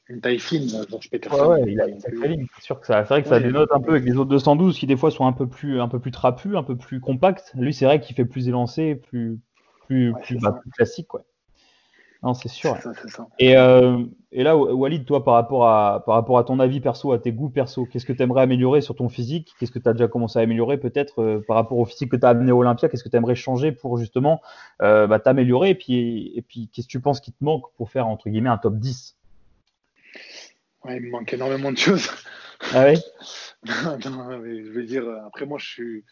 une 0.09 0.21
taille 0.21 0.39
fine, 0.39 0.69
Georges 0.89 1.11
Peterson. 1.11 1.51
Ouais, 1.51 1.63
ouais, 1.63 1.73
il 1.73 1.81
a 1.81 1.87
une 1.87 2.01
sacrée 2.01 2.29
ligne. 2.29 2.47
C'est 2.57 2.65
sûr 2.65 2.81
que 2.81 2.87
ça, 2.87 3.05
c'est 3.05 3.09
vrai 3.09 3.23
que 3.23 3.29
ça 3.29 3.41
dénote 3.41 3.71
un 3.73 3.81
peu 3.81 3.93
avec 3.93 4.05
les 4.05 4.17
autres 4.17 4.31
212 4.31 4.79
qui 4.79 4.87
des 4.87 4.97
fois 4.97 5.11
sont 5.11 5.27
un 5.27 5.33
peu 5.33 5.47
plus, 5.47 5.81
un 5.81 5.89
peu 5.89 6.01
plus 6.01 6.11
trapus, 6.11 6.57
un 6.57 6.63
peu 6.63 6.77
plus 6.77 7.01
compacts. 7.01 7.53
Lui, 7.55 7.73
c'est 7.73 7.85
vrai 7.85 8.01
qu'il 8.01 8.17
fait 8.17 8.25
plus 8.25 8.49
élancé, 8.49 8.97
plus, 8.97 9.39
plus, 9.87 10.13
plus, 10.23 10.39
bah, 10.39 10.53
plus 10.61 10.71
classique, 10.71 11.07
quoi. 11.07 11.25
Non, 12.23 12.35
c'est 12.35 12.49
sûr. 12.49 12.79
Et, 13.41 13.57
euh, 13.57 14.05
et, 14.31 14.45
là, 14.45 14.57
Walid, 14.57 15.05
toi, 15.05 15.25
par 15.25 15.35
rapport, 15.35 15.67
à, 15.67 16.05
par 16.07 16.15
rapport 16.15 16.39
à 16.39 16.45
ton 16.45 16.61
avis 16.61 16.81
perso, 16.81 17.11
à 17.11 17.19
tes 17.19 17.33
goûts 17.33 17.51
perso, 17.51 17.85
qu'est-ce 17.85 18.07
que 18.07 18.13
tu 18.13 18.23
aimerais 18.23 18.43
améliorer 18.43 18.81
sur 18.81 18.95
ton 18.95 19.09
physique? 19.09 19.53
Qu'est-ce 19.59 19.73
que 19.73 19.81
tu 19.81 19.89
as 19.89 19.93
déjà 19.93 20.07
commencé 20.07 20.39
à 20.39 20.43
améliorer 20.43 20.79
peut-être 20.79 21.21
euh, 21.21 21.45
par 21.49 21.57
rapport 21.57 21.79
au 21.79 21.85
physique 21.85 22.13
que 22.13 22.17
tu 22.17 22.25
as 22.25 22.29
amené 22.29 22.53
à 22.53 22.55
Olympia? 22.55 22.89
Qu'est-ce 22.89 23.03
que 23.03 23.09
tu 23.09 23.17
aimerais 23.17 23.35
changer 23.35 23.73
pour 23.73 23.99
justement 23.99 24.41
euh, 24.83 25.09
bah, 25.09 25.19
t'améliorer? 25.19 25.71
Et 25.71 25.75
puis, 25.75 26.33
et 26.37 26.43
puis 26.43 26.69
qu'est-ce 26.73 26.87
que 26.87 26.93
tu 26.93 27.01
penses 27.01 27.21
qui 27.21 27.33
te 27.33 27.43
manque 27.43 27.65
pour 27.77 27.91
faire, 27.91 28.07
entre 28.07 28.31
guillemets, 28.31 28.51
un 28.51 28.59
top 28.59 28.77
10 28.77 29.17
Ouais, 30.85 30.97
il 30.97 31.03
me 31.05 31.11
manque 31.11 31.33
énormément 31.33 31.73
de 31.73 31.79
choses. 31.79 32.11
Ah 32.73 32.87
oui? 32.89 32.99
Je 33.65 34.71
veux 34.71 34.85
dire, 34.85 35.09
après, 35.27 35.47
moi, 35.47 35.59
je 35.59 35.67
suis, 35.67 36.05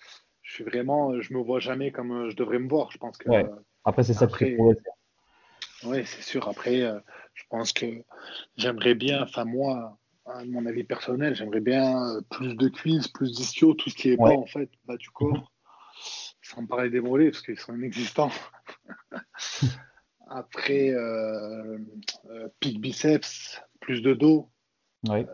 je 0.42 0.54
suis 0.54 0.64
vraiment, 0.64 1.20
je 1.20 1.34
me 1.34 1.40
vois 1.40 1.58
jamais 1.58 1.90
comme 1.90 2.30
je 2.30 2.36
devrais 2.36 2.58
me 2.58 2.68
voir. 2.68 2.90
Je 2.92 2.98
pense 2.98 3.16
que. 3.16 3.28
Après, 3.84 4.04
c'est 4.04 4.14
ça 4.14 4.26
qui 4.26 4.36
fait 4.36 4.58
oui, 5.84 6.04
c'est 6.04 6.22
sûr. 6.22 6.46
Après, 6.48 6.82
euh, 6.82 6.98
je 7.34 7.44
pense 7.48 7.72
que 7.72 7.86
j'aimerais 8.56 8.94
bien, 8.94 9.22
enfin 9.22 9.44
moi, 9.44 9.98
à 10.26 10.44
mon 10.44 10.66
avis 10.66 10.84
personnel, 10.84 11.34
j'aimerais 11.34 11.60
bien 11.60 12.06
euh, 12.06 12.20
plus 12.30 12.54
de 12.54 12.68
cuisses, 12.68 13.08
plus 13.08 13.32
d'ischio, 13.32 13.74
tout 13.74 13.88
ce 13.88 13.94
qui 13.94 14.10
est 14.10 14.16
bas 14.16 14.30
en 14.30 14.46
fait, 14.46 14.68
bas 14.84 14.96
du 14.96 15.08
corps, 15.10 15.50
sans 16.42 16.66
parler 16.66 16.90
des 16.90 17.00
mollets 17.00 17.30
parce 17.30 17.42
qu'ils 17.42 17.58
sont 17.58 17.74
inexistants. 17.74 18.30
Après, 20.28 20.90
euh, 20.90 21.78
pic 22.60 22.80
biceps, 22.80 23.60
plus 23.80 24.02
de 24.02 24.14
dos. 24.14 24.50
Ouais. 25.08 25.26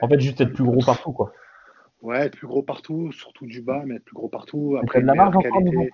en 0.00 0.08
fait, 0.08 0.20
juste 0.20 0.40
être 0.40 0.52
plus 0.52 0.64
gros 0.64 0.84
partout, 0.84 1.12
quoi. 1.12 1.32
Ouais, 2.02 2.26
être 2.26 2.36
plus 2.36 2.46
gros 2.46 2.62
partout, 2.62 3.12
surtout 3.12 3.46
du 3.46 3.62
bas, 3.62 3.82
mais 3.86 3.96
être 3.96 4.04
plus 4.04 4.14
gros 4.14 4.28
partout. 4.28 4.76
Après, 4.80 5.00
de 5.00 5.06
la 5.06 5.14
marge 5.14 5.36
encore 5.36 5.62
niveau 5.62 5.88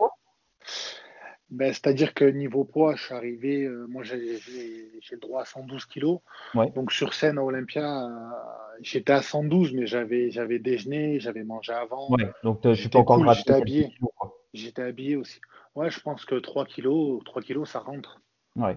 ben, 1.51 1.73
C'est-à-dire 1.73 2.15
que 2.15 2.25
niveau 2.25 2.65
poids, 2.65 2.97
je 2.97 3.05
suis 3.05 3.15
arrivé, 3.15 3.65
euh, 3.65 3.87
moi 3.89 4.03
j'ai 4.03 4.19
le 4.19 5.19
droit 5.19 5.43
à 5.43 5.45
112 5.45 5.85
kilos. 5.87 6.19
Donc 6.75 6.93
sur 6.93 7.15
scène 7.15 7.39
à 7.39 7.45
Olympia, 7.45 8.07
euh, 8.07 8.09
j'étais 8.81 9.13
à 9.13 9.23
112, 9.23 9.73
mais 9.73 9.87
j'avais 9.87 10.59
déjeuné, 10.59 11.21
j'avais 11.21 11.45
mangé 11.45 11.73
avant. 11.73 12.11
Ouais, 12.11 12.31
donc 12.43 12.61
je 12.65 12.73
suis 12.75 12.89
pas 12.89 12.99
encore 13.01 13.19
cool, 13.19 13.33
J'étais 13.35 13.53
habillé. 13.53 13.95
J'étais 14.53 14.83
habillé 14.83 15.15
aussi. 15.15 15.41
Ouais, 15.77 15.91
je 15.91 16.01
pense 16.01 16.25
que 16.25 16.35
3 16.35 16.65
kilos, 16.65 17.23
3 17.25 17.43
kilos, 17.43 17.71
ça 17.71 17.79
rentre. 17.79 18.21
Ouais. 18.57 18.77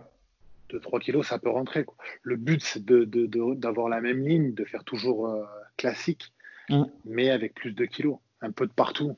De 0.73 0.79
3 0.79 0.99
kilos, 0.99 1.27
ça 1.27 1.39
peut 1.39 1.49
rentrer. 1.49 1.85
Quoi. 1.85 1.95
Le 2.23 2.35
but, 2.35 2.61
c'est 2.61 2.83
d'avoir 2.83 3.87
de, 3.87 3.91
la 3.91 4.01
même 4.01 4.27
ligne, 4.27 4.53
de 4.53 4.65
faire 4.65 4.83
toujours 4.83 5.27
euh, 5.27 5.45
classique, 5.77 6.33
mm. 6.69 6.83
mais 7.05 7.29
avec 7.29 7.53
plus 7.53 7.73
de 7.73 7.85
kilos. 7.85 8.17
Un 8.41 8.51
peu 8.51 8.67
de 8.67 8.73
partout. 8.73 9.15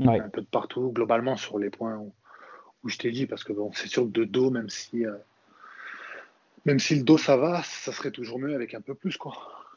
Un 0.00 0.28
peu 0.28 0.40
de 0.40 0.46
partout, 0.46 0.92
globalement, 0.92 1.36
sur 1.36 1.58
les 1.58 1.70
points 1.70 1.96
où, 1.96 2.12
où 2.84 2.88
je 2.88 2.98
t'ai 2.98 3.10
dit, 3.10 3.26
parce 3.26 3.44
que 3.44 3.52
bon, 3.52 3.70
c'est 3.74 3.88
sûr 3.88 4.04
que 4.04 4.10
de 4.10 4.24
dos, 4.24 4.50
même 4.50 4.68
si, 4.68 5.04
euh, 5.04 5.14
même 6.64 6.78
si 6.78 6.94
le 6.94 7.02
dos 7.02 7.18
ça 7.18 7.36
va, 7.36 7.62
ça 7.62 7.92
serait 7.92 8.10
toujours 8.10 8.38
mieux 8.38 8.54
avec 8.54 8.74
un 8.74 8.80
peu 8.80 8.94
plus. 8.94 9.16
Quoi. 9.16 9.36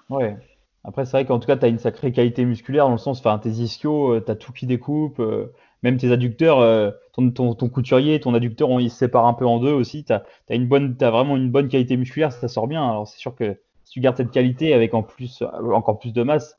Ouais. 0.09 0.37
Après, 0.83 1.05
c'est 1.05 1.11
vrai 1.11 1.25
qu'en 1.25 1.39
tout 1.39 1.47
cas, 1.47 1.57
tu 1.57 1.65
as 1.65 1.69
une 1.69 1.79
sacrée 1.79 2.11
qualité 2.11 2.45
musculaire 2.45 2.85
dans 2.85 2.93
le 2.93 2.97
sens, 2.97 3.21
tes 3.41 3.49
ischios, 3.49 4.13
euh, 4.13 4.23
tu 4.23 4.31
as 4.31 4.35
tout 4.35 4.53
qui 4.53 4.67
découpe, 4.67 5.19
euh, 5.19 5.51
même 5.83 5.97
tes 5.97 6.11
adducteurs, 6.11 6.93
ton, 7.13 7.31
ton, 7.31 7.53
ton, 7.53 7.69
couturier, 7.69 8.19
ton 8.19 8.33
adducteur, 8.33 8.69
on, 8.69 8.79
il 8.79 8.89
se 8.89 8.97
sépare 8.97 9.25
un 9.25 9.33
peu 9.33 9.45
en 9.45 9.59
deux 9.59 9.71
aussi. 9.71 10.03
Tu 10.03 10.13
as, 10.13 10.23
as, 10.49 11.09
vraiment 11.11 11.37
une 11.37 11.51
bonne 11.51 11.67
qualité 11.67 11.97
musculaire, 11.97 12.31
ça 12.31 12.47
sort 12.47 12.67
bien. 12.67 12.87
Alors, 12.87 13.07
c'est 13.07 13.19
sûr 13.19 13.35
que 13.35 13.57
si 13.85 13.93
tu 13.93 13.99
gardes 13.99 14.17
cette 14.17 14.31
qualité 14.31 14.73
avec 14.73 14.93
en 14.93 15.03
plus, 15.03 15.43
encore 15.43 15.99
plus 15.99 16.13
de 16.13 16.23
masse, 16.23 16.57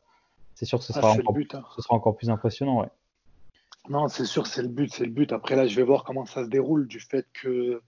c'est 0.54 0.64
sûr 0.64 0.78
que 0.78 0.84
ce 0.84 0.92
ah, 0.96 1.00
sera, 1.00 1.12
encore, 1.12 1.36
hein. 1.36 1.64
ce 1.76 1.82
sera 1.82 1.94
encore 1.94 2.16
plus 2.16 2.30
impressionnant. 2.30 2.80
Ouais. 2.80 2.88
Non, 3.88 4.08
c'est 4.08 4.24
sûr, 4.24 4.46
c'est 4.46 4.62
le 4.62 4.68
but, 4.68 4.92
c'est 4.92 5.04
le 5.04 5.10
but. 5.10 5.32
Après 5.32 5.56
là, 5.56 5.66
je 5.66 5.76
vais 5.76 5.82
voir 5.82 6.04
comment 6.04 6.26
ça 6.26 6.44
se 6.44 6.48
déroule 6.48 6.86
du 6.86 7.00
fait 7.00 7.26
que, 7.32 7.80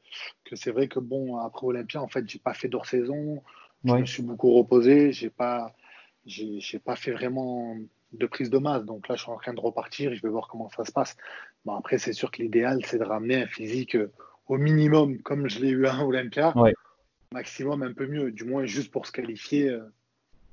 que 0.44 0.56
c'est 0.56 0.70
vrai 0.70 0.88
que 0.88 0.98
bon, 0.98 1.36
après 1.36 1.66
Olympia, 1.66 2.00
en 2.00 2.08
fait, 2.08 2.28
j'ai 2.28 2.38
pas 2.38 2.54
fait 2.54 2.68
d'hors 2.68 2.86
saison. 2.86 3.42
Je 3.84 3.94
me 3.94 4.06
suis 4.06 4.22
beaucoup 4.22 4.52
reposé. 4.52 5.12
J'ai 5.12 5.30
pas, 5.30 5.74
j'ai 6.26 6.78
pas 6.78 6.96
fait 6.96 7.12
vraiment 7.12 7.76
de 8.12 8.26
prise 8.26 8.50
de 8.50 8.58
masse. 8.58 8.84
Donc 8.84 9.08
là, 9.08 9.14
je 9.14 9.22
suis 9.22 9.30
en 9.30 9.36
train 9.36 9.54
de 9.54 9.60
repartir. 9.60 10.14
Je 10.14 10.22
vais 10.22 10.28
voir 10.28 10.48
comment 10.48 10.68
ça 10.70 10.84
se 10.84 10.92
passe. 10.92 11.16
Bon, 11.64 11.74
après, 11.74 11.98
c'est 11.98 12.12
sûr 12.12 12.30
que 12.30 12.42
l'idéal, 12.42 12.80
c'est 12.84 12.98
de 12.98 13.04
ramener 13.04 13.42
un 13.42 13.46
physique 13.46 13.96
euh, 13.96 14.12
au 14.48 14.58
minimum, 14.58 15.18
comme 15.18 15.48
je 15.48 15.60
l'ai 15.60 15.70
eu 15.70 15.86
à 15.86 16.04
Olympia. 16.04 16.54
Maximum 17.32 17.82
un 17.82 17.92
peu 17.92 18.06
mieux, 18.06 18.32
du 18.32 18.44
moins 18.44 18.64
juste 18.64 18.90
pour 18.90 19.06
se 19.06 19.12
qualifier. 19.12 19.68
Euh, 19.68 19.84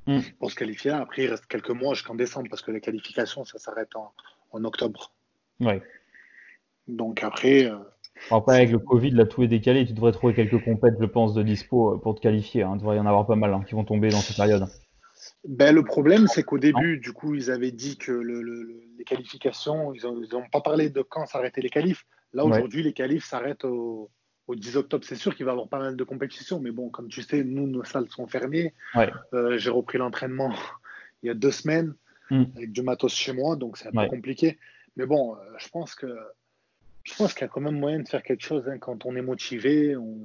mm. 0.05 0.21
Pour 0.39 0.51
se 0.51 0.55
qualifier. 0.55 0.91
Après, 0.91 1.23
il 1.23 1.29
reste 1.29 1.47
quelques 1.47 1.71
mois 1.71 1.95
jusqu'en 1.95 2.15
décembre 2.15 2.47
parce 2.49 2.61
que 2.61 2.71
les 2.71 2.81
qualifications, 2.81 3.45
ça 3.45 3.57
s'arrête 3.57 3.95
en, 3.95 4.13
en 4.51 4.63
octobre. 4.63 5.11
Ouais. 5.59 5.81
Donc 6.87 7.23
après. 7.23 7.65
Euh, 7.65 7.77
après, 8.31 8.55
avec 8.55 8.71
le 8.71 8.79
Covid, 8.79 9.11
là, 9.11 9.25
tout 9.25 9.43
est 9.43 9.47
décalé. 9.47 9.85
Tu 9.85 9.93
devrais 9.93 10.11
trouver 10.11 10.33
quelques 10.33 10.63
compètes, 10.63 10.95
je 10.99 11.05
pense, 11.05 11.33
de 11.33 11.43
dispo 11.43 11.97
pour 11.99 12.15
te 12.15 12.21
qualifier. 12.21 12.63
Hein. 12.63 12.73
Il 12.75 12.79
devrait 12.79 12.97
y 12.97 12.99
en 12.99 13.05
avoir 13.05 13.27
pas 13.27 13.35
mal 13.35 13.53
hein, 13.53 13.63
qui 13.67 13.75
vont 13.75 13.83
tomber 13.83 14.09
dans 14.09 14.19
cette 14.19 14.37
période. 14.37 14.67
Ben, 15.47 15.73
le 15.73 15.83
problème, 15.83 16.27
c'est 16.27 16.43
qu'au 16.43 16.59
début, 16.59 16.99
du 16.99 17.13
coup, 17.13 17.35
ils 17.35 17.51
avaient 17.51 17.71
dit 17.71 17.97
que 17.97 18.11
les 18.11 19.03
qualifications, 19.03 19.93
ils 19.93 20.01
n'ont 20.03 20.49
pas 20.51 20.61
parlé 20.61 20.89
de 20.89 21.01
quand 21.01 21.25
s'arrêtaient 21.25 21.61
les 21.61 21.69
qualifs. 21.69 22.05
Là, 22.33 22.45
aujourd'hui, 22.45 22.83
les 22.83 22.93
qualifs 22.93 23.25
s'arrêtent 23.25 23.65
au, 23.65 24.09
10 24.49 24.77
octobre. 24.77 25.03
C'est 25.03 25.15
sûr 25.15 25.35
qu'il 25.35 25.45
va 25.45 25.51
y 25.51 25.53
avoir 25.53 25.67
pas 25.67 25.79
mal 25.79 25.95
de 25.95 26.03
compétitions, 26.03 26.59
mais 26.59 26.71
bon, 26.71 26.89
comme 26.89 27.09
tu 27.09 27.21
sais, 27.21 27.43
nous, 27.43 27.67
nos 27.67 27.83
salles 27.83 28.07
sont 28.09 28.27
fermées. 28.27 28.73
Euh, 29.33 29.57
j'ai 29.57 29.69
repris 29.69 29.97
l'entraînement 29.97 30.53
il 31.23 31.27
y 31.27 31.29
a 31.29 31.33
deux 31.33 31.51
semaines 31.51 31.93
hmm. 32.29 32.43
avec 32.55 32.71
du 32.71 32.81
matos 32.81 33.13
chez 33.13 33.33
moi, 33.33 33.55
donc 33.55 33.77
c'est 33.77 33.87
un 33.87 33.91
peu 33.91 34.07
compliqué. 34.07 34.57
Mais 34.95 35.05
bon, 35.05 35.35
euh, 35.35 35.39
je 35.57 35.67
pense 35.69 35.95
que 35.95 36.07
je 37.03 37.15
pense 37.15 37.33
qu'il 37.33 37.41
y 37.41 37.45
a 37.45 37.47
quand 37.47 37.61
même 37.61 37.79
moyen 37.79 37.99
de 37.99 38.07
faire 38.07 38.23
quelque 38.23 38.43
chose. 38.43 38.67
Hein. 38.67 38.79
Quand 38.79 39.05
on 39.05 39.15
est 39.15 39.21
motivé, 39.21 39.95
on 39.95 40.17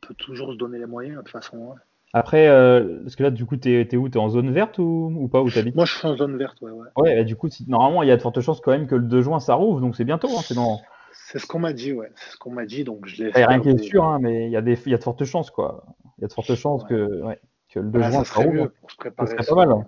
peut 0.00 0.14
toujours 0.14 0.52
se 0.52 0.58
donner 0.58 0.78
les 0.78 0.86
moyens 0.86 1.16
de 1.16 1.22
toute 1.22 1.30
façon. 1.30 1.72
Hein. 1.72 1.80
Après, 2.16 2.46
euh, 2.46 3.00
parce 3.02 3.16
que 3.16 3.24
là, 3.24 3.30
du 3.32 3.44
coup, 3.44 3.56
tu 3.56 3.68
es, 3.68 3.96
où? 3.96 4.08
Tu 4.08 4.18
es 4.18 4.20
en 4.20 4.28
zone 4.28 4.52
verte 4.52 4.78
ou, 4.78 5.12
ou 5.18 5.26
pas? 5.26 5.42
Où 5.42 5.48
habites 5.48 5.74
Moi, 5.74 5.84
je 5.84 5.94
suis 5.94 6.06
en 6.06 6.16
zone 6.16 6.36
verte, 6.36 6.62
ouais. 6.62 6.70
Ouais, 6.70 6.88
ouais 6.96 7.24
du 7.24 7.34
coup, 7.34 7.48
normalement, 7.66 8.04
il 8.04 8.08
y 8.08 8.12
a 8.12 8.16
de 8.16 8.22
fortes 8.22 8.40
chances 8.40 8.60
quand 8.60 8.70
même 8.70 8.86
que 8.86 8.94
le 8.94 9.02
2 9.02 9.20
juin, 9.20 9.40
ça 9.40 9.54
rouvre, 9.54 9.80
donc 9.80 9.96
c'est 9.96 10.04
bientôt. 10.04 10.28
Hein, 10.28 10.42
c'est 10.44 10.54
dans... 10.54 10.80
Ce 11.12 11.44
qu'on 11.44 11.58
m'a 11.58 11.72
dit, 11.72 11.92
ouais. 11.92 12.12
C'est 12.14 12.30
ce 12.30 12.36
qu'on 12.36 12.52
m'a 12.52 12.66
dit, 12.66 12.84
donc 12.84 13.06
je 13.06 13.24
l'ai. 13.24 13.30
Il 13.30 13.36
n'y 13.36 13.42
a 13.42 13.48
rien 13.48 13.58
qui 13.58 13.68
est 13.68 13.78
sûr, 13.78 14.04
hein, 14.04 14.20
mais 14.20 14.46
il 14.46 14.52
y, 14.52 14.56
a 14.56 14.62
des, 14.62 14.78
y 14.86 14.94
a 14.94 14.96
de 14.96 15.02
fortes 15.02 15.24
chances, 15.24 15.50
quoi. 15.50 15.84
Il 16.18 16.22
y 16.22 16.24
a 16.24 16.28
de 16.28 16.32
fortes 16.32 16.54
chances 16.54 16.84
que, 16.84 17.20
ouais, 17.22 17.40
que 17.68 17.80
le 17.80 17.90
2 17.90 18.00
juin, 18.00 18.24
ça, 18.24 18.24
ça 18.24 18.42
rouvre. 18.42 18.68
Pour 18.80 18.90
se 18.92 18.96
préparer 18.96 19.28
ça 19.30 19.42
serait 19.42 19.46
pas 19.56 19.66
mal. 19.66 19.86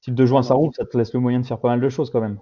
Si 0.00 0.10
le 0.10 0.16
2 0.16 0.24
juin, 0.24 0.42
ça 0.42 0.54
rouvre, 0.54 0.74
ça 0.74 0.86
te 0.86 0.96
laisse 0.96 1.12
le 1.12 1.20
moyen 1.20 1.40
de 1.40 1.46
faire 1.46 1.58
pas 1.58 1.68
mal 1.68 1.80
de 1.82 1.88
choses 1.90 2.08
quand 2.08 2.22
même. 2.22 2.38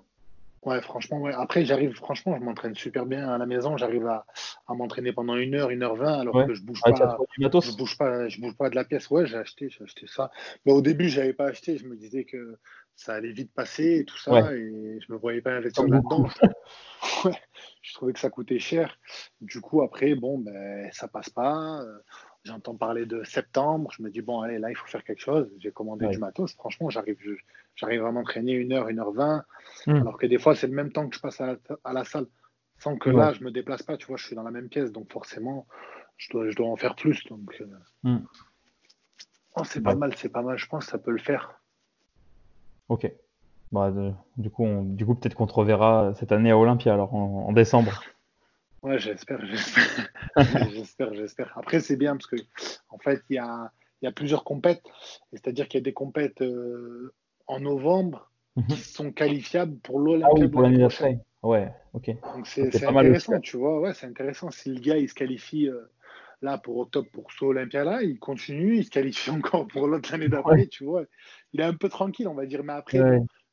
Ouais, 0.66 0.80
franchement, 0.80 1.20
ouais. 1.20 1.32
Après, 1.32 1.64
j'arrive, 1.64 1.94
franchement, 1.94 2.36
je 2.36 2.42
m'entraîne 2.42 2.74
super 2.74 3.06
bien 3.06 3.28
à 3.28 3.38
la 3.38 3.46
maison. 3.46 3.76
J'arrive 3.76 4.04
à, 4.08 4.26
à 4.66 4.74
m'entraîner 4.74 5.12
pendant 5.12 5.36
une 5.36 5.54
heure, 5.54 5.70
une 5.70 5.84
heure 5.84 5.94
vingt, 5.94 6.18
alors 6.18 6.44
que 6.44 6.54
je 6.54 6.62
bouge 6.62 6.80
pas. 6.82 7.18
Je 7.38 7.76
bouge 7.76 7.96
pas, 7.96 8.28
je 8.28 8.40
bouge 8.40 8.56
pas 8.56 8.68
de 8.68 8.74
la 8.74 8.84
pièce. 8.84 9.08
Ouais, 9.08 9.26
j'ai 9.26 9.36
acheté, 9.36 9.70
j'ai 9.70 9.84
acheté 9.84 10.08
ça. 10.08 10.32
Mais 10.64 10.72
au 10.72 10.82
début, 10.82 11.08
j'avais 11.08 11.32
pas 11.32 11.46
acheté. 11.46 11.78
Je 11.78 11.86
me 11.86 11.94
disais 11.94 12.24
que 12.24 12.58
ça 12.96 13.14
allait 13.14 13.30
vite 13.30 13.52
passer 13.54 13.98
et 13.98 14.04
tout 14.04 14.18
ça, 14.18 14.52
et 14.54 14.98
je 15.00 15.12
me 15.12 15.18
voyais 15.18 15.40
pas 15.40 15.52
investir 15.52 15.86
là-dedans. 15.86 16.24
ouais, 17.24 17.38
je 17.82 17.94
trouvais 17.94 18.12
que 18.12 18.18
ça 18.18 18.30
coûtait 18.30 18.58
cher. 18.58 18.98
Du 19.40 19.60
coup, 19.60 19.82
après, 19.82 20.16
bon, 20.16 20.38
ben, 20.40 20.90
ça 20.92 21.06
passe 21.06 21.30
pas. 21.30 21.80
J'entends 22.46 22.76
parler 22.76 23.06
de 23.06 23.24
septembre. 23.24 23.90
Je 23.90 24.02
me 24.02 24.10
dis, 24.10 24.22
bon, 24.22 24.40
allez, 24.40 24.58
là, 24.58 24.70
il 24.70 24.76
faut 24.76 24.86
faire 24.86 25.02
quelque 25.02 25.20
chose. 25.20 25.50
J'ai 25.58 25.72
commandé 25.72 26.06
du 26.06 26.18
matos. 26.18 26.54
Franchement, 26.54 26.90
j'arrive, 26.90 27.18
j'arrive 27.74 28.04
à 28.04 28.12
m'entraîner 28.12 28.52
une 28.52 28.72
heure, 28.72 28.88
une 28.88 29.00
heure 29.00 29.12
vingt. 29.12 29.44
Hmm. 29.86 29.96
Alors 29.96 30.16
que 30.16 30.26
des 30.26 30.38
fois, 30.38 30.54
c'est 30.54 30.68
le 30.68 30.72
même 30.72 30.92
temps 30.92 31.08
que 31.08 31.16
je 31.16 31.20
passe 31.20 31.40
à 31.40 31.56
la, 31.92 32.04
salle. 32.04 32.26
Sans 32.78 32.96
que 32.96 33.10
là, 33.10 33.32
je 33.32 33.42
me 33.42 33.50
déplace 33.50 33.82
pas. 33.82 33.96
Tu 33.96 34.06
vois, 34.06 34.16
je 34.16 34.24
suis 34.24 34.36
dans 34.36 34.44
la 34.44 34.52
même 34.52 34.68
pièce. 34.68 34.92
Donc, 34.92 35.12
forcément, 35.12 35.66
je 36.16 36.30
dois, 36.30 36.48
je 36.48 36.54
dois 36.54 36.68
en 36.68 36.76
faire 36.76 36.94
plus. 36.94 37.24
Donc, 37.26 37.60
euh, 37.60 37.66
hmm. 38.04 38.24
oh, 39.56 39.64
c'est 39.64 39.82
pas 39.82 39.96
mal. 39.96 40.14
C'est 40.16 40.28
pas 40.28 40.42
mal. 40.42 40.56
Je 40.56 40.66
pense 40.66 40.84
que 40.84 40.92
ça 40.92 40.98
peut 40.98 41.10
le 41.10 41.18
faire. 41.18 41.60
Ok. 42.88 43.10
Bah, 43.72 43.92
du 44.36 44.50
coup, 44.50 44.66
du 44.84 45.04
coup 45.04 45.16
peut-être 45.16 45.34
qu'on 45.34 45.48
te 45.48 45.52
reverra 45.52 46.14
cette 46.14 46.30
année 46.30 46.52
à 46.52 46.56
Olympia, 46.56 46.94
alors 46.94 47.12
en 47.12 47.52
décembre. 47.52 48.00
Ouais, 48.86 49.00
j'espère, 49.00 49.44
j'espère. 50.70 51.12
j'espère, 51.12 51.58
Après, 51.58 51.80
c'est 51.80 51.96
bien 51.96 52.12
parce 52.12 52.28
que, 52.28 52.36
en 52.88 52.98
fait, 52.98 53.20
il 53.28 53.34
y 53.34 53.38
a, 53.38 53.72
y 54.02 54.06
a, 54.06 54.12
plusieurs 54.12 54.44
compètes. 54.44 54.84
C'est-à-dire 55.32 55.66
qu'il 55.66 55.78
y 55.78 55.82
a 55.82 55.84
des 55.84 55.92
compètes 55.92 56.40
euh, 56.40 57.12
en 57.48 57.58
novembre 57.58 58.30
mhm. 58.54 58.66
qui 58.68 58.76
sont 58.76 59.10
qualifiables 59.10 59.76
pour 59.78 59.98
l'Olympia. 59.98 60.28
Ah 60.30 60.40
oui, 60.40 60.48
pour 60.48 60.62
l'année 60.62 60.78
d'après. 60.78 61.18
Ouais, 61.42 61.68
ok. 61.94 62.10
Donc 62.36 62.46
c'est 62.46 62.84
intéressant, 62.86 63.40
tu 63.40 63.56
vois. 63.56 63.80
Ouais, 63.80 63.92
c'est 63.92 64.06
intéressant. 64.06 64.52
Si 64.52 64.72
le 64.72 64.78
gars, 64.78 64.98
il 64.98 65.08
se 65.08 65.14
qualifie 65.14 65.68
euh, 65.68 65.90
là 66.40 66.56
pour 66.56 66.76
octobre 66.78 67.08
pour 67.10 67.32
ce 67.32 67.44
Olympia-là, 67.44 68.02
il 68.02 68.20
continue, 68.20 68.76
il 68.76 68.84
se 68.84 68.90
qualifie 68.90 69.30
encore 69.32 69.66
pour 69.66 69.88
l'autre 69.88 70.14
année 70.14 70.28
d'après, 70.28 70.68
tu 70.68 70.84
vois. 70.84 71.02
Il 71.52 71.60
est 71.60 71.64
un 71.64 71.74
peu 71.74 71.88
tranquille, 71.88 72.28
on 72.28 72.34
va 72.34 72.46
dire. 72.46 72.62
Mais 72.62 72.74
après, 72.74 73.00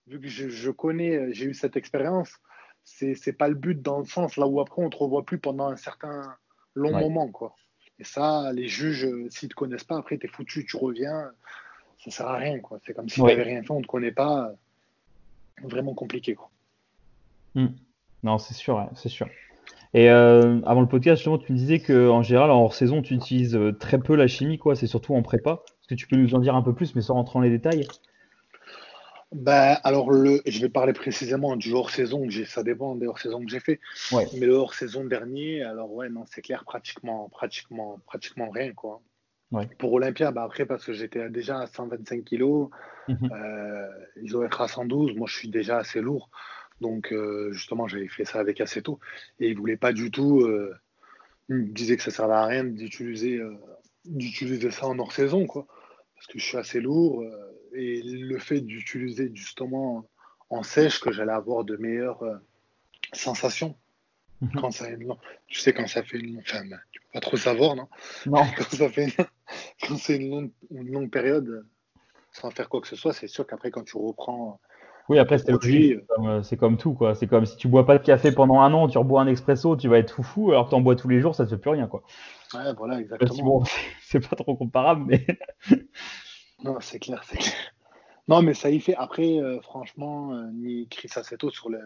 vu 0.06 0.20
que 0.20 0.28
je, 0.28 0.48
je 0.48 0.70
connais, 0.70 1.34
j'ai 1.34 1.46
eu 1.46 1.54
cette 1.56 1.76
expérience 1.76 2.38
c'est 2.84 3.38
pas 3.38 3.48
le 3.48 3.56
but 3.56 3.82
dans 3.82 4.00
le 4.00 4.06
sens 4.06 4.38
là 4.38 4.48
où 4.48 4.60
après 4.60 4.84
on 4.84 4.90
te 4.90 4.98
revoit 4.98 5.24
plus 5.24 5.40
pendant 5.40 5.68
un 5.68 5.78
certain 5.78 6.36
long 6.76 6.92
moment 6.92 7.30
quoi. 7.30 7.56
Et 8.00 8.04
ça, 8.04 8.52
les 8.54 8.68
juges, 8.68 9.08
s'ils 9.30 9.48
ne 9.48 9.50
te 9.50 9.56
connaissent 9.56 9.84
pas, 9.84 9.98
après, 9.98 10.18
tu 10.18 10.26
es 10.26 10.30
foutu, 10.30 10.66
tu 10.66 10.78
reviens, 10.78 11.32
ça 12.04 12.12
sert 12.12 12.28
à 12.28 12.38
rien. 12.38 12.60
quoi. 12.60 12.80
C'est 12.86 12.94
comme 12.94 13.08
si 13.08 13.16
tu 13.16 13.24
n'avais 13.24 13.44
rien 13.44 13.62
fait, 13.62 13.72
on 13.72 13.78
ne 13.78 13.84
te 13.84 13.88
connaît 13.88 14.12
pas. 14.12 14.52
Vraiment 15.64 15.94
compliqué. 15.94 16.34
Quoi. 16.36 16.50
Hmm. 17.56 17.68
Non, 18.24 18.38
c'est 18.40 18.56
sûr, 18.56 18.90
c'est 18.96 19.10
sûr. 19.10 19.28
Et 19.94 20.10
euh, 20.10 20.60
avant 20.66 20.82
le 20.82 20.88
podcast, 20.88 21.18
justement, 21.18 21.38
tu 21.38 21.54
me 21.54 21.58
disais 21.58 21.80
qu'en 21.80 22.24
général, 22.24 22.50
en 22.50 22.64
hors 22.64 22.74
saison, 22.74 23.04
tu 23.04 23.14
utilises 23.14 23.56
euh, 23.56 23.72
très 23.72 24.00
peu 24.00 24.16
la 24.16 24.28
chimie, 24.28 24.58
quoi. 24.58 24.76
C'est 24.76 24.88
surtout 24.88 25.14
en 25.14 25.22
prépa. 25.22 25.62
Est-ce 25.68 25.88
que 25.88 25.96
tu 25.96 26.08
peux 26.08 26.16
nous 26.16 26.34
en 26.34 26.40
dire 26.40 26.56
un 26.56 26.64
peu 26.64 26.74
plus, 26.74 26.96
mais 26.96 27.02
sans 27.02 27.14
rentrer 27.14 27.34
dans 27.36 27.42
les 27.42 27.52
détails? 27.52 27.86
Ben, 29.34 29.78
alors, 29.84 30.12
le, 30.12 30.42
je 30.46 30.62
vais 30.62 30.70
parler 30.70 30.94
précisément 30.94 31.56
du 31.56 31.74
hors-saison, 31.74 32.28
ça 32.46 32.64
dépend 32.64 32.96
des 32.96 33.08
hors-saison 33.08 33.44
que 33.44 33.50
j'ai 33.50 33.60
fait. 33.60 33.80
Mais 34.12 34.46
le 34.46 34.54
hors-saison 34.54 35.06
dernier, 35.06 35.64
alors 35.64 35.92
ouais, 35.92 36.10
non, 36.10 36.26
c'est 36.28 36.42
clair, 36.42 36.64
pratiquement, 36.66 37.30
pratiquement, 37.30 38.00
pratiquement 38.06 38.50
rien, 38.50 38.74
quoi. 38.74 39.02
Pour 39.78 39.94
Olympia, 39.94 40.32
bah 40.32 40.44
après, 40.44 40.66
parce 40.66 40.84
que 40.84 40.94
j'étais 40.94 41.30
déjà 41.30 41.60
à 41.60 41.68
125 41.68 42.26
kg, 42.26 42.70
mhm. 43.08 43.32
euh, 43.32 43.88
ils 44.20 44.32
doivent 44.32 44.48
être 44.48 44.62
à 44.62 44.68
112, 44.68 45.16
moi 45.16 45.28
je 45.30 45.36
suis 45.36 45.50
déjà 45.50 45.78
assez 45.78 46.02
lourd. 46.02 46.32
Donc, 46.82 47.14
euh, 47.14 47.52
justement, 47.52 47.88
j'avais 47.88 48.08
fait 48.08 48.26
ça 48.26 48.40
avec 48.40 48.60
Aceto. 48.62 49.00
Et 49.40 49.50
ils 49.50 49.54
ne 49.54 49.60
voulaient 49.60 49.78
pas 49.78 49.94
du 49.94 50.10
tout. 50.10 50.42
Euh, 50.42 50.74
ils 51.50 51.56
me 51.56 51.68
disaient 51.68 51.98
que 51.98 52.04
ça 52.04 52.10
ne 52.10 52.16
servait 52.16 52.34
à 52.34 52.46
rien 52.46 52.64
d'utiliser 52.64 53.40
d'utiliser 54.06 54.72
ça 54.72 54.88
en 54.88 54.98
hors-saison, 54.98 55.46
quoi. 55.46 55.68
Parce 56.16 56.28
que 56.28 56.40
je 56.40 56.44
suis 56.44 56.58
assez 56.58 56.82
lourd. 56.82 57.24
Et 57.76 58.02
le 58.04 58.40
fait 58.40 58.62
d'utiliser 58.62 59.32
justement 59.34 60.06
en 60.50 60.64
sèche, 60.64 61.00
que 61.00 61.12
j'allais 61.12 61.32
avoir 61.32 61.64
de 61.64 61.76
meilleures 61.78 62.24
sensations. 63.14 63.76
Mhm. 64.42 64.52
Quand 64.60 64.72
ça, 64.72 64.86
tu 65.48 65.60
sais, 65.60 65.74
quand 65.74 65.88
ça 65.88 66.04
fait 66.04 66.20
une. 66.20 66.40
Enfin, 66.40 66.64
tu 66.92 67.00
peux 67.00 67.08
pas 67.14 67.20
trop 67.22 67.38
savoir, 67.38 67.76
non? 67.76 67.88
Non. 68.26 68.42
Quand 68.58 68.76
ça 68.76 68.90
fait 68.90 69.08
quand 69.82 69.98
c'est 69.98 70.18
une 70.18 70.30
longue, 70.30 70.52
une 70.72 70.92
longue 70.92 71.10
période 71.10 71.66
sans 72.32 72.50
faire 72.50 72.68
quoi 72.68 72.82
que 72.82 72.88
ce 72.88 72.96
soit, 72.96 73.14
c'est 73.14 73.28
sûr 73.28 73.46
qu'après, 73.46 73.72
quand 73.72 73.84
tu 73.84 73.98
reprends. 73.98 74.60
Oui, 75.10 75.20
après, 75.20 75.38
c'est 75.38 75.52
comme, 75.52 76.28
euh, 76.28 76.42
c'est 76.44 76.58
comme 76.58 76.78
tout, 76.78 76.94
quoi. 76.94 77.14
C'est 77.14 77.28
comme 77.28 77.46
si 77.46 77.58
tu 77.58 77.68
bois 77.68 77.86
pas 77.86 77.98
de 77.98 78.04
café 78.04 78.32
pendant 78.32 78.62
un 78.62 78.74
an, 78.74 78.88
tu 78.88 78.98
rebois 78.98 79.22
un 79.22 79.28
expresso, 79.28 79.76
tu 79.76 79.88
vas 79.90 80.00
être 80.00 80.12
foufou, 80.12 80.52
alors 80.52 80.66
que 80.66 80.70
tu 80.70 80.76
en 80.76 80.82
bois 80.82 80.96
tous 80.96 81.10
les 81.10 81.20
jours, 81.20 81.36
ça 81.36 81.46
te 81.46 81.50
fait 81.50 81.58
plus 81.58 81.72
rien, 81.72 81.88
quoi. 81.88 82.04
Ouais, 82.54 82.74
voilà, 82.78 83.00
exactement. 83.00 83.64
c'est 84.02 84.28
pas 84.28 84.36
trop 84.36 84.56
comparable, 84.56 85.06
mais. 85.06 85.26
Non, 86.64 86.80
c'est 86.80 87.00
clair, 87.00 87.24
c'est 87.28 87.38
clair. 87.38 87.54
Non, 88.28 88.42
mais 88.42 88.54
ça 88.54 88.70
y 88.70 88.80
fait. 88.80 88.96
Après, 88.96 89.38
euh, 89.40 89.60
franchement, 89.62 90.34
euh, 90.34 90.48
ni 90.54 90.88
Chris 90.88 91.10
Aceto 91.16 91.50
sur 91.50 91.70
le, 91.70 91.80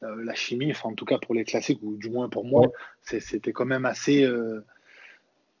la 0.00 0.34
chimie, 0.34 0.70
enfin, 0.70 0.90
en 0.90 0.94
tout 0.94 1.06
cas 1.06 1.18
pour 1.18 1.34
les 1.34 1.44
classiques, 1.44 1.80
ou 1.82 1.96
du 1.96 2.10
moins 2.10 2.28
pour 2.28 2.44
moi, 2.44 2.66
c'était 3.02 3.52
quand 3.52 3.64
même 3.64 3.86
assez 3.86 4.24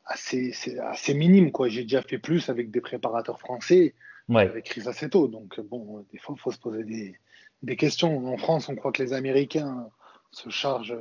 assez, 0.08 0.52
assez 0.80 1.14
minime. 1.14 1.52
quoi. 1.52 1.68
J'ai 1.68 1.82
déjà 1.82 2.02
fait 2.02 2.18
plus 2.18 2.48
avec 2.48 2.70
des 2.70 2.80
préparateurs 2.80 3.38
français, 3.38 3.94
avec 4.34 4.66
Chris 4.66 4.82
Aceto. 4.86 5.28
Donc, 5.28 5.60
bon, 5.60 6.04
des 6.12 6.18
fois, 6.18 6.34
il 6.36 6.40
faut 6.40 6.50
se 6.50 6.58
poser 6.58 6.84
des, 6.84 7.18
des, 7.62 7.76
questions. 7.76 8.26
En 8.26 8.36
France, 8.36 8.68
on 8.68 8.76
croit 8.76 8.92
que 8.92 9.02
les 9.02 9.12
Américains 9.12 9.88
se 10.30 10.50
chargent, 10.50 10.98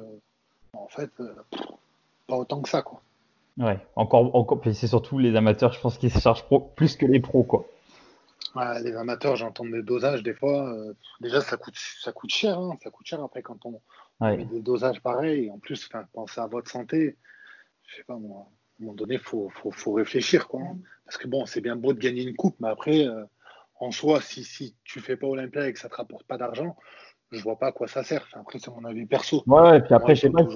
en 0.73 0.87
fait, 0.87 1.11
euh, 1.19 1.33
pas 2.27 2.37
autant 2.37 2.61
que 2.61 2.69
ça. 2.69 2.81
Quoi. 2.81 3.01
Ouais, 3.57 3.79
encore, 3.95 4.35
encore 4.35 4.61
c'est 4.63 4.87
surtout 4.87 5.17
les 5.17 5.35
amateurs, 5.35 5.73
je 5.73 5.79
pense, 5.79 5.97
qui 5.97 6.09
se 6.09 6.19
chargent 6.19 6.45
plus 6.75 6.95
que 6.95 7.05
les 7.05 7.19
pros. 7.19 7.43
Quoi. 7.43 7.65
les 8.83 8.95
amateurs, 8.95 9.35
j'entends 9.35 9.65
des 9.65 9.81
dosages 9.81 10.23
des 10.23 10.33
fois. 10.33 10.71
Euh, 10.73 10.93
déjà, 11.21 11.41
ça 11.41 11.57
coûte, 11.57 11.75
ça 11.75 12.11
coûte 12.11 12.29
cher. 12.29 12.59
Hein. 12.59 12.77
ça 12.83 12.91
coûte 12.91 13.07
cher 13.07 13.21
après 13.23 13.41
quand 13.41 13.65
on 13.65 13.81
met 14.21 14.45
des 14.45 14.61
dosages 14.61 15.01
pareils. 15.01 15.49
En 15.49 15.57
plus, 15.57 15.89
pensez 16.13 16.39
à 16.39 16.47
votre 16.47 16.69
santé. 16.69 17.17
Je 17.87 17.95
sais 17.95 18.03
pas 18.03 18.17
moi 18.17 18.47
à 18.79 18.83
un 18.83 18.85
moment 18.85 18.95
donné, 18.95 19.15
il 19.15 19.19
faut, 19.19 19.49
faut, 19.49 19.71
faut, 19.71 19.93
réfléchir. 19.93 20.47
Quoi. 20.47 20.61
Parce 21.05 21.17
que 21.17 21.27
bon, 21.27 21.45
c'est 21.45 21.61
bien 21.61 21.75
beau 21.75 21.93
de 21.93 21.99
gagner 21.99 22.21
une 22.21 22.35
coupe, 22.35 22.57
mais 22.59 22.69
après, 22.69 23.07
euh, 23.07 23.23
en 23.79 23.91
soi, 23.91 24.21
si, 24.21 24.43
si 24.43 24.75
tu 24.83 24.99
fais 24.99 25.17
pas 25.17 25.27
Olympia 25.27 25.67
et 25.67 25.73
que 25.73 25.79
ça 25.79 25.89
te 25.89 25.95
rapporte 25.95 26.27
pas 26.27 26.37
d'argent, 26.37 26.77
je 27.31 27.41
vois 27.43 27.57
pas 27.57 27.67
à 27.67 27.71
quoi 27.71 27.87
ça 27.87 28.03
sert. 28.03 28.27
après, 28.33 28.59
c'est 28.59 28.71
mon 28.71 28.85
avis 28.85 29.05
perso. 29.05 29.43
Ouais, 29.47 29.77
et 29.77 29.81
puis 29.81 29.93
après, 29.93 30.15
je 30.15 30.21
sais 30.21 30.29
pas, 30.29 30.47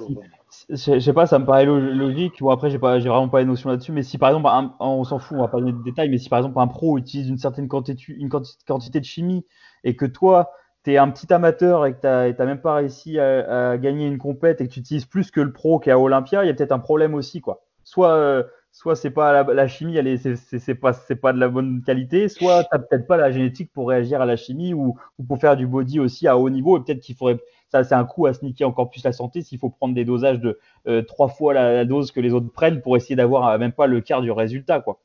je 0.68 0.98
sais 0.98 1.12
pas, 1.12 1.26
ça 1.26 1.38
me 1.38 1.44
paraît 1.44 1.66
logique. 1.66 2.40
Bon, 2.40 2.50
après, 2.50 2.70
j'ai 2.70 2.78
pas, 2.78 2.98
j'ai 2.98 3.08
vraiment 3.08 3.28
pas 3.28 3.40
les 3.40 3.44
notions 3.44 3.70
là-dessus. 3.70 3.92
Mais 3.92 4.02
si 4.02 4.18
par 4.18 4.30
exemple, 4.30 4.48
on 4.80 5.04
s'en 5.04 5.18
fout, 5.18 5.36
on 5.38 5.42
va 5.42 5.48
pas 5.48 5.58
donner 5.58 5.72
de 5.72 5.82
détails, 5.82 6.08
mais 6.08 6.18
si 6.18 6.28
par 6.28 6.38
exemple 6.38 6.58
un 6.58 6.68
pro 6.68 6.98
utilise 6.98 7.28
une 7.28 7.38
certaine 7.38 7.68
quantité, 7.68 8.02
une 8.08 8.28
quantité 8.28 9.00
de 9.00 9.04
chimie 9.04 9.44
et 9.84 9.96
que 9.96 10.06
toi, 10.06 10.50
tu 10.84 10.92
es 10.92 10.98
un 10.98 11.10
petit 11.10 11.32
amateur 11.32 11.86
et 11.86 11.94
que 11.94 12.00
tu 12.00 12.06
n'as 12.06 12.46
même 12.46 12.60
pas 12.60 12.74
réussi 12.74 13.18
à, 13.18 13.70
à, 13.70 13.78
gagner 13.78 14.06
une 14.06 14.18
compète 14.18 14.60
et 14.60 14.68
que 14.68 14.72
tu 14.72 14.80
utilises 14.80 15.06
plus 15.06 15.30
que 15.30 15.40
le 15.40 15.52
pro 15.52 15.78
qui 15.78 15.90
est 15.90 15.92
à 15.92 15.98
Olympia, 15.98 16.44
il 16.44 16.46
y 16.46 16.50
a 16.50 16.54
peut-être 16.54 16.72
un 16.72 16.78
problème 16.78 17.14
aussi, 17.14 17.40
quoi 17.40 17.62
soit 17.84 18.12
euh, 18.12 18.42
soit 18.72 18.96
c'est 18.96 19.10
pas 19.10 19.44
la, 19.44 19.68
chimie, 19.68 19.96
elle 19.96 20.08
est, 20.08 20.16
c'est, 20.36 20.74
pas 20.74 20.92
de 21.32 21.38
la 21.38 21.48
bonne 21.48 21.82
qualité, 21.82 22.28
soit 22.28 22.64
t'as 22.64 22.78
peut-être 22.78 23.06
pas 23.06 23.16
la 23.16 23.30
génétique 23.30 23.70
pour 23.72 23.88
réagir 23.88 24.20
à 24.20 24.26
la 24.26 24.36
chimie 24.36 24.74
ou, 24.74 24.98
pour 25.28 25.38
faire 25.38 25.56
du 25.56 25.66
body 25.66 26.00
aussi 26.00 26.26
à 26.26 26.36
haut 26.36 26.50
niveau. 26.50 26.78
Et 26.78 26.82
peut-être 26.82 27.00
qu'il 27.00 27.14
faudrait, 27.14 27.38
ça 27.70 27.84
c'est 27.84 27.94
un 27.94 28.04
coup 28.04 28.26
à 28.26 28.34
sniquer 28.34 28.64
encore 28.64 28.90
plus 28.90 29.04
la 29.04 29.12
santé 29.12 29.42
s'il 29.42 29.58
faut 29.58 29.70
prendre 29.70 29.94
des 29.94 30.04
dosages 30.04 30.40
de 30.40 30.58
euh, 30.88 31.02
trois 31.02 31.28
fois 31.28 31.54
la, 31.54 31.84
dose 31.84 32.12
que 32.12 32.20
les 32.20 32.32
autres 32.32 32.50
prennent 32.50 32.80
pour 32.80 32.96
essayer 32.96 33.14
d'avoir 33.16 33.48
euh, 33.48 33.58
même 33.58 33.72
pas 33.72 33.86
le 33.86 34.00
quart 34.00 34.22
du 34.22 34.30
résultat, 34.30 34.80
quoi. 34.80 35.00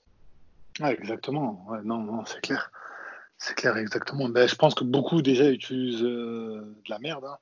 exactement. 0.84 1.68
non, 1.84 1.99
non, 1.99 2.26
c'est 2.26 2.41
clair. 2.41 2.72
C'est 3.38 3.53
clair, 3.53 3.78
exactement. 3.78 4.30
Ben, 4.30 4.47
je 4.47 4.55
pense 4.55 4.74
que 4.74 4.84
beaucoup 4.84 5.22
déjà 5.22 5.49
utilisent 5.51 6.01
de 6.01 6.74
la 6.89 6.97
merde. 6.99 7.26
Hein. 7.26 7.38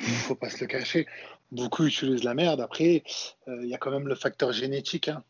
Il 0.00 0.06
ne 0.06 0.10
faut 0.10 0.34
pas 0.34 0.50
se 0.50 0.60
le 0.60 0.66
cacher 0.66 1.06
beaucoup 1.54 1.84
utilisent 1.84 2.24
la 2.24 2.34
merde. 2.34 2.60
Après, 2.60 3.02
euh, 3.48 3.60
il 3.62 3.68
y 3.68 3.74
a 3.74 3.78
quand 3.78 3.90
même 3.90 4.08
le 4.08 4.14
facteur 4.14 4.52
génétique. 4.52 5.08
Hein. 5.08 5.22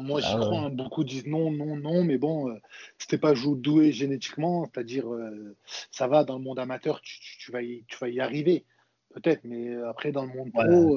Moi, 0.00 0.20
j'y 0.20 0.34
ah 0.34 0.38
crois. 0.38 0.60
Hein. 0.60 0.70
Beaucoup 0.70 1.04
disent 1.04 1.26
non, 1.26 1.50
non, 1.50 1.76
non, 1.76 2.04
mais 2.04 2.18
bon, 2.18 2.48
euh, 2.48 2.60
t'es 3.08 3.18
pas 3.18 3.34
doué 3.34 3.92
génétiquement, 3.92 4.66
c'est-à-dire, 4.66 5.12
euh, 5.12 5.56
ça 5.90 6.06
va 6.06 6.24
dans 6.24 6.38
le 6.38 6.42
monde 6.42 6.58
amateur, 6.58 7.00
tu, 7.02 7.50
vas, 7.52 7.62
y, 7.62 7.84
tu 7.88 7.96
vas 7.98 8.08
y 8.08 8.20
arriver, 8.20 8.64
peut-être, 9.14 9.40
mais 9.44 9.74
après, 9.88 10.12
dans 10.12 10.24
le 10.24 10.32
monde 10.32 10.52
pro. 10.52 10.96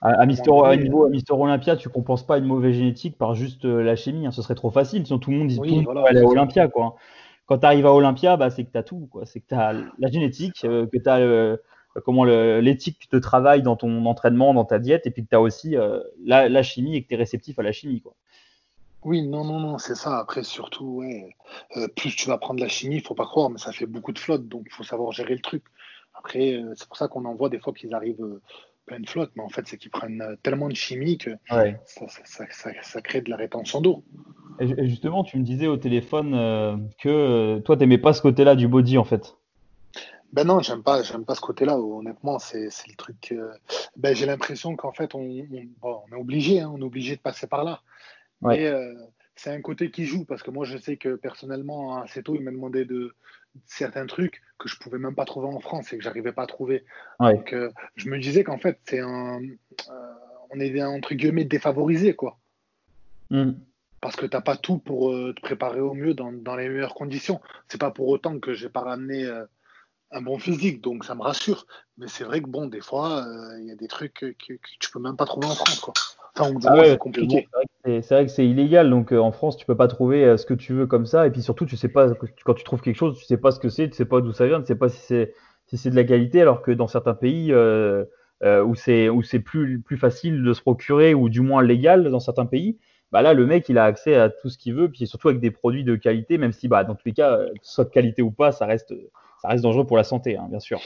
à, 0.00 0.26
Mister, 0.26 0.50
niveau, 0.78 1.04
à 1.04 1.08
Mister 1.08 1.32
Olympia, 1.32 1.76
tu 1.76 1.88
compenses 1.88 2.26
pas 2.26 2.38
une 2.38 2.44
mauvaise 2.44 2.74
génétique 2.74 3.16
par 3.16 3.34
juste 3.34 3.64
la 3.64 3.96
chimie. 3.96 4.26
Hein. 4.26 4.30
ce 4.30 4.42
serait 4.42 4.54
trop 4.54 4.70
facile. 4.70 5.06
Sinon, 5.06 5.18
tout 5.18 5.30
le 5.30 5.38
monde 5.38 5.48
dit 5.48 5.58
oui, 5.58 5.84
tout 5.84 5.90
aller 5.90 6.20
à 6.20 6.24
Olympia. 6.24 6.68
Quoi. 6.68 6.96
Quand 7.46 7.58
tu 7.58 7.66
arrives 7.66 7.86
à 7.86 7.92
Olympia, 7.92 8.36
bah, 8.36 8.50
c'est 8.50 8.64
que 8.64 8.72
tu 8.72 8.78
as 8.78 8.82
tout. 8.82 9.08
C'est 9.24 9.40
que 9.40 9.46
tu 9.48 9.54
as 9.54 9.72
la 9.72 10.10
génétique, 10.10 10.62
que 10.62 10.98
tu 10.98 11.08
as 11.08 11.56
comment 12.04 12.24
l'éthique 12.24 13.08
de 13.10 13.18
travail 13.18 13.62
dans 13.62 13.76
ton 13.76 14.04
entraînement, 14.06 14.54
dans 14.54 14.64
ta 14.64 14.78
diète, 14.78 15.06
et 15.06 15.10
puis 15.10 15.24
que 15.24 15.30
tu 15.30 15.36
as 15.36 15.40
aussi 15.40 15.76
euh, 15.76 16.00
la, 16.24 16.62
chimie 16.62 16.96
et 16.96 17.02
que 17.02 17.08
tu 17.08 17.14
es 17.14 17.16
réceptif 17.16 17.58
à 17.58 17.62
la 17.62 17.72
chimie. 17.72 18.00
Quoi. 18.00 18.14
Oui, 19.02 19.26
non, 19.26 19.44
non, 19.44 19.60
non, 19.60 19.78
c'est 19.78 19.94
ça. 19.94 20.18
Après, 20.18 20.42
surtout, 20.42 20.98
ouais, 20.98 21.36
euh, 21.76 21.88
plus 21.88 22.14
tu 22.14 22.28
vas 22.28 22.38
prendre 22.38 22.60
la 22.60 22.68
chimie, 22.68 22.96
il 22.96 23.02
faut 23.02 23.14
pas 23.14 23.26
croire, 23.26 23.50
mais 23.50 23.58
ça 23.58 23.72
fait 23.72 23.86
beaucoup 23.86 24.12
de 24.12 24.18
flotte, 24.18 24.48
donc 24.48 24.64
il 24.66 24.72
faut 24.72 24.82
savoir 24.82 25.12
gérer 25.12 25.34
le 25.34 25.40
truc. 25.40 25.62
Après, 26.14 26.54
euh, 26.54 26.72
c'est 26.76 26.88
pour 26.88 26.96
ça 26.96 27.08
qu'on 27.08 27.24
en 27.24 27.34
voit 27.34 27.48
des 27.48 27.58
fois 27.58 27.72
qu'ils 27.72 27.94
arrivent 27.94 28.40
plein 28.86 29.00
de 29.00 29.08
flotte, 29.08 29.32
mais 29.36 29.42
en 29.42 29.48
fait, 29.48 29.66
c'est 29.66 29.78
qu'ils 29.78 29.90
prennent 29.90 30.36
tellement 30.42 30.68
de 30.68 30.74
chimie 30.74 31.18
que 31.18 31.30
ça, 31.48 33.00
crée 33.02 33.20
de 33.20 33.30
la 33.30 33.36
rétention 33.36 33.80
d'eau. 33.80 34.04
Et 34.60 34.88
justement, 34.88 35.24
tu 35.24 35.38
me 35.38 35.42
disais 35.42 35.66
au 35.66 35.76
téléphone 35.76 36.88
que 36.98 37.58
toi, 37.58 37.76
tu 37.76 37.80
n'aimais 37.80 37.98
pas 37.98 38.12
ce 38.12 38.22
côté-là 38.22 38.54
du 38.54 38.68
body, 38.68 38.96
en 38.96 39.04
fait. 39.04 39.36
Ben 40.32 40.44
non, 40.44 40.60
j'aime 40.60 40.82
pas, 40.82 41.02
j'aime 41.02 41.24
pas 41.24 41.34
ce 41.34 41.40
côté-là. 41.40 41.78
Honnêtement, 41.78 42.38
c'est, 42.38 42.64
le 42.66 42.96
truc. 42.96 43.34
ben, 43.96 44.14
j'ai 44.14 44.26
l'impression 44.26 44.76
qu'en 44.76 44.92
fait, 44.92 45.14
on, 45.14 45.20
on, 45.82 46.06
est 46.12 46.14
obligé, 46.14 46.60
hein, 46.60 46.70
on 46.74 46.80
est 46.80 46.84
obligé 46.84 47.16
de 47.16 47.20
passer 47.20 47.46
par 47.46 47.64
là. 47.64 47.80
Mais 48.42 48.66
euh, 48.66 48.94
c'est 49.34 49.50
un 49.50 49.60
côté 49.60 49.90
qui 49.90 50.04
joue 50.04 50.24
parce 50.24 50.42
que 50.42 50.50
moi, 50.50 50.64
je 50.64 50.76
sais 50.78 50.96
que 50.96 51.14
personnellement, 51.16 51.98
assez 51.98 52.22
tôt, 52.22 52.34
il 52.34 52.42
m'a 52.42 52.50
demandé 52.50 52.84
de 52.84 53.14
certains 53.64 54.06
trucs 54.06 54.42
que 54.58 54.68
je 54.68 54.76
pouvais 54.78 54.98
même 54.98 55.14
pas 55.14 55.24
trouver 55.24 55.48
en 55.48 55.60
France 55.60 55.92
et 55.92 55.98
que 55.98 56.04
j'arrivais 56.04 56.32
pas 56.32 56.42
à 56.42 56.46
trouver. 56.46 56.84
Donc, 57.20 57.52
euh, 57.52 57.70
je 57.94 58.08
me 58.10 58.18
disais 58.18 58.44
qu'en 58.44 58.58
fait, 58.58 58.78
c'est 58.84 59.00
un, 59.00 59.40
euh, 59.42 60.12
on 60.50 60.60
est 60.60 60.82
entre 60.82 61.14
guillemets 61.14 61.44
défavorisé, 61.44 62.14
quoi. 62.14 62.38
Mm. 63.30 63.52
Parce 64.00 64.16
que 64.16 64.26
tu 64.26 64.36
n'as 64.36 64.42
pas 64.42 64.56
tout 64.56 64.78
pour 64.78 65.10
te 65.10 65.40
préparer 65.40 65.80
au 65.80 65.94
mieux 65.94 66.14
dans, 66.14 66.30
dans 66.30 66.54
les 66.54 66.68
meilleures 66.68 66.94
conditions. 66.94 67.40
C'est 67.68 67.80
pas 67.80 67.90
pour 67.90 68.08
autant 68.08 68.38
que 68.38 68.52
j'ai 68.52 68.68
pas 68.68 68.82
ramené 68.82 69.26
un 70.12 70.20
bon 70.20 70.38
physique, 70.38 70.82
donc 70.82 71.04
ça 71.04 71.14
me 71.14 71.22
rassure. 71.22 71.66
Mais 71.98 72.06
c'est 72.08 72.24
vrai 72.24 72.40
que 72.40 72.48
bon, 72.48 72.66
des 72.66 72.80
fois, 72.80 73.24
euh, 73.24 73.60
il 73.60 73.66
y 73.66 73.70
a 73.70 73.74
des 73.74 73.88
trucs 73.88 74.14
que, 74.14 74.26
que, 74.26 74.54
tu 74.80 74.90
peux 74.92 75.00
même 75.00 75.16
pas 75.16 75.24
trouver 75.24 75.46
en 75.46 75.54
France, 75.54 75.80
quoi. 75.80 75.94
Enfin, 76.38 76.52
ah 76.66 76.74
c'est 76.84 76.98
compliqué. 76.98 77.48
c'est 77.84 78.10
vrai 78.10 78.26
que 78.26 78.30
c'est 78.30 78.46
illégal, 78.46 78.90
donc 78.90 79.10
euh, 79.10 79.18
en 79.18 79.32
France, 79.32 79.56
tu 79.56 79.64
peux 79.64 79.76
pas 79.76 79.88
trouver 79.88 80.22
euh, 80.22 80.36
ce 80.36 80.44
que 80.44 80.52
tu 80.52 80.74
veux 80.74 80.86
comme 80.86 81.06
ça. 81.06 81.26
Et 81.26 81.30
puis 81.30 81.40
surtout, 81.40 81.64
tu 81.64 81.78
sais 81.78 81.88
pas 81.88 82.08
quand 82.44 82.52
tu 82.52 82.62
trouves 82.62 82.82
quelque 82.82 82.96
chose, 82.96 83.18
tu 83.18 83.24
sais 83.24 83.38
pas 83.38 83.52
ce 83.52 83.58
que 83.58 83.70
c'est, 83.70 83.88
tu 83.88 83.96
sais 83.96 84.04
pas 84.04 84.20
d'où 84.20 84.32
ça 84.32 84.46
vient, 84.46 84.60
tu 84.60 84.66
sais 84.66 84.74
pas 84.74 84.90
si 84.90 85.00
c'est 85.00 85.34
si 85.66 85.78
c'est 85.78 85.90
de 85.90 85.96
la 85.96 86.04
qualité, 86.04 86.42
alors 86.42 86.60
que 86.60 86.70
dans 86.70 86.88
certains 86.88 87.14
pays 87.14 87.54
où 87.54 88.74
c'est 88.74 89.08
où 89.08 89.22
c'est 89.22 89.38
plus 89.38 89.80
plus 89.80 89.96
facile 89.96 90.42
de 90.42 90.52
se 90.52 90.60
procurer 90.60 91.14
ou 91.14 91.30
du 91.30 91.40
moins 91.40 91.62
légal 91.62 92.10
dans 92.10 92.20
certains 92.20 92.44
pays, 92.44 92.78
bah 93.12 93.22
là 93.22 93.32
le 93.32 93.46
mec 93.46 93.70
il 93.70 93.78
a 93.78 93.84
accès 93.84 94.14
à 94.14 94.28
tout 94.28 94.50
ce 94.50 94.58
qu'il 94.58 94.74
veut, 94.74 94.90
puis 94.90 95.06
surtout 95.06 95.28
avec 95.28 95.40
des 95.40 95.50
produits 95.50 95.84
de 95.84 95.96
qualité, 95.96 96.36
même 96.36 96.52
si 96.52 96.68
bah 96.68 96.84
dans 96.84 96.94
tous 96.94 97.06
les 97.06 97.14
cas, 97.14 97.40
soit 97.62 97.84
de 97.84 97.90
qualité 97.90 98.20
ou 98.20 98.30
pas, 98.30 98.52
ça 98.52 98.66
reste 98.66 98.92
ça 99.46 99.52
reste 99.52 99.62
dangereux 99.62 99.86
pour 99.86 99.96
la 99.96 100.02
santé, 100.02 100.36
hein, 100.36 100.48
bien 100.50 100.58
sûr. 100.58 100.80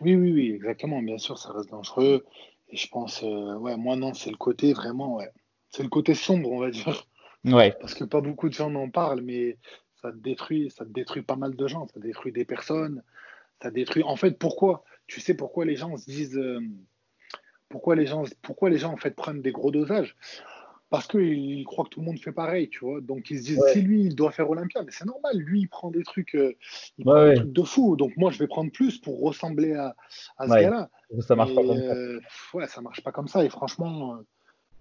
Oui, 0.00 0.14
oui, 0.14 0.32
oui, 0.32 0.52
exactement. 0.54 1.02
Bien 1.02 1.18
sûr, 1.18 1.36
ça 1.36 1.52
reste 1.52 1.68
dangereux. 1.68 2.24
Et 2.70 2.76
je 2.76 2.88
pense, 2.88 3.22
euh, 3.22 3.54
ouais, 3.56 3.76
moi, 3.76 3.96
non, 3.96 4.14
c'est 4.14 4.30
le 4.30 4.36
côté 4.36 4.72
vraiment, 4.72 5.16
ouais. 5.16 5.28
c'est 5.68 5.82
le 5.82 5.90
côté 5.90 6.14
sombre, 6.14 6.50
on 6.50 6.58
va 6.58 6.70
dire. 6.70 7.04
Ouais. 7.44 7.76
Parce 7.80 7.92
que 7.92 8.04
pas 8.04 8.22
beaucoup 8.22 8.48
de 8.48 8.54
gens 8.54 8.74
en 8.74 8.88
parlent, 8.88 9.20
mais 9.20 9.58
ça 10.00 10.10
détruit, 10.10 10.70
ça 10.70 10.84
détruit 10.86 11.22
pas 11.22 11.36
mal 11.36 11.54
de 11.54 11.66
gens, 11.68 11.86
ça 11.86 12.00
détruit 12.00 12.32
des 12.32 12.46
personnes, 12.46 13.02
ça 13.60 13.70
détruit. 13.70 14.02
En 14.02 14.16
fait, 14.16 14.38
pourquoi? 14.38 14.84
Tu 15.06 15.20
sais 15.20 15.34
pourquoi 15.34 15.66
les 15.66 15.76
gens 15.76 15.94
se 15.98 16.06
disent, 16.06 16.38
euh, 16.38 16.60
pourquoi 17.68 17.94
les 17.94 18.06
gens, 18.06 18.24
pourquoi 18.40 18.70
les 18.70 18.78
gens 18.78 18.92
en 18.92 18.96
fait 18.96 19.14
prennent 19.14 19.42
des 19.42 19.52
gros 19.52 19.70
dosages? 19.70 20.16
Parce 20.90 21.06
qu'ils 21.06 21.64
croient 21.64 21.84
que 21.84 21.90
tout 21.90 22.00
le 22.00 22.06
monde 22.06 22.18
fait 22.18 22.32
pareil, 22.32 22.70
tu 22.70 22.84
vois. 22.84 23.00
Donc 23.02 23.30
ils 23.30 23.40
se 23.40 23.44
disent, 23.44 23.62
si 23.72 23.82
lui 23.82 24.04
il 24.04 24.14
doit 24.14 24.30
faire 24.30 24.48
Olympia, 24.48 24.82
mais 24.82 24.90
c'est 24.90 25.04
normal, 25.04 25.36
lui 25.36 25.60
il 25.60 25.68
prend 25.68 25.90
des 25.90 26.02
trucs, 26.02 26.34
euh, 26.34 26.56
il 26.96 27.04
prend 27.04 27.28
des 27.28 27.34
trucs 27.34 27.52
de 27.52 27.62
fou. 27.62 27.96
Donc 27.96 28.16
moi 28.16 28.30
je 28.30 28.38
vais 28.38 28.46
prendre 28.46 28.72
plus 28.72 28.98
pour 28.98 29.20
ressembler 29.20 29.74
à, 29.74 29.94
à 30.38 30.46
ce 30.48 30.54
gars-là. 30.54 30.88
Ça 31.20 31.36
marche 31.36 31.54
pas 31.54 31.62
comme 31.62 31.76
ça. 31.76 31.94
Euh, 31.94 32.20
ouais, 32.54 32.66
ça 32.68 32.80
marche 32.80 33.02
pas 33.02 33.12
comme 33.12 33.28
ça. 33.28 33.44
Et 33.44 33.50
franchement 33.50 34.18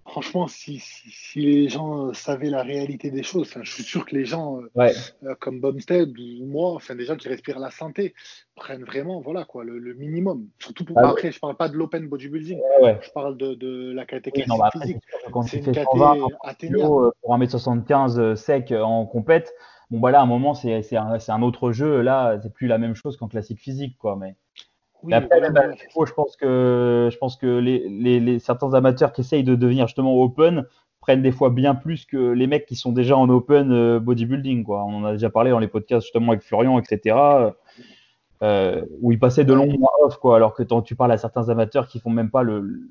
franchement, 0.08 0.48
si, 0.48 0.80
si, 0.80 1.42
les 1.42 1.70
gens 1.70 2.14
savaient 2.14 2.50
la 2.50 2.64
réalité 2.64 3.12
des 3.12 3.24
choses, 3.24 3.54
je 3.62 3.72
suis 3.72 3.84
sûr 3.84 4.06
que 4.06 4.16
les 4.16 4.26
gens 4.26 4.62
euh, 4.62 4.90
euh, 5.24 5.36
comme 5.40 5.60
Bumstead 5.60 6.18
ou 6.18 6.46
moi, 6.46 6.72
enfin 6.74 6.96
des 6.96 7.06
gens 7.06 7.16
qui 7.16 7.28
respirent 7.28 7.60
la 7.60 7.72
santé, 7.72 8.16
prennent 8.56 8.84
vraiment 8.84 9.20
voilà 9.22 9.46
quoi 9.46 9.64
le, 9.64 9.94
minimum. 9.94 10.48
Surtout 10.60 10.86
pour, 10.86 10.98
ah 10.98 11.10
après, 11.10 11.32
je 11.32 11.40
parle 11.40 11.56
pas 11.56 11.70
de 11.70 11.76
l'open 11.76 12.08
bodybuilding, 12.08 12.60
je 12.82 13.12
parle 13.12 13.38
de, 13.38 13.54
de 13.54 13.92
la 13.94 14.06
qualité 14.06 14.32
physique. 14.32 14.98
Quand 15.32 15.44
tu 15.44 15.62
fais 15.62 15.74
120 15.74 16.18
euh, 16.18 17.12
pour 17.22 17.38
1m75 17.38 18.36
sec 18.36 18.72
en 18.72 19.06
compète, 19.06 19.54
bon 19.92 20.00
bah 20.00 20.12
là 20.12 20.20
à 20.20 20.24
un 20.24 20.28
moment 20.28 20.54
c'est 20.54 20.96
un, 20.96 21.18
un, 21.28 21.42
autre 21.42 21.72
jeu, 21.72 22.02
là 22.02 22.40
c'est 22.42 22.54
plus 22.54 22.68
la 22.68 22.78
même 22.78 22.96
chose 22.96 23.18
qu'en 23.18 23.28
classique 23.28 23.60
physique 23.60 23.98
quoi, 23.98 24.16
mais 24.16 24.36
après, 25.12 25.42
je 25.42 26.14
pense 26.14 26.36
que, 26.36 27.10
je 27.12 27.18
pense 27.18 27.36
que 27.36 27.60
les, 27.60 28.20
les, 28.20 28.40
certains 28.40 28.74
amateurs 28.74 29.14
qui 29.14 29.22
essayent 29.22 29.44
de 29.44 29.56
devenir 29.56 29.88
justement 29.88 30.16
open 30.22 30.66
prennent 31.02 31.22
des 31.22 31.32
fois 31.32 31.50
bien 31.50 31.76
plus 31.76 32.06
que 32.06 32.18
les 32.18 32.48
mecs 32.48 32.66
qui 32.66 32.76
sont 32.76 32.92
déjà 32.92 33.16
en 33.16 33.30
open 33.30 33.72
euh, 33.72 34.00
bodybuilding. 34.00 34.64
Quoi. 34.64 34.84
On 34.84 34.98
en 34.98 35.06
a 35.06 35.12
déjà 35.14 35.30
parlé 35.30 35.52
dans 35.52 35.60
les 35.60 35.68
podcasts 35.68 36.06
justement 36.06 36.34
avec 36.34 36.44
Florian, 36.44 36.80
etc. 36.80 37.16
Euh, 38.44 38.86
où 39.02 39.12
ils 39.12 39.20
passaient 39.20 39.46
de 39.46 39.54
longs 39.54 39.78
mois 39.78 39.94
off, 40.04 40.18
quoi. 40.18 40.36
Alors 40.36 40.54
que 40.54 40.64
quand 40.64 40.82
tu 40.82 40.96
parles 40.96 41.12
à 41.12 41.18
certains 41.18 41.50
amateurs 41.50 41.88
qui 41.88 42.00
font 42.00 42.10
même 42.10 42.30
pas 42.30 42.44
le, 42.44 42.90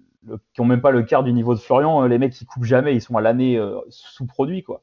qui 0.55 0.61
ont 0.61 0.65
même 0.65 0.81
pas 0.81 0.91
le 0.91 1.03
quart 1.03 1.25
du 1.25 1.33
niveau 1.33 1.55
de 1.55 1.61
Florian, 1.61 2.03
euh, 2.03 2.09
les 2.09 2.19
mecs 2.19 2.33
qui 2.33 2.47
coupent 2.47 2.65
jamais, 2.65 2.95
ils 2.95 3.03
sont 3.03 3.17
à 3.17 3.21
l'année 3.21 3.61
sous 3.91 4.27
produit, 4.27 4.63
quoi. 4.63 4.83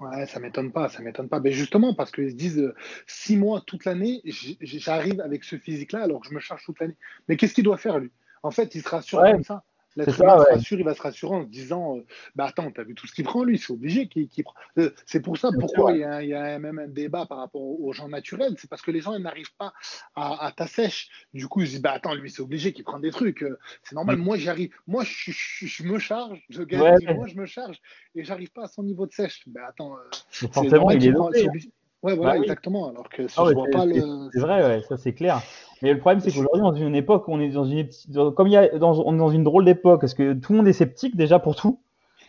Ouais, 0.00 0.24
ça 0.24 0.40
m'étonne 0.40 0.72
pas, 0.72 0.88
ça 0.88 1.02
m'étonne 1.02 1.28
pas. 1.28 1.40
Mais 1.40 1.52
justement, 1.52 1.94
parce 1.94 2.10
qu'ils 2.10 2.30
se 2.30 2.34
disent 2.34 2.58
euh, 2.58 2.74
six 3.06 3.36
mois 3.36 3.62
toute 3.66 3.84
l'année, 3.84 4.22
j'arrive 4.24 5.20
avec 5.20 5.44
ce 5.44 5.56
physique-là 5.56 6.04
alors 6.04 6.22
que 6.22 6.28
je 6.28 6.34
me 6.34 6.40
charge 6.40 6.64
toute 6.64 6.80
l'année. 6.80 6.96
Mais 7.28 7.36
qu'est-ce 7.36 7.52
qu'il 7.52 7.64
doit 7.64 7.76
faire, 7.76 7.98
lui? 7.98 8.10
En 8.42 8.50
fait, 8.50 8.74
il 8.74 8.82
sera 8.82 9.02
sûr 9.02 9.20
comme 9.20 9.44
ça. 9.44 9.62
L'être 9.96 10.20
humain 10.20 10.44
il 10.70 10.84
va 10.84 10.94
se 10.94 11.02
rassurer 11.02 11.34
en 11.34 11.42
se 11.42 11.48
disant 11.48 11.96
euh, 11.96 12.06
Bah 12.36 12.46
attends, 12.46 12.70
t'as 12.70 12.84
vu 12.84 12.94
tout 12.94 13.06
ce 13.06 13.14
qu'il 13.14 13.24
prend, 13.24 13.42
lui, 13.42 13.58
c'est 13.58 13.72
obligé 13.72 14.08
qu'il 14.08 14.44
prend. 14.44 14.54
Euh, 14.78 14.90
c'est 15.04 15.20
pour 15.20 15.36
ça, 15.36 15.50
pourquoi 15.58 15.92
il 15.92 15.98
y, 15.98 16.34
a, 16.34 16.58
même 16.58 16.78
un 16.78 16.86
débat 16.88 17.26
par 17.26 17.38
rapport 17.38 17.62
aux 17.62 17.92
gens 17.92 18.08
naturels, 18.08 18.54
c'est 18.58 18.70
parce 18.70 18.82
que 18.82 18.90
les 18.90 19.00
gens 19.00 19.18
n'arrivent 19.18 19.54
pas 19.56 19.72
à, 20.14 20.52
ta 20.56 20.66
sèche. 20.66 21.08
Du 21.34 21.48
coup, 21.48 21.60
ils 21.62 21.66
se 21.66 21.72
disent 21.72 21.82
Bah 21.82 21.92
attends, 21.92 22.14
lui, 22.14 22.30
c'est 22.30 22.42
obligé 22.42 22.72
qu'il 22.72 22.84
prenne 22.84 23.02
des 23.02 23.10
trucs. 23.10 23.42
Euh, 23.42 23.58
c'est 23.82 23.94
normal, 23.94 24.16
moi, 24.16 24.36
j'arrive. 24.36 24.70
Moi, 24.86 25.04
je, 25.04 25.82
me 25.82 25.98
charge, 25.98 26.40
je 26.50 26.62
gagne, 26.62 27.14
moi, 27.14 27.26
je 27.26 27.34
me 27.34 27.46
charge 27.46 27.80
et 28.14 28.24
j'arrive 28.24 28.52
pas 28.52 28.64
à 28.64 28.68
son 28.68 28.82
niveau 28.82 29.06
de 29.06 29.12
sèche. 29.12 29.42
Bah 29.48 29.62
attends, 29.68 29.96
forcément, 30.30 30.90
il 30.90 31.04
est. 31.06 31.70
Ouais, 32.02 32.16
voilà, 32.16 32.32
bah 32.32 32.38
exactement. 32.38 32.88
Alors 32.88 33.08
que 33.08 33.22
ah 33.36 33.44
je 33.48 33.54
vois 33.54 33.66
pas 33.70 33.84
le. 33.84 34.30
C'est 34.32 34.40
vrai, 34.40 34.62
ouais, 34.62 34.82
ça 34.88 34.96
c'est 34.96 35.12
clair. 35.12 35.42
Mais 35.82 35.92
le 35.92 35.98
problème, 35.98 36.20
c'est 36.20 36.30
qu'aujourd'hui, 36.30 36.62
dans 36.62 36.74
une 36.74 36.94
époque, 36.94 37.28
on 37.28 37.40
est 37.40 37.50
dans 37.50 37.64
une, 37.64 37.88
comme 38.34 38.46
il 38.46 38.52
y 38.52 38.56
a, 38.56 38.68
dans, 38.78 38.98
on 39.04 39.14
est 39.14 39.18
dans 39.18 39.30
une 39.30 39.44
drôle 39.44 39.64
d'époque, 39.64 40.00
parce 40.00 40.14
que 40.14 40.32
tout 40.34 40.52
le 40.52 40.58
monde 40.58 40.68
est 40.68 40.72
sceptique 40.72 41.16
déjà 41.16 41.38
pour 41.38 41.56
tout. 41.56 41.80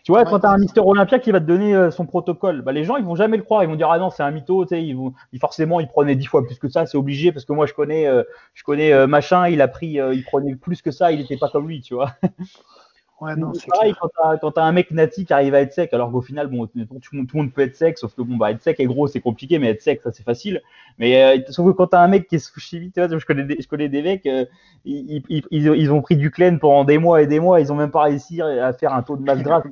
Tu 0.04 0.10
vois, 0.10 0.24
quand 0.24 0.40
tu 0.40 0.46
as 0.46 0.50
un 0.50 0.58
Mister 0.58 0.80
Olympia 0.80 1.20
qui 1.20 1.30
va 1.30 1.38
te 1.38 1.44
donner 1.44 1.76
euh, 1.76 1.92
son 1.92 2.06
protocole, 2.06 2.62
bah, 2.62 2.72
les 2.72 2.82
gens 2.82 2.96
ils 2.96 3.04
vont 3.04 3.14
jamais 3.14 3.36
le 3.36 3.44
croire, 3.44 3.62
ils 3.62 3.68
vont 3.68 3.76
dire 3.76 3.88
ah 3.88 4.00
non 4.00 4.10
c'est 4.10 4.24
un 4.24 4.32
mytho, 4.32 4.66
ils 4.72 4.96
vont, 4.96 5.14
forcément 5.40 5.78
il 5.78 5.86
prenait 5.86 6.16
dix 6.16 6.26
fois 6.26 6.44
plus 6.44 6.58
que 6.58 6.68
ça, 6.68 6.86
c'est 6.86 6.98
obligé 6.98 7.30
parce 7.30 7.44
que 7.44 7.52
moi 7.52 7.66
je 7.66 7.72
connais, 7.72 8.08
euh, 8.08 8.24
je 8.52 8.64
connais 8.64 8.92
euh, 8.92 9.06
machin, 9.06 9.46
il 9.46 9.60
a 9.60 9.68
pris, 9.68 10.00
il 10.12 10.24
prenait 10.24 10.56
plus 10.56 10.82
que 10.82 10.90
ça, 10.90 11.12
il 11.12 11.20
n'était 11.20 11.36
pas 11.36 11.48
comme 11.50 11.68
lui, 11.68 11.82
tu 11.82 11.94
vois. 11.94 12.10
Ouais, 13.22 13.36
non, 13.36 13.54
c'est 13.54 13.68
pareil 13.68 13.94
quand 14.40 14.50
tu 14.50 14.58
as, 14.58 14.64
un 14.64 14.72
mec 14.72 14.90
nati 14.90 15.24
qui 15.24 15.32
arrive 15.32 15.54
à 15.54 15.60
être 15.60 15.72
sec, 15.72 15.94
alors 15.94 16.10
qu'au 16.10 16.22
final, 16.22 16.48
bon, 16.48 16.66
tout, 16.66 16.72
le 17.12 17.26
monde 17.32 17.52
peut 17.52 17.62
être 17.62 17.76
sec, 17.76 17.96
sauf 17.96 18.16
que 18.16 18.22
bon, 18.22 18.36
bah, 18.36 18.50
être 18.50 18.60
sec 18.60 18.80
et 18.80 18.86
gros, 18.86 19.06
c'est 19.06 19.20
compliqué, 19.20 19.60
mais 19.60 19.68
être 19.68 19.80
sec, 19.80 20.02
ça 20.02 20.10
c'est 20.10 20.24
facile. 20.24 20.60
Mais 20.98 21.22
euh, 21.22 21.40
sauf 21.50 21.64
que 21.66 21.70
quand 21.70 21.86
tu 21.86 21.96
as 21.96 22.00
un 22.00 22.08
mec 22.08 22.26
qui 22.26 22.34
est 22.34 22.38
sushi, 22.40 22.90
tu 22.92 23.00
vois, 23.00 23.16
je 23.16 23.24
connais 23.24 23.44
des, 23.44 23.58
je 23.62 23.68
connais 23.68 23.88
des 23.88 24.02
mecs, 24.02 24.26
euh, 24.26 24.44
ils, 24.84 25.22
ils, 25.28 25.44
ils, 25.52 25.92
ont 25.92 26.02
pris 26.02 26.16
du 26.16 26.32
clean 26.32 26.58
pendant 26.58 26.82
des 26.82 26.98
mois 26.98 27.22
et 27.22 27.28
des 27.28 27.38
mois, 27.38 27.60
ils 27.60 27.72
ont 27.72 27.76
même 27.76 27.92
pas 27.92 28.02
réussi 28.02 28.42
à 28.42 28.72
faire 28.72 28.92
un 28.92 29.04
taux 29.04 29.16
de 29.16 29.22
masse 29.22 29.44
grasse 29.44 29.62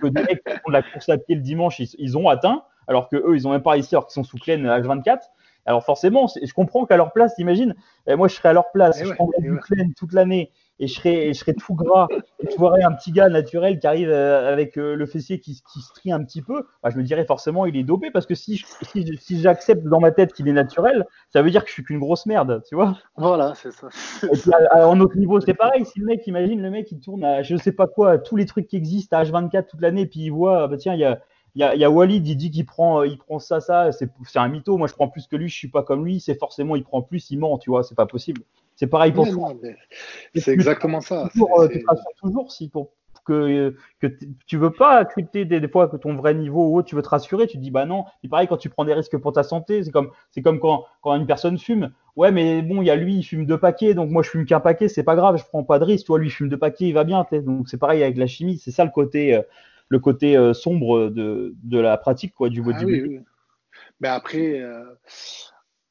que 0.00 0.06
des 0.06 0.22
mecs 0.22 0.44
qui 0.44 0.52
font 0.52 0.68
de 0.68 0.72
la 0.72 0.82
course 0.82 1.08
à 1.08 1.18
pied 1.18 1.34
le 1.34 1.42
dimanche, 1.42 1.80
ils, 1.80 2.16
ont 2.16 2.28
atteint, 2.28 2.62
alors 2.86 3.08
que 3.08 3.16
eux, 3.16 3.34
ils 3.34 3.48
ont 3.48 3.50
même 3.50 3.62
pas 3.62 3.72
réussi 3.72 3.96
alors 3.96 4.06
qu'ils 4.06 4.14
sont 4.14 4.24
sous 4.24 4.38
clean 4.38 4.58
H24. 4.58 5.18
Alors 5.66 5.84
forcément, 5.84 6.28
je 6.28 6.52
comprends 6.54 6.86
qu'à 6.86 6.96
leur 6.96 7.12
place, 7.12 7.34
imagine, 7.38 7.74
eh, 8.06 8.14
moi 8.14 8.28
je 8.28 8.36
serais 8.36 8.50
à 8.50 8.52
leur 8.52 8.70
place, 8.70 9.02
je 9.02 9.12
prendrais 9.14 9.42
du 9.42 9.56
clean 9.58 9.88
toute 9.96 10.12
l'année 10.12 10.52
et 10.80 10.86
je 10.86 10.94
serais, 10.94 11.28
je 11.28 11.38
serais 11.38 11.52
tout 11.52 11.74
gras, 11.74 12.08
et 12.42 12.46
tu 12.46 12.58
vois 12.58 12.74
un 12.82 12.92
petit 12.92 13.12
gars 13.12 13.28
naturel 13.28 13.78
qui 13.78 13.86
arrive 13.86 14.08
euh, 14.08 14.50
avec 14.50 14.78
euh, 14.78 14.96
le 14.96 15.06
fessier 15.06 15.38
qui, 15.38 15.62
qui 15.72 15.80
se 15.80 15.92
trie 15.92 16.10
un 16.10 16.24
petit 16.24 16.40
peu, 16.40 16.66
bah, 16.82 16.88
je 16.90 16.96
me 16.96 17.02
dirais 17.02 17.26
forcément 17.26 17.66
il 17.66 17.76
est 17.76 17.84
dopé 17.84 18.10
parce 18.10 18.24
que 18.26 18.34
si, 18.34 18.64
si, 18.82 19.18
si 19.18 19.40
j'accepte 19.40 19.84
dans 19.84 20.00
ma 20.00 20.10
tête 20.10 20.32
qu'il 20.32 20.48
est 20.48 20.52
naturel, 20.52 21.06
ça 21.28 21.42
veut 21.42 21.50
dire 21.50 21.62
que 21.62 21.68
je 21.68 21.74
suis 21.74 21.84
qu'une 21.84 21.98
grosse 21.98 22.24
merde, 22.24 22.62
tu 22.66 22.74
vois. 22.74 22.98
Voilà, 23.16 23.52
c'est 23.54 23.72
ça. 23.72 23.88
en 24.72 24.98
autre 25.00 25.16
niveau, 25.16 25.38
c'est 25.40 25.54
pareil. 25.54 25.84
Si 25.84 26.00
le 26.00 26.06
mec, 26.06 26.26
imagine 26.26 26.62
le 26.62 26.70
mec, 26.70 26.90
il 26.90 27.00
tourne 27.00 27.24
à 27.24 27.42
je 27.42 27.56
sais 27.56 27.72
pas 27.72 27.86
quoi, 27.86 28.18
tous 28.18 28.36
les 28.36 28.46
trucs 28.46 28.66
qui 28.66 28.76
existent 28.76 29.18
à 29.18 29.24
H24 29.24 29.66
toute 29.68 29.82
l'année, 29.82 30.06
puis 30.06 30.20
il 30.20 30.30
voit, 30.30 30.66
bah 30.66 30.78
tiens, 30.78 30.94
il 30.94 31.00
y 31.00 31.04
a. 31.04 31.20
Il 31.56 31.60
y, 31.60 31.64
a, 31.64 31.74
y 31.74 31.82
a 31.82 31.90
Walid, 31.90 32.24
il 32.28 32.36
dit 32.36 32.52
qu'il 32.52 32.64
prend, 32.64 33.02
il 33.02 33.18
prend 33.18 33.40
ça, 33.40 33.58
ça, 33.58 33.90
c'est 33.90 34.08
un 34.36 34.46
mytho. 34.46 34.76
Moi, 34.76 34.86
je 34.86 34.94
prends 34.94 35.08
plus 35.08 35.26
que 35.26 35.34
lui, 35.34 35.48
je 35.48 35.56
suis 35.56 35.68
pas 35.68 35.82
comme 35.82 36.04
lui. 36.04 36.20
C'est 36.20 36.38
forcément, 36.38 36.76
il 36.76 36.84
prend 36.84 37.02
plus, 37.02 37.28
il 37.32 37.40
ment, 37.40 37.58
tu 37.58 37.70
vois, 37.70 37.82
c'est 37.82 37.96
pas 37.96 38.06
possible. 38.06 38.42
C'est 38.80 38.86
pareil 38.86 39.12
pour 39.12 39.28
toi. 39.28 39.52
C'est 40.34 40.52
exactement 40.52 41.02
ça. 41.02 41.28
Toujours, 41.32 41.60
euh, 41.60 41.68
te 41.68 41.78
toujours 42.18 42.50
si 42.50 42.70
pour 42.70 42.92
que, 43.26 43.76
que 44.00 44.06
tu 44.46 44.56
veux 44.56 44.70
pas 44.70 44.96
accepter 44.96 45.44
des, 45.44 45.68
fois 45.68 45.86
que 45.86 45.98
ton 45.98 46.14
vrai 46.14 46.32
niveau 46.32 46.74
ou 46.74 46.82
tu 46.82 46.94
veux 46.94 47.02
te 47.02 47.10
rassurer, 47.10 47.46
tu 47.46 47.58
te 47.58 47.62
dis 47.62 47.70
bah 47.70 47.84
non. 47.84 48.06
Et 48.24 48.28
pareil 48.28 48.48
quand 48.48 48.56
tu 48.56 48.70
prends 48.70 48.86
des 48.86 48.94
risques 48.94 49.18
pour 49.18 49.34
ta 49.34 49.42
santé, 49.42 49.82
c'est 49.84 49.90
comme 49.90 50.12
c'est 50.30 50.40
comme 50.40 50.60
quand, 50.60 50.86
quand 51.02 51.14
une 51.14 51.26
personne 51.26 51.58
fume. 51.58 51.92
Ouais, 52.16 52.32
mais 52.32 52.62
bon, 52.62 52.80
il 52.80 52.86
y 52.86 52.90
a 52.90 52.96
lui, 52.96 53.16
il 53.16 53.22
fume 53.22 53.44
deux 53.44 53.58
paquets, 53.58 53.92
donc 53.92 54.08
moi 54.08 54.22
je 54.22 54.30
fume 54.30 54.46
qu'un 54.46 54.60
paquet, 54.60 54.88
c'est 54.88 55.02
pas 55.02 55.14
grave, 55.14 55.36
je 55.36 55.44
prends 55.44 55.62
pas 55.62 55.78
de 55.78 55.84
risque. 55.84 56.06
Toi, 56.06 56.18
lui, 56.18 56.28
il 56.28 56.30
fume 56.30 56.48
deux 56.48 56.56
paquets, 56.56 56.86
il 56.86 56.94
va 56.94 57.04
bien. 57.04 57.26
Donc 57.32 57.68
c'est 57.68 57.76
pareil 57.76 58.02
avec 58.02 58.16
la 58.16 58.26
chimie, 58.26 58.56
c'est 58.56 58.70
ça 58.70 58.86
le 58.86 58.90
côté 58.90 59.34
euh, 59.34 59.42
le 59.90 59.98
côté 59.98 60.38
euh, 60.38 60.54
sombre 60.54 61.10
de, 61.10 61.54
de 61.64 61.78
la 61.78 61.98
pratique 61.98 62.32
quoi 62.32 62.48
du 62.48 62.60
ah 62.60 62.64
bodybuilding. 62.64 63.24
Mais 64.00 64.08
après. 64.08 64.62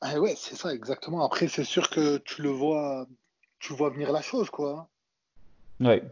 Ah 0.01 0.19
ouais, 0.19 0.35
c'est 0.37 0.55
ça, 0.55 0.73
exactement. 0.73 1.25
Après, 1.25 1.47
c'est 1.47 1.63
sûr 1.63 1.89
que 1.89 2.17
tu 2.19 2.41
le 2.41 2.49
vois, 2.49 3.05
tu 3.59 3.73
vois 3.73 3.89
venir 3.89 4.11
la 4.11 4.21
chose, 4.21 4.49
quoi. 4.49 4.87
Ouais. 5.79 6.03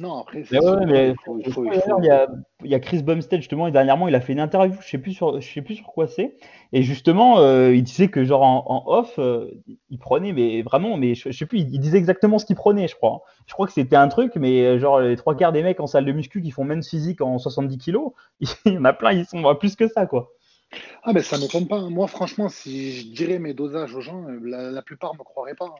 Non, 0.00 0.20
après, 0.20 0.44
c'est 0.44 0.56
il, 0.56 2.70
y 2.70 2.74
a, 2.74 2.80
Chris 2.80 3.02
Bumstead, 3.02 3.40
justement, 3.40 3.66
et 3.66 3.72
dernièrement, 3.72 4.08
il 4.08 4.14
a 4.14 4.20
fait 4.20 4.32
une 4.32 4.40
interview, 4.40 4.74
je 4.80 4.88
sais 4.88 4.98
plus 4.98 5.12
sur, 5.12 5.40
je 5.40 5.46
sais 5.46 5.60
plus 5.60 5.76
sur 5.76 5.86
quoi 5.86 6.06
c'est. 6.06 6.36
Et 6.72 6.82
justement, 6.82 7.38
euh, 7.38 7.74
il 7.74 7.82
disait 7.82 8.08
que, 8.08 8.24
genre, 8.24 8.42
en, 8.42 8.84
off, 8.86 9.18
euh, 9.18 9.50
il 9.90 9.98
prenait, 9.98 10.32
mais 10.32 10.62
vraiment, 10.62 10.96
mais 10.96 11.14
je, 11.14 11.30
sais 11.30 11.46
plus, 11.46 11.58
il, 11.58 11.78
disait 11.78 11.98
exactement 11.98 12.38
ce 12.38 12.46
qu'il 12.46 12.56
prenait, 12.56 12.88
je 12.88 12.96
crois. 12.96 13.22
Je 13.46 13.52
crois 13.52 13.66
que 13.66 13.72
c'était 13.72 13.96
un 13.96 14.08
truc, 14.08 14.36
mais 14.36 14.62
euh, 14.62 14.78
genre, 14.78 15.00
les 15.00 15.16
trois 15.16 15.36
quarts 15.36 15.52
des 15.52 15.62
mecs 15.62 15.80
en 15.80 15.86
salle 15.86 16.06
de 16.06 16.12
muscu 16.12 16.40
qui 16.40 16.50
font 16.50 16.64
même 16.64 16.82
physique 16.82 17.20
en 17.20 17.38
70 17.38 17.78
kilos, 17.78 18.12
il 18.64 18.72
y 18.72 18.78
en 18.78 18.84
a 18.84 18.92
plein, 18.92 19.12
ils 19.12 19.26
sont 19.26 19.46
à 19.46 19.54
plus 19.54 19.76
que 19.76 19.88
ça, 19.88 20.06
quoi. 20.06 20.30
Ah, 21.02 21.12
mais 21.12 21.22
ça 21.22 21.36
ne 21.36 21.42
m'étonne 21.42 21.68
pas. 21.68 21.80
Moi, 21.88 22.06
franchement, 22.06 22.48
si 22.48 22.92
je 22.92 23.06
dirais 23.08 23.38
mes 23.38 23.54
dosages 23.54 23.94
aux 23.94 24.00
gens, 24.00 24.28
euh, 24.28 24.38
la, 24.42 24.82
plupart 24.82 25.12
ne 25.14 25.18
me 25.18 25.24
croiraient 25.24 25.54
pas. 25.54 25.74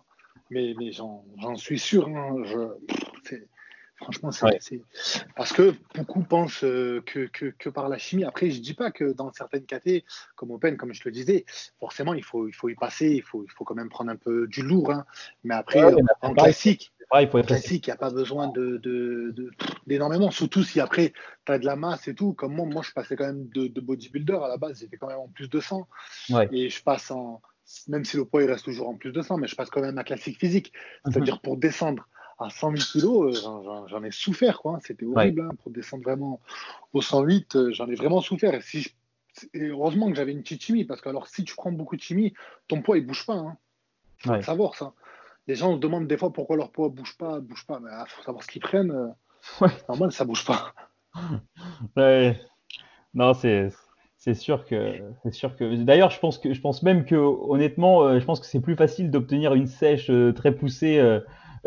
Mais, 0.51 0.75
mais 0.79 0.93
j'en 0.93 1.25
suis 1.57 1.79
sûr. 1.79 2.09
Hein. 2.09 2.43
Je, 2.45 3.37
franchement, 3.97 4.31
c'est. 4.33 4.83
Parce 5.37 5.53
que 5.53 5.75
beaucoup 5.95 6.23
pensent 6.23 6.65
euh, 6.65 7.03
que, 7.07 7.27
que, 7.27 7.69
par 7.69 7.89
la 7.89 7.99
chimie. 7.99 8.25
Après, 8.25 8.51
je 8.51 8.59
ne 8.59 8.63
dis 8.63 8.75
pas 8.75 8.91
que 8.91 9.13
dans 9.13 9.33
certaines 9.33 9.65
catés, 9.65 10.05
comme 10.35 10.51
Open, 10.51 10.77
comme 10.77 10.93
je 10.93 11.03
le 11.05 11.13
disais, 11.13 11.45
forcément, 11.79 12.15
il 12.15 12.25
faut, 12.25 12.49
il 12.49 12.53
faut 12.53 12.69
y 12.69 12.75
passer. 12.75 13.11
Il 13.11 13.23
faut, 13.23 13.45
il 13.45 13.51
faut 13.51 13.65
quand 13.65 13.75
même 13.75 13.89
prendre 13.89 14.11
un 14.11 14.17
peu 14.17 14.47
du 14.47 14.63
lourd. 14.63 14.91
Hein. 14.91 15.05
Mais 15.45 15.55
après, 15.55 15.83
en 16.21 16.35
classique, 16.35 16.92
il 17.21 17.29
faut 17.29 17.39
être 17.39 17.47
classique, 17.47 17.87
il 17.87 17.91
n'y 17.91 17.95
a 17.95 17.99
pas 17.99 18.11
besoin 18.11 18.49
de, 18.49 18.81
d'énormément, 19.87 20.31
surtout 20.31 20.63
si 20.63 20.81
après 20.81 21.13
tu 21.45 21.53
as 21.53 21.59
de 21.59 21.67
la 21.67 21.77
masse 21.77 22.09
et 22.09 22.15
tout. 22.15 22.33
Comme 22.33 22.55
moi, 22.55 22.67
moi 22.67 22.83
je 22.83 22.93
passais 22.93 23.17
quand 23.17 23.27
même 23.27 23.49
de, 23.49 23.81
bodybuilder 23.81 24.39
à 24.43 24.49
la 24.49 24.57
base, 24.57 24.81
j'étais 24.81 24.97
quand 24.97 25.09
même 25.09 25.19
en 25.19 25.29
plus 25.29 25.51
de 25.51 25.61
100. 25.61 25.87
Et 26.53 26.71
je 26.71 26.83
passe 26.83 27.11
en, 27.11 27.43
même 27.89 28.05
si 28.05 28.17
le 28.17 28.25
poids 28.25 28.43
il 28.43 28.51
reste 28.51 28.65
toujours 28.65 28.89
en 28.89 28.95
plus 28.95 29.13
de 29.13 29.21
100, 29.21 29.37
mais 29.39 29.47
je 29.47 29.57
passe 29.57 29.71
quand 29.71 29.83
même 29.83 29.99
à 29.99 30.05
classique 30.05 30.39
physique. 30.39 30.73
Mhm. 31.05 31.13
C'est-à-dire 31.13 31.41
pour 31.41 31.57
descendre 31.57 32.09
à 32.39 32.49
108 32.49 32.81
kilos, 32.93 33.37
euh, 33.47 33.87
j'en 33.89 34.03
ai 34.03 34.11
souffert. 34.11 34.61
quoi. 34.61 34.77
Hein. 34.77 34.79
C'était 34.83 35.05
horrible 35.05 35.43
hein, 35.43 35.55
pour 35.63 35.71
descendre 35.71 36.03
vraiment 36.03 36.41
au 36.93 37.03
108, 37.03 37.57
euh, 37.57 37.73
j'en 37.73 37.89
ai 37.89 37.95
vraiment 37.95 38.21
souffert. 38.21 38.55
Et, 38.55 38.63
si 38.63 38.93
heureusement 39.55 40.11
que 40.11 40.17
j'avais 40.17 40.33
une 40.33 40.43
petite 40.43 40.63
chimie, 40.63 40.85
parce 40.85 41.01
que 41.01 41.09
alors 41.09 41.27
si 41.27 41.45
tu 41.45 41.55
prends 41.55 41.73
beaucoup 41.73 41.97
de 41.97 42.03
chimie, 42.03 42.35
ton 42.69 42.83
poids 42.83 42.99
il 42.99 43.07
bouge 43.07 43.27
pas. 43.27 43.35
Hein. 43.35 43.57
Faut 44.19 44.41
savoir 44.43 44.75
ça 44.75 44.95
les 45.47 45.55
gens 45.55 45.77
demandent 45.77 46.07
des 46.07 46.17
fois 46.17 46.33
pourquoi 46.33 46.57
leur 46.57 46.71
poids 46.71 46.89
bouge 46.89 47.17
pas, 47.19 47.41
bouge 47.41 47.67
pas. 47.67 47.81
Mais 47.81 47.91
il 47.91 47.97
ah, 47.97 48.05
faut 48.07 48.23
savoir 48.23 48.43
ce 48.43 48.49
qu'ils 48.49 48.63
prennent. 48.63 48.91
Euh, 48.91 49.09
Ouais. 49.61 49.71
Normal, 49.89 50.13
ça 50.13 50.25
bouge 50.25 50.45
pas. 50.45 50.73
ouais. 51.97 52.41
Non, 53.13 53.35
c'est 53.35 53.71
c'est 54.23 54.35
sûr 54.35 54.65
que 54.65 55.01
c'est 55.25 55.33
sûr 55.33 55.57
que 55.57 55.75
d'ailleurs 55.83 56.11
je 56.11 56.21
pense 56.21 56.39
que 56.39 56.55
je 56.55 56.61
pense 56.61 56.85
même 56.85 57.05
que 57.05 57.17
honnêtement 57.17 58.05
euh, 58.05 58.21
je 58.21 58.25
pense 58.25 58.39
que 58.39 58.47
c'est 58.47 58.61
plus 58.61 58.77
facile 58.77 59.11
d'obtenir 59.11 59.53
une 59.55 59.67
sèche 59.67 60.11
euh, 60.11 60.33
très 60.33 60.53
poussée 60.53 61.01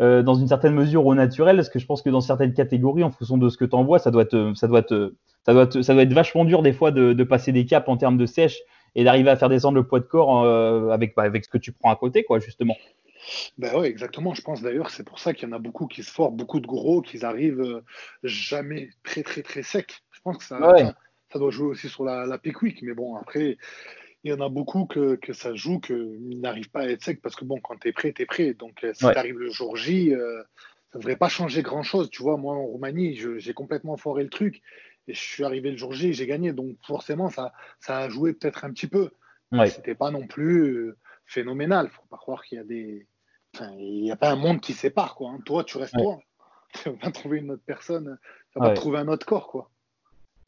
euh, 0.00 0.22
dans 0.22 0.34
une 0.34 0.48
certaine 0.48 0.72
mesure 0.72 1.04
au 1.04 1.14
naturel 1.14 1.56
parce 1.56 1.68
que 1.68 1.78
je 1.78 1.84
pense 1.84 2.00
que 2.00 2.08
dans 2.08 2.22
certaines 2.22 2.54
catégories 2.54 3.04
en 3.04 3.10
fonction 3.10 3.36
de 3.36 3.50
ce 3.50 3.58
que 3.58 3.66
tu 3.66 3.76
envoies 3.76 3.98
ça 3.98 4.10
doit 4.10 4.22
être 4.22 4.52
ça 4.54 4.68
doit 4.68 4.78
être 4.78 5.12
ça 5.44 5.52
doit 5.52 5.70
ça 5.70 5.92
doit 5.92 6.02
être 6.02 6.14
vachement 6.14 6.46
dur 6.46 6.62
des 6.62 6.72
fois 6.72 6.92
de, 6.92 7.12
de 7.12 7.24
passer 7.24 7.52
des 7.52 7.66
caps 7.66 7.86
en 7.90 7.98
termes 7.98 8.16
de 8.16 8.24
sèche 8.24 8.58
et 8.94 9.04
d'arriver 9.04 9.28
à 9.28 9.36
faire 9.36 9.50
descendre 9.50 9.74
le 9.74 9.86
poids 9.86 10.00
de 10.00 10.06
corps 10.06 10.46
avec 10.90 11.14
bah, 11.14 11.24
avec 11.24 11.44
ce 11.44 11.50
que 11.50 11.58
tu 11.58 11.72
prends 11.72 11.90
à 11.90 11.96
côté 11.96 12.24
quoi 12.24 12.38
justement. 12.38 12.76
Ben 13.58 13.72
oui, 13.76 13.86
exactement. 13.86 14.34
Je 14.34 14.42
pense 14.42 14.62
d'ailleurs, 14.62 14.90
c'est 14.90 15.04
pour 15.04 15.18
ça 15.18 15.34
qu'il 15.34 15.48
y 15.48 15.52
en 15.52 15.54
a 15.54 15.58
beaucoup 15.58 15.86
qui 15.86 16.02
se 16.02 16.10
forcent, 16.10 16.34
beaucoup 16.34 16.60
de 16.60 16.66
gros, 16.66 17.02
qui 17.02 17.24
arrivent 17.24 17.82
jamais 18.22 18.90
très, 19.02 19.22
très, 19.22 19.42
très 19.42 19.62
secs. 19.62 20.02
Je 20.12 20.20
pense 20.22 20.38
que 20.38 20.44
ça, 20.44 20.58
ça 21.32 21.38
doit 21.38 21.50
jouer 21.50 21.68
aussi 21.68 21.88
sur 21.88 22.04
la, 22.04 22.26
la 22.26 22.38
pick. 22.38 22.82
Mais 22.82 22.94
bon, 22.94 23.16
après, 23.16 23.58
il 24.24 24.30
y 24.30 24.32
en 24.32 24.40
a 24.40 24.48
beaucoup 24.48 24.86
que, 24.86 25.16
que 25.16 25.32
ça 25.32 25.54
joue, 25.54 25.80
qu'ils 25.80 26.40
n'arrivent 26.40 26.70
pas 26.70 26.80
à 26.80 26.88
être 26.88 27.02
sec 27.02 27.20
parce 27.22 27.36
que 27.36 27.44
bon, 27.44 27.60
quand 27.60 27.76
tu 27.78 27.88
es 27.88 27.92
prêt, 27.92 28.12
tu 28.12 28.22
es 28.22 28.26
prêt. 28.26 28.54
Donc, 28.54 28.82
euh, 28.84 28.92
si 28.92 29.00
tu 29.00 29.18
arrives 29.18 29.38
le 29.38 29.50
jour 29.50 29.76
J, 29.76 30.14
euh, 30.14 30.42
ça 30.92 30.98
ne 30.98 31.02
devrait 31.02 31.16
pas 31.16 31.28
changer 31.28 31.62
grand 31.62 31.82
chose. 31.82 32.10
Tu 32.10 32.22
vois, 32.22 32.36
moi, 32.36 32.54
en 32.54 32.64
Roumanie, 32.64 33.16
j'ai 33.38 33.54
complètement 33.54 33.96
foiré 33.96 34.24
le 34.24 34.30
truc 34.30 34.62
et 35.08 35.14
je 35.14 35.20
suis 35.20 35.44
arrivé 35.44 35.70
le 35.70 35.76
jour 35.76 35.92
J, 35.92 36.12
j'ai 36.12 36.26
gagné. 36.26 36.52
Donc, 36.52 36.76
forcément, 36.84 37.30
ça, 37.30 37.52
ça 37.78 37.98
a 37.98 38.08
joué 38.08 38.32
peut-être 38.32 38.64
un 38.64 38.72
petit 38.72 38.88
peu. 38.88 39.10
Ouais. 39.52 39.68
C'était 39.68 39.94
pas 39.94 40.10
non 40.10 40.26
plus 40.26 40.74
euh, 40.74 40.96
phénoménal. 41.26 41.88
Faut 41.88 42.02
pas 42.10 42.16
croire 42.16 42.42
qu'il 42.42 42.58
y 42.58 42.60
a 42.60 42.64
des. 42.64 43.06
Il 43.78 44.02
n'y 44.02 44.10
a 44.10 44.16
pas 44.16 44.30
un 44.30 44.36
monde 44.36 44.60
qui 44.60 44.72
sépare, 44.72 45.14
quoi. 45.14 45.30
Hein. 45.30 45.38
Toi, 45.44 45.64
tu 45.64 45.78
restes 45.78 45.96
toi. 45.96 46.18
Tu 46.82 46.90
vas 46.90 46.96
pas 46.96 47.10
trouver 47.10 47.38
une 47.38 47.52
autre 47.52 47.62
personne, 47.64 48.18
tu 48.52 48.58
vas 48.58 48.68
pas 48.68 48.74
trouver 48.74 48.98
un 48.98 49.08
autre 49.08 49.24
corps, 49.24 49.48
quoi. 49.48 49.70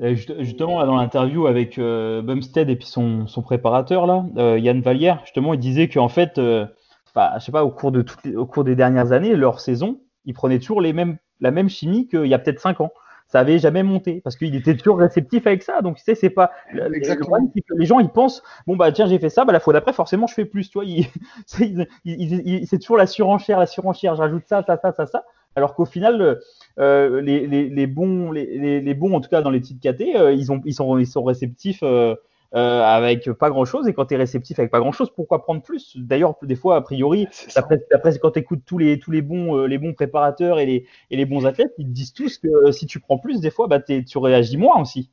Justement, 0.01 0.85
dans 0.87 0.97
l'interview 0.97 1.47
avec 1.47 1.79
euh, 1.79 2.23
Bumstead 2.23 2.71
et 2.71 2.77
puis 2.77 2.87
son, 2.87 3.27
son 3.27 3.43
préparateur, 3.43 4.07
là, 4.07 4.25
euh, 4.37 4.59
Yann 4.59 4.81
Vallière, 4.81 5.21
justement, 5.25 5.55
il 5.55 5.61
disait 5.61 5.89
qu'en 5.89 6.09
fait, 6.09 6.39
euh, 6.39 6.67
enfin, 7.09 7.31
je 7.39 7.45
sais 7.45 7.53
pas, 7.53 7.65
au 7.65 7.71
cours, 7.71 7.91
de 7.91 8.03
toutes 8.03 8.27
au 8.27 8.47
cours 8.47 8.63
des 8.63 8.77
dernières 8.77 9.11
années, 9.11 9.35
leur 9.35 9.59
saison, 9.59 10.01
ils 10.25 10.35
prenaient 10.35 10.61
toujours 10.61 10.81
les 10.81 10.93
mêmes, 10.93 11.19
la 11.41 11.51
même 11.51 11.69
chimie 11.69 12.07
qu'il 12.07 12.27
y 12.27 12.35
a 12.35 12.39
peut-être 12.39 12.61
5 12.61 12.81
ans. 12.81 12.93
Ça 13.29 13.41
avait 13.41 13.59
jamais 13.59 13.83
monté 13.83 14.23
parce 14.25 14.37
qu'il 14.37 14.55
était 14.55 14.75
toujours 14.75 14.99
réceptif 14.99 15.47
avec 15.47 15.63
ça. 15.63 15.83
Donc, 15.83 15.99
tu 15.99 16.03
sais, 16.03 16.15
c'est 16.15 16.31
pas. 16.31 16.51
Exactement. 16.95 17.37
les 17.77 17.87
gens, 17.87 18.01
ils 18.01 18.09
pensent, 18.09 18.43
bon, 18.67 18.75
bah, 18.75 18.91
tiens, 18.91 19.07
j'ai 19.07 19.19
fait 19.19 19.29
ça, 19.29 19.45
bah, 19.45 19.53
la 19.53 19.61
fois 19.61 19.75
d'après, 19.75 19.93
forcément, 19.93 20.27
je 20.27 20.35
fais 20.35 20.47
plus. 20.47 20.71
Tu 20.71 20.79
vois, 20.79 20.87
c'est 21.47 22.79
toujours 22.79 22.97
la 22.97 23.07
surenchère, 23.07 23.59
la 23.59 23.67
surenchère. 23.67 24.17
Je 24.17 24.23
rajoute 24.23 24.45
ça, 24.47 24.63
ça, 24.67 24.79
ça, 24.79 24.93
ça, 24.93 25.07
ça. 25.07 25.25
Alors 25.57 25.75
qu'au 25.75 25.85
final, 25.85 26.39
euh, 26.79 27.21
les, 27.21 27.87
bons, 27.87 28.31
les, 28.33 28.95
bons, 28.95 29.15
en 29.15 29.21
tout 29.21 29.29
cas 29.29 29.43
dans 29.43 29.51
les 29.51 29.61
petites 29.61 29.81
KT, 29.81 30.17
euh, 30.17 30.33
ils, 30.33 30.53
ont, 30.53 30.63
ils, 30.65 30.75
sont, 30.75 30.99
ils 30.99 31.07
sont 31.07 31.25
réceptifs 31.25 31.83
euh, 31.83 32.15
avec 32.53 33.31
pas 33.33 33.51
grand 33.51 33.65
chose. 33.65 33.89
Et 33.89 33.95
quand 33.95 34.07
tu 34.07 34.15
es 34.15 34.17
réceptif 34.17 34.59
avec 34.59 34.71
pas 34.71 34.81
grand 34.81 34.93
chose, 34.93 35.11
pourquoi 35.15 35.43
prendre 35.43 35.63
plus? 35.63 35.97
D'ailleurs, 35.97 36.37
des 36.43 36.57
fois, 36.57 36.77
a 36.77 36.81
priori, 36.81 37.27
après, 37.57 38.19
quand 38.21 38.33
tu 38.33 38.39
écoutes 38.39 38.63
tous 38.65 38.79
les, 38.79 38.99
tous 38.99 39.11
les 39.11 39.23
bons, 39.23 39.65
les 39.67 39.79
bons 39.79 39.95
préparateurs 39.95 40.59
et 40.59 40.67
les, 40.67 40.87
et 41.11 41.17
les 41.17 41.25
bons 41.25 41.47
athlètes, 41.47 41.75
ils 41.79 41.87
te 41.87 41.91
disent 41.91 42.13
tous 42.13 42.39
que 42.39 42.73
si 42.73 42.87
tu 42.87 43.01
prends 43.01 43.19
plus, 43.19 43.41
des 43.41 43.51
fois, 43.51 43.67
bah, 43.67 43.81
tu 43.81 44.19
réagis 44.19 44.57
moins 44.57 44.81
aussi. 44.81 45.11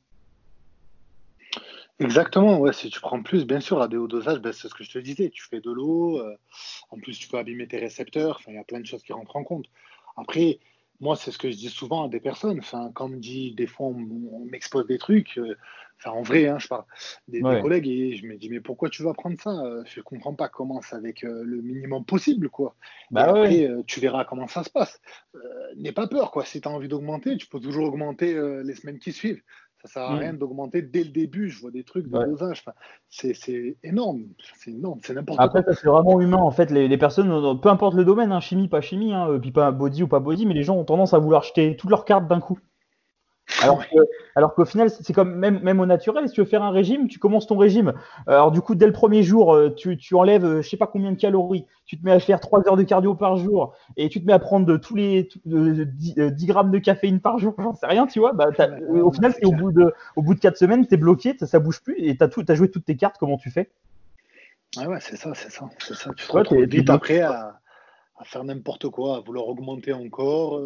Exactement, 1.98 2.58
ouais, 2.58 2.74
si 2.74 2.90
tu 2.90 3.00
prends 3.00 3.22
plus, 3.22 3.46
bien 3.46 3.60
sûr, 3.60 3.80
à 3.80 3.88
des 3.88 3.96
hauts 3.96 4.06
dosages, 4.06 4.40
ben, 4.40 4.52
c'est 4.52 4.68
ce 4.68 4.74
que 4.74 4.84
je 4.84 4.90
te 4.90 4.98
disais, 4.98 5.30
tu 5.30 5.42
fais 5.48 5.60
de 5.60 5.70
l'eau, 5.70 6.20
en 6.90 6.98
plus 6.98 7.18
tu 7.18 7.26
peux 7.26 7.38
abîmer 7.38 7.66
tes 7.66 7.78
récepteurs, 7.78 8.40
il 8.46 8.54
y 8.54 8.58
a 8.58 8.64
plein 8.64 8.80
de 8.80 8.86
choses 8.86 9.02
qui 9.02 9.14
rentrent 9.14 9.36
en 9.36 9.44
compte. 9.44 9.64
Après, 10.18 10.58
moi, 11.00 11.16
c'est 11.16 11.30
ce 11.30 11.38
que 11.38 11.50
je 11.50 11.56
dis 11.56 11.68
souvent 11.68 12.04
à 12.04 12.08
des 12.08 12.20
personnes. 12.20 12.58
Enfin, 12.58 12.90
quand 12.94 13.06
on 13.06 13.10
me 13.10 13.18
dit, 13.18 13.52
des 13.54 13.66
fois, 13.66 13.88
on, 13.88 14.44
m'expose 14.46 14.86
des 14.86 14.98
trucs. 14.98 15.38
Euh, 15.38 15.56
enfin, 15.98 16.10
en 16.10 16.22
vrai, 16.22 16.48
hein, 16.48 16.58
je 16.58 16.68
parle 16.68 16.84
des, 17.28 17.40
collègues 17.40 17.88
et 17.88 18.16
je 18.16 18.26
me 18.26 18.36
dis, 18.36 18.48
mais 18.48 18.60
pourquoi 18.60 18.88
tu 18.88 19.02
vas 19.02 19.12
prendre 19.12 19.38
ça 19.40 19.62
Je 19.84 20.00
comprends 20.00 20.34
pas. 20.34 20.48
Commence 20.48 20.92
avec 20.92 21.24
euh, 21.24 21.42
le 21.44 21.60
minimum 21.60 22.04
possible, 22.04 22.48
quoi. 22.48 22.74
Bah 23.10 23.24
après, 23.24 23.64
euh, 23.64 23.82
tu 23.86 24.00
verras 24.00 24.24
comment 24.24 24.48
ça 24.48 24.62
se 24.62 24.70
passe. 24.70 25.00
N'aie 25.76 25.92
pas 25.92 26.06
peur, 26.06 26.30
quoi. 26.30 26.44
Si 26.44 26.60
tu 26.60 26.68
as 26.68 26.70
envie 26.70 26.88
d'augmenter, 26.88 27.36
tu 27.36 27.46
peux 27.46 27.60
toujours 27.60 27.86
augmenter 27.86 28.34
les 28.64 28.74
semaines 28.74 28.98
qui 28.98 29.12
suivent. 29.12 29.42
Ça 29.86 30.00
sert 30.00 30.02
à 30.02 30.14
mm. 30.14 30.18
rien 30.18 30.34
d'augmenter 30.34 30.82
dès 30.82 31.04
le 31.04 31.10
début. 31.10 31.48
Je 31.48 31.60
vois 31.60 31.70
des 31.70 31.84
trucs 31.84 32.08
de 32.08 32.24
dosage. 32.24 32.64
c'est 33.08 33.76
énorme. 33.82 34.24
C'est 34.56 34.70
énorme. 34.70 34.98
C'est 35.02 35.14
n'importe 35.14 35.38
quoi. 35.38 35.46
Après, 35.46 35.64
c'est 35.74 35.86
vraiment 35.86 36.20
humain. 36.20 36.38
En 36.38 36.50
fait, 36.50 36.70
les, 36.70 36.98
personnes, 36.98 37.60
peu 37.60 37.68
importe 37.68 37.94
le 37.94 38.04
domaine, 38.04 38.32
hein, 38.32 38.40
chimie, 38.40 38.68
pas 38.68 38.80
chimie, 38.80 39.12
hein, 39.12 39.38
puis 39.40 39.52
pas 39.52 39.70
body 39.70 40.02
ou 40.02 40.08
pas 40.08 40.20
body, 40.20 40.46
mais 40.46 40.54
les 40.54 40.62
gens 40.62 40.76
ont 40.76 40.84
tendance 40.84 41.14
à 41.14 41.18
vouloir 41.18 41.42
jeter 41.42 41.76
toutes 41.76 41.90
leurs 41.90 42.04
cartes 42.04 42.28
d'un 42.28 42.40
coup. 42.40 42.58
Alors, 44.34 44.54
qu'au 44.54 44.64
final, 44.64 44.90
c'est 44.90 45.12
comme 45.12 45.34
même, 45.34 45.60
même 45.60 45.80
au 45.80 45.86
naturel, 45.86 46.28
si 46.28 46.34
tu 46.34 46.40
veux 46.40 46.46
faire 46.46 46.62
un 46.62 46.70
régime, 46.70 47.08
tu 47.08 47.18
commences 47.18 47.46
ton 47.46 47.56
régime. 47.56 47.94
Alors 48.26 48.50
du 48.50 48.60
coup, 48.60 48.74
dès 48.74 48.86
le 48.86 48.92
premier 48.92 49.22
jour, 49.22 49.54
euh, 49.54 49.74
tu, 49.74 49.96
tu 49.96 50.14
enlèves 50.14 50.42
je 50.42 50.46
euh, 50.46 50.62
je 50.62 50.68
sais 50.68 50.76
pas 50.76 50.86
combien 50.86 51.12
de 51.12 51.16
calories, 51.16 51.64
tu 51.86 51.98
te 51.98 52.04
mets 52.04 52.12
à 52.12 52.18
faire 52.18 52.40
3 52.40 52.68
heures 52.68 52.76
de 52.76 52.82
cardio 52.82 53.14
par 53.14 53.36
jour 53.36 53.74
et 53.96 54.08
tu 54.08 54.20
te 54.20 54.26
mets 54.26 54.32
à 54.32 54.38
prendre 54.38 54.66
de, 54.66 54.76
tous 54.76 54.94
les 54.94 55.28
10, 55.44 56.14
euh, 56.18 56.30
grammes 56.42 56.70
de 56.70 56.78
caféine 56.78 57.20
par 57.20 57.38
jour, 57.38 57.54
j'en 57.58 57.74
sais 57.74 57.86
rien, 57.86 58.06
tu 58.06 58.18
vois. 58.18 58.32
Bah, 58.32 58.48
au 58.90 59.12
final, 59.12 59.34
au 59.44 59.52
bout 59.52 59.72
de 59.72 59.92
au 60.16 60.22
bout 60.22 60.34
de 60.34 60.40
4 60.40 60.56
semaines, 60.56 60.86
tu 60.86 60.94
es 60.94 60.96
bloqué, 60.96 61.36
ça, 61.38 61.46
ça 61.46 61.58
bouge 61.58 61.80
plus 61.82 61.96
et 61.98 62.16
tu 62.16 62.24
as, 62.24 62.28
as 62.48 62.54
joué 62.54 62.70
toutes 62.70 62.84
tes 62.84 62.96
cartes, 62.96 63.16
comment 63.18 63.38
tu 63.38 63.50
fais? 63.50 63.70
Ah 64.78 64.88
ouais, 64.88 64.98
c'est 65.00 65.16
ça, 65.16 65.32
c'est 65.34 65.50
ça, 65.50 65.68
c'est 65.78 65.94
ça. 65.94 66.10
Tu 66.14 66.26
te 66.26 66.54
vite 66.76 66.90
après 66.90 67.20
à, 67.20 67.60
à 68.18 68.24
faire 68.24 68.44
n'importe 68.44 68.88
quoi, 68.88 69.16
à 69.16 69.20
vouloir 69.20 69.48
augmenter 69.48 69.92
encore. 69.92 70.60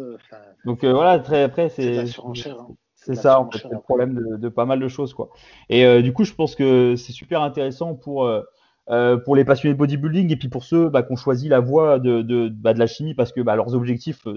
Donc 0.65 0.85
voilà, 0.85 1.19
très 1.19 1.43
après, 1.43 1.69
c'est. 1.69 2.05
surenchère. 2.05 2.59
Hein. 2.59 2.75
C'est 3.03 3.15
ça, 3.15 3.39
en 3.39 3.49
fait, 3.49 3.57
c'est 3.57 3.71
le 3.71 3.79
problème 3.79 4.37
de, 4.37 4.49
pas 4.49 4.65
mal 4.65 4.79
de 4.79 4.87
choses, 4.87 5.13
quoi. 5.13 5.29
Et 5.69 5.85
euh, 5.85 6.03
du 6.03 6.13
coup, 6.13 6.23
je 6.23 6.33
pense 6.33 6.55
que 6.55 6.95
c'est 6.95 7.11
super 7.11 7.41
intéressant 7.41 7.95
pour 7.95 8.25
euh, 8.25 8.41
euh, 8.89 9.17
pour 9.17 9.35
les 9.35 9.43
passionnés 9.43 9.73
de 9.73 9.79
bodybuilding 9.79 10.31
et 10.31 10.35
puis 10.35 10.49
pour 10.49 10.63
ceux 10.63 10.87
bah, 10.87 11.01
qui 11.01 11.11
ont 11.11 11.15
choisi 11.15 11.49
la 11.49 11.59
voie 11.59 11.97
de 11.97 12.21
de, 12.21 12.49
bah, 12.49 12.73
de 12.73 12.79
la 12.79 12.85
chimie 12.85 13.15
parce 13.15 13.31
que 13.31 13.41
bah, 13.41 13.55
leurs 13.55 13.73
objectifs 13.73 14.27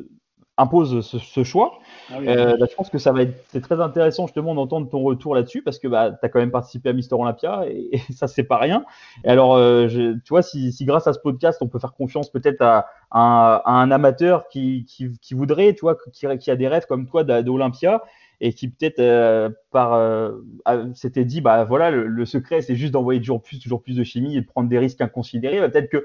imposent 0.57 1.01
ce, 1.01 1.45
choix. 1.45 1.79
Ah 2.11 2.21
bah, 2.21 2.55
je 2.61 2.75
pense 2.77 2.91
que 2.91 2.99
ça 2.99 3.13
va 3.13 3.23
être 3.23 3.35
c'est 3.49 3.61
très 3.61 3.81
intéressant 3.81 4.27
justement 4.27 4.55
d'entendre 4.55 4.89
ton 4.89 5.03
retour 5.03 5.35
là-dessus 5.35 5.63
parce 5.63 5.79
que 5.79 5.89
bah, 5.89 6.13
tu 6.13 6.25
as 6.25 6.29
quand 6.29 6.39
même 6.39 6.53
participé 6.53 6.91
à 6.91 6.93
Mister 6.93 7.15
Olympia 7.15 7.65
et, 7.69 7.99
ça 8.15 8.29
c'est 8.29 8.45
pas 8.45 8.59
rien. 8.59 8.85
Et 9.25 9.29
alors 9.29 9.59
tu 9.89 10.29
vois 10.29 10.43
si, 10.43 10.73
si, 10.73 10.85
grâce 10.85 11.07
à 11.07 11.13
ce 11.13 11.19
podcast 11.19 11.59
on 11.61 11.69
peut 11.69 11.79
faire 11.79 11.95
confiance 11.95 12.31
peut-être 12.31 12.63
à, 12.63 12.87
à, 13.11 13.63
un 13.67 13.91
amateur 13.91 14.49
qui, 14.49 14.85
qui, 14.85 15.19
qui, 15.21 15.35
voudrait 15.35 15.75
tu 15.75 15.81
vois 15.81 15.97
qui, 16.13 16.27
qui 16.39 16.51
a 16.51 16.57
des 16.57 16.69
rêves 16.69 16.87
comme 16.87 17.07
toi 17.07 17.25
d'Olympia 17.25 18.03
et 18.41 18.53
qui 18.53 18.69
peut-être 18.69 19.01
euh, 19.01 19.49
par 19.71 19.95
euh, 19.95 20.33
s'était 20.95 21.25
dit 21.25 21.41
bah 21.41 21.65
voilà 21.65 21.91
le, 21.91 22.25
secret 22.27 22.63
c'est 22.63 22.77
juste 22.77 22.93
d'envoyer 22.93 23.21
toujours 23.21 23.43
plus 23.43 23.59
toujours 23.59 23.83
plus 23.83 23.97
de 23.97 24.05
chimie 24.05 24.37
et 24.37 24.41
de 24.41 24.47
prendre 24.47 24.69
des 24.69 24.79
risques 24.79 25.01
inconsidérés 25.01 25.61
bah, 25.61 25.69
peut-être 25.69 25.91
que 25.91 26.05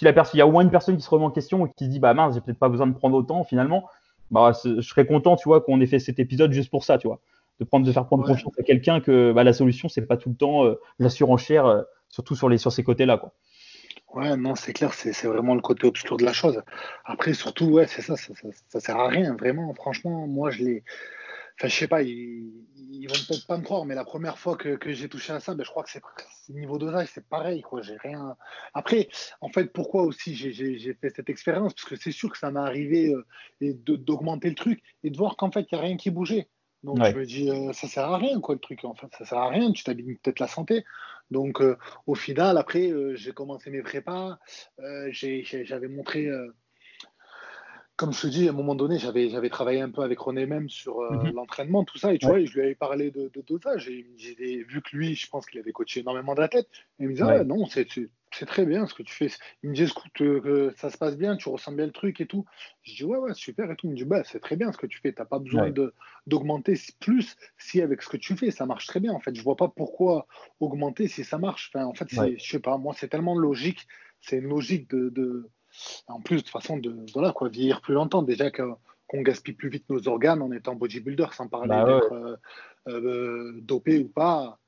si 0.00 0.06
la 0.06 0.14
personne 0.14 0.32
il 0.36 0.38
y 0.38 0.40
a 0.40 0.46
au 0.46 0.50
moins 0.50 0.62
une 0.62 0.70
personne 0.70 0.96
qui 0.96 1.02
se 1.02 1.10
remet 1.10 1.26
en 1.26 1.30
question 1.30 1.66
et 1.66 1.70
qui 1.76 1.84
se 1.84 1.90
dit 1.90 1.98
bah 1.98 2.14
mince 2.14 2.32
j'ai 2.32 2.40
peut-être 2.40 2.58
pas 2.58 2.70
besoin 2.70 2.86
de 2.86 2.94
prendre 2.94 3.14
autant 3.18 3.44
finalement 3.44 3.86
bah 4.30 4.52
je 4.64 4.80
serais 4.80 5.04
content 5.04 5.36
tu 5.36 5.46
vois 5.46 5.60
qu'on 5.60 5.78
ait 5.78 5.86
fait 5.86 5.98
cet 5.98 6.18
épisode 6.18 6.52
juste 6.52 6.70
pour 6.70 6.84
ça 6.84 6.96
tu 6.96 7.06
vois 7.06 7.20
de 7.60 7.66
prendre 7.66 7.84
de 7.84 7.92
faire 7.92 8.06
prendre 8.06 8.24
confiance 8.24 8.54
à 8.58 8.62
quelqu'un 8.62 9.00
que 9.00 9.32
bah, 9.32 9.44
la 9.44 9.52
solution 9.52 9.90
c'est 9.90 10.06
pas 10.06 10.16
tout 10.16 10.30
le 10.30 10.36
temps 10.36 10.64
euh, 10.64 10.80
la 10.98 11.10
surenchère 11.10 11.66
euh, 11.66 11.82
surtout 12.08 12.34
sur 12.34 12.48
les 12.48 12.56
sur 12.56 12.72
ces 12.72 12.82
côtés 12.82 13.04
là 13.04 13.18
quoi 13.18 13.34
Ouais, 14.12 14.36
non, 14.36 14.56
c'est 14.56 14.72
clair, 14.72 14.92
c'est 14.92 15.28
vraiment 15.28 15.54
le 15.54 15.60
côté 15.60 15.86
obscur 15.86 16.16
de 16.16 16.24
la 16.24 16.32
chose. 16.32 16.60
Après, 17.04 17.32
surtout, 17.32 17.66
ouais, 17.66 17.86
c'est 17.86 18.02
ça 18.02 18.16
ça, 18.16 18.34
ça, 18.34 18.48
ça, 18.68 18.80
sert 18.80 18.96
à 18.96 19.06
rien, 19.06 19.36
vraiment. 19.36 19.72
Franchement, 19.72 20.26
moi, 20.26 20.50
je 20.50 20.64
l'ai, 20.64 20.84
Enfin, 21.60 21.68
je 21.68 21.76
sais 21.76 21.88
pas, 21.88 22.02
ils, 22.02 22.50
ils 22.90 23.06
vont 23.06 23.14
peut-être 23.28 23.46
pas 23.46 23.58
me 23.58 23.62
croire, 23.62 23.84
mais 23.84 23.94
la 23.94 24.06
première 24.06 24.38
fois 24.38 24.56
que, 24.56 24.76
que 24.76 24.92
j'ai 24.94 25.10
touché 25.10 25.34
à 25.34 25.40
ça, 25.40 25.54
ben, 25.54 25.62
je 25.62 25.68
crois 25.68 25.82
que 25.82 25.90
c'est 25.90 26.00
niveau 26.48 26.78
dosage, 26.78 27.10
c'est 27.12 27.28
pareil, 27.28 27.60
quoi. 27.60 27.82
J'ai 27.82 27.98
rien. 27.98 28.34
Après, 28.72 29.10
en 29.42 29.50
fait, 29.50 29.70
pourquoi 29.70 30.04
aussi 30.04 30.34
j'ai 30.34 30.94
fait 30.94 31.10
cette 31.10 31.28
expérience? 31.28 31.74
Parce 31.74 31.86
que 31.86 31.96
c'est 31.96 32.12
sûr 32.12 32.32
que 32.32 32.38
ça 32.38 32.50
m'est 32.50 32.60
arrivé 32.60 33.12
euh, 33.12 33.74
d'augmenter 33.84 34.48
le 34.48 34.54
truc 34.54 34.82
et 35.04 35.10
de 35.10 35.18
voir 35.18 35.36
qu'en 35.36 35.50
fait, 35.50 35.66
il 35.70 35.74
n'y 35.74 35.78
a 35.78 35.82
rien 35.82 35.98
qui 35.98 36.10
bougeait. 36.10 36.48
Donc, 36.82 37.04
je 37.04 37.14
me 37.14 37.26
dis, 37.26 37.50
euh, 37.50 37.74
ça 37.74 37.88
sert 37.88 38.08
à 38.08 38.16
rien, 38.16 38.40
quoi, 38.40 38.54
le 38.54 38.60
truc. 38.60 38.82
En 38.86 38.94
fait, 38.94 39.08
ça 39.18 39.26
sert 39.26 39.38
à 39.38 39.50
rien, 39.50 39.70
tu 39.70 39.84
t'habilles 39.84 40.14
peut-être 40.14 40.40
la 40.40 40.48
santé. 40.48 40.84
Donc, 41.30 41.60
euh, 41.60 41.76
au 42.06 42.14
final, 42.14 42.56
après, 42.56 42.90
j'ai 43.16 43.32
commencé 43.32 43.70
mes 43.70 43.82
prépas. 43.82 44.38
J'avais 45.10 45.88
montré 45.88 46.26
comme 48.00 48.14
je 48.14 48.22
te 48.22 48.26
dis, 48.28 48.48
à 48.48 48.50
un 48.52 48.54
moment 48.54 48.74
donné, 48.74 48.98
j'avais, 48.98 49.28
j'avais 49.28 49.50
travaillé 49.50 49.82
un 49.82 49.90
peu 49.90 50.00
avec 50.00 50.18
René 50.18 50.46
même 50.46 50.70
sur 50.70 51.00
euh, 51.00 51.10
mhm. 51.18 51.34
l'entraînement, 51.34 51.84
tout 51.84 51.98
ça, 51.98 52.14
et 52.14 52.18
tu 52.18 52.24
vois, 52.26 52.42
je 52.42 52.50
lui 52.54 52.62
avais 52.62 52.74
parlé 52.74 53.10
de, 53.10 53.30
dosage, 53.46 53.90
et 53.90 53.92
il 53.92 54.06
me 54.06 54.16
disait, 54.16 54.64
vu 54.66 54.80
que 54.80 54.96
lui, 54.96 55.14
je 55.14 55.28
pense 55.28 55.44
qu'il 55.44 55.60
avait 55.60 55.72
coaché 55.72 56.00
énormément 56.00 56.34
d'athlètes, 56.34 56.70
il 56.98 57.08
me 57.08 57.12
disait, 57.12 57.24
ah, 57.28 57.44
non, 57.44 57.66
c'est, 57.66 57.86
c'est, 58.32 58.46
très 58.46 58.64
bien 58.64 58.86
ce 58.86 58.94
que 58.94 59.02
tu 59.02 59.12
fais. 59.12 59.28
Il 59.62 59.68
me 59.68 59.74
disait, 59.74 59.90
écoute, 59.90 60.18
euh, 60.22 60.72
ça 60.78 60.88
se 60.88 60.96
passe 60.96 61.18
bien, 61.18 61.36
tu 61.36 61.50
ressens 61.50 61.72
bien 61.72 61.84
le 61.84 61.92
truc 61.92 62.22
et 62.22 62.26
tout. 62.26 62.46
Je 62.84 62.94
dis, 62.94 63.04
ouais, 63.04 63.18
ouais, 63.18 63.34
super 63.34 63.70
et 63.70 63.76
tout. 63.76 63.86
Il 63.88 63.90
me 63.90 63.96
dit, 63.96 64.06
bah, 64.06 64.22
c'est 64.24 64.40
très 64.40 64.56
bien 64.56 64.72
ce 64.72 64.78
que 64.78 64.86
tu 64.86 64.98
fais, 64.98 65.12
tu 65.12 65.20
n'as 65.20 65.26
pas 65.26 65.38
besoin 65.38 65.68
de, 65.68 65.92
d'augmenter 66.26 66.80
plus 67.00 67.36
si 67.58 67.82
avec 67.82 68.00
ce 68.00 68.08
que 68.08 68.16
tu 68.16 68.34
fais, 68.34 68.50
ça 68.50 68.64
marche 68.64 68.86
très 68.86 69.00
bien. 69.00 69.12
En 69.12 69.20
fait, 69.20 69.34
je 69.34 69.42
vois 69.42 69.56
pas 69.56 69.68
pourquoi 69.68 70.26
augmenter 70.58 71.06
si 71.06 71.22
ça 71.22 71.36
marche. 71.36 71.70
Enfin, 71.74 71.84
en 71.84 71.92
fait, 71.92 72.06
c'est, 72.08 72.38
je 72.38 72.50
sais 72.50 72.60
pas, 72.60 72.78
moi, 72.78 72.94
c'est 72.96 73.08
tellement 73.08 73.36
logique, 73.36 73.86
c'est 74.22 74.38
une 74.38 74.48
logique 74.48 74.88
de 74.88 75.50
en 76.08 76.20
plus, 76.20 76.42
de 76.42 76.48
façon 76.48 76.76
de 76.76 76.94
voilà, 77.12 77.32
quoi, 77.32 77.48
vieillir 77.48 77.80
plus 77.80 77.94
longtemps. 77.94 78.22
Déjà 78.22 78.50
qu'on 78.50 78.76
qu'on 79.08 79.22
gaspille 79.22 79.54
plus 79.54 79.68
vite 79.68 79.90
nos 79.90 80.06
organes 80.06 80.40
en 80.40 80.52
étant 80.52 80.76
bodybuilder, 80.76 81.26
sans 81.32 81.48
parler 81.48 81.68
bah 81.68 81.84
d'être 81.84 82.38
euh, 82.88 83.60
dopé 83.62 83.98
ou 83.98 84.08
pas. 84.08 84.58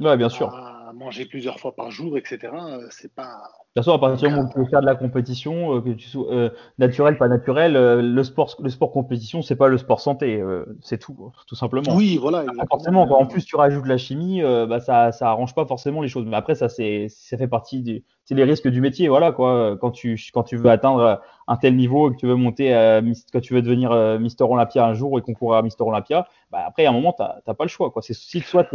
Ouais, 0.00 0.16
bien 0.16 0.28
sûr. 0.28 0.54
À 0.54 0.92
manger 0.92 1.24
plusieurs 1.24 1.58
fois 1.58 1.74
par 1.74 1.90
jour, 1.90 2.18
etc. 2.18 2.52
C'est 2.90 3.14
pas 3.14 3.40
toute 3.74 3.82
façon, 3.82 3.96
à 3.96 3.98
partir 3.98 4.28
du 4.28 4.34
moment 4.36 4.48
où 4.48 4.52
tu 4.52 4.58
veux 4.60 4.66
faire 4.66 4.82
de 4.82 4.86
la 4.86 4.94
compétition, 4.94 5.76
euh, 5.76 5.80
que 5.80 5.90
tu 5.90 6.08
sois 6.08 6.32
euh, 6.32 6.50
naturel, 6.78 7.18
pas 7.18 7.26
naturel, 7.26 7.74
euh, 7.74 8.00
le 8.00 8.22
sport, 8.22 8.54
le 8.62 8.70
sport 8.70 8.92
compétition, 8.92 9.42
c'est 9.42 9.56
pas 9.56 9.66
le 9.66 9.78
sport 9.78 10.00
santé, 10.00 10.40
c'est 10.80 10.98
tout, 10.98 11.32
tout 11.48 11.56
simplement. 11.56 11.96
Oui, 11.96 12.16
voilà. 12.16 12.44
forcément, 12.68 13.08
quand 13.08 13.18
en 13.18 13.26
plus 13.26 13.44
tu 13.44 13.56
rajoutes 13.56 13.86
la 13.86 13.98
chimie, 13.98 14.42
bah 14.42 14.78
ça, 14.78 15.10
ça 15.10 15.28
arrange 15.28 15.54
pas 15.54 15.66
forcément 15.66 16.02
les 16.02 16.08
choses. 16.08 16.24
Mais 16.24 16.36
après, 16.36 16.54
ça, 16.54 16.68
c'est, 16.68 17.08
ça 17.08 17.36
fait 17.36 17.48
partie 17.48 17.82
des, 17.82 18.04
c'est 18.24 18.34
les 18.34 18.44
risques 18.44 18.68
du 18.68 18.80
métier, 18.80 19.08
voilà 19.08 19.32
quoi. 19.32 19.76
Quand 19.80 19.90
tu, 19.90 20.18
quand 20.32 20.42
tu 20.42 20.56
veux 20.56 20.70
atteindre 20.70 21.20
un 21.46 21.56
tel 21.56 21.76
niveau 21.76 22.10
et 22.10 22.14
que 22.14 22.18
tu 22.18 22.26
veux 22.26 22.36
monter, 22.36 22.72
à, 22.72 23.02
quand 23.32 23.40
tu 23.40 23.54
veux 23.54 23.62
devenir 23.62 24.18
Mister 24.18 24.44
Olympia 24.44 24.86
un 24.86 24.94
jour 24.94 25.18
et 25.18 25.22
concourir 25.22 25.58
à 25.58 25.62
Mister 25.62 25.84
Olympia, 25.84 26.26
bah 26.50 26.64
après 26.66 26.86
à 26.86 26.90
un 26.90 26.92
moment 26.92 27.12
t'as, 27.12 27.40
t'as 27.44 27.54
pas 27.54 27.64
le 27.64 27.68
choix, 27.68 27.90
quoi. 27.90 28.02
C'est 28.02 28.14
soit, 28.14 28.66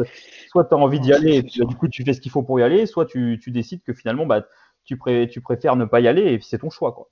soit 0.50 0.66
t'as 0.66 0.76
envie 0.76 1.00
d'y 1.00 1.14
aller, 1.14 1.38
et 1.38 1.42
du 1.66 1.76
coup 1.76 1.88
tu 1.88 2.04
fais 2.04 2.14
ce 2.14 2.22
qu'il 2.22 2.32
faut 2.32 2.44
pour 2.44 2.60
y 2.60 2.64
aller, 2.64 2.86
soit 2.86 3.06
tu, 3.06 3.40
tu 3.42 3.52
décides 3.52 3.82
que 3.82 3.94
finalement, 3.94 4.26
bah 4.26 4.44
tu, 4.86 4.98
tu 5.30 5.42
préfères 5.42 5.76
ne 5.76 5.86
pas 5.86 6.00
y 6.00 6.08
aller 6.08 6.34
et 6.34 6.40
c'est 6.42 6.60
ton 6.60 6.70
choix. 6.70 6.94
Quoi. 6.94 7.10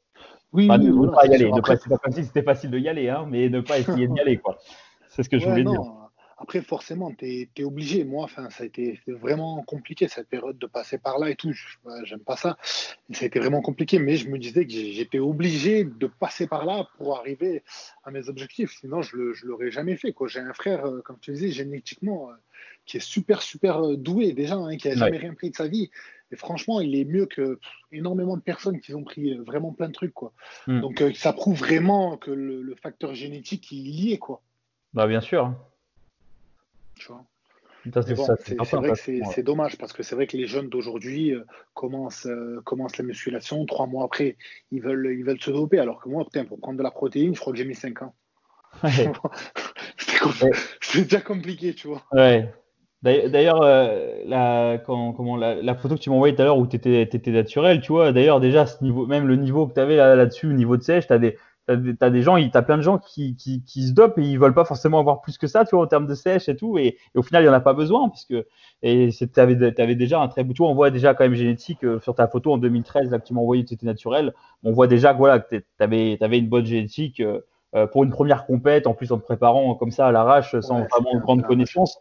Oui, 0.53 0.67
oui 0.69 0.77
ne, 0.79 1.07
pas 1.07 1.25
y 1.27 1.35
aller. 1.35 1.49
Pas, 1.49 1.75
pas 1.75 1.97
comme 1.97 2.13
si 2.13 2.23
c'était 2.23 2.41
facile 2.43 2.71
de 2.71 2.79
y 2.79 2.87
aller, 2.89 3.09
hein, 3.09 3.25
mais 3.29 3.49
ne 3.49 3.61
pas 3.61 3.79
essayer 3.79 4.07
d'y 4.07 4.19
aller. 4.19 4.37
Quoi. 4.37 4.57
C'est 5.09 5.23
ce 5.23 5.29
que 5.29 5.39
je 5.39 5.47
voulais 5.47 5.63
dire. 5.63 5.81
Après, 6.37 6.61
forcément, 6.61 7.11
tu 7.13 7.49
es, 7.55 7.63
obligé. 7.63 8.03
Moi, 8.03 8.23
enfin, 8.23 8.49
ça 8.49 8.63
a 8.63 8.67
été 8.67 8.99
vraiment 9.07 9.63
compliqué 9.63 10.07
cette 10.07 10.29
période 10.29 10.57
de 10.57 10.67
passer 10.67 10.97
par 10.97 11.17
là 11.17 11.29
et 11.29 11.35
tout. 11.35 11.51
J'aime 12.03 12.19
pas 12.19 12.35
ça. 12.35 12.57
Ça 13.11 13.23
a 13.23 13.27
été 13.27 13.39
vraiment 13.39 13.61
compliqué, 13.61 13.97
mais 13.99 14.17
je 14.17 14.29
me 14.29 14.37
disais 14.37 14.65
que 14.65 14.71
j'étais 14.71 15.19
obligé 15.19 15.83
de 15.83 16.07
passer 16.07 16.47
par 16.47 16.65
là 16.65 16.87
pour 16.97 17.17
arriver 17.17 17.63
à 18.03 18.11
mes 18.11 18.29
objectifs. 18.29 18.71
Sinon, 18.79 19.01
je 19.01 19.17
ne 19.17 19.47
l'aurais 19.47 19.71
jamais 19.71 19.97
fait. 19.97 20.13
J'ai 20.27 20.39
un 20.39 20.53
frère, 20.53 20.85
euh, 20.85 21.01
comme 21.01 21.17
tu 21.19 21.31
disais, 21.31 21.49
génétiquement, 21.49 22.29
euh, 22.29 22.33
qui 22.85 22.97
est 22.97 23.01
super, 23.01 23.41
super 23.41 23.83
euh, 23.83 23.97
doué 23.97 24.33
déjà, 24.33 24.55
hein, 24.55 24.77
qui 24.77 24.87
n'a 24.87 24.95
jamais 24.95 25.17
rien 25.17 25.33
pris 25.33 25.51
de 25.51 25.55
sa 25.55 25.67
vie. 25.67 25.91
Et 26.31 26.35
franchement, 26.35 26.81
il 26.81 26.95
est 26.95 27.05
mieux 27.05 27.25
que 27.25 27.59
énormément 27.91 28.35
de 28.35 28.41
personnes 28.41 28.79
qui 28.79 28.93
ont 28.93 29.03
pris 29.03 29.35
vraiment 29.37 29.71
plein 29.71 29.87
de 29.87 29.93
trucs. 29.93 30.13
Quoi. 30.13 30.33
Hmm. 30.65 30.81
Donc 30.81 31.01
euh, 31.01 31.13
ça 31.13 31.33
prouve 31.33 31.57
vraiment 31.57 32.17
que 32.17 32.31
le, 32.31 32.75
facteur 32.81 33.13
génétique, 33.13 33.71
il 33.71 33.87
y 33.87 34.13
est. 34.13 34.17
Quoi. 34.17 34.41
Bah, 34.93 35.07
bien 35.07 35.21
sûr. 35.21 35.53
Tu 36.97 37.07
vois 37.07 37.25
c'est 38.01 38.15
que 38.15 39.31
c'est 39.33 39.43
dommage 39.43 39.77
parce 39.77 39.93
que 39.93 40.03
c'est 40.03 40.15
vrai 40.15 40.27
que 40.27 40.35
les 40.37 40.47
jeunes 40.47 40.69
d'aujourd'hui 40.69 41.33
euh, 41.33 41.45
commencent, 41.73 42.27
commencent 42.65 42.97
la 42.97 43.05
musculation. 43.05 43.65
Trois 43.65 43.87
mois 43.87 44.05
après, 44.05 44.37
ils 44.71 44.81
veulent, 44.81 45.15
ils 45.17 45.23
veulent 45.23 45.41
se 45.41 45.51
doper. 45.51 45.79
Alors 45.79 46.01
que 46.01 46.09
moi, 46.09 46.23
putain, 46.25 46.45
pour 46.45 46.59
prendre 46.59 46.77
de 46.77 46.83
la 46.83 46.91
protéine, 46.91 47.33
je 47.35 47.39
crois 47.39 47.53
que 47.53 47.59
j'ai 47.59 47.65
mis 47.65 47.75
cinq 47.75 48.01
ans. 48.01 48.13
C'était 50.81 51.03
déjà 51.03 51.21
compliqué, 51.21 51.73
tu 51.73 51.87
vois. 51.87 52.03
Ouais. 52.11 52.51
D'ailleurs, 53.03 53.61
euh, 53.61 54.23
la, 54.25 54.81
comment, 54.85 55.37
la, 55.37 55.75
photo 55.75 55.95
que 55.95 55.99
tu 55.99 56.09
m'as 56.09 56.15
envoyée 56.15 56.35
tout 56.35 56.41
à 56.41 56.45
l'heure 56.45 56.57
où 56.57 56.67
tu 56.67 56.75
étais, 56.75 57.31
naturel, 57.31 57.79
tu 57.79 57.91
vois, 57.91 58.11
d'ailleurs, 58.11 58.39
déjà, 58.39 58.65
ce 58.65 58.83
niveau, 58.83 59.05
même 59.05 59.27
le 59.27 59.35
niveau 59.35 59.67
que 59.67 59.73
tu 59.73 59.79
avais 59.79 59.95
là-dessus, 59.95 60.47
au 60.47 60.53
niveau 60.53 60.77
de 60.77 60.81
sèche, 60.81 61.07
tu 61.07 61.13
as 61.13 61.19
des, 61.19 61.37
t'as 61.67 62.09
des, 62.09 62.21
gens, 62.21 62.37
t'as 62.49 62.61
plein 62.61 62.77
de 62.77 62.81
gens 62.81 62.97
qui, 62.97 63.35
qui, 63.35 63.61
qui, 63.63 63.87
se 63.87 63.93
dopent 63.93 64.17
et 64.17 64.23
ils 64.23 64.39
veulent 64.39 64.53
pas 64.53 64.65
forcément 64.65 64.99
avoir 64.99 65.21
plus 65.21 65.37
que 65.37 65.47
ça, 65.47 65.65
tu 65.65 65.75
vois, 65.75 65.83
en 65.83 65.87
termes 65.87 66.07
de 66.07 66.15
sèche 66.15 66.47
et 66.47 66.55
tout. 66.55 66.77
Et, 66.77 66.97
au 67.13 67.21
final, 67.21 67.43
il 67.43 67.47
y 67.47 67.49
en 67.49 67.53
a 67.53 67.59
pas 67.59 67.73
besoin 67.73 68.09
puisque 68.09 68.35
et 68.81 69.09
t'avais, 69.33 69.79
avais 69.79 69.95
déjà 69.95 70.21
un 70.21 70.27
très 70.27 70.43
beau. 70.43 70.53
Tu 70.53 70.61
vois, 70.61 70.71
on 70.71 70.75
voit 70.75 70.91
déjà 70.91 71.13
quand 71.13 71.25
même 71.25 71.35
génétique 71.35 71.83
euh, 71.83 71.99
sur 71.99 72.15
ta 72.15 72.27
photo 72.27 72.53
en 72.53 72.57
2013 72.57 73.11
là 73.11 73.19
que 73.19 73.25
tu 73.25 73.33
m'as 73.33 73.41
envoyé, 73.41 73.65
tu 73.65 73.73
étais 73.73 73.85
naturel. 73.85 74.33
On 74.63 74.71
voit 74.71 74.87
déjà 74.87 75.13
que 75.13 75.17
voilà, 75.17 75.39
que 75.39 75.63
t'avais, 75.77 76.17
avais 76.21 76.39
une 76.39 76.49
bonne 76.49 76.65
génétique 76.65 77.21
euh, 77.75 77.87
pour 77.87 78.03
une 78.03 78.11
première 78.11 78.45
compète, 78.45 78.87
en 78.87 78.93
plus 78.93 79.11
en 79.11 79.17
te 79.17 79.23
préparant 79.23 79.75
comme 79.75 79.91
ça 79.91 80.07
à 80.07 80.11
l'arrache, 80.11 80.57
sans 80.61 80.85
vraiment 80.85 81.19
grande 81.19 81.43
connaissance. 81.43 81.99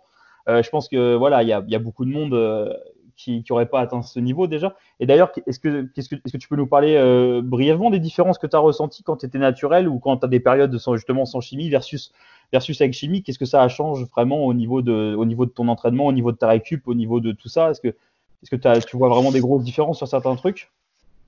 Euh, 0.49 0.63
je 0.63 0.71
pense 0.71 0.89
que 0.89 1.17
voilà, 1.17 1.43
il 1.43 1.49
y 1.49 1.53
a, 1.53 1.63
y 1.67 1.75
a, 1.75 1.79
beaucoup 1.79 2.05
de 2.05 2.11
monde 2.11 2.35
euh, 2.35 2.73
qui 3.17 3.43
n'aurait 3.49 3.67
pas 3.67 3.81
atteint 3.81 4.03
ce 4.03 4.21
niveau 4.21 4.47
déjà. 4.47 4.77
Et 5.01 5.07
d'ailleurs, 5.07 5.33
est-ce 5.47 5.59
que, 5.59 5.89
est 5.97 6.01
-ce 6.01 6.09
que, 6.09 6.15
est 6.17 6.29
-ce 6.29 6.33
que 6.33 6.37
tu 6.37 6.49
peux 6.49 6.57
nous 6.57 6.67
parler 6.67 6.95
euh, 6.97 7.41
brièvement 7.43 7.91
des 7.91 7.99
différences 7.99 8.39
que 8.39 8.47
tu 8.47 8.55
as 8.55 8.61
ressenties 8.61 9.03
quand 9.03 9.17
tu 9.17 9.27
étais 9.27 9.39
naturel 9.39 9.89
ou 9.89 9.99
quand 9.99 10.19
tu 10.19 10.27
as 10.27 10.29
des 10.29 10.41
périodes 10.41 10.77
sans, 10.79 10.97
justement 10.97 11.25
sans 11.25 11.41
chimie 11.41 11.71
versus, 11.71 12.13
versus 12.53 12.81
avec 12.81 12.93
chimie? 12.93 13.23
Qu'est-ce 13.23 13.39
que 13.39 13.47
ça 13.47 13.67
change 13.69 14.05
vraiment 14.11 14.45
au 14.45 14.55
niveau, 14.55 14.83
de, 14.83 15.15
au 15.17 15.25
niveau 15.25 15.47
de 15.47 15.51
ton 15.51 15.69
entraînement, 15.69 16.07
au 16.07 16.13
niveau 16.13 16.31
de 16.31 16.37
ta 16.37 16.49
récup, 16.49 16.87
au 16.87 16.95
niveau 16.95 17.21
de 17.21 17.33
tout 17.33 17.49
ça? 17.49 17.71
Est-ce 17.71 17.81
que, 17.81 17.89
est 17.89 17.97
-ce 18.45 18.51
que 18.51 18.87
tu 18.87 18.97
vois 18.97 19.09
vraiment 19.09 19.33
des 19.33 19.41
grosses 19.41 19.65
différences 19.65 19.99
sur 19.99 20.09
certains 20.09 20.37
trucs? 20.37 20.71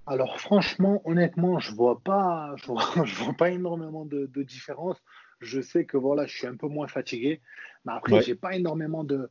Alors 0.06 0.40
franchement, 0.40 1.02
honnêtement, 1.04 1.58
je 1.58 1.74
vois 1.74 2.00
pas, 2.00 2.54
je 2.56 2.66
vois, 2.66 2.82
je 3.04 3.14
vois 3.22 3.34
pas 3.34 3.50
énormément 3.50 4.04
de, 4.04 4.30
de 4.34 4.42
différence. 4.42 4.96
Je 5.40 5.60
sais 5.60 5.84
que 5.84 5.96
voilà, 5.96 6.26
je 6.26 6.36
suis 6.36 6.46
un 6.46 6.56
peu 6.56 6.66
moins 6.66 6.88
fatigué, 6.88 7.40
mais 7.84 7.92
après, 7.92 8.22
j'ai 8.22 8.34
pas 8.34 8.56
énormément 8.56 9.04
de, 9.04 9.30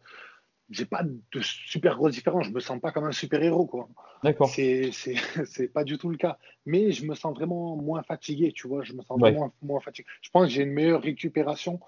j'ai 0.70 0.86
pas 0.86 1.04
de 1.04 1.42
super 1.42 1.96
grosse 1.96 2.14
différence. 2.14 2.46
Je 2.46 2.52
me 2.52 2.60
sens 2.60 2.80
pas 2.80 2.92
comme 2.92 3.06
un 3.06 3.12
super 3.12 3.42
héros, 3.42 3.66
quoi. 3.66 3.88
D'accord. 4.24 4.50
C'est, 4.50 4.92
c'est, 4.92 5.68
pas 5.74 5.84
du 5.84 5.98
tout 5.98 6.10
le 6.10 6.18
cas. 6.18 6.38
Mais 6.66 6.92
je 6.92 7.06
me 7.06 7.16
sens 7.16 7.34
vraiment 7.34 7.76
moins 7.76 8.04
fatigué, 8.04 8.52
tu 8.52 8.68
vois. 8.68 8.84
Je 8.84 8.94
me 8.94 9.02
sens 9.02 9.20
vraiment 9.20 9.54
moins 9.62 9.80
fatigué. 9.80 10.08
Je 10.22 10.30
pense 10.30 10.48
que 10.48 10.54
j'ai 10.54 10.64
une 10.64 10.74
meilleure 10.74 11.02
récupération 11.02 11.80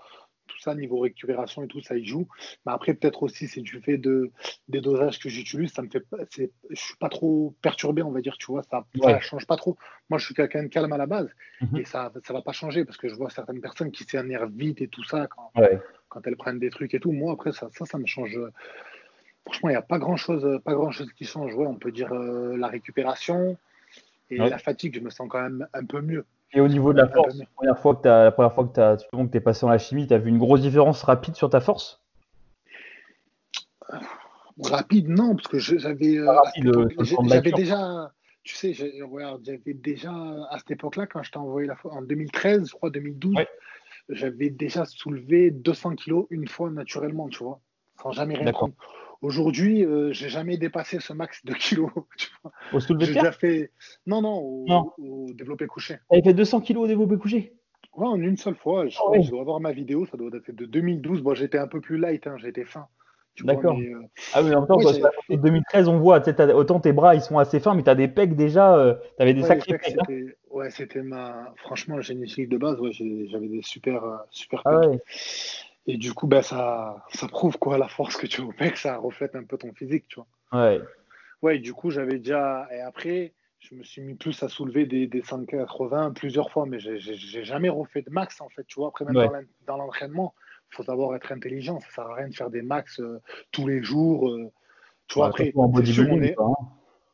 tout 0.49 0.59
ça, 0.59 0.75
niveau 0.75 0.99
récupération 0.99 1.63
et 1.63 1.67
tout, 1.67 1.81
ça 1.81 1.95
y 1.95 2.05
joue. 2.05 2.27
Mais 2.65 2.73
après, 2.73 2.93
peut-être 2.93 3.23
aussi, 3.23 3.47
c'est 3.47 3.61
du 3.61 3.79
fait 3.81 3.97
de, 3.97 4.31
des 4.67 4.81
dosages 4.81 5.19
que 5.19 5.29
j'utilise, 5.29 5.71
ça 5.71 5.81
me 5.81 5.89
fait 5.89 6.03
c'est, 6.31 6.51
je 6.69 6.79
suis 6.79 6.95
pas 6.97 7.09
trop 7.09 7.55
perturbé, 7.61 8.01
on 8.01 8.11
va 8.11 8.21
dire, 8.21 8.37
tu 8.37 8.47
vois, 8.47 8.63
ça, 8.63 8.85
ne 8.95 9.19
change 9.19 9.47
pas 9.47 9.55
trop. 9.55 9.77
Moi, 10.09 10.19
je 10.19 10.25
suis 10.25 10.35
quelqu'un 10.35 10.63
de 10.63 10.67
calme 10.67 10.91
à 10.91 10.97
la 10.97 11.05
base 11.05 11.29
mhm. 11.61 11.77
et 11.77 11.85
ça, 11.85 12.11
ça 12.23 12.33
va 12.33 12.41
pas 12.41 12.51
changer 12.51 12.83
parce 12.83 12.97
que 12.97 13.07
je 13.07 13.15
vois 13.15 13.29
certaines 13.29 13.61
personnes 13.61 13.91
qui 13.91 14.03
s'énervent 14.03 14.51
vite 14.51 14.81
et 14.81 14.87
tout 14.87 15.03
ça 15.03 15.27
quand, 15.27 15.51
quand 16.09 16.27
elles 16.27 16.37
prennent 16.37 16.59
des 16.59 16.69
trucs 16.69 16.93
et 16.93 16.99
tout. 16.99 17.11
Moi, 17.11 17.31
après, 17.31 17.51
ça, 17.53 17.69
ça, 17.71 17.85
ça 17.85 17.97
me 17.97 18.05
change. 18.05 18.37
Franchement, 19.45 19.69
il 19.69 19.73
n'y 19.73 19.77
a 19.77 19.81
pas 19.81 19.99
grand 19.99 20.17
chose, 20.17 20.59
pas 20.65 20.73
grand 20.73 20.91
chose 20.91 21.11
qui 21.13 21.25
change. 21.25 21.55
Ouais, 21.55 21.65
on 21.65 21.75
peut 21.75 21.91
dire 21.91 22.11
euh, 22.13 22.57
la 22.57 22.67
récupération 22.67 23.57
et 24.29 24.37
la 24.37 24.59
fatigue, 24.59 24.95
je 24.95 24.99
me 24.99 25.09
sens 25.09 25.27
quand 25.29 25.41
même 25.41 25.67
un 25.73 25.85
peu 25.85 26.01
mieux. 26.01 26.25
Et 26.53 26.61
au 26.61 26.67
niveau 26.67 26.93
de 26.93 26.97
la 26.97 27.07
force, 27.07 27.37
la 27.37 27.45
première 27.45 27.79
fois 27.79 27.95
que 27.95 28.01
tu 28.01 28.07
la 28.07 28.31
première 28.31 28.53
fois 28.53 28.67
que 28.67 29.31
tu 29.31 29.37
es 29.37 29.41
passé 29.41 29.61
dans 29.61 29.69
la 29.69 29.77
chimie, 29.77 30.07
tu 30.07 30.13
as 30.13 30.17
vu 30.17 30.29
une 30.29 30.39
grosse 30.39 30.61
différence 30.61 31.03
rapide 31.03 31.35
sur 31.35 31.49
ta 31.49 31.59
force? 31.59 32.01
Rapide, 34.61 35.09
non, 35.09 35.35
parce 35.35 35.47
que 35.47 35.59
j'avais 35.59 36.17
euh, 36.17 36.35
j'avais 37.23 37.51
déjà, 37.51 38.11
tu 38.43 38.55
sais, 38.55 38.73
j'avais 38.73 39.73
déjà 39.73 40.11
à 40.49 40.57
cette 40.57 40.71
époque-là, 40.71 41.07
quand 41.07 41.23
je 41.23 41.31
t'ai 41.31 41.37
envoyé 41.37 41.67
la 41.67 41.75
fois 41.75 41.93
en 41.93 42.01
2013, 42.01 42.67
je 42.69 42.73
crois 42.73 42.89
2012, 42.89 43.35
j'avais 44.09 44.49
déjà 44.49 44.85
soulevé 44.85 45.51
200 45.51 45.95
kilos 45.95 46.25
une 46.29 46.47
fois 46.47 46.71
naturellement, 46.71 47.29
tu 47.29 47.43
vois, 47.43 47.59
sans 48.01 48.11
jamais 48.11 48.35
rien 48.35 48.51
prendre. 48.51 48.73
Aujourd'hui, 49.21 49.85
euh, 49.85 50.13
j'ai 50.13 50.29
jamais 50.29 50.57
dépassé 50.57 50.99
ce 50.99 51.11
max 51.11 51.43
de 51.45 51.53
kilos. 51.53 51.91
Tu 52.17 52.29
vois. 52.41 52.51
Au 52.73 52.79
soulevé 52.79 53.07
de 53.07 53.13
terre 53.13 53.35
fait... 53.35 53.71
Non, 54.05 54.21
non, 54.21 54.37
au, 54.97 55.27
développé 55.33 55.67
couché. 55.67 55.97
Tu 56.11 56.21
fait 56.21 56.33
200 56.33 56.61
kilos 56.61 56.85
au 56.85 56.87
développé 56.87 57.17
couché? 57.17 57.53
Ouais, 57.95 58.07
en 58.07 58.21
une 58.21 58.37
seule 58.37 58.55
fois. 58.55 58.87
Je, 58.87 58.97
ah 58.97 59.29
dois 59.29 59.41
avoir 59.41 59.59
ma 59.59 59.71
vidéo, 59.71 60.05
ça 60.05 60.15
doit 60.15 60.29
dater 60.29 60.53
de 60.53 60.65
2012. 60.65 61.21
Bon, 61.21 61.33
j'étais 61.33 61.57
un 61.57 61.67
peu 61.67 61.81
plus 61.81 61.97
light, 61.97 62.27
hein, 62.27 62.37
j'étais 62.37 62.63
fin. 62.63 62.87
D'accord. 63.43 63.77
Euh, 63.77 64.01
ah 64.33 64.43
oui, 64.43 64.53
en 64.53 64.59
même 64.59 64.67
temps, 64.67 64.79
en 64.79 65.35
2013, 65.35 65.87
on 65.87 65.99
voit, 65.99 66.21
autant 66.53 66.79
tes 66.79 66.91
bras, 66.91 67.15
ils 67.15 67.21
sont 67.21 67.37
assez 67.37 67.59
fins, 67.59 67.73
mais 67.73 67.83
tu 67.83 67.89
as 67.89 67.95
des 67.95 68.09
pecs 68.09 68.35
déjà, 68.35 68.75
euh, 68.75 68.95
tu 69.17 69.21
avais 69.21 69.33
des 69.33 69.43
sacrés 69.43 69.77
pecs. 69.77 69.95
Hein. 69.97 70.13
ouais, 70.51 70.69
c'était 70.71 71.01
ma. 71.01 71.53
Franchement, 71.57 72.01
génétique 72.01 72.49
de 72.49 72.57
base, 72.57 72.79
ouais, 72.81 72.91
j'avais 72.91 73.47
des 73.47 73.61
super, 73.61 74.03
super 74.29 74.61
ah 74.65 74.81
pecs. 74.81 75.01
Et 75.87 75.97
du 75.97 76.13
coup, 76.13 76.27
ben, 76.27 76.41
ça, 76.41 77.05
ça 77.13 77.27
prouve 77.27 77.57
quoi 77.57 77.77
la 77.77 77.87
force 77.87 78.15
que 78.15 78.27
tu 78.27 78.41
as 78.41 78.45
au 78.45 78.53
mec, 78.59 78.77
ça 78.77 78.97
reflète 78.97 79.35
un 79.35 79.43
peu 79.43 79.57
ton 79.57 79.73
physique, 79.73 80.05
tu 80.07 80.19
vois. 80.19 80.27
Ouais. 80.61 80.79
Ouais, 81.41 81.59
du 81.59 81.73
coup, 81.73 81.89
j'avais 81.89 82.19
déjà. 82.19 82.67
Et 82.71 82.81
après, 82.81 83.33
je 83.59 83.75
me 83.75 83.83
suis 83.83 84.01
mis 84.01 84.15
plus 84.15 84.41
à 84.43 84.49
soulever 84.49 84.85
des, 84.85 85.07
des 85.07 85.21
180 85.21 86.11
plusieurs 86.11 86.51
fois, 86.51 86.65
mais 86.65 86.79
j'ai 86.79 87.43
jamais 87.43 87.69
refait 87.69 88.01
de 88.01 88.09
max, 88.09 88.41
en 88.41 88.49
fait, 88.49 88.65
tu 88.65 88.79
vois. 88.79 88.89
Après, 88.89 89.05
même 89.05 89.47
dans 89.65 89.77
l'entraînement, 89.77 90.33
il 90.71 90.75
faut 90.75 90.83
savoir 90.83 91.15
être 91.15 91.31
intelligent. 91.31 91.79
Ça 91.79 91.89
sert 91.89 92.07
à 92.07 92.15
rien 92.15 92.27
de 92.27 92.35
faire 92.35 92.49
des 92.49 92.61
max 92.61 92.99
euh, 92.99 93.21
tous 93.51 93.67
les 93.67 93.81
jours. 93.81 94.29
Euh. 94.29 94.51
tu 95.07 95.15
vois, 95.15 95.27
après, 95.27 95.51
bodybuilding, 95.55 96.35
hein 96.37 96.53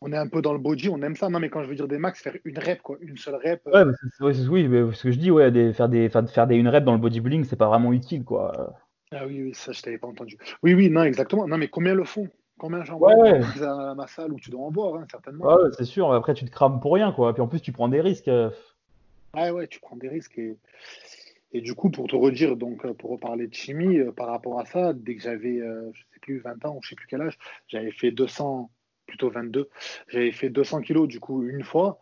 on 0.05 0.11
est 0.13 0.17
un 0.17 0.27
peu 0.27 0.41
dans 0.41 0.53
le 0.53 0.59
body, 0.59 0.89
on 0.89 1.01
aime 1.01 1.15
ça. 1.15 1.29
Non, 1.29 1.39
mais 1.39 1.49
quand 1.49 1.63
je 1.63 1.67
veux 1.67 1.75
dire 1.75 1.87
des 1.87 1.97
max, 1.97 2.21
faire 2.21 2.35
une 2.45 2.59
rep, 2.59 2.81
quoi, 2.83 2.97
une 3.01 3.17
seule 3.17 3.35
rep. 3.35 3.61
Ouais, 3.65 3.83
oui, 4.21 4.67
mais 4.67 4.93
ce 4.93 5.03
que 5.03 5.11
je 5.11 5.17
dis, 5.17 5.31
ouais, 5.31 5.51
des, 5.51 5.73
faire, 5.73 5.89
des, 5.89 6.09
faire, 6.09 6.47
des 6.47 6.55
une 6.55 6.67
rep 6.67 6.83
dans 6.83 6.93
le 6.93 6.99
bodybuilding, 6.99 7.43
c'est 7.43 7.55
pas 7.55 7.67
vraiment 7.67 7.91
utile, 7.91 8.23
quoi. 8.23 8.75
Ah 9.11 9.25
oui, 9.25 9.41
oui, 9.41 9.53
ça, 9.55 9.71
je 9.71 9.81
t'avais 9.81 9.97
pas 9.97 10.07
entendu. 10.07 10.37
Oui, 10.61 10.75
oui, 10.75 10.89
non, 10.91 11.03
exactement. 11.03 11.47
Non, 11.47 11.57
mais 11.57 11.69
combien 11.69 11.95
le 11.95 12.03
font? 12.03 12.27
Combien 12.57 12.83
j'en 12.83 12.99
vois? 12.99 13.15
Ouais. 13.15 13.41
à 13.63 13.95
ma 13.95 14.07
salle 14.07 14.31
où 14.31 14.39
tu 14.39 14.51
dois 14.51 14.61
en 14.61 14.71
boire, 14.71 14.95
hein, 14.95 15.07
certainement. 15.09 15.45
Ouais, 15.45 15.71
c'est 15.75 15.85
sûr. 15.85 16.13
Après, 16.13 16.35
tu 16.35 16.45
te 16.45 16.51
crames 16.51 16.79
pour 16.79 16.93
rien, 16.93 17.11
quoi. 17.11 17.33
Puis 17.33 17.41
en 17.41 17.47
plus, 17.47 17.61
tu 17.61 17.71
prends 17.71 17.89
des 17.89 18.01
risques. 18.01 18.29
Ouais, 19.35 19.49
ouais, 19.49 19.67
tu 19.67 19.79
prends 19.79 19.95
des 19.95 20.07
risques. 20.07 20.37
Et, 20.37 20.55
et 21.51 21.61
du 21.61 21.73
coup, 21.73 21.89
pour 21.89 22.07
te 22.07 22.15
redire, 22.15 22.55
donc, 22.57 22.85
pour 22.93 23.09
reparler 23.09 23.47
de 23.47 23.53
chimie, 23.53 23.97
euh, 23.97 24.11
par 24.11 24.27
rapport 24.27 24.59
à 24.59 24.65
ça, 24.65 24.93
dès 24.93 25.15
que 25.15 25.23
j'avais, 25.23 25.59
euh, 25.59 25.89
je 25.93 26.01
sais 26.13 26.19
plus, 26.21 26.39
20 26.39 26.63
ans 26.65 26.75
ou 26.75 26.79
je 26.83 26.89
sais 26.89 26.95
plus 26.95 27.07
quel 27.07 27.21
âge, 27.21 27.37
j'avais 27.67 27.91
fait 27.91 28.11
200 28.11 28.69
plutôt 29.05 29.29
22. 29.29 29.69
J'avais 30.07 30.31
fait 30.31 30.49
200 30.49 30.81
kilos 30.81 31.07
du 31.07 31.19
coup 31.19 31.43
une 31.43 31.63
fois. 31.63 31.99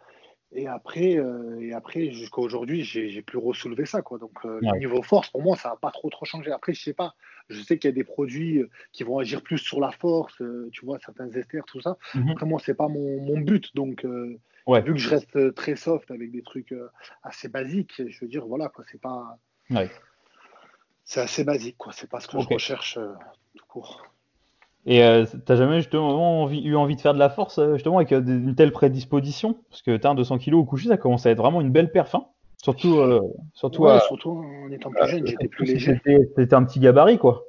Et 0.56 0.68
après, 0.68 1.18
euh, 1.18 1.60
et 1.62 1.74
après 1.74 2.12
jusqu'à 2.12 2.40
aujourd'hui, 2.40 2.84
j'ai 2.84 3.22
plus 3.22 3.40
ressoulevé 3.40 3.86
ça. 3.86 4.02
Quoi. 4.02 4.20
Donc, 4.20 4.46
euh, 4.46 4.60
le 4.62 4.78
niveau 4.78 5.02
force, 5.02 5.30
pour 5.30 5.42
moi, 5.42 5.56
ça 5.56 5.70
n'a 5.70 5.76
pas 5.76 5.90
trop, 5.90 6.10
trop 6.10 6.26
changé. 6.26 6.52
Après, 6.52 6.74
je 6.74 6.82
sais 6.82 6.94
pas, 6.94 7.16
je 7.50 7.60
sais 7.62 7.80
qu'il 7.80 7.90
y 7.90 7.94
a 7.94 7.96
des 7.96 8.04
produits 8.04 8.60
euh, 8.60 8.70
qui 8.92 9.04
vont 9.04 9.18
agir 9.18 9.42
plus 9.42 9.58
sur 9.58 9.80
la 9.80 9.92
force, 9.92 10.42
tu 10.72 10.86
vois, 10.86 11.00
certains 11.00 11.30
esters, 11.32 11.66
tout 11.66 11.82
ça. 11.82 11.98
Mhm. 12.14 12.30
Après, 12.30 12.46
moi, 12.46 12.62
c'est 12.64 12.76
pas 12.76 12.88
mon, 12.88 13.20
mon, 13.22 13.40
but. 13.40 13.76
Donc, 13.76 14.06
vu 14.06 14.94
que 14.94 15.00
je 15.00 15.10
reste 15.10 15.56
très 15.56 15.76
soft 15.76 16.12
avec 16.12 16.32
des 16.32 16.44
trucs 16.44 16.74
assez 17.24 17.48
basiques, 17.48 18.02
je 18.08 18.20
veux 18.22 18.30
dire, 18.30 18.46
voilà, 18.46 18.70
quoi, 18.70 18.84
c'est 18.92 19.02
pas. 19.02 19.38
C'est 21.06 21.20
assez 21.20 21.44
basique, 21.44 21.78
quoi. 21.78 21.94
C'est 21.94 22.10
pas 22.10 22.20
ce 22.20 22.28
que 22.28 22.40
je 22.40 22.48
recherche 22.48 23.00
tout 23.56 23.66
court. 23.68 24.12
Et 24.85 25.03
euh, 25.03 25.26
t'as 25.45 25.55
jamais 25.55 25.77
justement 25.77 26.49
eu 26.49 26.76
envie 26.76 26.95
de 26.95 27.01
faire 27.01 27.14
de 27.14 27.19
la 27.19 27.30
force 27.30 27.57
euh, 27.57 27.76
justement 27.76 27.97
avec 27.97 28.11
euh, 28.11 28.22
une 28.22 28.55
telle 28.55 28.72
prédisposition? 28.72 29.57
Parce 29.69 29.81
que 29.81 29.95
t'as 29.95 30.10
un 30.10 30.15
200 30.15 30.39
kg 30.39 30.55
au 30.55 30.65
coucher, 30.65 30.89
ça 30.89 30.97
commence 30.97 31.26
à 31.26 31.31
être 31.31 31.38
vraiment 31.38 31.61
une 31.61 31.72
belle 31.72 31.91
perf. 31.91 32.15
Hein 32.15 32.26
surtout, 32.61 32.97
surtout, 33.53 33.88
surtout 34.07 34.31
en 34.31 34.72
étant 34.72 34.89
plus 34.89 35.07
jeune, 35.07 35.27
j'étais 35.27 35.47
plus 35.47 35.65
léger. 35.65 36.01
C'était 36.38 36.53
un 36.53 36.64
petit 36.64 36.80
gabarit 36.80 37.18
quoi. 37.18 37.45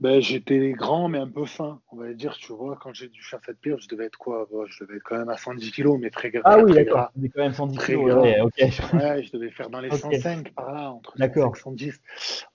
Ben, 0.00 0.20
j'étais 0.20 0.72
grand 0.72 1.08
mais 1.08 1.18
un 1.18 1.28
peu 1.28 1.46
fin, 1.46 1.80
on 1.92 1.96
va 1.96 2.12
dire, 2.12 2.36
tu 2.36 2.52
vois, 2.52 2.76
quand 2.80 2.92
j'ai 2.92 3.08
dû 3.08 3.22
faire 3.22 3.38
cette 3.46 3.60
perf, 3.60 3.78
je 3.80 3.88
devais 3.88 4.06
être 4.06 4.18
quoi? 4.18 4.46
Je 4.66 4.84
devais 4.84 4.96
être 4.96 5.04
quand 5.04 5.16
même 5.16 5.28
à 5.28 5.36
110 5.36 5.70
kg, 5.70 5.98
mais 6.00 6.10
très 6.10 6.30
gras. 6.30 6.42
Ah 6.44 6.58
oui, 6.58 6.72
d'accord, 6.72 7.10
quand 7.14 7.42
même 7.42 7.52
110 7.52 7.78
kg. 7.78 7.96
Ouais, 7.96 8.40
ouais, 8.40 9.22
je 9.22 9.32
devais 9.32 9.50
faire 9.50 9.70
dans 9.70 9.80
les 9.80 9.90
105 9.90 10.52
par 10.52 10.72
là, 10.72 10.90
entre 10.90 11.16
105 11.16 11.56
et 11.56 11.60
110. 11.60 12.00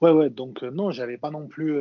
Ouais, 0.01 0.11
ouais, 0.11 0.29
donc 0.29 0.61
non, 0.63 0.91
j'avais 0.91 1.17
pas 1.17 1.31
non 1.31 1.47
plus 1.47 1.79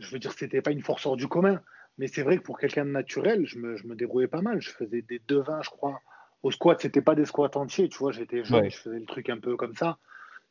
je 0.00 0.10
veux 0.10 0.18
dire, 0.18 0.32
c'était 0.32 0.62
pas 0.62 0.70
une 0.70 0.82
force 0.82 1.06
hors 1.06 1.16
du 1.16 1.28
commun. 1.28 1.60
Mais 1.98 2.06
c'est 2.06 2.22
vrai 2.22 2.38
que 2.38 2.42
pour 2.42 2.58
quelqu'un 2.58 2.86
de 2.86 2.90
naturel, 2.90 3.44
je 3.44 3.58
me, 3.58 3.76
je 3.76 3.86
me, 3.86 3.94
débrouillais 3.94 4.28
pas 4.28 4.40
mal. 4.40 4.60
Je 4.60 4.70
faisais 4.70 5.02
des 5.02 5.20
2-20, 5.28 5.62
je 5.62 5.70
crois. 5.70 6.00
Au 6.42 6.50
squat, 6.50 6.80
c'était 6.80 7.02
pas 7.02 7.14
des 7.14 7.26
squats 7.26 7.50
entiers, 7.56 7.88
tu 7.90 7.98
vois. 7.98 8.12
J'étais 8.12 8.42
jeune, 8.42 8.70
je 8.70 8.78
faisais 8.78 8.98
le 8.98 9.04
truc 9.04 9.28
un 9.28 9.38
peu 9.38 9.56
comme 9.56 9.74
ça. 9.74 9.98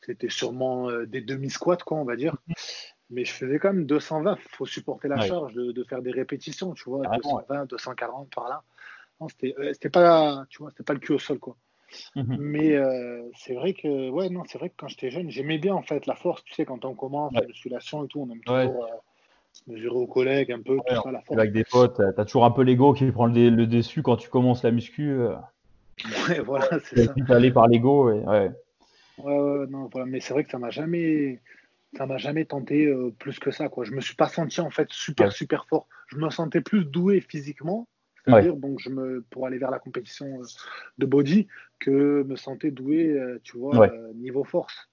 C'était 0.02 0.30
sûrement 0.30 0.90
euh, 0.90 1.08
des 1.08 1.22
demi-squats, 1.22 1.78
quoi, 1.78 1.98
on 1.98 2.06
va 2.06 2.16
dire. 2.16 2.38
Mais 3.10 3.26
je 3.26 3.34
faisais 3.34 3.58
quand 3.58 3.74
même 3.74 3.86
220. 3.86 4.38
Il 4.40 4.56
faut 4.56 4.68
supporter 4.68 5.08
la 5.08 5.20
charge 5.22 5.54
de, 5.54 5.72
de, 5.72 5.84
faire 5.84 6.04
des 6.04 6.12
répétitions, 6.12 6.74
tu 6.74 6.84
vois. 6.88 7.08
220, 7.18 7.66
240 7.66 8.30
par 8.34 8.48
là. 8.48 8.64
Non, 9.20 9.28
c'était 9.28 9.56
euh, 9.58 9.90
pas, 9.92 10.46
tu 10.50 10.60
vois, 10.60 10.70
c'était 10.70 10.84
pas 10.84 10.94
le 10.94 11.00
cul 11.00 11.14
au 11.14 11.20
sol, 11.20 11.40
quoi. 11.40 11.58
Mhm. 12.16 12.38
Mais 12.40 12.76
euh, 12.76 13.28
c'est 13.36 13.56
vrai 13.56 13.74
que, 13.74 14.10
ouais, 14.12 14.30
non, 14.30 14.44
c'est 14.48 14.60
vrai 14.60 14.70
que 14.70 14.76
quand 14.78 14.88
j'étais 14.88 15.10
jeune, 15.10 15.32
j'aimais 15.32 15.58
bien 15.58 15.74
en 15.74 15.82
fait 15.82 16.06
la 16.06 16.16
force. 16.16 16.44
Tu 16.44 16.54
sais, 16.54 16.66
quand 16.66 16.86
on 16.86 16.94
commence 16.94 17.34
la 17.34 17.42
musculation 17.42 18.06
et 18.06 18.08
tout, 18.08 18.22
on 18.22 18.32
aime 18.32 18.42
toujours 18.42 18.88
mesurer 19.68 19.96
aux 19.96 20.08
collègues 20.08 20.52
un 20.52 20.62
peu, 20.62 20.78
tout 20.78 20.96
ça, 21.04 21.12
la 21.12 21.22
Avec 21.32 21.52
des 21.52 21.64
potes, 21.64 22.02
t'as 22.16 22.26
toujours 22.26 22.46
un 22.46 22.52
peu 22.52 22.64
l'ego 22.64 22.94
qui 22.94 23.12
prend 23.12 23.28
le, 23.28 23.50
le, 23.50 23.68
dessus 23.68 24.02
quand 24.02 24.18
tu 24.18 24.30
commences 24.30 24.64
la 24.64 24.72
muscu. 24.72 25.12
Euh. 25.12 25.36
Ouais, 26.28 26.40
voilà, 26.46 26.68
c'est 26.84 27.06
ça. 27.06 27.14
aller 27.30 27.52
par 27.52 27.68
l'ego, 27.68 28.10
ouais. 28.10 28.24
ouais. 28.26 28.52
Ouais, 29.20 29.68
non, 29.68 29.90
voilà. 29.92 30.06
mais 30.06 30.22
c'est 30.22 30.34
vrai 30.34 30.44
que 30.46 30.52
ça 30.52 30.60
m'a 30.60 30.70
jamais, 30.70 31.42
ça 31.98 32.06
m'a 32.06 32.18
jamais 32.18 32.46
tenté 32.46 32.86
euh, 32.86 33.14
plus 33.20 33.38
que 33.40 33.52
ça, 33.52 33.68
quoi. 33.68 33.84
Je 33.84 33.92
me 33.92 34.02
suis 34.02 34.16
pas 34.16 34.30
senti 34.30 34.62
en 34.62 34.70
fait 34.70 34.88
super, 34.92 35.32
super 35.32 35.66
fort. 35.66 35.88
Je 36.08 36.18
me 36.18 36.30
sentais 36.30 36.62
plus 36.62 36.86
doué 36.86 37.20
physiquement, 37.20 37.88
c'est-à-dire 38.26 38.56
donc 38.56 38.80
je 38.80 38.90
me, 38.90 39.26
pour 39.30 39.46
aller 39.46 39.58
vers 39.58 39.72
la 39.72 39.80
compétition 39.80 40.26
euh, 40.42 40.46
de 40.98 41.06
body, 41.06 41.48
que 41.80 42.24
me 42.24 42.36
sentais 42.36 42.72
doué, 42.72 43.20
tu 43.44 43.58
vois, 43.58 43.90
niveau 44.16 44.44
force. 44.44 44.90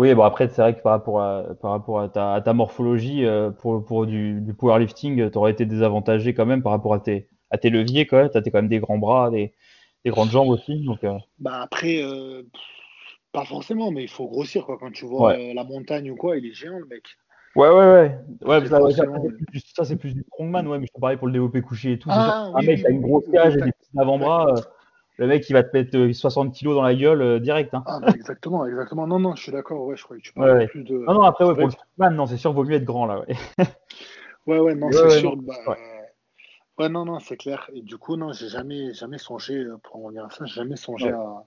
Oui, 0.00 0.14
bon 0.14 0.22
après, 0.22 0.48
c'est 0.48 0.62
vrai 0.62 0.74
que 0.74 0.80
par 0.80 0.92
rapport 0.92 1.20
à, 1.20 1.44
par 1.60 1.72
rapport 1.72 2.00
à, 2.00 2.08
ta, 2.08 2.52
morphologie, 2.54 3.26
euh, 3.26 3.50
pour, 3.50 3.84
pour 3.84 4.06
du, 4.06 4.42
powerlifting, 4.58 5.30
tu 5.30 5.36
aurais 5.36 5.52
été 5.52 5.66
désavantagé 5.66 6.32
quand 6.32 6.46
même 6.46 6.62
par 6.62 6.72
rapport 6.72 6.94
à 6.94 7.00
tes, 7.00 7.28
à 7.50 7.58
tes 7.58 7.68
leviers. 7.68 8.06
Tu 8.06 8.16
as 8.16 8.30
quand 8.30 8.54
même 8.54 8.68
des 8.68 8.78
grands 8.78 8.96
bras, 8.96 9.28
des, 9.28 9.52
des 10.06 10.10
grandes 10.10 10.30
jambes 10.30 10.48
aussi. 10.48 10.82
Donc, 10.86 11.04
euh. 11.04 11.18
bah 11.38 11.60
après, 11.60 12.02
euh, 12.02 12.44
pas 13.32 13.44
forcément, 13.44 13.90
mais 13.90 14.02
il 14.02 14.08
faut 14.08 14.26
grossir. 14.26 14.64
Quoi. 14.64 14.78
Quand 14.80 14.90
tu 14.90 15.04
vois 15.04 15.36
la 15.36 15.64
montagne 15.64 16.10
ou 16.10 16.16
quoi, 16.16 16.38
il 16.38 16.46
est 16.46 16.54
géant 16.54 16.78
le 16.78 16.86
mec. 16.86 17.04
Ouais, 17.54 17.68
ouais, 17.68 17.74
ouais. 17.92 18.18
ouais 18.46 18.66
ça, 19.74 19.84
c'est 19.84 19.96
plus 19.96 20.14
du 20.14 20.24
strongman, 20.28 20.66
ouais, 20.66 20.78
mais 20.78 20.86
je 20.86 20.94
te 20.94 20.98
parlais 20.98 21.18
pour 21.18 21.26
le 21.26 21.34
développé 21.34 21.60
couché 21.60 21.92
et 21.92 21.98
tout. 21.98 22.08
Ah, 22.10 22.50
un 22.54 22.62
mec 22.62 22.80
qui 22.80 22.86
a 22.86 22.90
une 22.90 23.02
grosse 23.02 23.28
cage 23.30 23.54
et 23.54 23.60
des 23.60 23.72
petits 23.72 23.98
avant-bras 23.98 24.54
le 25.20 25.26
mec 25.26 25.48
il 25.50 25.52
va 25.52 25.62
te 25.62 25.76
mettre 25.76 26.12
60 26.12 26.48
euh, 26.48 26.50
kilos 26.50 26.74
dans 26.74 26.82
la 26.82 26.94
gueule 26.94 27.20
euh, 27.20 27.38
direct. 27.38 27.74
Hein. 27.74 27.84
Ah, 27.86 28.00
exactement, 28.14 28.66
exactement. 28.66 29.06
Non, 29.06 29.18
non, 29.18 29.34
je 29.36 29.42
suis 29.42 29.52
d'accord. 29.52 29.84
Ouais, 29.84 29.94
je 29.94 30.02
crois 30.02 30.16
que 30.16 30.22
tu 30.22 30.32
parles 30.32 30.66
plus 30.68 30.82
de. 30.82 30.96
Non, 30.96 31.12
non, 31.12 31.22
après, 31.22 31.44
ouais, 31.44 31.54
pour 31.54 31.66
le 31.66 31.72
man, 31.98 32.16
non, 32.16 32.24
c'est 32.24 32.38
sûr, 32.38 32.54
vaut 32.54 32.64
mieux 32.64 32.76
être 32.76 32.84
grand 32.84 33.04
là. 33.04 33.20
Ouais, 33.20 33.36
ouais, 34.46 34.58
ouais 34.60 34.74
non, 34.74 34.90
c'est 34.90 35.20
sûr. 35.20 35.36
Bah, 35.36 35.52
ouais. 36.78 36.88
non, 36.88 37.04
non, 37.04 37.18
c'est 37.18 37.36
clair. 37.36 37.70
Et 37.74 37.82
du 37.82 37.98
coup, 37.98 38.16
non, 38.16 38.32
j'ai 38.32 38.48
jamais, 38.48 38.94
jamais 38.94 39.18
songé, 39.18 39.56
euh, 39.56 39.76
pour 39.82 40.06
en 40.06 40.10
dire 40.10 40.26
ça, 40.32 40.46
j'ai 40.46 40.54
jamais 40.54 40.76
songé 40.76 41.10
à, 41.10 41.44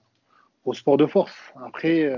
au 0.64 0.72
sport 0.72 0.96
de 0.96 1.06
force. 1.06 1.36
Après, 1.60 2.16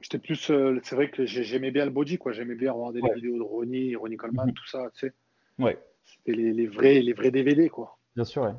j'étais 0.00 0.18
plus. 0.18 0.36
c'est 0.36 0.94
vrai 0.94 1.10
que 1.10 1.26
j'aimais 1.26 1.70
bien 1.70 1.84
le 1.84 1.90
body, 1.90 2.16
quoi. 2.16 2.32
J'aimais 2.32 2.54
bien 2.54 2.72
regarder 2.72 3.02
les 3.02 3.12
vidéos 3.12 3.36
de 3.36 3.42
Ronnie, 3.42 3.94
Ronnie 3.94 4.16
Coleman, 4.16 4.46
mhm. 4.46 4.54
tout 4.54 4.66
ça, 4.66 4.88
tu 4.94 5.00
sais. 5.00 5.12
Ouais. 5.58 5.78
C'était 6.06 6.32
les, 6.32 6.54
les, 6.54 6.66
vrais, 6.66 7.00
les 7.00 7.12
vrais 7.12 7.30
DVD, 7.30 7.68
quoi. 7.68 7.98
Bien 8.16 8.24
sûr, 8.24 8.42
ouais. 8.44 8.54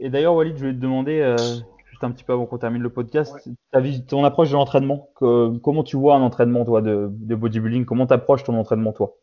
Et, 0.00 0.10
d'ailleurs, 0.10 0.34
Walid, 0.34 0.56
je 0.56 0.60
voulais 0.60 0.74
te 0.74 0.80
demander, 0.80 1.20
euh, 1.20 1.36
juste 1.90 2.02
un 2.02 2.10
petit 2.10 2.24
peu 2.24 2.32
avant 2.32 2.46
qu'on 2.46 2.58
termine 2.58 2.82
le 2.82 2.90
podcast, 2.90 3.48
ton 4.08 4.24
approche 4.24 4.50
de 4.50 4.54
l'entraînement. 4.54 5.08
comment 5.18 5.82
tu 5.84 5.96
vois 5.96 6.16
un 6.16 6.22
entraînement, 6.22 6.64
toi, 6.64 6.80
de, 6.82 7.08
bodybuilding? 7.34 7.84
Comment 7.84 8.06
tu 8.06 8.14
approches 8.14 8.44
ton 8.44 8.58
entraînement, 8.58 8.92
toi? 8.92 9.16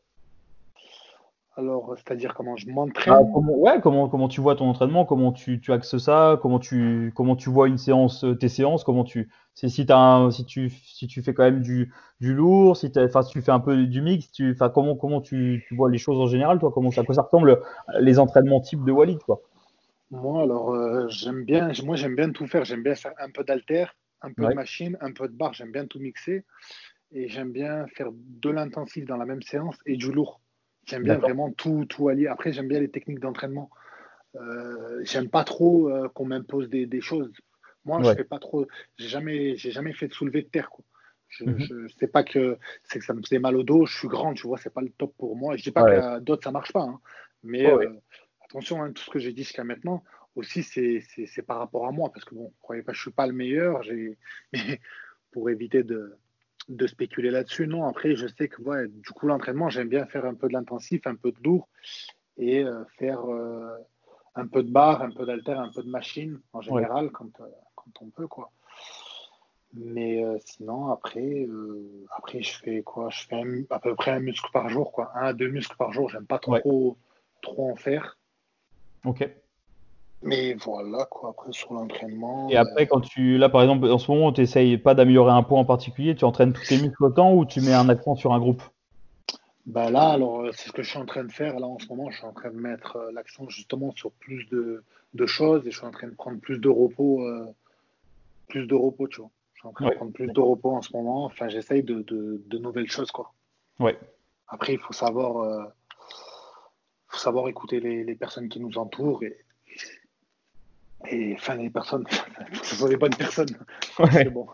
Alors, 1.57 1.93
c'est-à-dire 1.97 2.33
comment 2.35 2.55
je 2.55 2.69
m'entraîne? 2.69 3.13
ah, 3.13 3.19
comment, 3.33 3.51
Ouais, 3.51 3.81
comment, 3.81 4.07
comment 4.07 4.29
tu 4.29 4.39
vois 4.39 4.55
ton 4.55 4.69
entraînement 4.69 5.03
Comment 5.03 5.33
tu, 5.33 5.59
tu 5.59 5.73
axes 5.73 5.97
ça 5.97 6.39
Comment 6.41 6.57
tu, 6.57 7.11
comment 7.13 7.35
tu 7.35 7.49
vois 7.49 7.67
une 7.67 7.77
séance, 7.77 8.25
tes 8.39 8.47
séances 8.47 8.85
Comment 8.85 9.03
tu, 9.03 9.29
si, 9.55 9.69
si, 9.69 9.85
as 9.89 10.29
si, 10.31 10.45
tu, 10.45 10.69
si 10.69 11.07
tu 11.07 11.21
fais 11.21 11.33
quand 11.33 11.43
même 11.43 11.59
du, 11.59 11.91
du 12.21 12.33
lourd, 12.33 12.77
si, 12.77 12.87
si 12.87 13.31
tu 13.31 13.41
fais 13.41 13.51
un 13.51 13.59
peu 13.59 13.75
du 13.85 14.01
mix, 14.01 14.31
tu, 14.31 14.55
comment, 14.73 14.95
comment 14.95 15.19
tu, 15.19 15.65
tu, 15.67 15.75
vois 15.75 15.91
les 15.91 15.97
choses 15.97 16.17
en 16.17 16.27
général 16.27 16.59
toi? 16.59 16.71
Comment, 16.73 16.91
À 16.95 17.03
quoi 17.03 17.13
ça 17.13 17.23
ressemble 17.23 17.59
les 17.99 18.19
entraînements 18.19 18.61
type 18.61 18.85
de 18.85 18.93
Walid 18.93 19.19
quoi? 19.23 19.41
Moi, 20.11 20.41
alors, 20.43 20.73
euh, 20.73 21.07
j'aime 21.09 21.43
bien, 21.43 21.71
moi, 21.83 21.95
j'aime 21.95 22.15
bien 22.15 22.31
tout 22.31 22.47
faire. 22.47 22.65
J'aime 22.65 22.83
bien 22.83 22.95
faire 22.95 23.13
un 23.19 23.29
peu 23.29 23.43
d'alter, 23.43 23.85
un 24.21 24.33
peu 24.33 24.47
de 24.47 24.53
machine, 24.53 24.97
un 25.01 25.11
peu 25.11 25.27
de 25.27 25.33
barre. 25.33 25.53
J'aime 25.53 25.71
bien 25.71 25.85
tout 25.85 25.99
mixer. 25.99 26.45
Et 27.11 27.27
j'aime 27.27 27.51
bien 27.51 27.87
faire 27.87 28.09
de 28.13 28.49
l'intensif 28.49 29.05
dans 29.05 29.17
la 29.17 29.25
même 29.25 29.41
séance 29.41 29.77
et 29.85 29.97
du 29.97 30.11
lourd. 30.11 30.41
J'aime 30.85 31.03
bien 31.03 31.17
vraiment 31.17 31.51
tout, 31.51 31.85
tout 31.85 32.09
allier. 32.09 32.27
Après, 32.27 32.51
j'aime 32.51 32.67
bien 32.67 32.79
les 32.79 32.89
techniques 32.89 33.19
d'entraînement. 33.19 33.69
Euh, 34.35 35.01
j'aime 35.03 35.29
pas 35.29 35.43
trop 35.43 35.89
euh, 35.89 36.07
qu'on 36.09 36.25
m'impose 36.25 36.69
des, 36.69 36.85
des, 36.85 37.01
choses. 37.01 37.31
Moi, 37.85 38.01
je 38.03 38.13
fais 38.13 38.23
pas 38.23 38.39
trop. 38.39 38.67
J'ai 38.97 39.07
jamais, 39.07 39.55
j'ai 39.55 39.71
jamais 39.71 39.93
fait 39.93 40.07
de 40.07 40.13
soulever 40.13 40.43
de 40.43 40.47
terre. 40.47 40.69
Quoi. 40.69 40.85
Je, 41.27 41.45
mhm. 41.45 41.89
sais 41.99 42.07
pas 42.07 42.23
que 42.23 42.57
c'est 42.83 42.99
que 42.99 43.05
ça 43.05 43.13
me 43.13 43.21
faisait 43.21 43.39
mal 43.39 43.55
au 43.55 43.63
dos. 43.63 43.85
Je 43.85 43.97
suis 43.97 44.07
grand, 44.07 44.33
tu 44.33 44.47
vois. 44.47 44.57
C'est 44.57 44.73
pas 44.73 44.81
le 44.81 44.89
top 44.89 45.13
pour 45.17 45.35
moi. 45.35 45.55
Je 45.55 45.63
dis 45.63 45.71
pas 45.71 45.83
que 45.83 46.19
d'autres 46.19 46.43
ça 46.43 46.51
marche 46.51 46.73
pas, 46.73 46.81
hein. 46.81 46.99
mais 47.43 47.65
attention, 48.49 48.81
hein, 48.81 48.91
tout 48.91 49.03
ce 49.03 49.09
que 49.09 49.19
j'ai 49.19 49.31
dit 49.31 49.43
jusqu'à 49.43 49.63
maintenant, 49.63 50.03
aussi, 50.35 50.63
c'est 50.63 51.41
par 51.45 51.59
rapport 51.59 51.85
à 51.87 51.91
moi, 51.91 52.11
parce 52.11 52.25
que 52.25 52.35
bon, 52.35 52.45
ne 52.45 52.61
croyez 52.61 52.81
pas, 52.81 52.93
je 52.93 53.01
suis 53.01 53.11
pas 53.11 53.27
le 53.27 53.33
meilleur, 53.33 53.81
mais 54.53 54.79
pour 55.31 55.49
éviter 55.49 55.83
de, 55.83 56.17
de 56.69 56.87
spéculer 56.87 57.29
là-dessus, 57.31 57.67
non. 57.67 57.85
Après, 57.87 58.15
je 58.15 58.27
sais 58.27 58.47
que 58.47 58.61
ouais, 58.61 58.87
du 58.87 59.09
coup, 59.11 59.27
l'entraînement, 59.27 59.69
j'aime 59.69 59.89
bien 59.89 60.05
faire 60.05 60.25
un 60.25 60.35
peu 60.35 60.47
de 60.47 60.53
l'intensif, 60.53 61.05
un 61.05 61.15
peu 61.15 61.31
de 61.31 61.41
lourd, 61.43 61.67
et 62.37 62.63
euh, 62.63 62.83
faire 62.97 63.25
euh, 63.29 63.77
un 64.35 64.47
peu 64.47 64.63
de 64.63 64.71
barre, 64.71 65.01
un 65.01 65.11
peu 65.11 65.25
d'alter, 65.25 65.51
un 65.51 65.69
peu 65.69 65.83
de 65.83 65.89
machine, 65.89 66.39
en 66.53 66.61
général, 66.61 67.11
quand, 67.11 67.39
euh, 67.41 67.45
quand, 67.75 67.91
on 68.01 68.09
peut, 68.09 68.27
quoi. 68.27 68.51
Mais 69.73 70.23
sinon, 70.45 70.89
après, 70.89 71.47
après, 72.17 72.41
je 72.41 72.57
fais 72.57 72.81
quoi? 72.81 73.11
Je 73.11 73.27
fais 73.27 73.43
à 73.69 73.79
peu 73.79 73.93
près 73.93 74.09
un 74.09 74.19
muscle 74.19 74.49
par 74.51 74.67
jour, 74.67 74.91
quoi. 74.91 75.11
Un 75.13 75.27
à 75.27 75.33
deux 75.33 75.49
muscles 75.49 75.77
par 75.77 75.93
jour. 75.93 76.09
J'aime 76.09 76.25
pas 76.25 76.39
trop, 76.39 76.97
trop 77.43 77.71
en 77.71 77.75
faire. 77.75 78.18
Ok. 79.05 79.29
Mais 80.21 80.53
voilà, 80.53 81.05
quoi, 81.05 81.29
après 81.29 81.51
sur 81.53 81.73
l'entraînement. 81.73 82.49
Et 82.49 82.57
après, 82.57 82.87
quand 82.87 82.99
tu. 82.99 83.37
Là, 83.37 83.47
par 83.47 83.61
exemple, 83.61 83.89
en 83.89 83.97
ce 83.97 84.11
moment, 84.11 84.33
tu 84.33 84.41
n'essayes 84.41 84.77
pas 84.77 84.93
d'améliorer 84.93 85.31
un 85.31 85.43
point 85.43 85.59
en 85.59 85.65
particulier, 85.65 86.15
tu 86.15 86.25
entraînes 86.25 86.51
tous 86.51 86.67
tes 86.67 86.81
muscles 86.81 87.03
autant 87.03 87.33
ou 87.33 87.45
tu 87.45 87.61
mets 87.61 87.73
un 87.73 87.87
accent 87.87 88.15
sur 88.15 88.33
un 88.33 88.39
groupe? 88.39 88.61
Bah 89.65 89.89
là, 89.91 90.09
alors, 90.09 90.41
euh, 90.41 90.51
c'est 90.51 90.69
ce 90.69 90.73
que 90.73 90.81
je 90.81 90.89
suis 90.89 90.99
en 90.99 91.05
train 91.05 91.23
de 91.23 91.31
faire. 91.31 91.59
Là, 91.59 91.67
en 91.67 91.79
ce 91.79 91.87
moment, 91.87 92.09
je 92.09 92.17
suis 92.17 92.25
en 92.25 92.33
train 92.33 92.49
de 92.49 92.57
mettre 92.57 92.97
euh, 92.97 93.11
l'accent 93.13 93.47
justement 93.47 93.91
sur 93.91 94.11
plus 94.11 94.45
de, 94.49 94.83
de, 95.13 95.25
choses 95.25 95.65
et 95.67 95.71
je 95.71 95.77
suis 95.77 95.85
en 95.85 95.91
train 95.91 96.07
de 96.07 96.15
prendre 96.15 96.39
plus 96.39 96.57
de 96.59 96.69
repos. 96.69 97.25
Euh, 97.25 97.45
plus 98.47 98.65
de 98.65 98.75
repos, 98.75 99.07
tu 99.07 99.21
vois. 99.21 99.29
Je 99.53 99.59
suis 99.59 99.67
en 99.67 99.73
train 99.73 99.89
de 99.89 99.95
prendre 99.95 100.11
plus 100.11 100.27
de 100.27 100.39
repos 100.39 100.71
en 100.71 100.81
ce 100.81 100.91
moment. 100.91 101.25
Enfin, 101.25 101.49
j'essaye 101.49 101.83
de, 101.83 102.01
de, 102.01 102.41
de, 102.45 102.57
nouvelles 102.57 102.89
choses, 102.89 103.11
quoi. 103.11 103.31
Ouais. 103.79 103.97
Après, 104.47 104.73
il 104.73 104.79
faut 104.79 104.93
savoir 104.93 105.71
faut 107.09 107.17
savoir 107.17 107.47
écouter 107.49 107.79
les, 107.79 108.03
les, 108.03 108.15
personnes 108.15 108.49
qui 108.49 108.59
nous 108.59 108.77
entourent 108.77 109.23
et, 109.23 109.37
et 111.09 111.33
enfin 111.33 111.55
les 111.55 111.69
personnes, 111.69 112.05
ce 112.63 112.75
sont 112.75 112.87
les 112.87 112.97
bonnes 112.97 113.15
personnes. 113.15 113.57
Bon, 114.31 114.47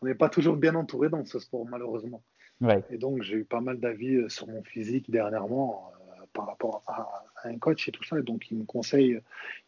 on 0.00 0.06
n'est 0.06 0.14
pas 0.14 0.28
toujours 0.28 0.56
bien 0.56 0.74
entouré 0.74 1.08
dans 1.08 1.24
ce 1.24 1.38
sport 1.38 1.66
malheureusement. 1.66 2.22
Ouais. 2.60 2.84
Et 2.90 2.98
donc 2.98 3.22
j'ai 3.22 3.36
eu 3.38 3.44
pas 3.44 3.60
mal 3.60 3.80
d'avis 3.80 4.14
euh, 4.16 4.28
sur 4.28 4.46
mon 4.46 4.62
physique 4.62 5.10
dernièrement. 5.10 5.90
Euh, 5.94 6.02
par 6.32 6.46
rapport 6.46 6.82
à, 6.86 7.24
un 7.44 7.58
coach 7.58 7.88
et 7.88 7.92
tout 7.92 8.04
ça. 8.04 8.20
Donc, 8.20 8.50
il 8.50 8.58
me 8.58 8.64
conseille, 8.64 9.20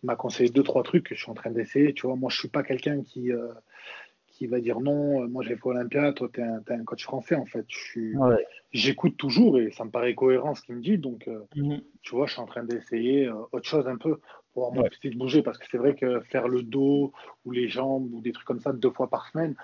il 0.03 0.07
m'a 0.07 0.17
conseillé 0.17 0.49
deux, 0.49 0.63
trois 0.63 0.83
trucs 0.83 1.09
que 1.09 1.15
je 1.15 1.21
suis 1.21 1.31
en 1.31 1.35
train 1.35 1.51
d'essayer. 1.51 1.93
Tu 1.93 2.07
vois, 2.07 2.17
moi, 2.17 2.31
je 2.31 2.39
suis 2.39 2.49
pas 2.49 2.63
quelqu'un 2.63 3.03
qui, 3.03 3.33
euh, 3.33 3.49
qui 4.35 4.47
va 4.47 4.61
dire 4.61 4.81
non, 4.81 5.29
moi 5.29 5.45
j'ai 5.45 5.57
fait 5.57 5.67
Olympia, 5.67 6.13
toi 6.13 6.29
tu 6.33 6.41
es, 6.41 6.45
un 6.45 6.85
coach 6.85 7.05
français 7.05 7.37
en 7.37 7.47
fait. 7.47 7.65
J'écoute 8.73 9.17
toujours 9.17 9.59
et 9.59 9.71
ça 9.71 9.85
me 9.85 9.91
paraît 9.91 10.15
cohérent 10.15 10.55
ce 10.55 10.63
qu'il 10.63 10.75
me 10.75 10.83
dit. 10.83 10.99
Donc, 10.99 11.29
mhm. 11.55 11.81
tu 12.03 12.15
vois, 12.15 12.27
je 12.27 12.33
suis 12.33 12.43
en 12.43 12.47
train 12.47 12.65
d'essayer 12.65 13.31
autre 13.31 13.69
chose 13.69 13.87
un 13.87 13.97
peu 13.97 14.19
pour 14.53 14.69
avoir 14.69 14.85
ouais. 14.85 15.11
de 15.11 15.17
bouger 15.17 15.43
parce 15.43 15.59
que 15.59 15.67
c'est 15.71 15.79
vrai 15.79 15.95
que 15.95 16.21
faire 16.21 16.49
le 16.49 16.63
dos 16.63 17.13
ou 17.45 17.53
les 17.53 17.69
jambes 17.69 18.13
ou 18.13 18.21
des 18.21 18.33
trucs 18.33 18.47
comme 18.47 18.61
ça 18.61 18.73
deux 18.73 18.91
fois 18.91 19.09
par 19.09 19.29
semaine, 19.29 19.55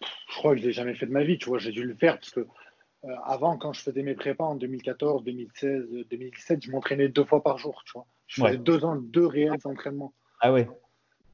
je 0.00 0.36
crois 0.36 0.54
que 0.54 0.60
je 0.60 0.66
l'ai 0.66 0.72
jamais 0.72 0.94
fait 0.94 1.06
de 1.06 1.12
ma 1.12 1.24
vie. 1.24 1.38
Tu 1.38 1.48
vois, 1.48 1.58
j'ai 1.58 1.72
dû 1.72 1.84
le 1.84 1.94
faire 1.94 2.14
parce 2.14 2.30
que 2.30 2.40
euh, 2.40 3.08
avant, 3.24 3.56
quand 3.56 3.72
je 3.72 3.80
faisais 3.80 4.02
mes 4.02 4.14
prépas 4.14 4.44
en 4.44 4.54
2014, 4.56 5.24
2016, 5.24 5.88
2017, 6.10 6.62
je 6.62 6.70
m'entraînais 6.70 7.08
deux 7.08 7.24
fois 7.24 7.42
par 7.42 7.58
jour. 7.58 7.82
Tu 7.84 7.92
vois, 7.94 8.06
je 8.26 8.42
faisais 8.42 8.58
deux 8.58 8.84
ans, 8.84 8.96
deux 8.96 9.26
réels 9.26 9.58
entraînements. 9.64 10.12
Ah 10.40 10.52
ouais. 10.52 10.68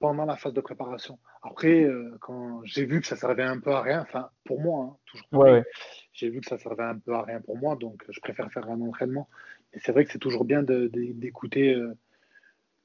Pendant 0.01 0.25
la 0.25 0.37
phase 0.37 0.53
de 0.53 0.61
préparation. 0.61 1.19
Après, 1.43 1.83
euh, 1.83 2.17
quand 2.21 2.63
j'ai 2.65 2.85
vu 2.85 3.01
que 3.01 3.07
ça 3.07 3.17
servait 3.17 3.43
un 3.43 3.59
peu 3.59 3.73
à 3.73 3.83
rien, 3.83 4.01
enfin 4.01 4.31
pour 4.45 4.61
moi, 4.61 4.85
hein, 4.85 4.97
toujours. 5.07 5.27
Ouais, 5.33 5.65
J'ai 6.13 6.31
vu 6.31 6.41
que 6.41 6.47
ça 6.47 6.59
servait 6.59 6.85
un 6.85 6.99
peu 6.99 7.15
à 7.15 7.23
rien 7.23 7.41
pour 7.41 7.57
moi, 7.59 7.77
donc 7.77 8.05
je 8.09 8.21
préfère 8.21 8.51
faire 8.53 8.69
un 8.71 8.81
entraînement. 8.81 9.29
Et 9.73 9.81
c'est 9.81 9.93
vrai 9.93 10.05
que 10.05 10.13
c'est 10.13 10.19
toujours 10.19 10.45
bien 10.45 10.63
d'écouter 10.63 11.75
euh, 11.75 11.97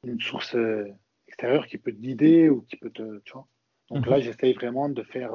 une 0.04 0.20
source 0.20 0.58
extérieure 1.28 1.68
qui 1.68 1.78
peut 1.78 1.92
te 1.92 1.98
guider 2.00 2.50
ou 2.50 2.62
qui 2.62 2.78
peut 2.78 2.90
te, 2.90 3.20
tu 3.20 3.34
vois. 3.34 3.48
Donc 3.90 4.06
mhm. 4.06 4.12
là, 4.12 4.20
j'essaye 4.20 4.54
vraiment 4.54 4.90
de 4.90 5.04
faire, 5.04 5.34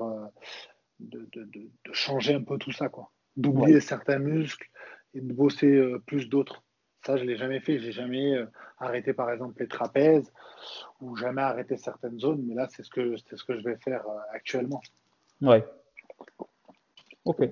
de, 1.01 1.29
de, 1.33 1.45
de, 1.45 1.93
changer 1.93 2.35
un 2.35 2.43
peu 2.43 2.59
tout 2.59 2.73
ça, 2.73 2.89
quoi 2.89 3.13
d'oublier 3.39 3.81
certains 3.81 4.19
muscles 4.19 4.69
et 5.15 5.21
de 5.21 5.33
bosser 5.33 5.73
euh, 5.73 6.03
plus 6.05 6.29
d'autres. 6.29 6.63
Ça, 7.09 7.17
je 7.17 7.25
ne 7.25 7.29
l'ai 7.31 7.39
jamais 7.39 7.59
fait. 7.61 7.79
J'ai 7.79 7.91
jamais 7.91 8.35
euh, 8.35 8.45
arrêté, 8.79 9.15
par 9.15 9.31
exemple, 9.31 9.55
les 9.61 9.67
trapèzes 9.67 10.31
ou 11.01 11.17
jamais 11.17 11.41
arrêté 11.41 11.79
certaines 11.79 12.19
zones. 12.19 12.45
Mais 12.47 12.55
là, 12.55 12.69
c'est 12.71 12.83
ce 12.83 12.91
que, 12.91 13.17
c'est 13.17 13.39
ce 13.39 13.45
que 13.45 13.59
je 13.59 13.65
vais 13.65 13.77
faire 13.77 14.07
euh, 14.07 14.19
actuellement. 14.35 14.83
Ouais. 15.41 15.65
Ok. 17.25 17.49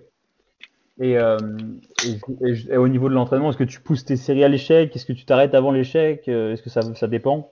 Et, 1.00 1.12
et, 1.12 2.76
au 2.76 2.88
niveau 2.88 3.08
de 3.08 3.14
l'entraînement, 3.14 3.48
est-ce 3.48 3.56
que 3.56 3.64
tu 3.64 3.80
pousses 3.80 4.04
tes 4.04 4.16
séries 4.16 4.44
à 4.44 4.48
l'échec? 4.48 4.94
Est-ce 4.94 5.06
que 5.06 5.14
tu 5.14 5.24
t'arrêtes 5.24 5.54
avant 5.54 5.72
l'échec? 5.72 6.28
Est-ce 6.28 6.60
que 6.60 6.68
ça, 6.68 6.82
ça 6.94 7.06
dépend? 7.06 7.50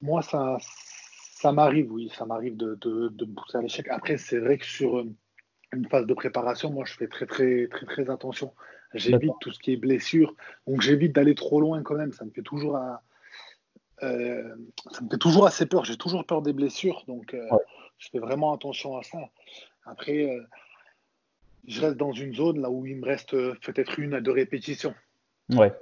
Moi, 0.00 0.22
ça, 0.22 0.56
ça 0.62 1.52
m'arrive, 1.52 1.92
oui. 1.92 2.10
Ça 2.16 2.24
m'arrive 2.24 2.56
de, 2.56 2.74
de, 2.76 3.08
de, 3.08 3.24
pousser 3.26 3.58
à 3.58 3.60
l'échec. 3.60 3.86
Après, 3.90 4.16
c'est 4.16 4.38
vrai 4.38 4.56
que 4.56 4.64
sur 4.64 5.04
une 5.74 5.88
phase 5.90 6.06
de 6.06 6.14
préparation, 6.14 6.70
moi, 6.70 6.86
je 6.86 6.94
fais 6.94 7.06
très, 7.06 7.26
très, 7.26 7.66
très, 7.66 7.84
très 7.84 8.08
attention. 8.08 8.50
J'évite 8.94 9.32
tout 9.40 9.52
ce 9.52 9.58
qui 9.58 9.72
est 9.72 9.76
blessure. 9.76 10.34
Donc, 10.66 10.80
j'évite 10.80 11.14
d'aller 11.14 11.34
trop 11.34 11.60
loin 11.60 11.82
quand 11.82 11.94
même. 11.94 12.12
Ça 12.12 12.24
me 12.24 12.30
fait 12.30 12.42
toujours, 12.42 12.78
euh, 14.02 14.54
ça 14.90 15.02
me 15.02 15.10
fait 15.10 15.18
toujours 15.18 15.46
assez 15.46 15.66
peur. 15.66 15.84
J'ai 15.84 15.96
toujours 15.96 16.24
peur 16.24 16.42
des 16.42 16.52
blessures. 16.52 17.04
Donc, 17.06 17.34
euh, 17.34 17.46
je 17.98 18.08
fais 18.10 18.18
vraiment 18.18 18.52
attention 18.54 18.96
à 18.96 19.02
ça. 19.02 19.18
Après, 19.84 20.30
euh, 20.30 20.42
je 21.66 21.80
reste 21.80 21.96
dans 21.96 22.12
une 22.12 22.34
zone 22.34 22.60
là 22.60 22.70
où 22.70 22.86
il 22.86 22.96
me 22.96 23.06
reste 23.06 23.32
peut-être 23.32 23.98
une 23.98 24.14
à 24.14 24.20
deux 24.20 24.32
répétitions. 24.32 24.94
Ouais. 25.50 25.72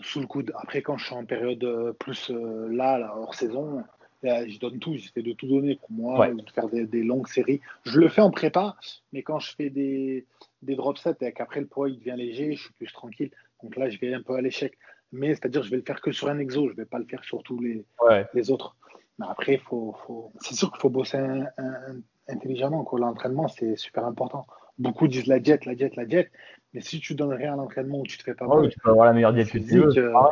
Sous 0.00 0.20
le 0.20 0.26
coude. 0.26 0.52
Après, 0.56 0.82
quand 0.82 0.96
je 0.96 1.06
suis 1.06 1.14
en 1.14 1.24
période 1.24 1.94
plus 1.98 2.30
là, 2.30 2.98
là, 2.98 3.14
hors 3.16 3.34
saison, 3.34 3.84
je 4.22 4.58
donne 4.58 4.78
tout, 4.78 4.94
j'essaie 4.96 5.22
de 5.22 5.32
tout 5.32 5.46
donner 5.46 5.76
pour 5.76 5.90
moi, 5.92 6.28
de 6.28 6.50
faire 6.54 6.68
des, 6.68 7.02
longues 7.02 7.28
séries. 7.28 7.60
Je 7.84 7.98
le 7.98 8.08
fais 8.08 8.20
en 8.20 8.30
prépa, 8.30 8.76
mais 9.12 9.22
quand 9.22 9.38
je 9.38 9.54
fais 9.54 9.70
des, 9.70 10.26
des 10.62 10.74
drop 10.76 10.98
sets 10.98 11.16
et 11.20 11.32
qu'après 11.32 11.60
le 11.60 11.66
poids 11.66 11.88
il 11.88 11.98
devient 11.98 12.14
léger, 12.16 12.54
je 12.54 12.62
suis 12.62 12.72
plus 12.74 12.92
tranquille. 12.92 13.30
Donc 13.62 13.76
là, 13.76 13.88
je 13.88 13.98
vais 13.98 14.12
un 14.12 14.22
peu 14.22 14.34
à 14.34 14.40
l'échec. 14.40 14.76
Mais 15.12 15.34
c'est-à-dire, 15.34 15.62
je 15.62 15.70
vais 15.70 15.76
le 15.76 15.82
faire 15.82 16.00
que 16.00 16.10
sur 16.10 16.28
un 16.28 16.38
exo, 16.38 16.68
je 16.68 16.72
ne 16.72 16.76
vais 16.76 16.86
pas 16.86 16.98
le 16.98 17.04
faire 17.04 17.22
sur 17.24 17.42
tous 17.42 17.60
les, 17.60 17.84
les 18.34 18.50
autres. 18.50 18.76
Mais 19.18 19.26
après, 19.28 19.58
faut, 19.58 19.94
faut... 20.06 20.32
c'est 20.40 20.54
sûr 20.54 20.70
qu'il 20.70 20.80
faut 20.80 20.90
bosser 20.90 21.18
intelligemment. 22.28 22.88
L'entraînement, 22.96 23.48
c'est 23.48 23.76
super 23.76 24.06
important. 24.06 24.46
Beaucoup 24.78 25.06
disent 25.06 25.26
la 25.26 25.38
diète, 25.38 25.66
la 25.66 25.74
diète, 25.74 25.96
la 25.96 26.06
diète. 26.06 26.30
Mais 26.72 26.80
si 26.80 26.98
tu 26.98 27.14
donnes 27.14 27.34
rien 27.34 27.52
à 27.52 27.56
l'entraînement 27.56 27.98
ou 27.98 28.04
tu 28.04 28.16
te 28.16 28.22
fais 28.22 28.34
pas 28.34 28.46
mal, 28.46 28.70
tu 28.70 28.78
peux 28.78 28.90
avoir 28.90 29.06
la 29.06 29.12
meilleure 29.12 29.34
diète 29.34 29.50
que 29.50 29.58
tu 29.58 29.76
veux. 29.76 30.16
Hein. 30.16 30.28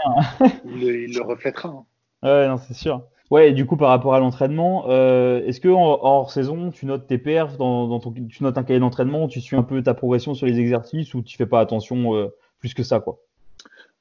il, 0.65 1.15
le 1.15 1.23
reflètera. 1.23 1.69
Hein. 1.69 1.85
Ouais, 2.23 2.49
non, 2.49 2.57
c'est 2.57 2.75
sûr. 2.75 3.05
Ouais, 3.31 3.51
et 3.51 3.53
du 3.53 3.65
coup, 3.65 3.77
par 3.77 3.91
rapport 3.91 4.15
à 4.15 4.19
l'entraînement, 4.19 4.87
euh, 4.89 5.41
est-ce 5.47 5.61
que 5.61 5.69
en, 5.69 5.99
hors 6.03 6.33
saison, 6.33 6.71
tu 6.71 6.85
notes 6.85 7.07
tes 7.07 7.19
perfs 7.19 7.57
dans, 7.57 8.01
ton, 8.01 8.13
tu 8.13 8.43
notes 8.43 8.59
un 8.59 8.65
cahier 8.65 8.81
d'entraînement, 8.81 9.29
tu 9.29 9.41
suis 9.41 9.57
un 9.57 9.63
peu 9.63 9.81
ta 9.83 9.95
progression 9.95 10.35
sur 10.35 10.47
les 10.47 10.59
exercices 10.59 11.15
ou 11.15 11.23
tu 11.23 11.37
fais 11.37 11.47
pas 11.47 11.61
attention 11.61 12.17
euh, 12.17 12.29
plus 12.59 12.75
que 12.75 12.83
ça, 12.83 12.99
quoi? 12.99 13.21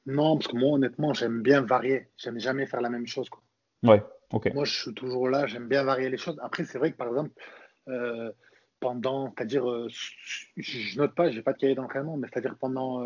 Non, 0.07 0.37
parce 0.37 0.47
que 0.47 0.57
moi, 0.57 0.71
honnêtement, 0.71 1.13
j'aime 1.13 1.43
bien 1.43 1.61
varier. 1.61 2.07
J'aime 2.17 2.39
jamais 2.39 2.65
faire 2.65 2.81
la 2.81 2.89
même 2.89 3.05
chose, 3.05 3.29
quoi. 3.29 3.41
Ouais, 3.83 4.03
ok. 4.33 4.51
Moi, 4.55 4.65
je 4.65 4.81
suis 4.81 4.93
toujours 4.95 5.29
là. 5.29 5.45
J'aime 5.45 5.67
bien 5.67 5.83
varier 5.83 6.09
les 6.09 6.17
choses. 6.17 6.39
Après, 6.41 6.63
c'est 6.65 6.79
vrai 6.79 6.91
que 6.91 6.97
par 6.97 7.09
exemple, 7.09 7.29
euh, 7.87 8.31
pendant, 8.79 9.31
c'est-à-dire, 9.37 9.63
je 10.57 10.97
note 10.97 11.13
pas, 11.13 11.29
j'ai 11.29 11.43
pas 11.43 11.53
de 11.53 11.59
cahier 11.59 11.75
d'entraînement, 11.75 12.17
mais 12.17 12.27
c'est-à-dire 12.33 12.55
pendant 12.59 13.05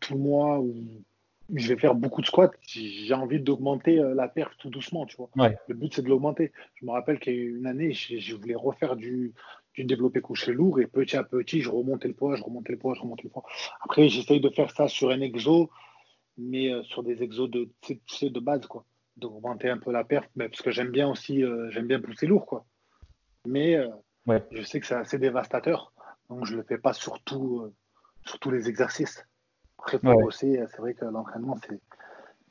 tout 0.00 0.14
le 0.14 0.20
mois 0.20 0.58
ou 0.58 0.74
je 1.54 1.68
vais 1.68 1.78
faire 1.78 1.94
beaucoup 1.94 2.20
de 2.20 2.26
squats. 2.26 2.50
J'ai 2.66 3.14
envie 3.14 3.40
d'augmenter 3.40 3.98
euh, 3.98 4.14
la 4.14 4.28
perf 4.28 4.56
tout 4.58 4.70
doucement, 4.70 5.06
tu 5.06 5.16
vois. 5.16 5.30
Le 5.68 5.74
but, 5.74 5.94
c'est 5.94 6.02
de 6.02 6.08
l'augmenter. 6.08 6.52
Je 6.74 6.86
me 6.86 6.92
rappelle 6.92 7.18
qu'il 7.18 7.34
y 7.34 7.40
a 7.40 7.42
une 7.42 7.66
année, 7.66 7.92
je, 7.92 8.34
voulais 8.34 8.54
refaire 8.54 8.96
du, 8.96 9.34
du 9.74 9.84
développé 9.84 10.20
couché 10.20 10.52
lourd 10.52 10.80
et 10.80 10.86
petit 10.86 11.16
à 11.16 11.24
petit, 11.24 11.60
je 11.60 11.70
remontais 11.70 12.08
le 12.08 12.14
poids, 12.14 12.36
je 12.36 12.42
remontais 12.42 12.72
le 12.72 12.78
poids, 12.78 12.94
je 12.94 13.00
remontais 13.00 13.24
le 13.24 13.30
poids. 13.30 13.44
Après, 13.82 14.08
j'essaye 14.08 14.40
de 14.40 14.48
faire 14.48 14.70
ça 14.70 14.88
sur 14.88 15.10
un 15.10 15.20
exo, 15.20 15.70
mais 16.38 16.72
euh, 16.72 16.82
sur 16.84 17.02
des 17.02 17.22
exos 17.22 17.50
de, 17.50 17.68
de 17.88 18.40
base, 18.40 18.66
quoi. 18.66 18.84
D'augmenter 19.16 19.68
un 19.68 19.78
peu 19.78 19.92
la 19.92 20.04
perf, 20.04 20.26
mais 20.36 20.48
parce 20.48 20.62
que 20.62 20.70
j'aime 20.70 20.90
bien 20.90 21.08
aussi, 21.08 21.44
euh, 21.44 21.70
j'aime 21.70 21.86
bien 21.86 22.00
pousser 22.00 22.26
lourd, 22.26 22.46
quoi. 22.46 22.64
Mais 23.46 23.76
je 24.52 24.62
sais 24.62 24.80
que 24.80 24.86
c'est 24.86 24.94
assez 24.94 25.18
dévastateur, 25.18 25.92
donc 26.30 26.46
je 26.46 26.52
ne 26.52 26.58
le 26.58 26.62
fais 26.62 26.78
pas 26.78 26.92
sur, 26.92 27.18
sur 27.26 28.38
tous 28.38 28.50
les 28.50 28.68
exercices. 28.68 29.26
Après, 29.82 29.98
pour 29.98 30.20
bosser, 30.20 30.62
c'est 30.70 30.78
vrai 30.78 30.94
que 30.94 31.04
l'entraînement, 31.04 31.56
c'est 31.56 31.80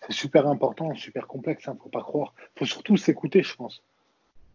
super 0.10 0.48
important, 0.48 0.94
super 0.96 1.28
complexe, 1.28 1.64
il 1.66 1.70
hein, 1.70 1.74
ne 1.76 1.80
faut 1.80 1.90
pas 1.90 2.02
croire. 2.02 2.34
Il 2.56 2.60
faut 2.60 2.66
surtout 2.66 2.98
s'écouter, 2.98 3.44
je 3.44 3.56
pense. 3.56 3.84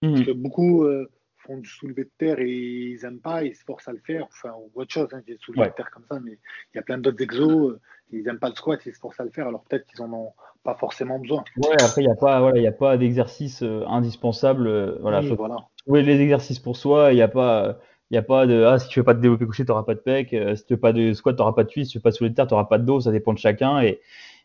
Mhm. 0.02 0.12
Parce 0.12 0.26
que 0.26 0.32
beaucoup 0.32 0.84
euh, 0.84 1.10
font 1.38 1.56
du 1.56 1.68
soulevé 1.68 2.04
de 2.04 2.10
terre 2.18 2.38
et 2.40 2.50
ils 2.50 3.00
n'aiment 3.02 3.20
pas, 3.20 3.44
ils 3.44 3.54
se 3.54 3.64
forcent 3.64 3.88
à 3.88 3.92
le 3.92 4.00
faire, 4.04 4.26
enfin, 4.26 4.54
ou 4.58 4.80
autre 4.80 4.92
chose, 4.92 5.08
hein, 5.12 5.22
des 5.26 5.36
soulevés 5.38 5.68
de 5.68 5.74
terre 5.74 5.90
comme 5.90 6.04
ça, 6.10 6.20
mais 6.20 6.32
il 6.32 6.76
y 6.76 6.78
a 6.78 6.82
plein 6.82 6.98
d'autres 6.98 7.22
exos, 7.22 7.70
euh, 7.70 7.80
ils 8.12 8.24
n'aiment 8.24 8.38
pas 8.38 8.48
le 8.48 8.54
squat, 8.54 8.80
ils 8.84 8.94
se 8.94 8.98
forcent 8.98 9.20
à 9.20 9.24
le 9.24 9.30
faire, 9.30 9.46
alors 9.46 9.62
peut-être 9.64 9.86
qu'ils 9.86 10.04
n'en 10.04 10.12
ont 10.12 10.32
pas 10.62 10.74
forcément 10.74 11.18
besoin. 11.18 11.44
Ouais, 11.56 11.80
après, 11.80 12.02
il 12.02 12.06
n'y 12.06 12.12
a 12.12 12.16
pas, 12.16 12.40
voilà, 12.40 12.68
a 12.68 12.72
pas 12.72 12.96
d'exercice 12.96 13.62
euh, 13.62 13.84
indispensable. 13.86 14.98
voilà, 15.00 15.20
voilà. 15.20 15.56
trouver 15.76 16.02
les 16.02 16.20
exercices 16.20 16.58
pour 16.58 16.76
soi, 16.76 17.12
il 17.12 17.16
n'y 17.16 17.22
a 17.22 17.28
pas 17.28 17.78
il 18.10 18.14
n'y 18.14 18.18
a 18.18 18.22
pas 18.22 18.46
de 18.46 18.62
ah 18.62 18.78
si 18.78 18.88
tu 18.88 19.00
fais 19.00 19.04
pas 19.04 19.14
de 19.14 19.20
développé 19.20 19.46
couché, 19.46 19.64
tu 19.64 19.70
n'auras 19.70 19.82
pas 19.82 19.94
de 19.94 20.00
pec. 20.00 20.32
Euh, 20.32 20.54
si 20.54 20.62
tu 20.64 20.74
fais 20.74 20.80
pas 20.80 20.92
de 20.92 21.12
squat, 21.12 21.34
tu 21.34 21.40
n'auras 21.40 21.52
pas 21.54 21.64
de 21.64 21.68
cuisse. 21.68 21.88
Si 21.88 21.92
tu 21.92 21.98
fais 21.98 22.02
pas 22.02 22.10
de 22.10 22.14
soulevé 22.14 22.30
de 22.30 22.36
terre, 22.36 22.46
tu 22.46 22.54
n'auras 22.54 22.66
pas 22.66 22.78
de 22.78 22.84
dos. 22.84 23.00
Ça 23.00 23.10
dépend 23.10 23.32
de 23.32 23.38
chacun. 23.38 23.80
Et, 23.80 24.00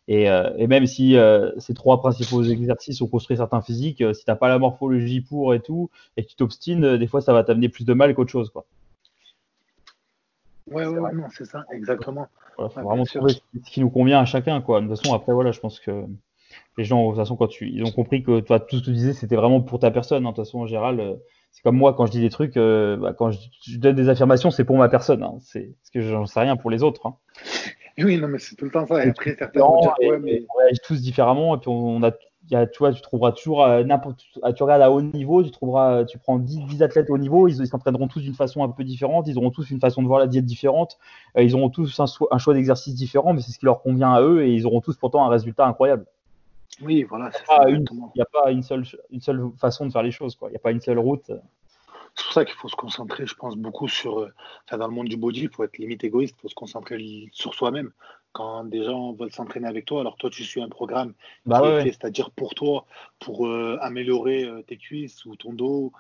et, 0.08 0.30
euh, 0.30 0.52
et 0.58 0.66
même 0.66 0.88
si 0.88 1.16
euh, 1.16 1.52
ces 1.60 1.76
trois 1.76 2.00
principaux 2.00 2.44
exercices 2.44 3.02
ont 3.02 3.08
construit 3.08 3.38
certains 3.38 3.62
physiques, 3.62 4.04
si 4.14 4.26
tu 4.26 4.32
n'as 4.32 4.36
pas 4.36 4.50
la 4.50 4.58
morphologie 4.58 5.22
pour 5.22 5.54
et 5.54 5.60
tout, 5.60 5.92
et 6.18 6.24
que 6.24 6.30
tu 6.30 6.36
t'obstines, 6.36 6.98
des 6.98 7.08
fois 7.08 7.22
ça 7.22 7.34
va 7.34 7.44
t'amener 7.44 7.70
plus 7.70 7.86
de 7.86 7.94
mal 7.94 8.16
qu'autre 8.16 8.32
chose. 8.32 8.50
Quoi. 8.50 8.66
Ouais, 10.72 10.88
ouais, 10.88 11.14
non, 11.14 11.26
c'est 11.32 11.46
ça, 11.46 11.64
exactement. 11.72 12.28
Il 12.58 12.68
faut 12.70 12.82
vraiment 12.82 13.06
trouver 13.06 13.34
ce 13.34 13.72
qui 13.72 13.80
nous 13.80 13.90
convient 13.90 14.20
à 14.20 14.26
chacun. 14.26 14.60
Quoi. 14.62 14.82
De 14.82 14.88
toute 14.88 14.98
façon, 14.98 15.14
après, 15.14 15.34
voilà, 15.34 15.52
je 15.52 15.60
pense 15.60 15.80
que 15.80 16.06
les 16.78 16.84
gens, 16.84 17.04
de 17.04 17.10
toute 17.10 17.18
façon, 17.18 17.36
quand 17.36 17.48
tu, 17.48 17.70
ils 17.70 17.84
ont 17.84 17.92
compris 17.92 18.24
que 18.24 18.40
toi, 18.40 18.60
tout 18.60 18.78
ce 18.78 18.82
que 18.82 18.86
tu 18.86 18.92
disais, 18.92 19.14
c'était 19.14 19.36
vraiment 19.36 19.62
pour 19.62 19.80
ta 19.80 19.92
personne. 19.92 20.26
Hein. 20.26 20.32
De 20.32 20.36
toute 20.36 20.46
façon, 20.46 20.62
en 20.62 20.66
général 20.68 21.20
c'est 21.52 21.64
comme 21.64 21.78
moi 21.78 21.94
quand 21.94 22.06
je 22.06 22.12
dis 22.12 22.22
des 22.22 22.30
trucs, 22.30 22.58
euh, 22.58 22.98
bah, 22.98 23.14
quand 23.14 23.32
je, 23.32 23.78
donne 23.78 23.96
des 23.96 24.10
affirmations, 24.10 24.52
c'est 24.52 24.64
pour 24.64 24.78
ma 24.78 24.90
personne. 24.90 25.24
Hein. 25.24 25.36
C'est 25.42 25.76
parce 25.82 25.90
que 25.94 26.02
j'en 26.02 26.26
sais 26.26 26.40
rien 26.40 26.56
pour 26.56 26.72
les 26.72 26.84
autres. 26.84 27.06
Hein. 27.06 27.16
Oui, 27.98 28.18
non, 28.18 28.30
mais 28.30 28.40
c'est 28.40 28.56
tout 28.56 28.64
le 28.64 28.72
temps 28.72 28.88
ça. 28.88 29.06
Et 29.06 29.10
après, 29.10 29.36
certains 29.38 29.60
dire, 29.60 29.94
ouais, 30.00 30.18
mais... 30.18 30.46
on 30.50 30.60
réagit 30.60 30.80
tous 30.84 31.02
différemment. 31.02 31.56
Et 31.56 31.60
puis 31.60 31.70
on 31.70 32.02
a, 32.02 32.12
y 32.50 32.56
a, 32.56 32.66
tu 32.66 32.80
vois, 32.80 32.94
tu 32.94 33.02
trouveras 33.02 33.34
toujours 33.34 33.68
n'importe. 33.68 34.22
Tu 34.56 34.64
regardes 34.64 34.82
à 34.82 34.90
haut 34.90 35.02
niveau, 35.02 35.44
tu 35.44 35.52
trouveras, 35.52 36.06
tu 36.06 36.18
prends 36.18 36.40
10, 36.40 36.68
10 36.68 36.84
athlètes 36.84 37.10
au 37.10 37.18
niveau, 37.18 37.50
ils 37.50 37.68
s'entraîneront 37.68 38.08
tous 38.08 38.22
d'une 38.22 38.34
façon 38.34 38.64
un 38.64 38.70
peu 38.70 38.86
différente. 38.86 39.28
Ils 39.28 39.38
auront 39.38 39.52
tous 39.52 39.70
une 39.70 39.82
façon 39.82 40.02
de 40.02 40.08
voir 40.08 40.20
la 40.20 40.28
diète 40.28 40.46
différente. 40.46 40.98
Euh, 41.38 41.44
ils 41.44 41.54
auront 41.54 41.70
tous 41.70 42.00
un, 42.00 42.06
un 42.32 42.38
choix 42.38 42.54
d'exercice 42.54 42.96
différent, 42.96 43.34
mais 43.34 43.42
c'est 43.42 43.52
ce 43.52 43.60
qui 43.60 43.66
leur 43.66 43.82
convient 43.82 44.14
à 44.14 44.22
eux. 44.22 44.46
Et 44.46 44.54
ils 44.54 44.66
auront 44.66 44.82
tous 44.82 44.96
pourtant 44.96 45.26
un 45.26 45.30
résultat 45.30 45.68
incroyable. 45.68 46.06
Oui, 46.82 47.04
voilà. 47.04 47.32
Il 47.68 47.90
n'y 48.16 48.22
a, 48.22 48.26
pas 48.26 48.52
une 48.52 48.64
seule, 48.64 48.86
une 49.12 49.22
seule 49.22 49.52
façon 49.58 49.86
de 49.86 49.92
faire 49.92 50.04
les 50.04 50.12
choses. 50.12 50.38
Il 50.44 50.50
n'y 50.50 50.56
a 50.56 50.60
pas 50.60 50.72
une 50.72 50.82
seule 50.82 51.00
route. 51.00 51.32
C'est 52.16 52.26
pour 52.26 52.34
ça 52.34 52.46
qu'il 52.46 52.56
faut 52.56 52.68
se 52.68 52.76
concentrer, 52.76 53.26
je 53.26 53.36
pense, 53.36 53.56
beaucoup 53.56 53.88
sur. 53.88 54.20
Euh, 54.20 54.34
dans 54.70 54.88
le 54.88 54.94
monde 54.94 55.08
du 55.08 55.18
body, 55.18 55.44
il 55.44 55.50
faut 55.50 55.64
être 55.64 55.78
limite 55.78 56.04
égoïste, 56.04 56.36
il 56.38 56.42
faut 56.42 56.50
se 56.50 56.56
concentrer 56.56 57.30
sur 57.32 57.54
soi-même. 57.54 57.92
Quand 58.34 58.64
des 58.64 58.84
gens 58.84 59.14
veulent 59.14 59.32
s'entraîner 59.32 59.68
avec 59.68 59.86
toi, 59.86 60.02
alors 60.02 60.16
toi, 60.16 60.30
tu 60.30 60.44
suis 60.44 60.62
un 60.62 60.70
programme 60.70 61.14
bah 61.46 61.82
c'est-à-dire 61.84 62.32
pour 62.32 62.54
toi, 62.54 62.86
pour 63.20 63.48
euh, 63.48 63.78
améliorer 63.82 64.46
euh, 64.46 64.62
tes 64.62 64.78
cuisses 64.78 65.26
ou 65.26 65.36
ton 65.36 65.54
dos 65.54 65.92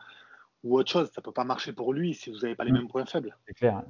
ou 0.63 0.77
autre 0.77 0.91
chose. 0.91 1.07
Ça 1.07 1.19
ne 1.21 1.23
peut 1.23 1.33
pas 1.33 1.43
marcher 1.43 1.73
pour 1.73 1.93
lui 1.93 2.13
si 2.13 2.29
vous 2.29 2.39
n'avez 2.39 2.55
pas 2.55 2.63
les 2.63 2.71
mm. 2.71 2.75
mêmes 2.75 2.87
points 2.87 3.05
faibles. 3.05 3.35
C'est 3.47 3.53
clair. 3.53 3.83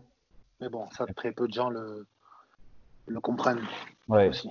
Mais 0.59 0.69
bon, 0.69 0.87
ça, 0.91 1.05
très 1.07 1.31
peu 1.31 1.47
de 1.47 1.53
gens 1.53 1.69
le, 1.69 2.05
le 3.07 3.19
comprennent. 3.19 3.65
Ouais. 4.07 4.29
Aussi. 4.29 4.49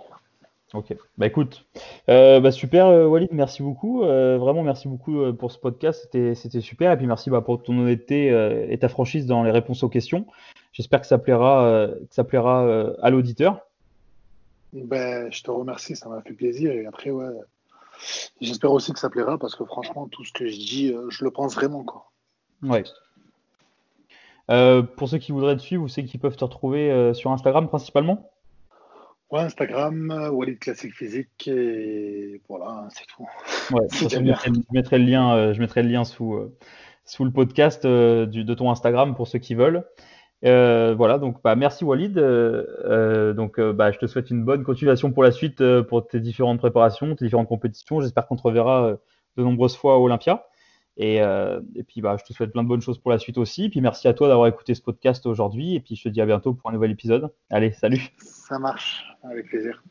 Ok. 0.72 0.94
Bah 1.18 1.26
écoute, 1.26 1.66
euh, 2.08 2.38
bah 2.38 2.52
super 2.52 2.86
euh, 2.86 3.06
Walid, 3.06 3.30
merci 3.32 3.60
beaucoup. 3.60 4.04
Euh, 4.04 4.38
vraiment 4.38 4.62
merci 4.62 4.86
beaucoup 4.86 5.32
pour 5.32 5.50
ce 5.50 5.58
podcast, 5.58 6.08
c'était 6.12 6.60
super. 6.60 6.92
Et 6.92 6.96
puis 6.96 7.08
merci 7.08 7.28
bah, 7.28 7.40
pour 7.40 7.60
ton 7.60 7.76
honnêteté 7.76 8.28
et 8.68 8.78
ta 8.78 8.88
franchise 8.88 9.26
dans 9.26 9.42
les 9.42 9.50
réponses 9.50 9.82
aux 9.82 9.88
questions. 9.88 10.26
J'espère 10.72 11.00
que 11.00 11.08
ça 11.08 11.18
plaira 11.18 11.88
que 12.08 12.14
ça 12.14 12.22
plaira 12.22 12.94
à 13.02 13.10
l'auditeur. 13.10 13.66
Ben, 14.72 15.32
je 15.32 15.42
te 15.42 15.50
remercie, 15.50 15.96
ça 15.96 16.08
m'a 16.08 16.22
fait 16.22 16.34
plaisir. 16.34 16.70
Et 16.70 16.86
après 16.86 17.10
ouais, 17.10 17.26
j'espère 18.40 18.70
aussi 18.70 18.92
que 18.92 19.00
ça 19.00 19.10
plaira 19.10 19.38
parce 19.38 19.56
que 19.56 19.64
franchement 19.64 20.06
tout 20.06 20.24
ce 20.24 20.32
que 20.32 20.46
je 20.46 20.56
dis, 20.56 20.94
je 21.08 21.24
le 21.24 21.32
pense 21.32 21.56
vraiment 21.56 21.82
quoi. 21.82 22.12
Ouais. 22.62 22.84
pour 24.96 25.08
ceux 25.08 25.18
qui 25.18 25.32
voudraient 25.32 25.56
te 25.56 25.62
suivre, 25.62 25.82
vous 25.82 25.88
savez 25.88 26.06
qu'ils 26.06 26.20
peuvent 26.20 26.36
te 26.36 26.44
retrouver 26.44 27.12
sur 27.12 27.32
Instagram 27.32 27.66
principalement? 27.66 28.30
Ouais, 29.30 29.42
Instagram, 29.42 30.10
euh, 30.10 30.30
Walid 30.30 30.58
Classique 30.58 30.92
Physique, 30.92 31.46
et 31.46 32.40
voilà, 32.48 32.88
c'est 32.90 33.06
tout. 33.06 33.28
Ouais, 33.72 33.86
je, 33.92 34.18
mettrai, 34.72 34.98
le 34.98 35.04
lien, 35.04 35.36
euh, 35.36 35.54
je 35.54 35.60
mettrai 35.60 35.84
le 35.84 35.88
lien 35.88 36.02
sous, 36.02 36.34
euh, 36.34 36.52
sous 37.04 37.24
le 37.24 37.30
podcast 37.30 37.86
du, 37.86 38.42
de 38.42 38.54
ton 38.54 38.72
Instagram 38.72 39.14
pour 39.14 39.28
ceux 39.28 39.38
qui 39.38 39.54
veulent. 39.54 39.84
voilà, 40.42 41.18
donc 41.18 41.40
bah, 41.44 41.54
merci 41.54 41.84
Walid. 41.84 42.14
donc 42.14 43.60
bah, 43.60 43.92
je 43.92 43.98
te 43.98 44.06
souhaite 44.06 44.30
une 44.30 44.44
bonne 44.44 44.64
continuation 44.64 45.12
pour 45.12 45.22
la 45.22 45.30
suite, 45.30 45.62
pour 45.82 46.08
tes 46.08 46.18
différentes 46.18 46.58
préparations, 46.58 47.14
tes 47.14 47.24
différentes 47.24 47.48
compétitions. 47.48 48.00
J'espère 48.00 48.26
qu'on 48.26 48.36
te 48.36 48.42
reverra 48.42 48.96
de 49.36 49.42
nombreuses 49.44 49.76
fois 49.76 49.94
à 49.94 49.98
Olympia. 49.98 50.49
Et, 50.96 51.16
et, 51.16 51.82
puis 51.86 52.02
bah, 52.02 52.16
je 52.18 52.24
te 52.24 52.32
souhaite 52.32 52.52
plein 52.52 52.62
de 52.62 52.68
bonnes 52.68 52.82
choses 52.82 52.98
pour 52.98 53.10
la 53.10 53.18
suite 53.18 53.38
aussi. 53.38 53.68
Puis 53.70 53.80
merci 53.80 54.06
à 54.08 54.14
toi 54.14 54.28
d'avoir 54.28 54.48
écouté 54.48 54.74
ce 54.74 54.82
podcast 54.82 55.24
aujourd'hui. 55.26 55.74
Et 55.74 55.80
puis 55.80 55.96
je 55.96 56.04
te 56.04 56.08
dis 56.08 56.20
à 56.20 56.26
bientôt 56.26 56.52
pour 56.52 56.68
un 56.68 56.72
nouvel 56.72 56.90
épisode. 56.90 57.32
Allez, 57.48 57.72
salut. 57.72 58.10
Ça 58.18 58.58
marche, 58.58 59.04
avec 59.22 59.48
plaisir. 59.48 59.82